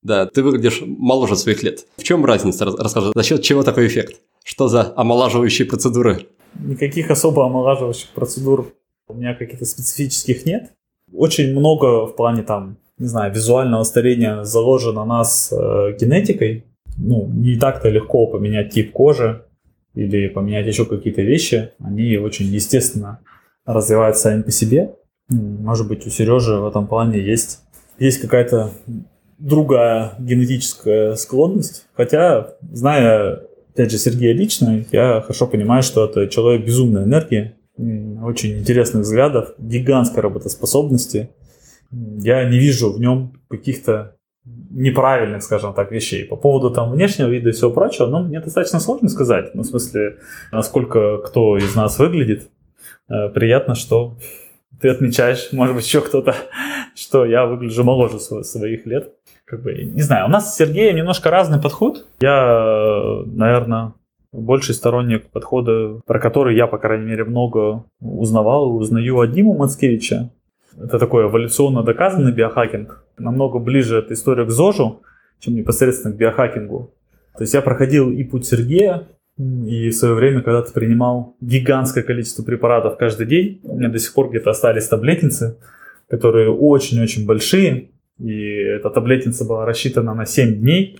Да, 0.04 0.26
ты 0.26 0.42
выглядишь 0.42 0.82
моложе 0.82 1.36
своих 1.36 1.62
лет. 1.62 1.86
В 1.98 2.04
чем 2.04 2.26
разница? 2.26 2.66
Расскажи, 2.66 3.12
за 3.14 3.24
счет 3.24 3.44
чего 3.44 3.62
такой 3.62 3.86
эффект? 3.86 4.20
Что 4.44 4.68
за 4.68 4.94
омолаживающие 4.96 5.68
процедуры? 5.68 6.26
Никаких 6.60 7.12
особо 7.12 7.46
омолаживающих 7.46 8.10
процедур 8.10 8.74
у 9.08 9.14
меня 9.14 9.36
каких-то 9.36 9.66
специфических 9.66 10.46
нет. 10.46 10.72
Очень 11.14 11.52
много 11.52 12.08
в 12.08 12.16
плане 12.16 12.42
там, 12.42 12.78
не 12.98 13.08
знаю, 13.08 13.32
визуального 13.34 13.84
старения 13.84 14.44
заложено 14.44 15.06
нас 15.06 15.52
э, 15.52 15.96
генетикой. 16.00 16.64
Ну, 16.98 17.28
не 17.28 17.58
так-то 17.58 17.90
легко 17.90 18.26
поменять 18.26 18.74
тип 18.74 18.92
кожи 18.92 19.44
или 19.94 20.28
поменять 20.28 20.68
еще 20.68 20.86
какие-то 20.86 21.22
вещи. 21.22 21.72
Они 21.80 22.18
очень 22.18 22.46
естественно 22.46 23.20
развиваются 23.66 24.24
сами 24.24 24.42
по 24.42 24.52
себе. 24.52 24.96
Может 25.30 25.88
быть, 25.88 26.06
у 26.06 26.10
Сережи 26.10 26.56
в 26.56 26.68
этом 26.68 26.88
плане 26.88 27.20
есть, 27.20 27.60
есть 28.00 28.20
какая-то 28.20 28.72
другая 29.38 30.14
генетическая 30.20 31.16
склонность. 31.16 31.88
Хотя, 31.94 32.56
зная, 32.72 33.42
опять 33.74 33.92
же, 33.92 33.98
Сергея 33.98 34.34
лично, 34.34 34.84
я 34.92 35.22
хорошо 35.22 35.48
понимаю, 35.48 35.84
что 35.84 36.06
это 36.06 36.28
человек 36.28 36.66
безумной 36.66 37.04
энергии, 37.04 37.56
очень 37.78 38.60
интересных 38.60 39.04
взглядов, 39.04 39.54
гигантской 39.58 40.22
работоспособности. 40.22 41.30
Я 41.92 42.48
не 42.50 42.60
вижу 42.60 42.94
в 42.94 43.00
нем 43.00 43.42
каких-то 43.50 44.16
неправильных, 44.46 45.44
скажем 45.44 45.74
так, 45.74 45.92
вещей. 45.92 46.26
По 46.26 46.36
поводу 46.36 46.72
там 46.72 46.92
внешнего 46.92 47.28
вида 47.28 47.50
и 47.50 47.52
всего 47.52 47.72
прочего, 47.72 48.08
ну, 48.08 48.24
мне 48.24 48.39
достаточно 48.39 48.80
сложно 48.80 49.10
сказать. 49.10 49.54
Ну, 49.54 49.64
в 49.64 49.66
смысле, 49.66 50.18
насколько 50.52 51.18
кто 51.20 51.58
из 51.58 51.76
нас 51.76 52.00
выглядит. 52.00 52.50
Э, 53.10 53.30
приятно, 53.30 53.76
что 53.76 54.18
ты 54.80 54.89
отмечаешь, 54.89 55.50
может 55.52 55.76
быть, 55.76 55.86
еще 55.86 56.02
кто-то, 56.02 56.36
что 56.96 57.26
я 57.26 57.46
выгляжу 57.46 57.84
моложе 57.84 58.20
своих 58.20 58.86
лет 58.86 59.14
как 59.52 59.64
бы, 59.64 59.74
не 59.74 60.02
знаю, 60.02 60.28
у 60.28 60.30
нас 60.30 60.54
с 60.54 60.58
Сергеем 60.58 60.96
немножко 60.96 61.30
разный 61.30 61.62
подход. 61.62 62.06
Я, 62.22 63.22
наверное, 63.26 63.94
больший 64.32 64.74
сторонник 64.74 65.30
подхода, 65.30 66.00
про 66.06 66.20
который 66.22 66.56
я, 66.56 66.68
по 66.68 66.78
крайней 66.78 67.06
мере, 67.06 67.26
много 67.26 67.84
узнавал 68.00 68.74
узнаю 68.74 69.20
от 69.20 69.34
Димы 69.34 69.58
Мацкевича. 69.58 70.30
Это 70.82 71.00
такой 71.00 71.26
эволюционно 71.26 71.84
доказанный 71.84 72.32
биохакинг. 72.32 73.04
Намного 73.22 73.59
ближе 73.59 73.99
эта 73.99 74.13
история 74.13 74.45
к 74.45 74.49
ЗОЖу, 74.49 75.01
чем 75.39 75.55
непосредственно 75.55 76.13
к 76.13 76.17
биохакингу. 76.17 76.93
То 77.38 77.43
есть 77.43 77.53
я 77.53 77.61
проходил 77.61 78.11
и 78.11 78.24
путь 78.24 78.45
Сергея, 78.45 79.07
и 79.38 79.89
в 79.89 79.95
свое 79.95 80.13
время 80.13 80.41
когда-то 80.41 80.74
принимал 80.74 81.36
гигантское 81.41 82.03
количество 82.03 82.43
препаратов 82.43 82.97
каждый 82.97 83.26
день. 83.26 83.61
У 83.63 83.78
меня 83.78 83.89
до 83.89 83.99
сих 83.99 84.13
пор 84.13 84.30
где-то 84.30 84.49
остались 84.49 84.88
таблетницы, 84.88 85.57
которые 86.07 86.51
очень-очень 86.51 87.26
большие 87.26 87.91
и 88.22 88.53
эта 88.53 88.89
таблетница 88.89 89.45
была 89.45 89.65
рассчитана 89.65 90.13
на 90.13 90.26
7 90.26 90.59
дней, 90.59 90.99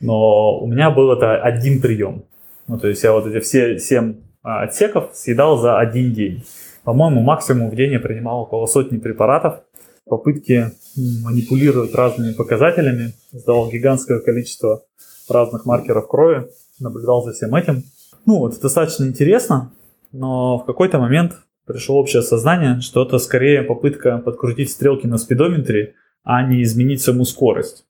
но 0.00 0.58
у 0.60 0.66
меня 0.66 0.90
был 0.90 1.10
это 1.12 1.40
один 1.40 1.80
прием. 1.80 2.24
Ну, 2.66 2.78
то 2.78 2.88
есть 2.88 3.02
я 3.02 3.12
вот 3.12 3.26
эти 3.26 3.40
все 3.40 3.78
7 3.78 4.16
а, 4.42 4.62
отсеков 4.64 5.10
съедал 5.14 5.56
за 5.56 5.78
один 5.78 6.12
день. 6.12 6.44
По-моему, 6.84 7.22
максимум 7.22 7.70
в 7.70 7.74
день 7.74 7.92
я 7.92 8.00
принимал 8.00 8.42
около 8.42 8.66
сотни 8.66 8.98
препаратов. 8.98 9.62
Попытки 10.08 10.72
манипулировать 10.96 11.94
разными 11.94 12.32
показателями. 12.32 13.12
Сдавал 13.32 13.70
гигантское 13.70 14.20
количество 14.20 14.82
разных 15.28 15.66
маркеров 15.66 16.08
крови. 16.08 16.48
Наблюдал 16.80 17.24
за 17.24 17.32
всем 17.32 17.54
этим. 17.54 17.84
Ну, 18.26 18.46
это 18.46 18.60
достаточно 18.60 19.04
интересно, 19.04 19.72
но 20.12 20.58
в 20.58 20.66
какой-то 20.66 20.98
момент 20.98 21.40
пришло 21.66 21.98
общее 21.98 22.22
сознание, 22.22 22.80
что 22.80 23.02
это 23.02 23.18
скорее 23.18 23.62
попытка 23.62 24.18
подкрутить 24.18 24.70
стрелки 24.70 25.06
на 25.06 25.18
спидометре, 25.18 25.94
а 26.24 26.42
не 26.42 26.62
изменить 26.62 27.00
саму 27.00 27.24
скорость. 27.24 27.84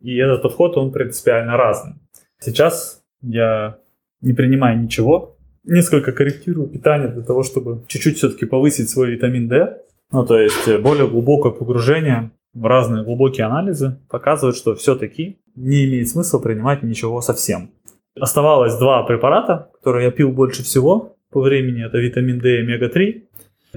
И 0.00 0.16
этот 0.16 0.42
подход, 0.42 0.76
он 0.76 0.92
принципиально 0.92 1.56
разный. 1.56 1.94
Сейчас 2.40 3.02
я 3.20 3.78
не 4.20 4.32
принимаю 4.32 4.80
ничего, 4.80 5.36
несколько 5.64 6.12
корректирую 6.12 6.68
питание 6.68 7.08
для 7.08 7.22
того, 7.22 7.42
чтобы 7.42 7.84
чуть-чуть 7.86 8.16
все-таки 8.16 8.46
повысить 8.46 8.90
свой 8.90 9.12
витамин 9.12 9.48
D. 9.48 9.78
Ну, 10.12 10.26
то 10.26 10.38
есть 10.38 10.68
э, 10.68 10.78
более 10.78 11.08
глубокое 11.08 11.52
погружение 11.52 12.30
разные 12.54 13.02
глубокие 13.04 13.46
анализы 13.46 13.98
показывают, 14.10 14.56
что 14.56 14.74
все-таки 14.74 15.38
не 15.56 15.84
имеет 15.86 16.08
смысла 16.08 16.38
принимать 16.38 16.82
ничего 16.82 17.20
совсем. 17.20 17.70
Оставалось 18.18 18.76
два 18.76 19.02
препарата, 19.04 19.70
которые 19.74 20.06
я 20.06 20.10
пил 20.10 20.30
больше 20.32 20.62
всего 20.62 21.16
по 21.30 21.40
времени. 21.40 21.84
Это 21.84 21.98
витамин 21.98 22.38
D 22.38 22.56
и 22.56 22.60
омега-3. 22.60 23.22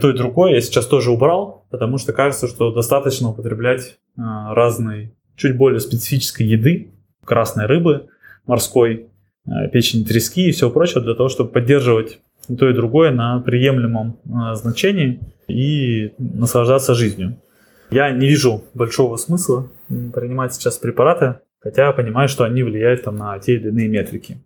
То 0.02 0.10
и 0.10 0.14
другое 0.14 0.56
я 0.56 0.62
сейчас 0.62 0.88
тоже 0.88 1.10
убрал, 1.10 1.66
потому 1.70 1.98
что 1.98 2.12
кажется, 2.12 2.48
что 2.48 2.74
достаточно 2.74 3.30
употреблять 3.30 3.98
а, 4.18 4.54
разной, 4.54 5.14
чуть 5.38 5.56
более 5.56 5.80
специфической 5.80 6.44
еды, 6.44 6.92
красной 7.24 7.66
рыбы, 7.66 8.08
морской, 8.46 9.08
а, 9.48 9.70
печени 9.70 10.04
трески 10.04 10.50
и 10.50 10.52
все 10.52 10.70
прочее, 10.70 11.02
для 11.02 11.16
того, 11.16 11.30
чтобы 11.30 11.50
поддерживать 11.50 12.20
и 12.48 12.56
то, 12.56 12.70
и 12.70 12.74
другое 12.74 13.12
на 13.12 13.40
приемлемом 13.40 14.20
а, 14.34 14.56
значении 14.56 15.20
и 15.48 16.14
наслаждаться 16.18 16.94
жизнью. 16.94 17.38
Я 17.92 18.12
не 18.12 18.28
вижу 18.28 18.64
большого 18.74 19.18
смысла 19.18 19.70
принимать 19.88 20.54
сейчас 20.54 20.78
препараты, 20.78 21.40
хотя 21.60 21.92
понимаю, 21.92 22.28
что 22.28 22.44
они 22.44 22.64
влияют 22.64 23.04
там, 23.04 23.18
на 23.18 23.38
те 23.40 23.56
или 23.56 23.70
иные 23.70 23.88
метрики. 23.88 24.38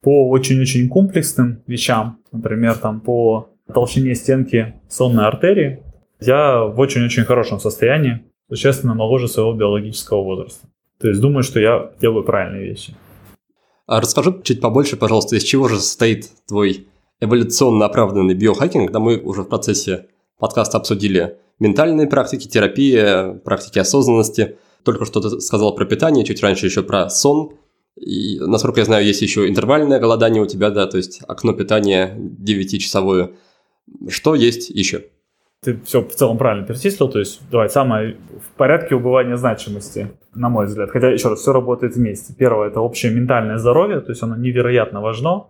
По 0.00 0.28
очень-очень 0.30 0.88
комплексным 0.88 1.62
вещам, 1.66 2.18
например, 2.32 2.76
там, 2.76 3.00
по 3.00 3.50
толщине 3.72 4.14
стенки 4.14 4.74
сонной 4.88 5.26
артерии, 5.26 5.82
я 6.20 6.62
в 6.62 6.78
очень-очень 6.78 7.24
хорошем 7.24 7.60
состоянии, 7.60 8.24
существенно 8.48 8.94
моложе 8.94 9.28
своего 9.28 9.52
биологического 9.52 10.22
возраста. 10.22 10.68
То 11.00 11.08
есть 11.08 11.20
думаю, 11.20 11.42
что 11.42 11.60
я 11.60 11.90
делаю 12.00 12.24
правильные 12.24 12.64
вещи. 12.64 12.94
А 13.86 14.00
расскажи 14.00 14.34
чуть 14.42 14.60
побольше, 14.60 14.96
пожалуйста, 14.96 15.36
из 15.36 15.44
чего 15.44 15.68
же 15.68 15.76
состоит 15.76 16.28
твой 16.46 16.88
эволюционно 17.20 17.86
оправданный 17.86 18.34
биохакинг, 18.34 18.90
да 18.90 19.00
мы 19.00 19.18
уже 19.18 19.42
в 19.42 19.48
процессе 19.48 20.06
подкаста 20.38 20.78
обсудили 20.78 21.38
ментальные 21.58 22.06
практики, 22.06 22.46
терапия, 22.46 23.34
практики 23.44 23.78
осознанности. 23.78 24.56
Только 24.84 25.04
что 25.04 25.20
ты 25.20 25.40
сказал 25.40 25.74
про 25.74 25.84
питание, 25.84 26.24
чуть 26.24 26.42
раньше 26.42 26.66
еще 26.66 26.82
про 26.82 27.10
сон. 27.10 27.52
И, 27.96 28.38
насколько 28.38 28.80
я 28.80 28.84
знаю, 28.84 29.04
есть 29.04 29.22
еще 29.22 29.48
интервальное 29.48 29.98
голодание 29.98 30.42
у 30.42 30.46
тебя, 30.46 30.70
да, 30.70 30.86
то 30.86 30.96
есть 30.96 31.20
окно 31.26 31.52
питания 31.52 32.16
9-часовое. 32.16 33.32
Что 34.08 34.34
есть 34.36 34.70
еще? 34.70 35.06
Ты 35.64 35.80
все 35.84 36.02
в 36.02 36.14
целом 36.14 36.38
правильно 36.38 36.64
перечислил, 36.64 37.08
то 37.08 37.18
есть, 37.18 37.40
давай, 37.50 37.68
самое 37.68 38.16
в 38.48 38.56
порядке 38.56 38.94
убывания 38.94 39.36
значимости, 39.36 40.12
на 40.32 40.48
мой 40.48 40.66
взгляд. 40.66 40.90
Хотя, 40.90 41.10
еще 41.10 41.30
раз, 41.30 41.40
все 41.40 41.52
работает 41.52 41.96
вместе. 41.96 42.32
Первое– 42.32 42.68
это 42.70 42.80
общее 42.80 43.12
ментальное 43.12 43.58
здоровье, 43.58 44.00
то 44.00 44.10
есть 44.10 44.22
оно 44.22 44.36
невероятно 44.36 45.00
важно. 45.00 45.46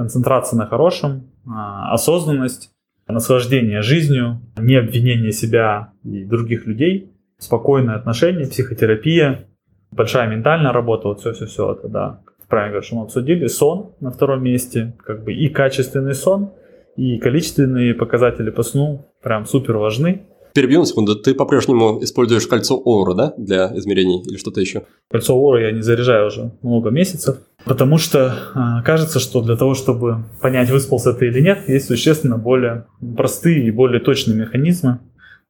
Концентрация 0.00 0.56
на 0.56 0.66
хорошем, 0.66 1.30
а, 1.46 1.92
осознанность, 1.92 2.70
наслаждение 3.06 3.82
жизнью, 3.82 4.40
не 4.56 4.76
обвинение 4.76 5.30
себя 5.30 5.92
и 6.04 6.24
других 6.24 6.66
людей, 6.66 7.12
спокойное 7.36 7.96
отношение, 7.96 8.46
психотерапия, 8.46 9.46
большая 9.90 10.26
ментальная 10.26 10.72
работа, 10.72 11.08
вот 11.08 11.20
все-все-все 11.20 11.72
это, 11.72 11.88
да, 11.88 12.20
правильно 12.48 12.72
говоришь, 12.72 12.92
мы 12.92 13.02
обсудили. 13.02 13.46
Сон 13.46 13.92
на 14.00 14.10
втором 14.10 14.42
месте, 14.42 14.96
как 15.04 15.22
бы 15.22 15.34
и 15.34 15.50
качественный 15.50 16.14
сон, 16.14 16.48
и 16.96 17.18
количественные 17.18 17.92
показатели 17.92 18.48
по 18.48 18.62
сну 18.62 19.04
прям 19.22 19.44
супер 19.44 19.76
важны. 19.76 20.22
Перебью 20.54 20.80
на 20.80 20.86
секунду, 20.86 21.14
ты 21.14 21.34
по-прежнему 21.34 22.02
используешь 22.02 22.46
кольцо 22.46 22.74
Оура, 22.74 23.12
да, 23.12 23.34
для 23.36 23.70
измерений 23.76 24.22
или 24.22 24.38
что-то 24.38 24.62
еще? 24.62 24.84
Кольцо 25.10 25.34
Оура 25.34 25.60
я 25.60 25.72
не 25.72 25.82
заряжаю 25.82 26.28
уже 26.28 26.52
много 26.62 26.88
месяцев, 26.88 27.36
потому 27.64 27.98
что 27.98 28.36
э, 28.54 28.84
кажется, 28.84 29.20
что 29.20 29.42
для 29.42 29.56
того, 29.56 29.74
чтобы 29.74 30.24
понять, 30.40 30.70
выспался 30.70 31.12
ты 31.12 31.28
или 31.28 31.40
нет, 31.40 31.68
есть 31.68 31.86
существенно 31.86 32.38
более 32.38 32.86
простые 33.16 33.64
и 33.64 33.70
более 33.70 34.00
точные 34.00 34.36
механизмы. 34.36 35.00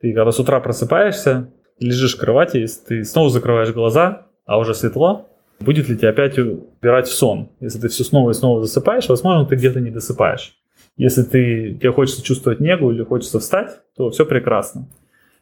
Ты 0.01 0.12
когда 0.12 0.32
с 0.32 0.39
утра 0.39 0.61
просыпаешься, 0.61 1.51
лежишь 1.78 2.16
в 2.16 2.20
кровати, 2.20 2.66
ты 2.87 3.05
снова 3.05 3.31
закрываешь 3.31 3.73
глаза, 3.73 4.27
а 4.47 4.59
уже 4.59 4.74
светло, 4.74 5.28
будет 5.61 5.89
ли 5.89 5.97
тебя 5.97 6.11
опять 6.11 6.39
убирать 6.39 7.09
в 7.09 7.15
сон. 7.15 7.51
Если 7.61 7.78
ты 7.78 7.89
все 7.89 8.05
снова 8.05 8.31
и 8.31 8.35
снова 8.35 8.62
засыпаешь, 8.62 9.09
возможно, 9.09 9.47
ты 9.47 9.57
где-то 9.57 9.81
не 9.81 9.91
досыпаешь. 9.91 10.55
Если 10.97 11.23
ты, 11.23 11.74
тебе 11.74 11.93
хочется 11.93 12.23
чувствовать 12.23 12.61
негу 12.61 12.91
или 12.91 13.03
хочется 13.05 13.39
встать, 13.39 13.81
то 13.97 14.11
все 14.11 14.27
прекрасно. 14.27 14.89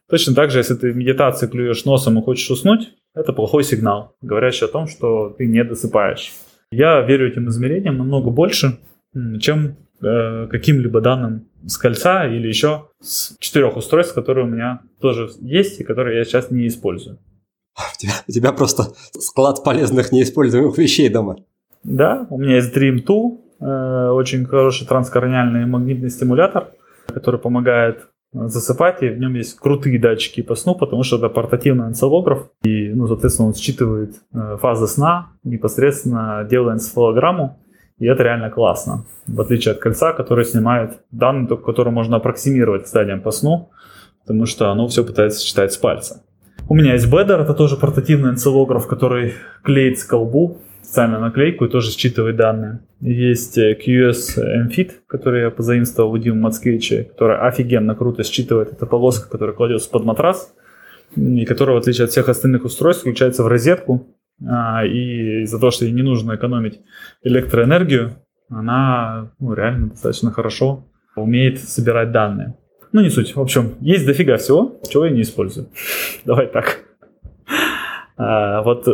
Точно 0.09 0.35
так 0.35 0.51
же, 0.51 0.59
если 0.59 0.75
ты 0.75 0.93
в 0.93 0.97
медитации 0.97 1.47
клюешь 1.47 1.85
носом 1.85 2.19
и 2.19 2.23
хочешь 2.23 2.51
уснуть, 2.51 2.95
это 3.15 3.33
плохой 3.33 3.65
сигнал, 3.65 4.15
говорящий 4.23 4.67
о 4.67 4.71
том, 4.71 4.87
что 4.87 5.31
ты 5.31 5.47
не 5.47 5.63
досыпаешь. 5.65 6.33
Я 6.71 7.01
верю 7.01 7.29
этим 7.29 7.49
измерениям 7.49 7.97
намного 7.99 8.31
больше, 8.31 8.79
чем 9.41 9.77
э, 10.03 10.47
каким-либо 10.49 11.01
данным 11.01 11.49
с 11.67 11.77
кольца 11.77 12.27
или 12.27 12.47
еще 12.47 12.89
с 13.01 13.37
четырех 13.39 13.77
устройств, 13.77 14.15
которые 14.15 14.47
у 14.47 14.49
меня 14.49 14.81
тоже 15.01 15.31
есть 15.41 15.81
и 15.81 15.85
которые 15.85 16.19
я 16.19 16.25
сейчас 16.25 16.51
не 16.51 16.67
использую. 16.67 17.19
У 17.77 17.99
тебя, 17.99 18.13
у 18.27 18.33
тебя 18.33 18.53
просто 18.53 18.93
склад 19.19 19.65
полезных 19.65 20.13
неиспользуемых 20.13 20.77
вещей 20.79 21.09
дома. 21.09 21.37
Да, 21.85 22.27
у 22.29 22.39
меня 22.39 22.57
есть 22.57 22.77
Dream 22.77 23.05
2, 23.05 23.49
Э, 23.61 24.11
очень 24.11 24.47
хороший 24.47 24.87
транскорниальный 24.87 25.67
магнитный 25.67 26.11
стимулятор, 26.11 26.69
который 27.07 27.41
помогает 27.41 28.09
засыпать, 28.33 29.03
и 29.03 29.09
в 29.09 29.19
нем 29.19 29.35
есть 29.35 29.59
крутые 29.59 29.99
датчики 29.99 30.43
по 30.43 30.55
сну, 30.55 30.75
потому 30.75 31.03
что 31.03 31.17
это 31.17 31.29
портативный 31.29 31.89
энцефалограф, 31.89 32.51
и, 32.63 32.91
ну, 32.91 33.07
соответственно, 33.07 33.49
он 33.49 33.55
считывает 33.55 34.17
э, 34.33 34.59
фазы 34.61 34.87
сна, 34.87 35.33
непосредственно 35.45 36.47
делая 36.49 36.75
энцефалограмму, 36.75 37.59
и 37.99 38.07
это 38.07 38.23
реально 38.23 38.51
классно, 38.51 39.07
в 39.27 39.41
отличие 39.41 39.73
от 39.73 39.81
кольца, 39.81 40.13
которое 40.13 40.45
снимает 40.45 41.01
данные, 41.11 41.49
только 41.49 41.65
которые 41.65 41.93
можно 41.93 42.17
аппроксимировать 42.17 42.85
к 42.85 42.87
стадиям 42.87 43.23
по 43.23 43.31
сну, 43.31 43.71
потому 44.23 44.47
что 44.47 44.71
оно 44.71 44.87
все 44.89 45.05
пытается 45.05 45.45
считать 45.45 45.73
с 45.73 45.77
пальца. 45.79 46.23
У 46.69 46.75
меня 46.75 46.93
есть 46.93 47.11
Бедер, 47.11 47.41
это 47.41 47.55
тоже 47.55 47.77
портативный 47.77 48.31
энцефалограф, 48.31 48.87
который 48.87 49.33
клеит 49.63 49.99
с 49.99 50.05
колбу, 50.05 50.59
специальную 50.89 51.21
наклейку 51.21 51.67
и 51.67 51.69
тоже 51.69 51.91
считывает 51.91 52.37
данные. 52.37 52.81
Есть 53.01 53.59
э, 53.59 53.77
QS 53.79 54.69
MFIT, 54.69 54.93
который 55.07 55.43
я 55.43 55.51
позаимствовал 55.51 56.13
у 56.13 56.19
Димы 56.19 56.41
Мацкевича, 56.41 57.05
которая 57.05 57.47
офигенно 57.47 57.95
круто 57.95 58.23
считывает. 58.25 58.73
Это 58.73 58.87
полоска, 58.87 59.29
которая 59.29 59.55
кладется 59.55 59.91
под 59.91 60.05
матрас, 60.05 60.55
и 61.15 61.45
которая, 61.45 61.77
в 61.77 61.81
отличие 61.81 62.05
от 62.05 62.11
всех 62.11 62.31
остальных 62.31 62.65
устройств, 62.65 63.03
включается 63.03 63.43
в 63.43 63.49
розетку. 63.49 64.07
А, 64.49 64.85
и 64.87 65.43
из-за 65.43 65.59
того, 65.59 65.71
что 65.71 65.85
ей 65.85 65.93
не 65.93 66.03
нужно 66.03 66.37
экономить 66.37 66.81
электроэнергию, 67.23 68.17
она 68.49 69.33
ну, 69.41 69.53
реально 69.53 69.91
достаточно 69.91 70.31
хорошо 70.31 70.87
умеет 71.17 71.61
собирать 71.61 72.13
данные. 72.13 72.55
Ну, 72.93 73.03
не 73.03 73.11
суть. 73.11 73.37
В 73.37 73.41
общем, 73.41 73.75
есть 73.81 74.07
дофига 74.07 74.39
всего, 74.39 74.81
чего 74.89 75.05
я 75.05 75.11
не 75.11 75.21
использую. 75.21 75.69
Давай 76.25 76.47
так. 76.47 76.79
А, 78.17 78.63
вот 78.63 78.89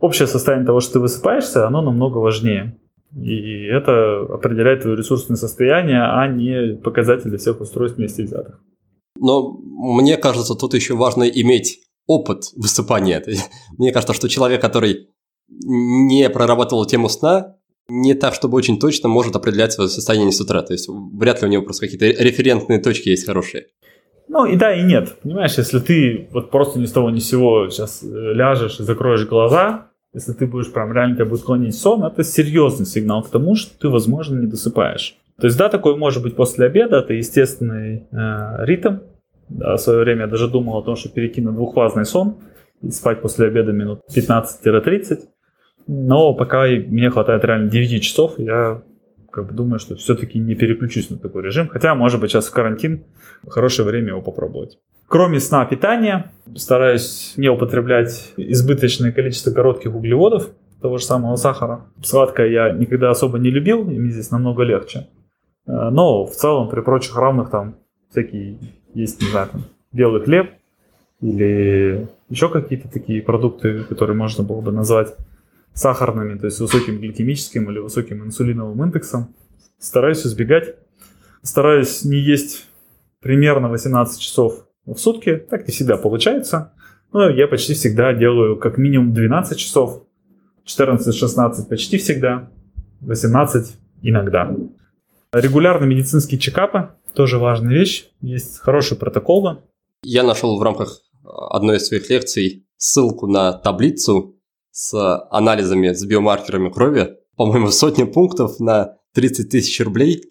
общее 0.00 0.26
состояние 0.26 0.66
того, 0.66 0.80
что 0.80 0.94
ты 0.94 0.98
высыпаешься, 1.00 1.66
оно 1.66 1.82
намного 1.82 2.18
важнее. 2.18 2.78
И 3.16 3.64
это 3.64 4.20
определяет 4.22 4.82
твое 4.82 4.96
ресурсное 4.96 5.36
состояние, 5.36 6.02
а 6.02 6.26
не 6.26 6.76
показатели 6.76 7.36
всех 7.36 7.60
устройств 7.60 7.98
вместе 7.98 8.22
взятых. 8.22 8.60
Но 9.18 9.52
мне 9.52 10.16
кажется, 10.16 10.54
тут 10.54 10.74
еще 10.74 10.94
важно 10.94 11.24
иметь 11.24 11.80
опыт 12.06 12.44
высыпания. 12.56 13.22
Мне 13.78 13.92
кажется, 13.92 14.14
что 14.14 14.28
человек, 14.28 14.60
который 14.60 15.08
не 15.48 16.28
проработал 16.28 16.84
тему 16.84 17.08
сна, 17.08 17.56
не 17.88 18.14
так, 18.14 18.34
чтобы 18.34 18.56
очень 18.56 18.78
точно 18.78 19.08
может 19.08 19.34
определять 19.34 19.72
свое 19.72 19.88
состояние 19.88 20.32
с 20.32 20.40
утра. 20.40 20.62
То 20.62 20.74
есть 20.74 20.88
вряд 20.88 21.40
ли 21.40 21.48
у 21.48 21.50
него 21.50 21.62
просто 21.62 21.86
какие-то 21.86 22.22
референтные 22.22 22.80
точки 22.80 23.08
есть 23.08 23.24
хорошие. 23.24 23.68
Ну 24.28 24.44
и 24.44 24.56
да, 24.56 24.74
и 24.74 24.82
нет. 24.82 25.16
Понимаешь, 25.22 25.56
если 25.56 25.78
ты 25.78 26.28
вот 26.32 26.50
просто 26.50 26.78
ни 26.78 26.84
с 26.84 26.92
того 26.92 27.10
ни 27.10 27.18
с 27.18 27.28
сего 27.28 27.70
сейчас 27.70 28.02
э, 28.02 28.06
ляжешь 28.34 28.78
и 28.78 28.82
закроешь 28.82 29.26
глаза, 29.26 29.87
если 30.14 30.32
ты 30.32 30.46
будешь 30.46 30.72
прям 30.72 30.92
реально 30.92 31.16
тебя 31.16 31.26
будет 31.26 31.42
клонить 31.42 31.76
сон, 31.76 32.04
это 32.04 32.24
серьезный 32.24 32.86
сигнал 32.86 33.22
к 33.22 33.30
тому, 33.30 33.54
что 33.54 33.78
ты, 33.78 33.88
возможно, 33.88 34.38
не 34.38 34.46
досыпаешь. 34.46 35.16
То 35.40 35.46
есть, 35.46 35.58
да, 35.58 35.68
такое 35.68 35.96
может 35.96 36.22
быть 36.22 36.34
после 36.34 36.66
обеда, 36.66 36.98
это 36.98 37.14
естественный 37.14 38.06
э, 38.10 38.64
ритм. 38.64 38.98
Да, 39.48 39.76
в 39.76 39.80
свое 39.80 40.00
время 40.00 40.22
я 40.22 40.26
даже 40.26 40.48
думал 40.48 40.78
о 40.78 40.82
том, 40.82 40.96
что 40.96 41.08
перекину 41.08 41.52
двухфазный 41.52 42.04
сон 42.04 42.38
и 42.82 42.90
спать 42.90 43.22
после 43.22 43.46
обеда 43.46 43.72
минут 43.72 44.00
15-30. 44.14 45.20
Но 45.86 46.34
пока 46.34 46.66
мне 46.66 47.10
хватает 47.10 47.44
реально 47.44 47.70
9 47.70 48.02
часов, 48.02 48.34
я 48.38 48.82
как 49.30 49.46
бы 49.46 49.54
думаю, 49.54 49.78
что 49.78 49.94
все-таки 49.96 50.38
не 50.38 50.54
переключусь 50.54 51.10
на 51.10 51.18
такой 51.18 51.44
режим. 51.44 51.68
Хотя, 51.68 51.94
может 51.94 52.20
быть, 52.20 52.30
сейчас 52.30 52.48
в 52.48 52.52
карантин 52.52 53.04
хорошее 53.48 53.88
время 53.88 54.08
его 54.08 54.22
попробовать. 54.22 54.78
Кроме 55.06 55.40
сна, 55.40 55.64
питания, 55.64 56.32
стараюсь 56.56 57.34
не 57.36 57.48
употреблять 57.48 58.32
избыточное 58.36 59.12
количество 59.12 59.50
коротких 59.50 59.94
углеводов, 59.94 60.50
того 60.80 60.98
же 60.98 61.04
самого 61.04 61.36
сахара. 61.36 61.86
Сладкое 62.02 62.48
я 62.48 62.70
никогда 62.70 63.10
особо 63.10 63.38
не 63.38 63.50
любил, 63.50 63.88
и 63.90 63.98
мне 63.98 64.10
здесь 64.10 64.30
намного 64.30 64.62
легче. 64.62 65.08
Э, 65.66 65.90
но 65.90 66.24
в 66.24 66.32
целом 66.32 66.68
при 66.68 66.80
прочих 66.80 67.16
равных 67.16 67.50
там 67.50 67.76
всякие 68.10 68.58
есть, 68.94 69.20
не 69.20 69.28
знаю, 69.28 69.48
там, 69.52 69.62
белый 69.92 70.22
хлеб 70.22 70.50
или 71.20 72.08
еще 72.28 72.48
какие-то 72.48 72.88
такие 72.88 73.22
продукты, 73.22 73.84
которые 73.84 74.16
можно 74.16 74.44
было 74.44 74.60
бы 74.60 74.70
назвать 74.70 75.16
сахарными, 75.74 76.38
то 76.38 76.46
есть 76.46 76.60
высоким 76.60 76.98
гликемическим 76.98 77.70
или 77.70 77.78
высоким 77.78 78.24
инсулиновым 78.24 78.84
индексом. 78.84 79.34
Стараюсь 79.78 80.26
избегать. 80.26 80.76
Стараюсь 81.42 82.04
не 82.04 82.18
есть 82.18 82.66
примерно 83.20 83.68
18 83.68 84.20
часов 84.20 84.67
в 84.94 84.98
сутки. 84.98 85.36
Так 85.36 85.66
не 85.66 85.72
всегда 85.72 85.96
получается. 85.96 86.72
Но 87.12 87.28
я 87.30 87.48
почти 87.48 87.74
всегда 87.74 88.12
делаю 88.12 88.56
как 88.56 88.78
минимум 88.78 89.12
12 89.12 89.58
часов. 89.58 90.04
14-16 90.66 91.68
почти 91.68 91.98
всегда. 91.98 92.50
18 93.00 93.76
иногда. 94.02 94.54
Регулярные 95.32 95.88
медицинские 95.88 96.38
чекапы 96.38 96.90
тоже 97.14 97.38
важная 97.38 97.74
вещь. 97.74 98.08
Есть 98.20 98.58
хорошие 98.58 98.98
протоколы. 98.98 99.58
Я 100.02 100.22
нашел 100.22 100.58
в 100.58 100.62
рамках 100.62 101.02
одной 101.24 101.76
из 101.76 101.86
своих 101.86 102.08
лекций 102.10 102.66
ссылку 102.76 103.26
на 103.26 103.52
таблицу 103.52 104.36
с 104.70 104.94
анализами, 105.30 105.92
с 105.92 106.04
биомаркерами 106.04 106.70
крови. 106.70 107.16
По-моему, 107.36 107.70
сотни 107.70 108.04
пунктов 108.04 108.60
на 108.60 108.96
30 109.14 109.50
тысяч 109.50 109.80
рублей. 109.80 110.22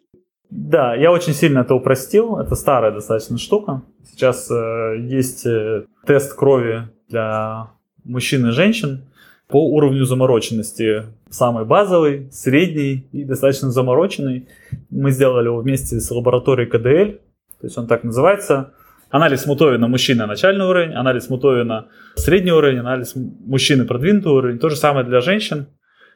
Да, 0.49 0.95
я 0.95 1.11
очень 1.11 1.33
сильно 1.33 1.59
это 1.59 1.75
упростил. 1.75 2.37
Это 2.37 2.55
старая 2.55 2.91
достаточно 2.91 3.37
штука. 3.37 3.81
Сейчас 4.05 4.49
э, 4.49 4.97
есть 4.99 5.45
э, 5.45 5.85
тест 6.05 6.33
крови 6.33 6.87
для 7.09 7.71
мужчин 8.03 8.47
и 8.47 8.51
женщин 8.51 9.03
по 9.47 9.65
уровню 9.69 10.05
замороченности. 10.05 11.03
Самый 11.29 11.65
базовый, 11.65 12.29
средний 12.31 13.07
и 13.11 13.23
достаточно 13.23 13.71
замороченный. 13.71 14.47
Мы 14.89 15.11
сделали 15.11 15.47
его 15.47 15.57
вместе 15.57 15.99
с 15.99 16.11
лабораторией 16.11 16.69
КДЛ. 16.69 17.17
То 17.59 17.63
есть 17.63 17.77
он 17.77 17.87
так 17.87 18.03
называется. 18.03 18.73
Анализ 19.09 19.45
Мутовина 19.45 19.87
мужчина 19.87 20.27
начальный 20.27 20.65
уровень, 20.65 20.93
анализ 20.93 21.29
Мутовина 21.29 21.87
средний 22.15 22.51
уровень, 22.51 22.79
анализ 22.79 23.13
мужчины 23.15 23.85
продвинутый 23.85 24.31
уровень. 24.31 24.59
То 24.59 24.69
же 24.69 24.75
самое 24.75 25.05
для 25.05 25.21
женщин. 25.21 25.67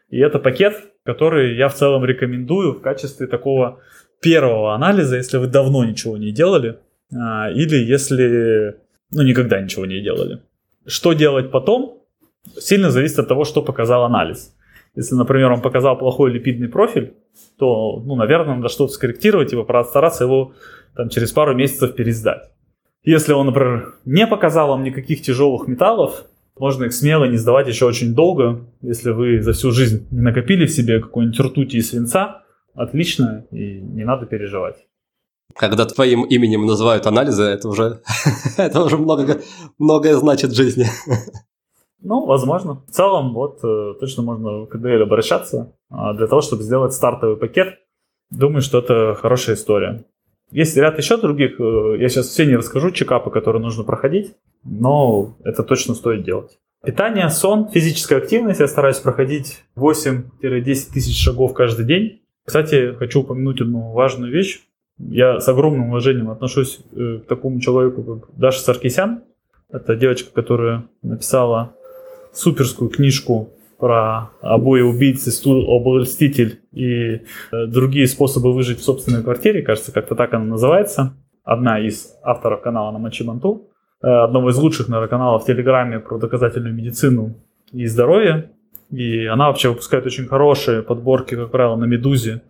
И 0.10 0.20
это 0.20 0.40
пакет, 0.40 0.76
который 1.06 1.56
я 1.56 1.70
в 1.70 1.74
целом 1.74 2.04
рекомендую 2.04 2.74
в 2.74 2.82
качестве 2.82 3.28
такого 3.28 3.80
первого 4.22 4.74
анализа, 4.74 5.18
если 5.18 5.38
вы 5.38 5.48
давно 5.48 5.84
ничего 5.84 6.18
не 6.18 6.32
делали, 6.32 6.78
а, 7.14 7.52
или 7.52 7.76
если 7.76 8.78
ну, 9.12 9.24
никогда 9.24 9.60
ничего 9.60 9.86
не 9.86 10.02
делали. 10.02 10.40
Что 10.86 11.14
делать 11.14 11.52
потом, 11.52 12.02
сильно 12.58 12.90
зависит 12.90 13.20
от 13.20 13.28
того, 13.28 13.44
что 13.44 13.62
показал 13.62 14.04
анализ. 14.04 14.56
Если, 14.96 15.16
например, 15.16 15.52
он 15.52 15.62
показал 15.62 15.98
плохой 15.98 16.32
липидный 16.32 16.68
профиль, 16.68 17.14
то, 17.58 18.02
ну, 18.06 18.16
наверное, 18.16 18.56
надо 18.56 18.70
что-то 18.70 18.94
скорректировать 18.94 19.54
и 19.54 19.64
постараться 19.64 20.26
его 20.26 20.54
там, 20.96 21.10
через 21.10 21.32
пару 21.32 21.56
месяцев 21.56 21.96
пересдать. 21.96 22.52
Если 23.04 23.34
он, 23.34 23.48
например, 23.48 23.96
не 24.06 24.28
показал 24.28 24.70
вам 24.70 24.84
никаких 24.84 25.22
тяжелых 25.22 25.68
металлов, 25.68 26.26
можно 26.60 26.86
их 26.86 26.94
смело 26.94 27.26
не 27.26 27.38
сдавать 27.38 27.68
еще 27.68 27.86
очень 27.86 28.14
долго. 28.14 28.66
Если 28.82 29.12
вы 29.12 29.42
за 29.42 29.54
всю 29.54 29.72
жизнь 29.72 30.06
не 30.12 30.22
накопили 30.22 30.66
в 30.66 30.72
себе 30.72 31.00
какой-нибудь 31.00 31.40
ртути 31.40 31.78
и 31.78 31.82
свинца, 31.82 32.44
отлично, 32.74 33.46
и 33.52 33.80
не 33.80 34.04
надо 34.04 34.26
переживать. 34.26 34.86
Когда 35.56 35.86
твоим 35.86 36.24
именем 36.24 36.66
называют 36.66 37.06
анализы, 37.08 37.44
это 37.44 37.68
уже, 37.68 38.02
это 38.58 38.84
уже 38.84 38.98
много, 38.98 39.42
многое 39.78 40.16
значит 40.16 40.52
в 40.52 40.56
жизни. 40.56 40.86
Ну, 42.04 42.26
возможно. 42.26 42.82
В 42.88 42.92
целом, 42.92 43.34
вот 43.34 43.60
э, 43.64 43.94
точно 44.00 44.24
можно 44.24 44.66
к 44.66 44.72
КДЛ 44.72 45.04
обращаться 45.04 45.76
а, 45.90 46.14
для 46.14 46.26
того, 46.26 46.42
чтобы 46.42 46.64
сделать 46.64 46.94
стартовый 46.94 47.38
пакет. 47.38 47.76
Думаю, 48.32 48.62
что 48.62 48.80
это 48.80 49.14
хорошая 49.14 49.56
история. 49.56 50.06
Есть 50.52 50.76
ряд 50.78 50.98
еще 50.98 51.18
других, 51.18 51.60
э, 51.60 51.98
я 52.00 52.10
сейчас 52.10 52.28
все 52.28 52.46
не 52.46 52.56
расскажу, 52.56 52.92
чекапы, 52.92 53.30
которые 53.30 53.62
нужно 53.62 53.84
проходить, 53.84 54.36
но 54.64 55.36
это 55.44 55.64
точно 55.64 55.94
стоит 55.94 56.24
делать. 56.24 56.58
Питание, 56.84 57.30
сон, 57.30 57.70
физическая 57.70 58.18
активность. 58.18 58.60
Я 58.60 58.68
стараюсь 58.68 58.98
проходить 58.98 59.64
8-10 59.78 60.94
тысяч 60.94 61.24
шагов 61.24 61.54
каждый 61.54 61.86
день. 61.86 62.21
Кстати, 62.46 62.94
хочу 62.98 63.22
упомянуть 63.22 63.62
одну 63.62 63.92
важную 63.92 64.32
вещь. 64.32 64.62
Я 64.98 65.40
с 65.40 65.48
огромным 65.48 65.90
уважением 65.90 66.30
отношусь 66.30 66.80
э, 66.94 67.20
к 67.24 67.28
такому 67.28 67.60
человеку, 67.60 68.04
как 68.04 68.30
Даша 68.38 68.60
Саркисян. 68.60 69.24
Это 69.70 69.96
девочка, 69.96 70.32
которая 70.34 70.84
написала 71.02 71.76
суперскую 72.34 72.90
книжку 72.90 73.50
про 73.78 74.30
обои 74.42 74.82
убийцы, 74.82 75.32
стул 75.32 75.76
обольститель 75.76 76.62
и 76.72 77.14
э, 77.16 77.20
другие 77.68 78.08
способы 78.08 78.54
выжить 78.54 78.80
в 78.80 78.84
собственной 78.84 79.24
квартире, 79.24 79.64
кажется, 79.64 79.92
как-то 79.92 80.16
так 80.16 80.34
она 80.34 80.46
называется. 80.46 81.14
Одна 81.44 81.80
из 81.80 82.16
авторов 82.22 82.62
канала 82.62 82.92
на 82.92 83.00
Мачиманту, 83.00 83.70
э, 84.04 84.08
одного 84.08 84.52
из 84.52 84.58
лучших, 84.58 84.88
наверное, 84.88 85.10
каналов 85.10 85.44
в 85.44 85.46
Телеграме 85.48 86.00
про 86.00 86.20
доказательную 86.20 86.76
медицину 86.76 87.36
и 87.72 87.88
здоровье. 87.88 88.52
И 88.92 89.26
она 89.26 89.48
вообще 89.48 89.70
выпускает 89.70 90.06
очень 90.06 90.28
хорошие 90.28 90.84
подборки, 90.84 91.36
как 91.36 91.52
правило, 91.52 91.76
на 91.78 91.86
Медузе 91.86 92.42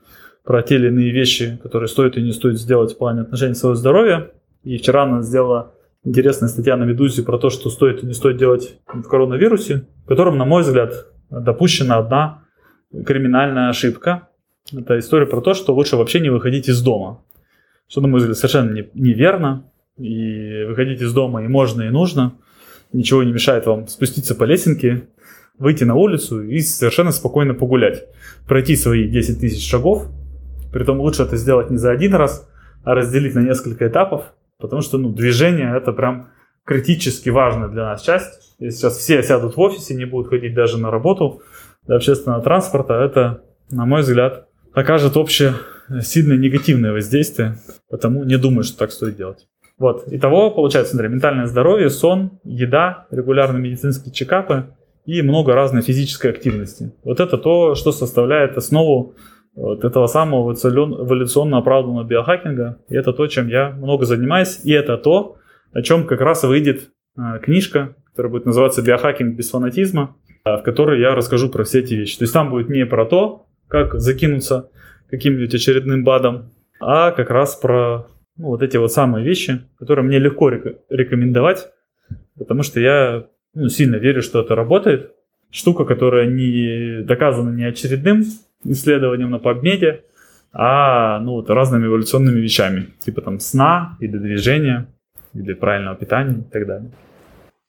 про 0.43 0.63
те 0.63 0.75
или 0.75 0.87
иные 0.87 1.11
вещи, 1.11 1.59
которые 1.61 1.87
стоит 1.87 2.17
и 2.17 2.21
не 2.21 2.31
стоит 2.31 2.59
сделать 2.59 2.93
в 2.93 2.97
плане 2.97 3.21
отношений 3.21 3.53
своего 3.53 3.75
здоровья. 3.75 4.31
И 4.63 4.77
вчера 4.77 5.03
она 5.03 5.21
сделала 5.21 5.73
интересная 6.03 6.49
статья 6.49 6.77
на 6.77 6.83
Медузе 6.83 7.23
про 7.23 7.37
то, 7.37 7.51
что 7.51 7.69
стоит 7.69 8.03
и 8.03 8.07
не 8.07 8.13
стоит 8.13 8.37
делать 8.37 8.79
в 8.87 9.03
коронавирусе, 9.03 9.85
в 10.03 10.07
котором, 10.07 10.37
на 10.37 10.45
мой 10.45 10.63
взгляд, 10.63 11.05
допущена 11.29 11.97
одна 11.97 12.43
криминальная 13.05 13.69
ошибка. 13.69 14.29
Это 14.75 14.97
история 14.97 15.27
про 15.27 15.41
то, 15.41 15.53
что 15.53 15.75
лучше 15.75 15.95
вообще 15.95 16.19
не 16.19 16.29
выходить 16.29 16.67
из 16.67 16.81
дома. 16.81 17.23
Что, 17.87 18.01
на 18.01 18.07
мой 18.07 18.19
взгляд, 18.19 18.37
совершенно 18.37 18.71
не, 18.71 18.89
неверно. 18.95 19.65
И 19.97 20.63
выходить 20.63 21.01
из 21.01 21.13
дома 21.13 21.43
и 21.43 21.47
можно, 21.47 21.83
и 21.83 21.89
нужно. 21.89 22.33
Ничего 22.93 23.21
не 23.23 23.31
мешает 23.31 23.67
вам 23.67 23.87
спуститься 23.87 24.33
по 24.33 24.43
лесенке, 24.43 25.07
выйти 25.61 25.85
на 25.85 25.95
улицу 25.95 26.43
и 26.43 26.59
совершенно 26.59 27.11
спокойно 27.11 27.53
погулять. 27.53 28.03
Пройти 28.47 28.75
свои 28.75 29.07
10 29.07 29.39
тысяч 29.39 29.69
шагов. 29.69 30.07
Притом 30.73 30.99
лучше 30.99 31.23
это 31.23 31.37
сделать 31.37 31.69
не 31.69 31.77
за 31.77 31.91
один 31.91 32.15
раз, 32.15 32.49
а 32.83 32.95
разделить 32.95 33.35
на 33.35 33.39
несколько 33.39 33.87
этапов 33.87 34.33
Потому 34.61 34.81
что 34.81 34.97
ну, 34.97 35.11
движение 35.11 35.75
это 35.75 35.91
прям 35.91 36.29
критически 36.63 37.29
важная 37.29 37.67
для 37.67 37.83
нас 37.83 38.03
часть. 38.03 38.55
Если 38.59 38.77
сейчас 38.77 38.97
все 38.97 39.21
сядут 39.23 39.57
в 39.57 39.59
офисе, 39.59 39.95
не 39.95 40.05
будут 40.05 40.29
ходить 40.29 40.53
даже 40.53 40.77
на 40.77 40.91
работу 40.91 41.41
для 41.87 41.95
общественного 41.95 42.43
транспорта, 42.43 42.93
это, 42.93 43.41
на 43.71 43.85
мой 43.85 44.01
взгляд, 44.01 44.47
окажет 44.71 45.17
общее 45.17 45.55
сильное 46.01 46.37
негативное 46.37 46.93
воздействие. 46.93 47.57
Потому 47.89 48.23
не 48.23 48.37
думаю, 48.37 48.63
что 48.63 48.77
так 48.77 48.91
стоит 48.91 49.17
делать. 49.17 49.47
Вот. 49.79 50.03
Итого, 50.07 50.51
получается, 50.51 50.93
смотри, 50.93 51.09
ментальное 51.09 51.47
здоровье, 51.47 51.89
сон, 51.89 52.39
еда, 52.43 53.07
регулярные 53.09 53.63
медицинские 53.63 54.13
чекапы 54.13 54.67
и 55.05 55.21
много 55.21 55.53
разной 55.53 55.81
физической 55.81 56.31
активности. 56.31 56.93
Вот 57.03 57.19
это 57.19 57.37
то, 57.37 57.75
что 57.75 57.91
составляет 57.91 58.57
основу 58.57 59.15
вот 59.55 59.83
этого 59.83 60.07
самого 60.07 60.53
эволюционно 60.53 61.57
оправданного 61.57 62.05
биохакинга. 62.05 62.79
И 62.87 62.95
это 62.95 63.13
то, 63.13 63.27
чем 63.27 63.47
я 63.47 63.71
много 63.71 64.05
занимаюсь. 64.05 64.61
И 64.63 64.71
это 64.71 64.97
то, 64.97 65.37
о 65.73 65.81
чем 65.81 66.05
как 66.05 66.21
раз 66.21 66.43
выйдет 66.43 66.89
э, 67.17 67.39
книжка, 67.41 67.95
которая 68.09 68.31
будет 68.31 68.45
называться 68.45 68.81
«Биохакинг 68.81 69.35
без 69.35 69.49
фанатизма», 69.49 70.15
э, 70.45 70.57
в 70.57 70.63
которой 70.63 70.99
я 71.01 71.15
расскажу 71.15 71.49
про 71.49 71.63
все 71.63 71.79
эти 71.79 71.95
вещи. 71.95 72.17
То 72.17 72.23
есть 72.23 72.33
там 72.33 72.49
будет 72.49 72.69
не 72.69 72.85
про 72.85 73.05
то, 73.05 73.47
как 73.67 73.99
закинуться 73.99 74.69
каким-нибудь 75.09 75.53
очередным 75.53 76.03
БАДом, 76.03 76.51
а 76.79 77.11
как 77.11 77.29
раз 77.29 77.55
про 77.55 78.07
ну, 78.37 78.47
вот 78.47 78.61
эти 78.61 78.77
вот 78.77 78.91
самые 78.91 79.25
вещи, 79.25 79.61
которые 79.77 80.05
мне 80.05 80.19
легко 80.19 80.49
рек- 80.49 80.79
рекомендовать, 80.89 81.69
потому 82.37 82.63
что 82.63 82.79
я 82.79 83.27
ну, 83.53 83.69
сильно 83.69 83.95
верю, 83.95 84.21
что 84.21 84.41
это 84.41 84.55
работает. 84.55 85.13
Штука, 85.49 85.85
которая 85.85 86.27
не 86.27 87.03
доказана 87.03 87.49
не 87.55 87.65
очередным 87.65 88.23
исследованием 88.63 89.31
на 89.31 89.35
PubMed, 89.35 90.01
а 90.53 91.19
ну, 91.19 91.33
вот, 91.33 91.49
разными 91.49 91.87
эволюционными 91.87 92.39
вещами, 92.39 92.87
типа 92.99 93.21
там 93.21 93.39
сна 93.39 93.97
или 93.99 94.17
движения, 94.17 94.87
или 95.33 95.53
правильного 95.53 95.95
питания 95.95 96.39
и 96.39 96.51
так 96.51 96.67
далее. 96.67 96.91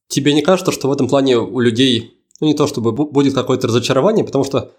Тебе 0.09 0.35
не 0.35 0.43
кажется, 0.43 0.73
что 0.73 0.89
в 0.89 0.93
этом 0.93 1.09
плане 1.09 1.39
у 1.39 1.59
людей, 1.61 2.15
ну 2.41 2.47
не 2.47 2.55
то 2.55 2.67
чтобы 2.67 2.93
будет 2.93 3.35
какое-то 3.35 3.69
разочарование, 3.69 4.25
потому 4.25 4.45
что 4.45 4.73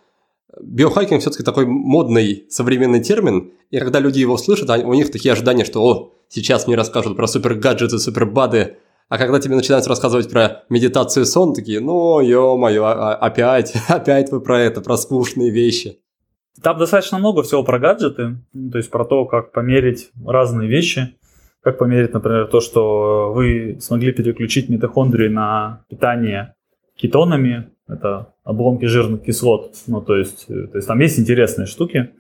биохакинг 0.62 1.22
все-таки 1.22 1.44
такой 1.44 1.66
модный 1.66 2.46
современный 2.50 3.02
термин, 3.02 3.52
и 3.72 3.80
когда 3.80 4.00
люди 4.00 4.20
его 4.20 4.38
слышат, 4.38 4.70
у 4.70 4.94
них 4.94 5.12
такие 5.12 5.32
ожидания, 5.32 5.66
что 5.66 5.82
«О, 5.82 6.14
сейчас 6.30 6.68
мне 6.68 6.76
расскажут 6.76 7.18
про 7.18 7.28
супер 7.28 7.56
гаджеты, 7.56 7.98
супер 8.00 8.26
бады», 8.26 8.78
а 9.10 9.18
когда 9.18 9.40
тебе 9.40 9.56
начинают 9.56 9.86
рассказывать 9.88 10.32
про 10.32 10.64
медитацию 10.70 11.26
сон, 11.26 11.54
такие 11.54 11.80
«Ну, 11.80 12.20
ё-моё, 12.20 12.84
а, 12.84 13.14
а, 13.14 13.16
опять, 13.16 13.74
опять 13.88 14.32
вы 14.32 14.42
про 14.42 14.60
это, 14.62 14.82
про 14.82 14.98
скучные 14.98 15.52
вещи». 15.52 16.00
Там 16.62 16.78
достаточно 16.78 17.18
много 17.18 17.44
всего 17.44 17.64
про 17.64 17.80
гаджеты, 17.80 18.38
ну, 18.54 18.72
то 18.72 18.78
есть 18.78 18.90
про 18.90 19.06
то, 19.06 19.26
как 19.26 19.52
померить 19.52 20.12
разные 20.26 20.70
вещи. 20.70 21.16
Как 21.62 21.78
померить, 21.78 22.14
например, 22.14 22.48
то, 22.48 22.60
что 22.60 23.32
вы 23.34 23.78
смогли 23.82 24.12
переключить 24.12 24.70
митохондрии 24.70 25.30
на 25.30 25.86
питание 25.90 26.56
кетонами, 26.96 27.70
это 27.88 28.34
обломки 28.44 28.86
жирных 28.86 29.24
кислот. 29.24 29.74
Ну, 29.88 30.02
то 30.02 30.16
есть, 30.16 30.46
э, 30.50 30.68
то 30.68 30.78
есть 30.78 30.88
там 30.88 31.00
есть 31.00 31.20
интересные 31.20 31.66
штуки, 31.66 32.12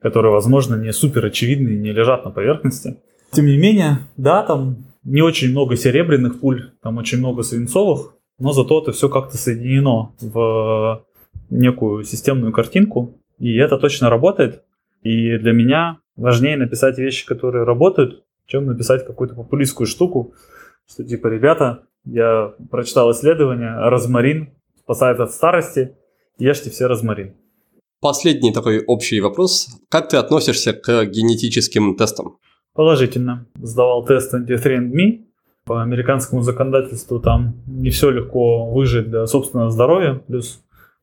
которые, 0.00 0.32
возможно, 0.32 0.76
не 0.76 0.92
супер 0.92 1.26
очевидны 1.26 1.70
и 1.70 1.78
не 1.78 1.92
лежат 1.92 2.24
на 2.24 2.30
поверхности. 2.30 2.98
Тем 3.32 3.46
не 3.46 3.56
менее, 3.56 3.98
да, 4.16 4.42
там 4.42 4.89
не 5.04 5.22
очень 5.22 5.50
много 5.50 5.76
серебряных 5.76 6.40
пуль, 6.40 6.72
там 6.82 6.98
очень 6.98 7.18
много 7.18 7.42
свинцовых, 7.42 8.14
но 8.38 8.52
зато 8.52 8.82
это 8.82 8.92
все 8.92 9.08
как-то 9.08 9.36
соединено 9.36 10.12
в 10.20 11.04
некую 11.50 12.04
системную 12.04 12.52
картинку, 12.52 13.18
и 13.38 13.56
это 13.56 13.78
точно 13.78 14.10
работает. 14.10 14.62
И 15.02 15.38
для 15.38 15.52
меня 15.52 15.98
важнее 16.16 16.56
написать 16.56 16.98
вещи, 16.98 17.26
которые 17.26 17.64
работают, 17.64 18.24
чем 18.46 18.66
написать 18.66 19.06
какую-то 19.06 19.34
популистскую 19.34 19.86
штуку, 19.86 20.34
что 20.86 21.04
типа, 21.04 21.28
ребята, 21.28 21.84
я 22.04 22.54
прочитал 22.70 23.10
исследование, 23.12 23.88
розмарин 23.88 24.50
спасает 24.78 25.20
от 25.20 25.32
старости, 25.32 25.96
ешьте 26.38 26.70
все 26.70 26.86
розмарин. 26.86 27.34
Последний 28.00 28.52
такой 28.52 28.82
общий 28.84 29.20
вопрос. 29.20 29.68
Как 29.88 30.08
ты 30.08 30.16
относишься 30.16 30.72
к 30.72 31.04
генетическим 31.04 31.96
тестам? 31.96 32.38
Положительно. 32.74 33.46
Сдавал 33.60 34.04
тест 34.04 34.34
23andMe. 34.34 35.24
По 35.66 35.82
американскому 35.82 36.42
законодательству 36.42 37.20
там 37.20 37.54
не 37.66 37.90
все 37.90 38.10
легко 38.10 38.70
выжить 38.70 39.10
для 39.10 39.26
собственного 39.26 39.70
здоровья. 39.70 40.20
Плюс 40.26 40.62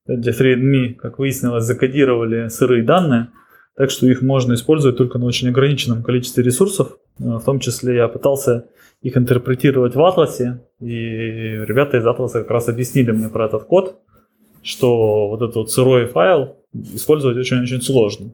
F3Me, 0.09 0.93
как 0.93 1.19
выяснилось, 1.19 1.65
закодировали 1.65 2.47
сырые 2.47 2.83
данные, 2.83 3.29
так 3.75 3.91
что 3.91 4.07
их 4.07 4.21
можно 4.21 4.53
использовать 4.53 4.97
только 4.97 5.19
на 5.19 5.25
очень 5.25 5.49
ограниченном 5.49 6.03
количестве 6.03 6.43
ресурсов. 6.43 6.97
В 7.17 7.41
том 7.43 7.59
числе 7.59 7.95
я 7.97 8.07
пытался 8.07 8.67
их 9.01 9.17
интерпретировать 9.17 9.95
в 9.95 10.03
Атласе, 10.03 10.61
и 10.79 10.85
ребята 10.87 11.97
из 11.97 12.05
Атласа 12.05 12.41
как 12.41 12.51
раз 12.51 12.67
объяснили 12.67 13.11
мне 13.11 13.29
про 13.29 13.45
этот 13.45 13.65
код, 13.65 13.99
что 14.63 15.29
вот 15.29 15.41
этот 15.41 15.55
вот 15.55 15.71
сырой 15.71 16.07
файл 16.07 16.57
использовать 16.73 17.37
очень-очень 17.37 17.81
сложно. 17.81 18.33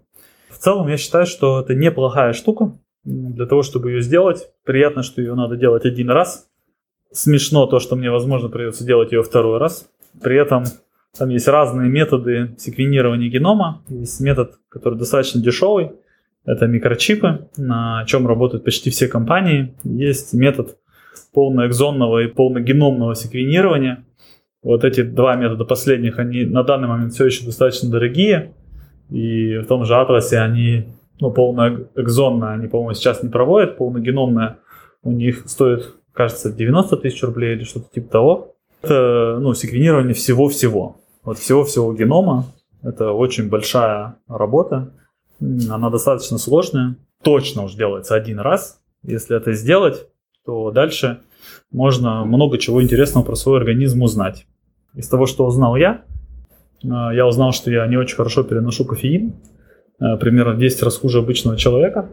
В 0.50 0.58
целом 0.58 0.88
я 0.88 0.98
считаю, 0.98 1.26
что 1.26 1.60
это 1.60 1.76
неплохая 1.76 2.34
штука 2.34 2.74
для 3.04 3.46
того, 3.46 3.64
чтобы 3.64 3.92
ее 3.92 4.02
сделать. 4.02 4.50
Приятно, 4.64 5.04
что 5.04 5.22
ее 5.22 5.36
надо 5.36 5.56
делать 5.56 5.86
один 5.86 6.10
раз. 6.10 6.48
Смешно 7.12 7.68
то, 7.68 7.80
что 7.80 7.96
мне, 7.96 8.10
возможно, 8.10 8.50
придется 8.50 8.86
делать 8.86 9.12
ее 9.12 9.24
второй 9.24 9.60
раз. 9.60 9.90
При 10.22 10.38
этом 10.38 10.64
там 11.18 11.30
есть 11.30 11.48
разные 11.48 11.90
методы 11.90 12.56
секвенирования 12.58 13.30
генома. 13.30 13.84
Есть 13.88 14.20
метод, 14.20 14.60
который 14.70 14.98
достаточно 14.98 15.42
дешевый. 15.42 15.92
Это 16.46 16.68
микрочипы, 16.68 17.48
на 17.56 18.04
чем 18.08 18.28
работают 18.28 18.64
почти 18.64 18.90
все 18.90 19.08
компании. 19.08 19.76
Есть 19.84 20.34
метод 20.34 20.78
полноэкзонного 21.34 22.24
и 22.24 22.28
полногеномного 22.28 23.16
секвенирования. 23.16 24.06
Вот 24.62 24.84
эти 24.84 25.04
два 25.04 25.36
метода 25.36 25.66
последних, 25.66 26.20
они 26.20 26.46
на 26.46 26.64
данный 26.64 26.88
момент 26.88 27.14
все 27.14 27.26
еще 27.26 27.46
достаточно 27.46 27.90
дорогие. 27.90 28.54
И 29.10 29.58
в 29.58 29.66
том 29.68 29.86
же 29.86 29.96
атласе 29.96 30.40
они, 30.40 30.88
ну, 31.24 31.32
полноэкзонно, 31.32 32.52
они, 32.52 32.68
по-моему, 32.68 32.94
сейчас 32.94 33.24
не 33.24 33.30
проводят, 33.30 33.78
полногеномное 33.78 34.60
у 35.04 35.12
них 35.12 35.44
стоит, 35.48 35.96
кажется, 36.12 36.52
90 36.52 36.98
тысяч 36.98 37.24
рублей 37.24 37.56
или 37.56 37.64
что-то 37.64 37.90
типа 37.94 38.12
того. 38.12 38.56
Это, 38.82 39.38
ну, 39.40 39.54
секвенирование 39.54 40.14
всего-всего. 40.14 40.98
Вот 41.24 41.38
всего-всего 41.38 41.94
генома. 41.94 42.46
Это 42.82 43.14
очень 43.14 43.50
большая 43.50 44.18
работа. 44.28 44.92
Она 45.40 45.90
достаточно 45.90 46.38
сложная. 46.38 46.98
Точно 47.22 47.64
уж 47.64 47.76
делается 47.76 48.16
один 48.16 48.40
раз. 48.40 48.82
Если 49.04 49.38
это 49.38 49.54
сделать, 49.54 50.08
то 50.46 50.72
дальше 50.72 51.22
можно 51.72 52.26
много 52.26 52.58
чего 52.58 52.84
интересного 52.84 53.24
про 53.24 53.36
свой 53.36 53.60
организм 53.60 54.04
узнать. 54.04 54.46
Из 54.94 55.08
того, 55.08 55.26
что 55.26 55.46
узнал 55.46 55.78
я, 55.78 56.04
э, 56.84 56.88
я 56.88 57.26
узнал, 57.26 57.54
что 57.54 57.72
я 57.72 57.88
не 57.88 57.96
очень 57.96 58.18
хорошо 58.18 58.44
переношу 58.44 58.84
кофеин, 58.84 59.34
э, 60.04 60.18
примерно 60.18 60.56
10 60.56 60.84
раз 60.84 60.98
хуже 60.98 61.20
обычного 61.20 61.58
человека. 61.58 62.10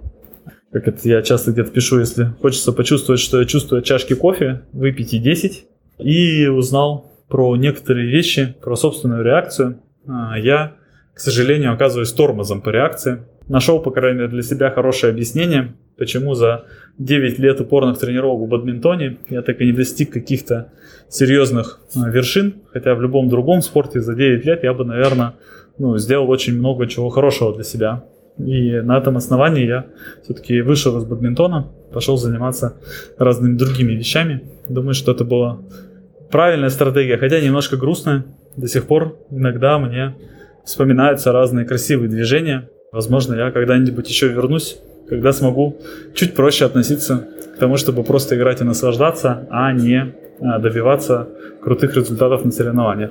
Как 0.72 0.86
это 0.86 1.08
я 1.08 1.22
часто 1.22 1.50
где-то 1.50 1.70
пишу, 1.70 1.98
если 1.98 2.32
хочется 2.40 2.72
почувствовать, 2.72 3.20
что 3.20 3.40
я 3.40 3.46
чувствую 3.46 3.80
от 3.80 3.84
чашки 3.84 4.14
кофе, 4.14 4.62
выпейте 4.72 5.18
10. 5.18 5.66
И 5.98 6.46
узнал 6.46 7.10
про 7.28 7.56
некоторые 7.56 8.08
вещи, 8.08 8.54
про 8.62 8.76
собственную 8.76 9.24
реакцию. 9.24 9.78
Э, 10.06 10.32
я, 10.38 10.74
к 11.14 11.20
сожалению, 11.20 11.72
оказываюсь 11.72 12.12
тормозом 12.12 12.60
по 12.60 12.70
реакции. 12.70 13.24
Нашел, 13.48 13.80
по 13.80 13.90
крайней 13.90 14.18
мере, 14.18 14.30
для 14.30 14.42
себя 14.42 14.70
хорошее 14.70 15.10
объяснение, 15.10 15.74
почему 15.96 16.34
за 16.34 16.66
9 16.98 17.38
лет 17.40 17.60
упорных 17.60 17.98
тренировок 17.98 18.46
в 18.46 18.48
бадминтоне 18.48 19.18
я 19.28 19.42
так 19.42 19.60
и 19.60 19.66
не 19.66 19.72
достиг 19.72 20.12
каких-то 20.12 20.72
серьезных 21.08 21.80
э, 21.96 22.10
вершин, 22.10 22.54
хотя 22.72 22.94
в 22.94 23.02
любом 23.02 23.28
другом 23.28 23.60
спорте 23.62 24.00
за 24.00 24.14
9 24.14 24.44
лет 24.44 24.62
я 24.62 24.72
бы, 24.72 24.84
наверное, 24.84 25.34
ну, 25.80 25.98
сделал 25.98 26.30
очень 26.30 26.56
много 26.56 26.86
чего 26.86 27.08
хорошего 27.08 27.54
для 27.54 27.64
себя. 27.64 28.04
И 28.38 28.80
на 28.80 28.98
этом 28.98 29.16
основании 29.16 29.66
я 29.66 29.86
все-таки 30.22 30.60
вышел 30.60 30.96
из 30.98 31.04
бадминтона, 31.04 31.68
пошел 31.92 32.16
заниматься 32.16 32.76
разными 33.18 33.56
другими 33.56 33.92
вещами. 33.92 34.42
Думаю, 34.68 34.94
что 34.94 35.12
это 35.12 35.24
была 35.24 35.58
правильная 36.30 36.70
стратегия, 36.70 37.18
хотя 37.18 37.40
немножко 37.40 37.76
грустная. 37.76 38.24
До 38.56 38.68
сих 38.68 38.86
пор 38.86 39.18
иногда 39.30 39.78
мне 39.78 40.14
вспоминаются 40.64 41.32
разные 41.32 41.66
красивые 41.66 42.08
движения. 42.08 42.68
Возможно, 42.92 43.34
я 43.34 43.50
когда-нибудь 43.50 44.08
еще 44.08 44.28
вернусь 44.28 44.78
когда 45.10 45.32
смогу 45.32 45.76
чуть 46.14 46.34
проще 46.34 46.64
относиться 46.64 47.26
к 47.56 47.58
тому, 47.58 47.76
чтобы 47.76 48.04
просто 48.04 48.36
играть 48.36 48.60
и 48.60 48.64
наслаждаться, 48.64 49.48
а 49.50 49.72
не 49.72 50.14
а, 50.40 50.60
добиваться 50.60 51.28
крутых 51.60 51.96
результатов 51.96 52.44
на 52.44 52.52
соревнованиях. 52.52 53.10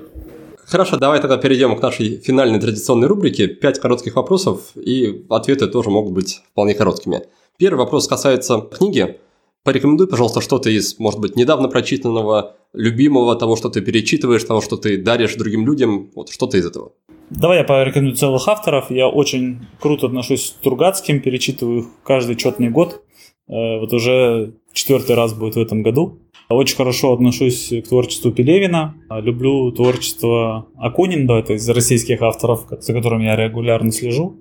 Хорошо, 0.70 0.98
давай 0.98 1.20
тогда 1.20 1.38
перейдем 1.38 1.76
к 1.76 1.82
нашей 1.82 2.18
финальной 2.18 2.60
традиционной 2.60 3.08
рубрике. 3.08 3.48
Пять 3.48 3.80
коротких 3.80 4.16
вопросов, 4.16 4.72
и 4.76 5.26
ответы 5.28 5.66
тоже 5.66 5.90
могут 5.90 6.14
быть 6.14 6.42
вполне 6.52 6.76
короткими. 6.76 7.24
Первый 7.58 7.80
вопрос 7.80 8.08
касается 8.08 8.62
книги. 8.62 9.18
Порекомендуй, 9.64 10.08
пожалуйста, 10.08 10.42
что-то 10.42 10.70
из, 10.70 11.00
может 11.00 11.20
быть, 11.20 11.36
недавно 11.36 11.70
прочитанного, 11.70 12.56
любимого, 12.74 13.36
того, 13.36 13.56
что 13.56 13.70
ты 13.70 13.82
перечитываешь, 13.82 14.44
того, 14.44 14.62
что 14.62 14.78
ты 14.78 15.02
даришь 15.02 15.34
другим 15.34 15.66
людям, 15.66 16.12
вот 16.14 16.30
что-то 16.30 16.58
из 16.58 16.68
этого. 16.68 16.92
Давай 17.32 17.58
я 17.58 17.64
порекомендую 17.64 18.16
целых 18.16 18.48
авторов. 18.48 18.92
Я 18.92 19.08
очень 19.08 19.66
круто 19.80 20.06
отношусь 20.06 20.46
с 20.46 20.50
Тургацким, 20.52 21.20
перечитываю 21.20 21.80
их 21.80 21.86
каждый 22.04 22.36
четный 22.36 22.70
год. 22.70 23.02
Э, 23.48 23.80
вот 23.80 23.92
уже 23.92 24.54
четвертый 24.72 25.16
раз 25.16 25.34
будет 25.34 25.56
в 25.56 25.60
этом 25.60 25.82
году. 25.82 26.20
Очень 26.50 26.78
хорошо 26.78 27.14
отношусь 27.14 27.70
к 27.70 27.88
творчеству 27.88 28.32
Пелевина. 28.32 28.96
Люблю 29.10 29.72
творчество 29.72 30.68
Акунина, 30.78 31.34
это 31.34 31.54
из 31.54 31.70
российских 31.70 32.24
авторов, 32.24 32.66
за 32.80 32.94
которым 32.94 33.22
я 33.22 33.36
регулярно 33.36 33.92
слежу. 33.92 34.38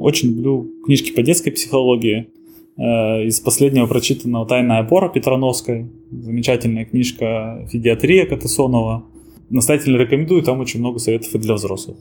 Очень 0.00 0.30
люблю 0.30 0.70
книжки 0.84 1.12
по 1.12 1.22
детской 1.22 1.50
психологии. 1.50 2.28
Э, 2.78 3.24
из 3.24 3.40
последнего 3.40 3.86
прочитанного 3.86 4.46
«Тайная 4.46 4.78
опора» 4.78 5.08
Петрановской. 5.08 5.90
Замечательная 6.10 6.84
книжка 6.84 7.66
«Федиатрия» 7.70 8.24
Катасонова. 8.24 9.04
Настоятельно 9.50 9.98
рекомендую, 9.98 10.42
там 10.42 10.60
очень 10.60 10.80
много 10.80 10.98
советов 10.98 11.34
и 11.34 11.38
для 11.38 11.54
взрослых. 11.54 11.98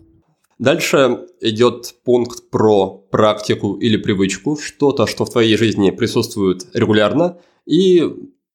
Дальше 0.60 1.26
идет 1.42 1.96
пункт 2.06 2.50
про 2.52 2.90
практику 3.10 3.74
или 3.74 3.98
привычку, 3.98 4.56
что-то, 4.56 5.08
что 5.08 5.26
в 5.26 5.32
твоей 5.32 5.58
жизни 5.58 5.90
присутствует 5.90 6.68
регулярно, 6.74 7.40
и 7.66 8.04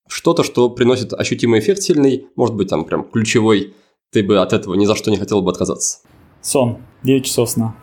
что-то, 0.09 0.43
что 0.43 0.71
приносит 0.71 1.13
ощутимый 1.13 1.61
эффект 1.61 1.83
сильный, 1.83 2.27
может 2.37 2.55
быть, 2.55 2.69
там 2.69 2.85
прям 2.85 3.05
ключевой, 3.05 3.75
ты 4.11 4.23
бы 4.23 4.39
от 4.39 4.53
этого 4.53 4.75
ни 4.75 4.87
за 4.87 4.95
что 4.95 5.11
не 5.11 5.17
хотел 5.17 5.43
бы 5.43 5.51
отказаться. 5.51 5.99
Сон. 6.41 6.79
9 7.03 7.25
часов 7.25 7.51
сна. 7.51 7.77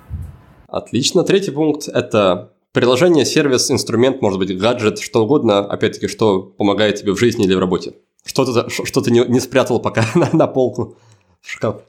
Отлично. 0.67 1.23
Третий 1.23 1.51
пункт– 1.51 1.87
это 1.93 2.53
приложение, 2.71 3.25
сервис, 3.25 3.69
инструмент, 3.69 4.21
может 4.21 4.39
быть, 4.39 4.57
гаджет, 4.57 4.99
что 4.99 5.23
угодно, 5.23 5.59
опять-таки, 5.59 6.07
что 6.07 6.41
помогает 6.41 6.95
тебе 6.95 7.13
в 7.13 7.19
жизни 7.19 7.45
или 7.45 7.53
в 7.53 7.59
работе. 7.59 7.93
Что 8.25 8.45
ты, 8.45 8.69
что 8.69 9.01
ты 9.01 9.11
не, 9.11 9.19
не 9.27 9.39
спрятал 9.39 9.79
пока 9.79 10.05
на, 10.15 10.29
на 10.33 10.47
полку 10.47 10.97
в 11.41 11.49
шкаф. 11.49 11.81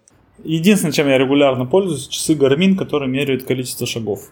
Единственное, 0.43 0.93
чем 0.93 1.09
я 1.09 1.17
регулярно 1.17 1.65
пользуюсь, 1.65 2.09
часы 2.09 2.35
Garmin, 2.35 2.77
которые 2.77 3.09
меряют 3.09 3.45
количество 3.45 3.87
шагов. 3.87 4.31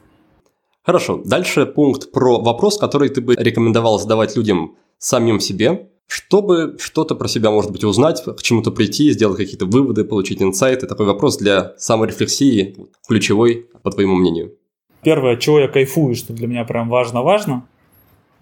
Хорошо. 0.85 1.23
Дальше 1.25 1.65
пункт 1.65 2.11
про 2.11 2.41
вопрос, 2.41 2.77
который 2.77 3.09
ты 3.09 3.21
бы 3.21 3.37
рекомендовал 3.37 4.01
задавать 4.01 4.37
людям 4.37 4.77
самим 4.99 5.39
себе, 5.41 5.89
чтобы 6.07 6.77
что-то 6.79 7.15
про 7.15 7.29
себя, 7.29 7.51
может 7.51 7.71
быть, 7.71 7.85
узнать, 7.85 8.23
к 8.25 8.43
чему-то 8.43 8.71
прийти, 8.71 9.11
сделать 9.13 9.37
какие-то 9.37 9.67
выводы, 9.67 10.05
получить 10.05 10.43
инсайты. 10.43 10.87
Такой 10.87 11.07
вопрос 11.07 11.39
для 11.39 11.75
саморефлексии, 11.79 12.77
ключевой, 13.09 13.67
по 13.83 13.91
твоему 13.91 14.17
мнению. 14.17 14.57
Первое, 15.03 15.37
чего 15.37 15.59
я 15.61 15.69
кайфую, 15.69 16.15
что 16.15 16.33
для 16.33 16.47
меня 16.47 16.65
прям 16.65 16.89
важно-важно. 16.89 17.67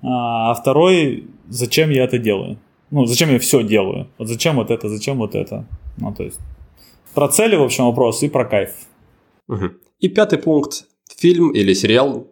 А 0.03 0.55
второй, 0.55 1.29
зачем 1.49 1.91
я 1.91 2.05
это 2.05 2.19
делаю. 2.19 2.59
Ну, 2.91 3.07
зачем 3.07 3.31
я 3.31 3.39
все 3.39 3.63
делаю. 3.63 4.09
Вот 4.19 4.29
зачем 4.29 4.57
вот 4.57 4.71
это, 4.71 4.89
зачем 4.89 5.19
вот 5.19 5.35
это. 5.35 5.67
Ну, 5.97 6.13
то 6.15 6.25
есть 6.25 6.39
про 7.15 7.29
цели, 7.29 7.57
в 7.57 7.63
общем, 7.63 7.85
вопрос 7.87 8.23
и 8.23 8.29
про 8.29 8.45
кайф. 8.45 8.71
Угу. 9.49 9.71
И 10.01 10.09
пятый 10.09 10.39
пункт. 10.39 10.87
Фильм 11.17 11.51
или 11.51 11.75
сериал. 11.75 12.29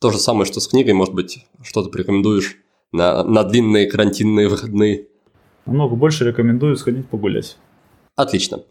То 0.00 0.10
же 0.10 0.18
самое, 0.18 0.46
что 0.46 0.60
с 0.60 0.68
книгой, 0.68 0.94
может 0.94 1.14
быть, 1.14 1.44
что-то 1.62 1.90
порекомендуешь 1.90 2.56
на, 2.92 3.24
на 3.24 3.44
длинные 3.44 3.86
карантинные 3.86 4.48
выходные. 4.48 5.06
Намного 5.66 5.96
больше 5.96 6.24
рекомендую 6.24 6.76
сходить 6.76 7.08
погулять. 7.08 7.56
Отлично. 8.16 8.62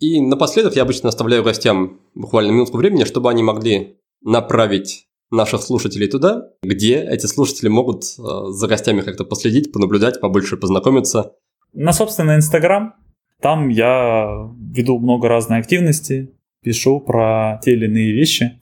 И 0.00 0.20
напоследок 0.20 0.76
я 0.76 0.82
обычно 0.82 1.08
оставляю 1.08 1.42
гостям 1.42 1.98
буквально 2.14 2.52
минутку 2.52 2.76
времени, 2.76 3.04
чтобы 3.04 3.30
они 3.30 3.42
могли 3.42 3.96
направить 4.22 5.08
наших 5.30 5.62
слушателей 5.62 6.08
туда, 6.08 6.50
где 6.62 7.00
эти 7.00 7.26
слушатели 7.26 7.68
могут 7.68 8.04
э, 8.04 8.22
за 8.50 8.66
гостями 8.66 9.00
как-то 9.00 9.24
последить, 9.24 9.72
понаблюдать, 9.72 10.20
побольше 10.20 10.56
познакомиться. 10.56 11.32
На, 11.74 11.92
собственно, 11.92 12.36
Инстаграм 12.36 12.94
там 13.40 13.68
я 13.68 14.50
веду 14.58 14.98
много 14.98 15.28
разной 15.28 15.58
активности, 15.58 16.34
пишу 16.62 17.00
про 17.00 17.60
те 17.62 17.72
или 17.72 17.86
иные 17.86 18.12
вещи. 18.12 18.60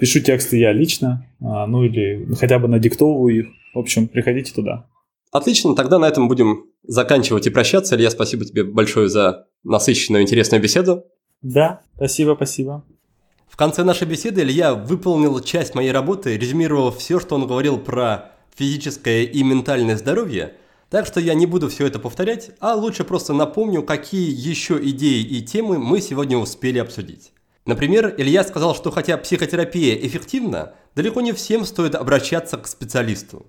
Пишу 0.00 0.20
тексты 0.20 0.58
я 0.58 0.72
лично, 0.72 1.26
а, 1.40 1.66
ну 1.66 1.84
или 1.84 2.26
хотя 2.34 2.58
бы 2.58 2.68
надиктовываю 2.68 3.38
их. 3.38 3.46
В 3.74 3.78
общем, 3.78 4.08
приходите 4.08 4.52
туда. 4.52 4.86
Отлично, 5.30 5.74
тогда 5.74 5.98
на 5.98 6.06
этом 6.06 6.28
будем 6.28 6.66
заканчивать 6.82 7.46
и 7.46 7.50
прощаться. 7.50 7.96
Илья, 7.96 8.10
спасибо 8.10 8.44
тебе 8.44 8.64
большое 8.64 9.08
за 9.08 9.46
насыщенную 9.62 10.22
интересную 10.22 10.62
беседу. 10.62 11.04
Да, 11.42 11.82
спасибо, 11.96 12.34
спасибо. 12.34 12.84
В 13.46 13.56
конце 13.56 13.84
нашей 13.84 14.06
беседы 14.06 14.42
Илья 14.42 14.74
выполнил 14.74 15.38
часть 15.40 15.74
моей 15.74 15.92
работы, 15.92 16.36
резюмировав 16.36 16.98
все, 16.98 17.20
что 17.20 17.34
он 17.34 17.46
говорил 17.46 17.78
про 17.78 18.32
физическое 18.56 19.24
и 19.24 19.42
ментальное 19.42 19.96
здоровье– 19.96 20.54
так 20.90 21.04
что 21.06 21.20
я 21.20 21.34
не 21.34 21.46
буду 21.46 21.68
все 21.68 21.86
это 21.86 21.98
повторять, 21.98 22.50
а 22.60 22.74
лучше 22.74 23.04
просто 23.04 23.34
напомню, 23.34 23.82
какие 23.82 24.30
еще 24.30 24.78
идеи 24.82 25.22
и 25.22 25.42
темы 25.42 25.78
мы 25.78 26.00
сегодня 26.00 26.38
успели 26.38 26.78
обсудить. 26.78 27.32
Например, 27.68 28.14
Илья 28.16 28.44
сказал, 28.44 28.74
что 28.74 28.90
хотя 28.90 29.18
психотерапия 29.18 29.94
эффективна, 29.94 30.72
далеко 30.96 31.20
не 31.20 31.34
всем 31.34 31.66
стоит 31.66 31.94
обращаться 31.94 32.56
к 32.56 32.66
специалисту. 32.66 33.44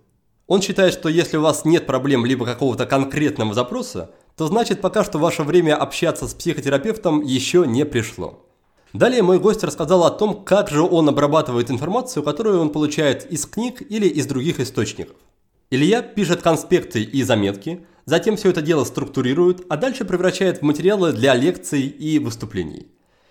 Он 0.46 0.62
считает, 0.62 0.92
что 0.92 1.08
если 1.08 1.38
у 1.38 1.42
вас 1.42 1.64
нет 1.64 1.86
проблем 1.86 2.26
либо 2.26 2.46
какого-то 2.46 2.86
конкретного 2.86 3.54
запроса, 3.54 4.12
то 4.36 4.48
значит 4.48 4.82
пока 4.82 5.06
что 5.06 5.20
ваше 5.20 5.44
время 5.44 5.78
общаться 5.78 6.28
с 6.28 6.34
психотерапевтом 6.34 7.22
еще 7.22 7.66
не 7.66 7.86
пришло. 7.86 8.46
Далее 8.92 9.24
мой 9.24 9.40
гость 9.40 9.64
рассказал 9.64 10.04
о 10.04 10.12
том, 10.12 10.44
как 10.44 10.70
же 10.70 10.82
он 10.82 11.08
обрабатывает 11.08 11.72
информацию, 11.72 12.22
которую 12.22 12.60
он 12.60 12.72
получает 12.72 13.26
из 13.32 13.46
книг 13.46 13.82
или 13.90 14.10
из 14.10 14.26
других 14.26 14.60
источников. 14.60 15.16
Илья 15.72 16.02
пишет 16.02 16.42
конспекты 16.42 17.04
и 17.04 17.24
заметки, 17.24 17.86
затем 18.04 18.36
все 18.36 18.50
это 18.50 18.62
дело 18.62 18.84
структурирует, 18.84 19.66
а 19.70 19.78
дальше 19.78 20.04
превращает 20.04 20.58
в 20.58 20.64
материалы 20.64 21.14
для 21.14 21.36
лекций 21.36 21.84
и 21.84 22.20
выступлений. 22.20 22.88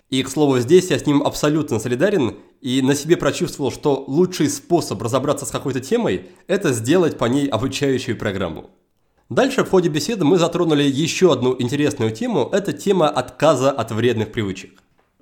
И, 0.09 0.23
к 0.23 0.29
слову, 0.29 0.57
здесь 0.59 0.89
я 0.89 0.97
с 0.97 1.05
ним 1.05 1.21
абсолютно 1.21 1.79
солидарен 1.79 2.37
и 2.61 2.81
на 2.81 2.95
себе 2.95 3.15
прочувствовал, 3.15 3.71
что 3.71 4.03
лучший 4.07 4.49
способ 4.49 5.01
разобраться 5.01 5.45
с 5.45 5.51
какой-то 5.51 5.81
темой– 5.81 6.29
это 6.47 6.73
сделать 6.73 7.17
по 7.17 7.25
ней 7.25 7.47
обучающую 7.47 8.17
программу. 8.17 8.71
Дальше 9.29 9.63
в 9.63 9.69
ходе 9.69 9.89
беседы 9.89 10.25
мы 10.25 10.39
затронули 10.39 10.81
еще 10.81 11.31
одну 11.31 11.55
интересную 11.59 12.11
тему– 12.11 12.49
это 12.51 12.73
тема 12.73 13.07
отказа 13.07 13.69
от 13.69 13.91
вредных 13.91 14.31
привычек. 14.31 14.81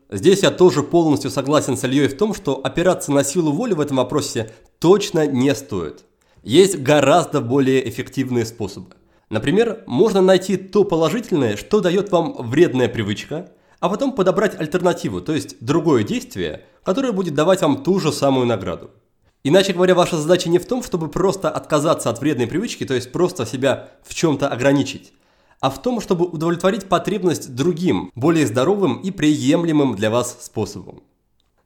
Здесь 0.10 0.44
я 0.44 0.52
тоже 0.52 0.84
полностью 0.84 1.30
согласен 1.32 1.76
с 1.76 1.84
Ильей 1.84 2.08
в 2.08 2.16
том, 2.16 2.34
что 2.34 2.62
опираться 2.64 3.12
на 3.12 3.26
силу 3.26 3.52
воли 3.52 3.74
в 3.74 3.82
этом 3.82 3.98
вопросе 3.98 4.54
точно 4.80 5.28
не 5.28 5.54
стоит. 5.54 6.06
Есть 6.44 6.80
гораздо 6.80 7.42
более 7.42 7.90
эффективные 7.90 8.46
способы. 8.46 8.96
Например, 9.30 9.84
можно 9.86 10.22
найти 10.22 10.56
то 10.56 10.86
положительное, 10.86 11.58
что 11.58 11.82
дает 11.82 12.10
вам 12.14 12.36
вредная 12.40 12.88
привычка, 12.88 13.52
а 13.80 13.90
потом 13.90 14.12
подобрать 14.12 14.60
альтернативу, 14.60 15.22
то 15.22 15.34
есть 15.34 15.58
другое 15.60 16.04
действие, 16.04 16.66
которое 16.84 17.12
будет 17.12 17.34
давать 17.34 17.62
вам 17.62 17.84
ту 17.84 18.00
же 18.00 18.12
самую 18.12 18.46
награду. 18.46 18.92
Иначе 19.44 19.74
говоря, 19.74 19.96
ваша 19.96 20.18
задача 20.18 20.50
не 20.50 20.60
в 20.60 20.66
том, 20.66 20.84
чтобы 20.84 21.08
просто 21.08 21.50
отказаться 21.50 22.10
от 22.10 22.20
вредной 22.20 22.48
привычки, 22.48 22.86
то 22.86 22.94
есть 22.94 23.12
просто 23.12 23.46
себя 23.46 23.92
в 24.04 24.14
чем-то 24.14 24.48
ограничить, 24.48 25.14
а 25.60 25.70
в 25.70 25.82
том, 25.82 26.02
чтобы 26.02 26.26
удовлетворить 26.26 26.86
потребность 26.86 27.56
другим, 27.56 28.12
более 28.16 28.46
здоровым 28.46 29.00
и 29.02 29.12
приемлемым 29.12 29.96
для 29.96 30.10
вас 30.10 30.38
способом. 30.42 31.02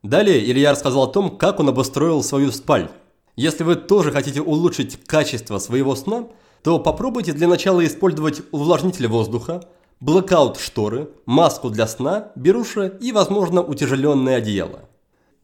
Далее 0.04 0.44
Илья 0.44 0.72
рассказал 0.72 1.04
о 1.04 1.12
том, 1.12 1.38
как 1.38 1.60
он 1.60 1.70
обустроил 1.70 2.24
свою 2.24 2.52
спальню. 2.52 2.90
Если 3.36 3.64
вы 3.64 3.76
тоже 3.76 4.12
хотите 4.12 4.42
улучшить 4.42 5.04
качество 5.06 5.58
своего 5.60 5.96
сна, 5.96 6.28
то 6.64 6.80
попробуйте 6.80 7.34
для 7.34 7.48
начала 7.48 7.86
использовать 7.86 8.42
увлажнитель 8.52 9.08
воздуха, 9.08 9.64
блэкаут 10.02 10.58
шторы, 10.60 11.10
маску 11.26 11.70
для 11.70 11.88
сна, 11.88 12.32
беруши 12.36 12.98
и, 13.00 13.12
возможно, 13.12 13.62
утяжеленное 13.62 14.38
одеяло. 14.38 14.90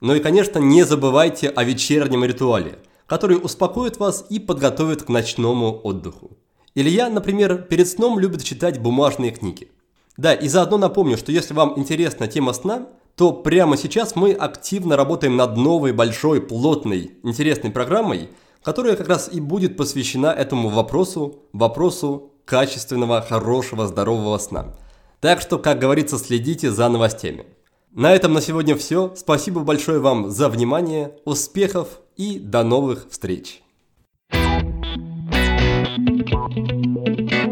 Ну 0.01 0.15
и, 0.15 0.19
конечно, 0.19 0.59
не 0.59 0.83
забывайте 0.83 1.47
о 1.47 1.63
вечернем 1.63 2.25
ритуале, 2.25 2.79
который 3.05 3.37
успокоит 3.41 3.97
вас 3.97 4.25
и 4.29 4.39
подготовит 4.39 5.03
к 5.03 5.09
ночному 5.09 5.79
отдыху. 5.83 6.31
Илья, 6.75 7.09
например, 7.09 7.63
перед 7.63 7.87
сном 7.87 8.19
любит 8.19 8.43
читать 8.43 8.81
бумажные 8.81 9.31
книги. 9.31 9.71
Да, 10.17 10.33
и 10.33 10.47
заодно 10.47 10.77
напомню, 10.77 11.17
что 11.17 11.31
если 11.31 11.53
вам 11.53 11.73
интересна 11.77 12.27
тема 12.27 12.53
сна, 12.53 12.87
то 13.15 13.31
прямо 13.33 13.77
сейчас 13.77 14.15
мы 14.15 14.33
активно 14.33 14.95
работаем 14.95 15.35
над 15.35 15.55
новой, 15.57 15.91
большой, 15.91 16.41
плотной, 16.41 17.13
интересной 17.23 17.71
программой, 17.71 18.29
которая 18.63 18.95
как 18.95 19.07
раз 19.07 19.29
и 19.31 19.39
будет 19.39 19.77
посвящена 19.77 20.27
этому 20.27 20.69
вопросу, 20.69 21.43
вопросу 21.53 22.31
качественного, 22.47 23.21
хорошего, 23.21 23.85
здорового 23.87 24.37
сна. 24.37 24.73
Так 25.19 25.41
что, 25.41 25.59
как 25.59 25.79
говорится, 25.79 26.17
следите 26.17 26.71
за 26.71 26.87
новостями. 26.89 27.45
На 27.91 28.13
этом 28.13 28.33
на 28.33 28.41
сегодня 28.41 28.75
все. 28.75 29.13
Спасибо 29.15 29.61
большое 29.61 29.99
вам 29.99 30.31
за 30.31 30.49
внимание, 30.49 31.11
успехов 31.25 31.99
и 32.15 32.39
до 32.39 32.63
новых 32.63 33.07
встреч. 33.09 33.61
Thank 36.49 37.31
you. 37.31 37.46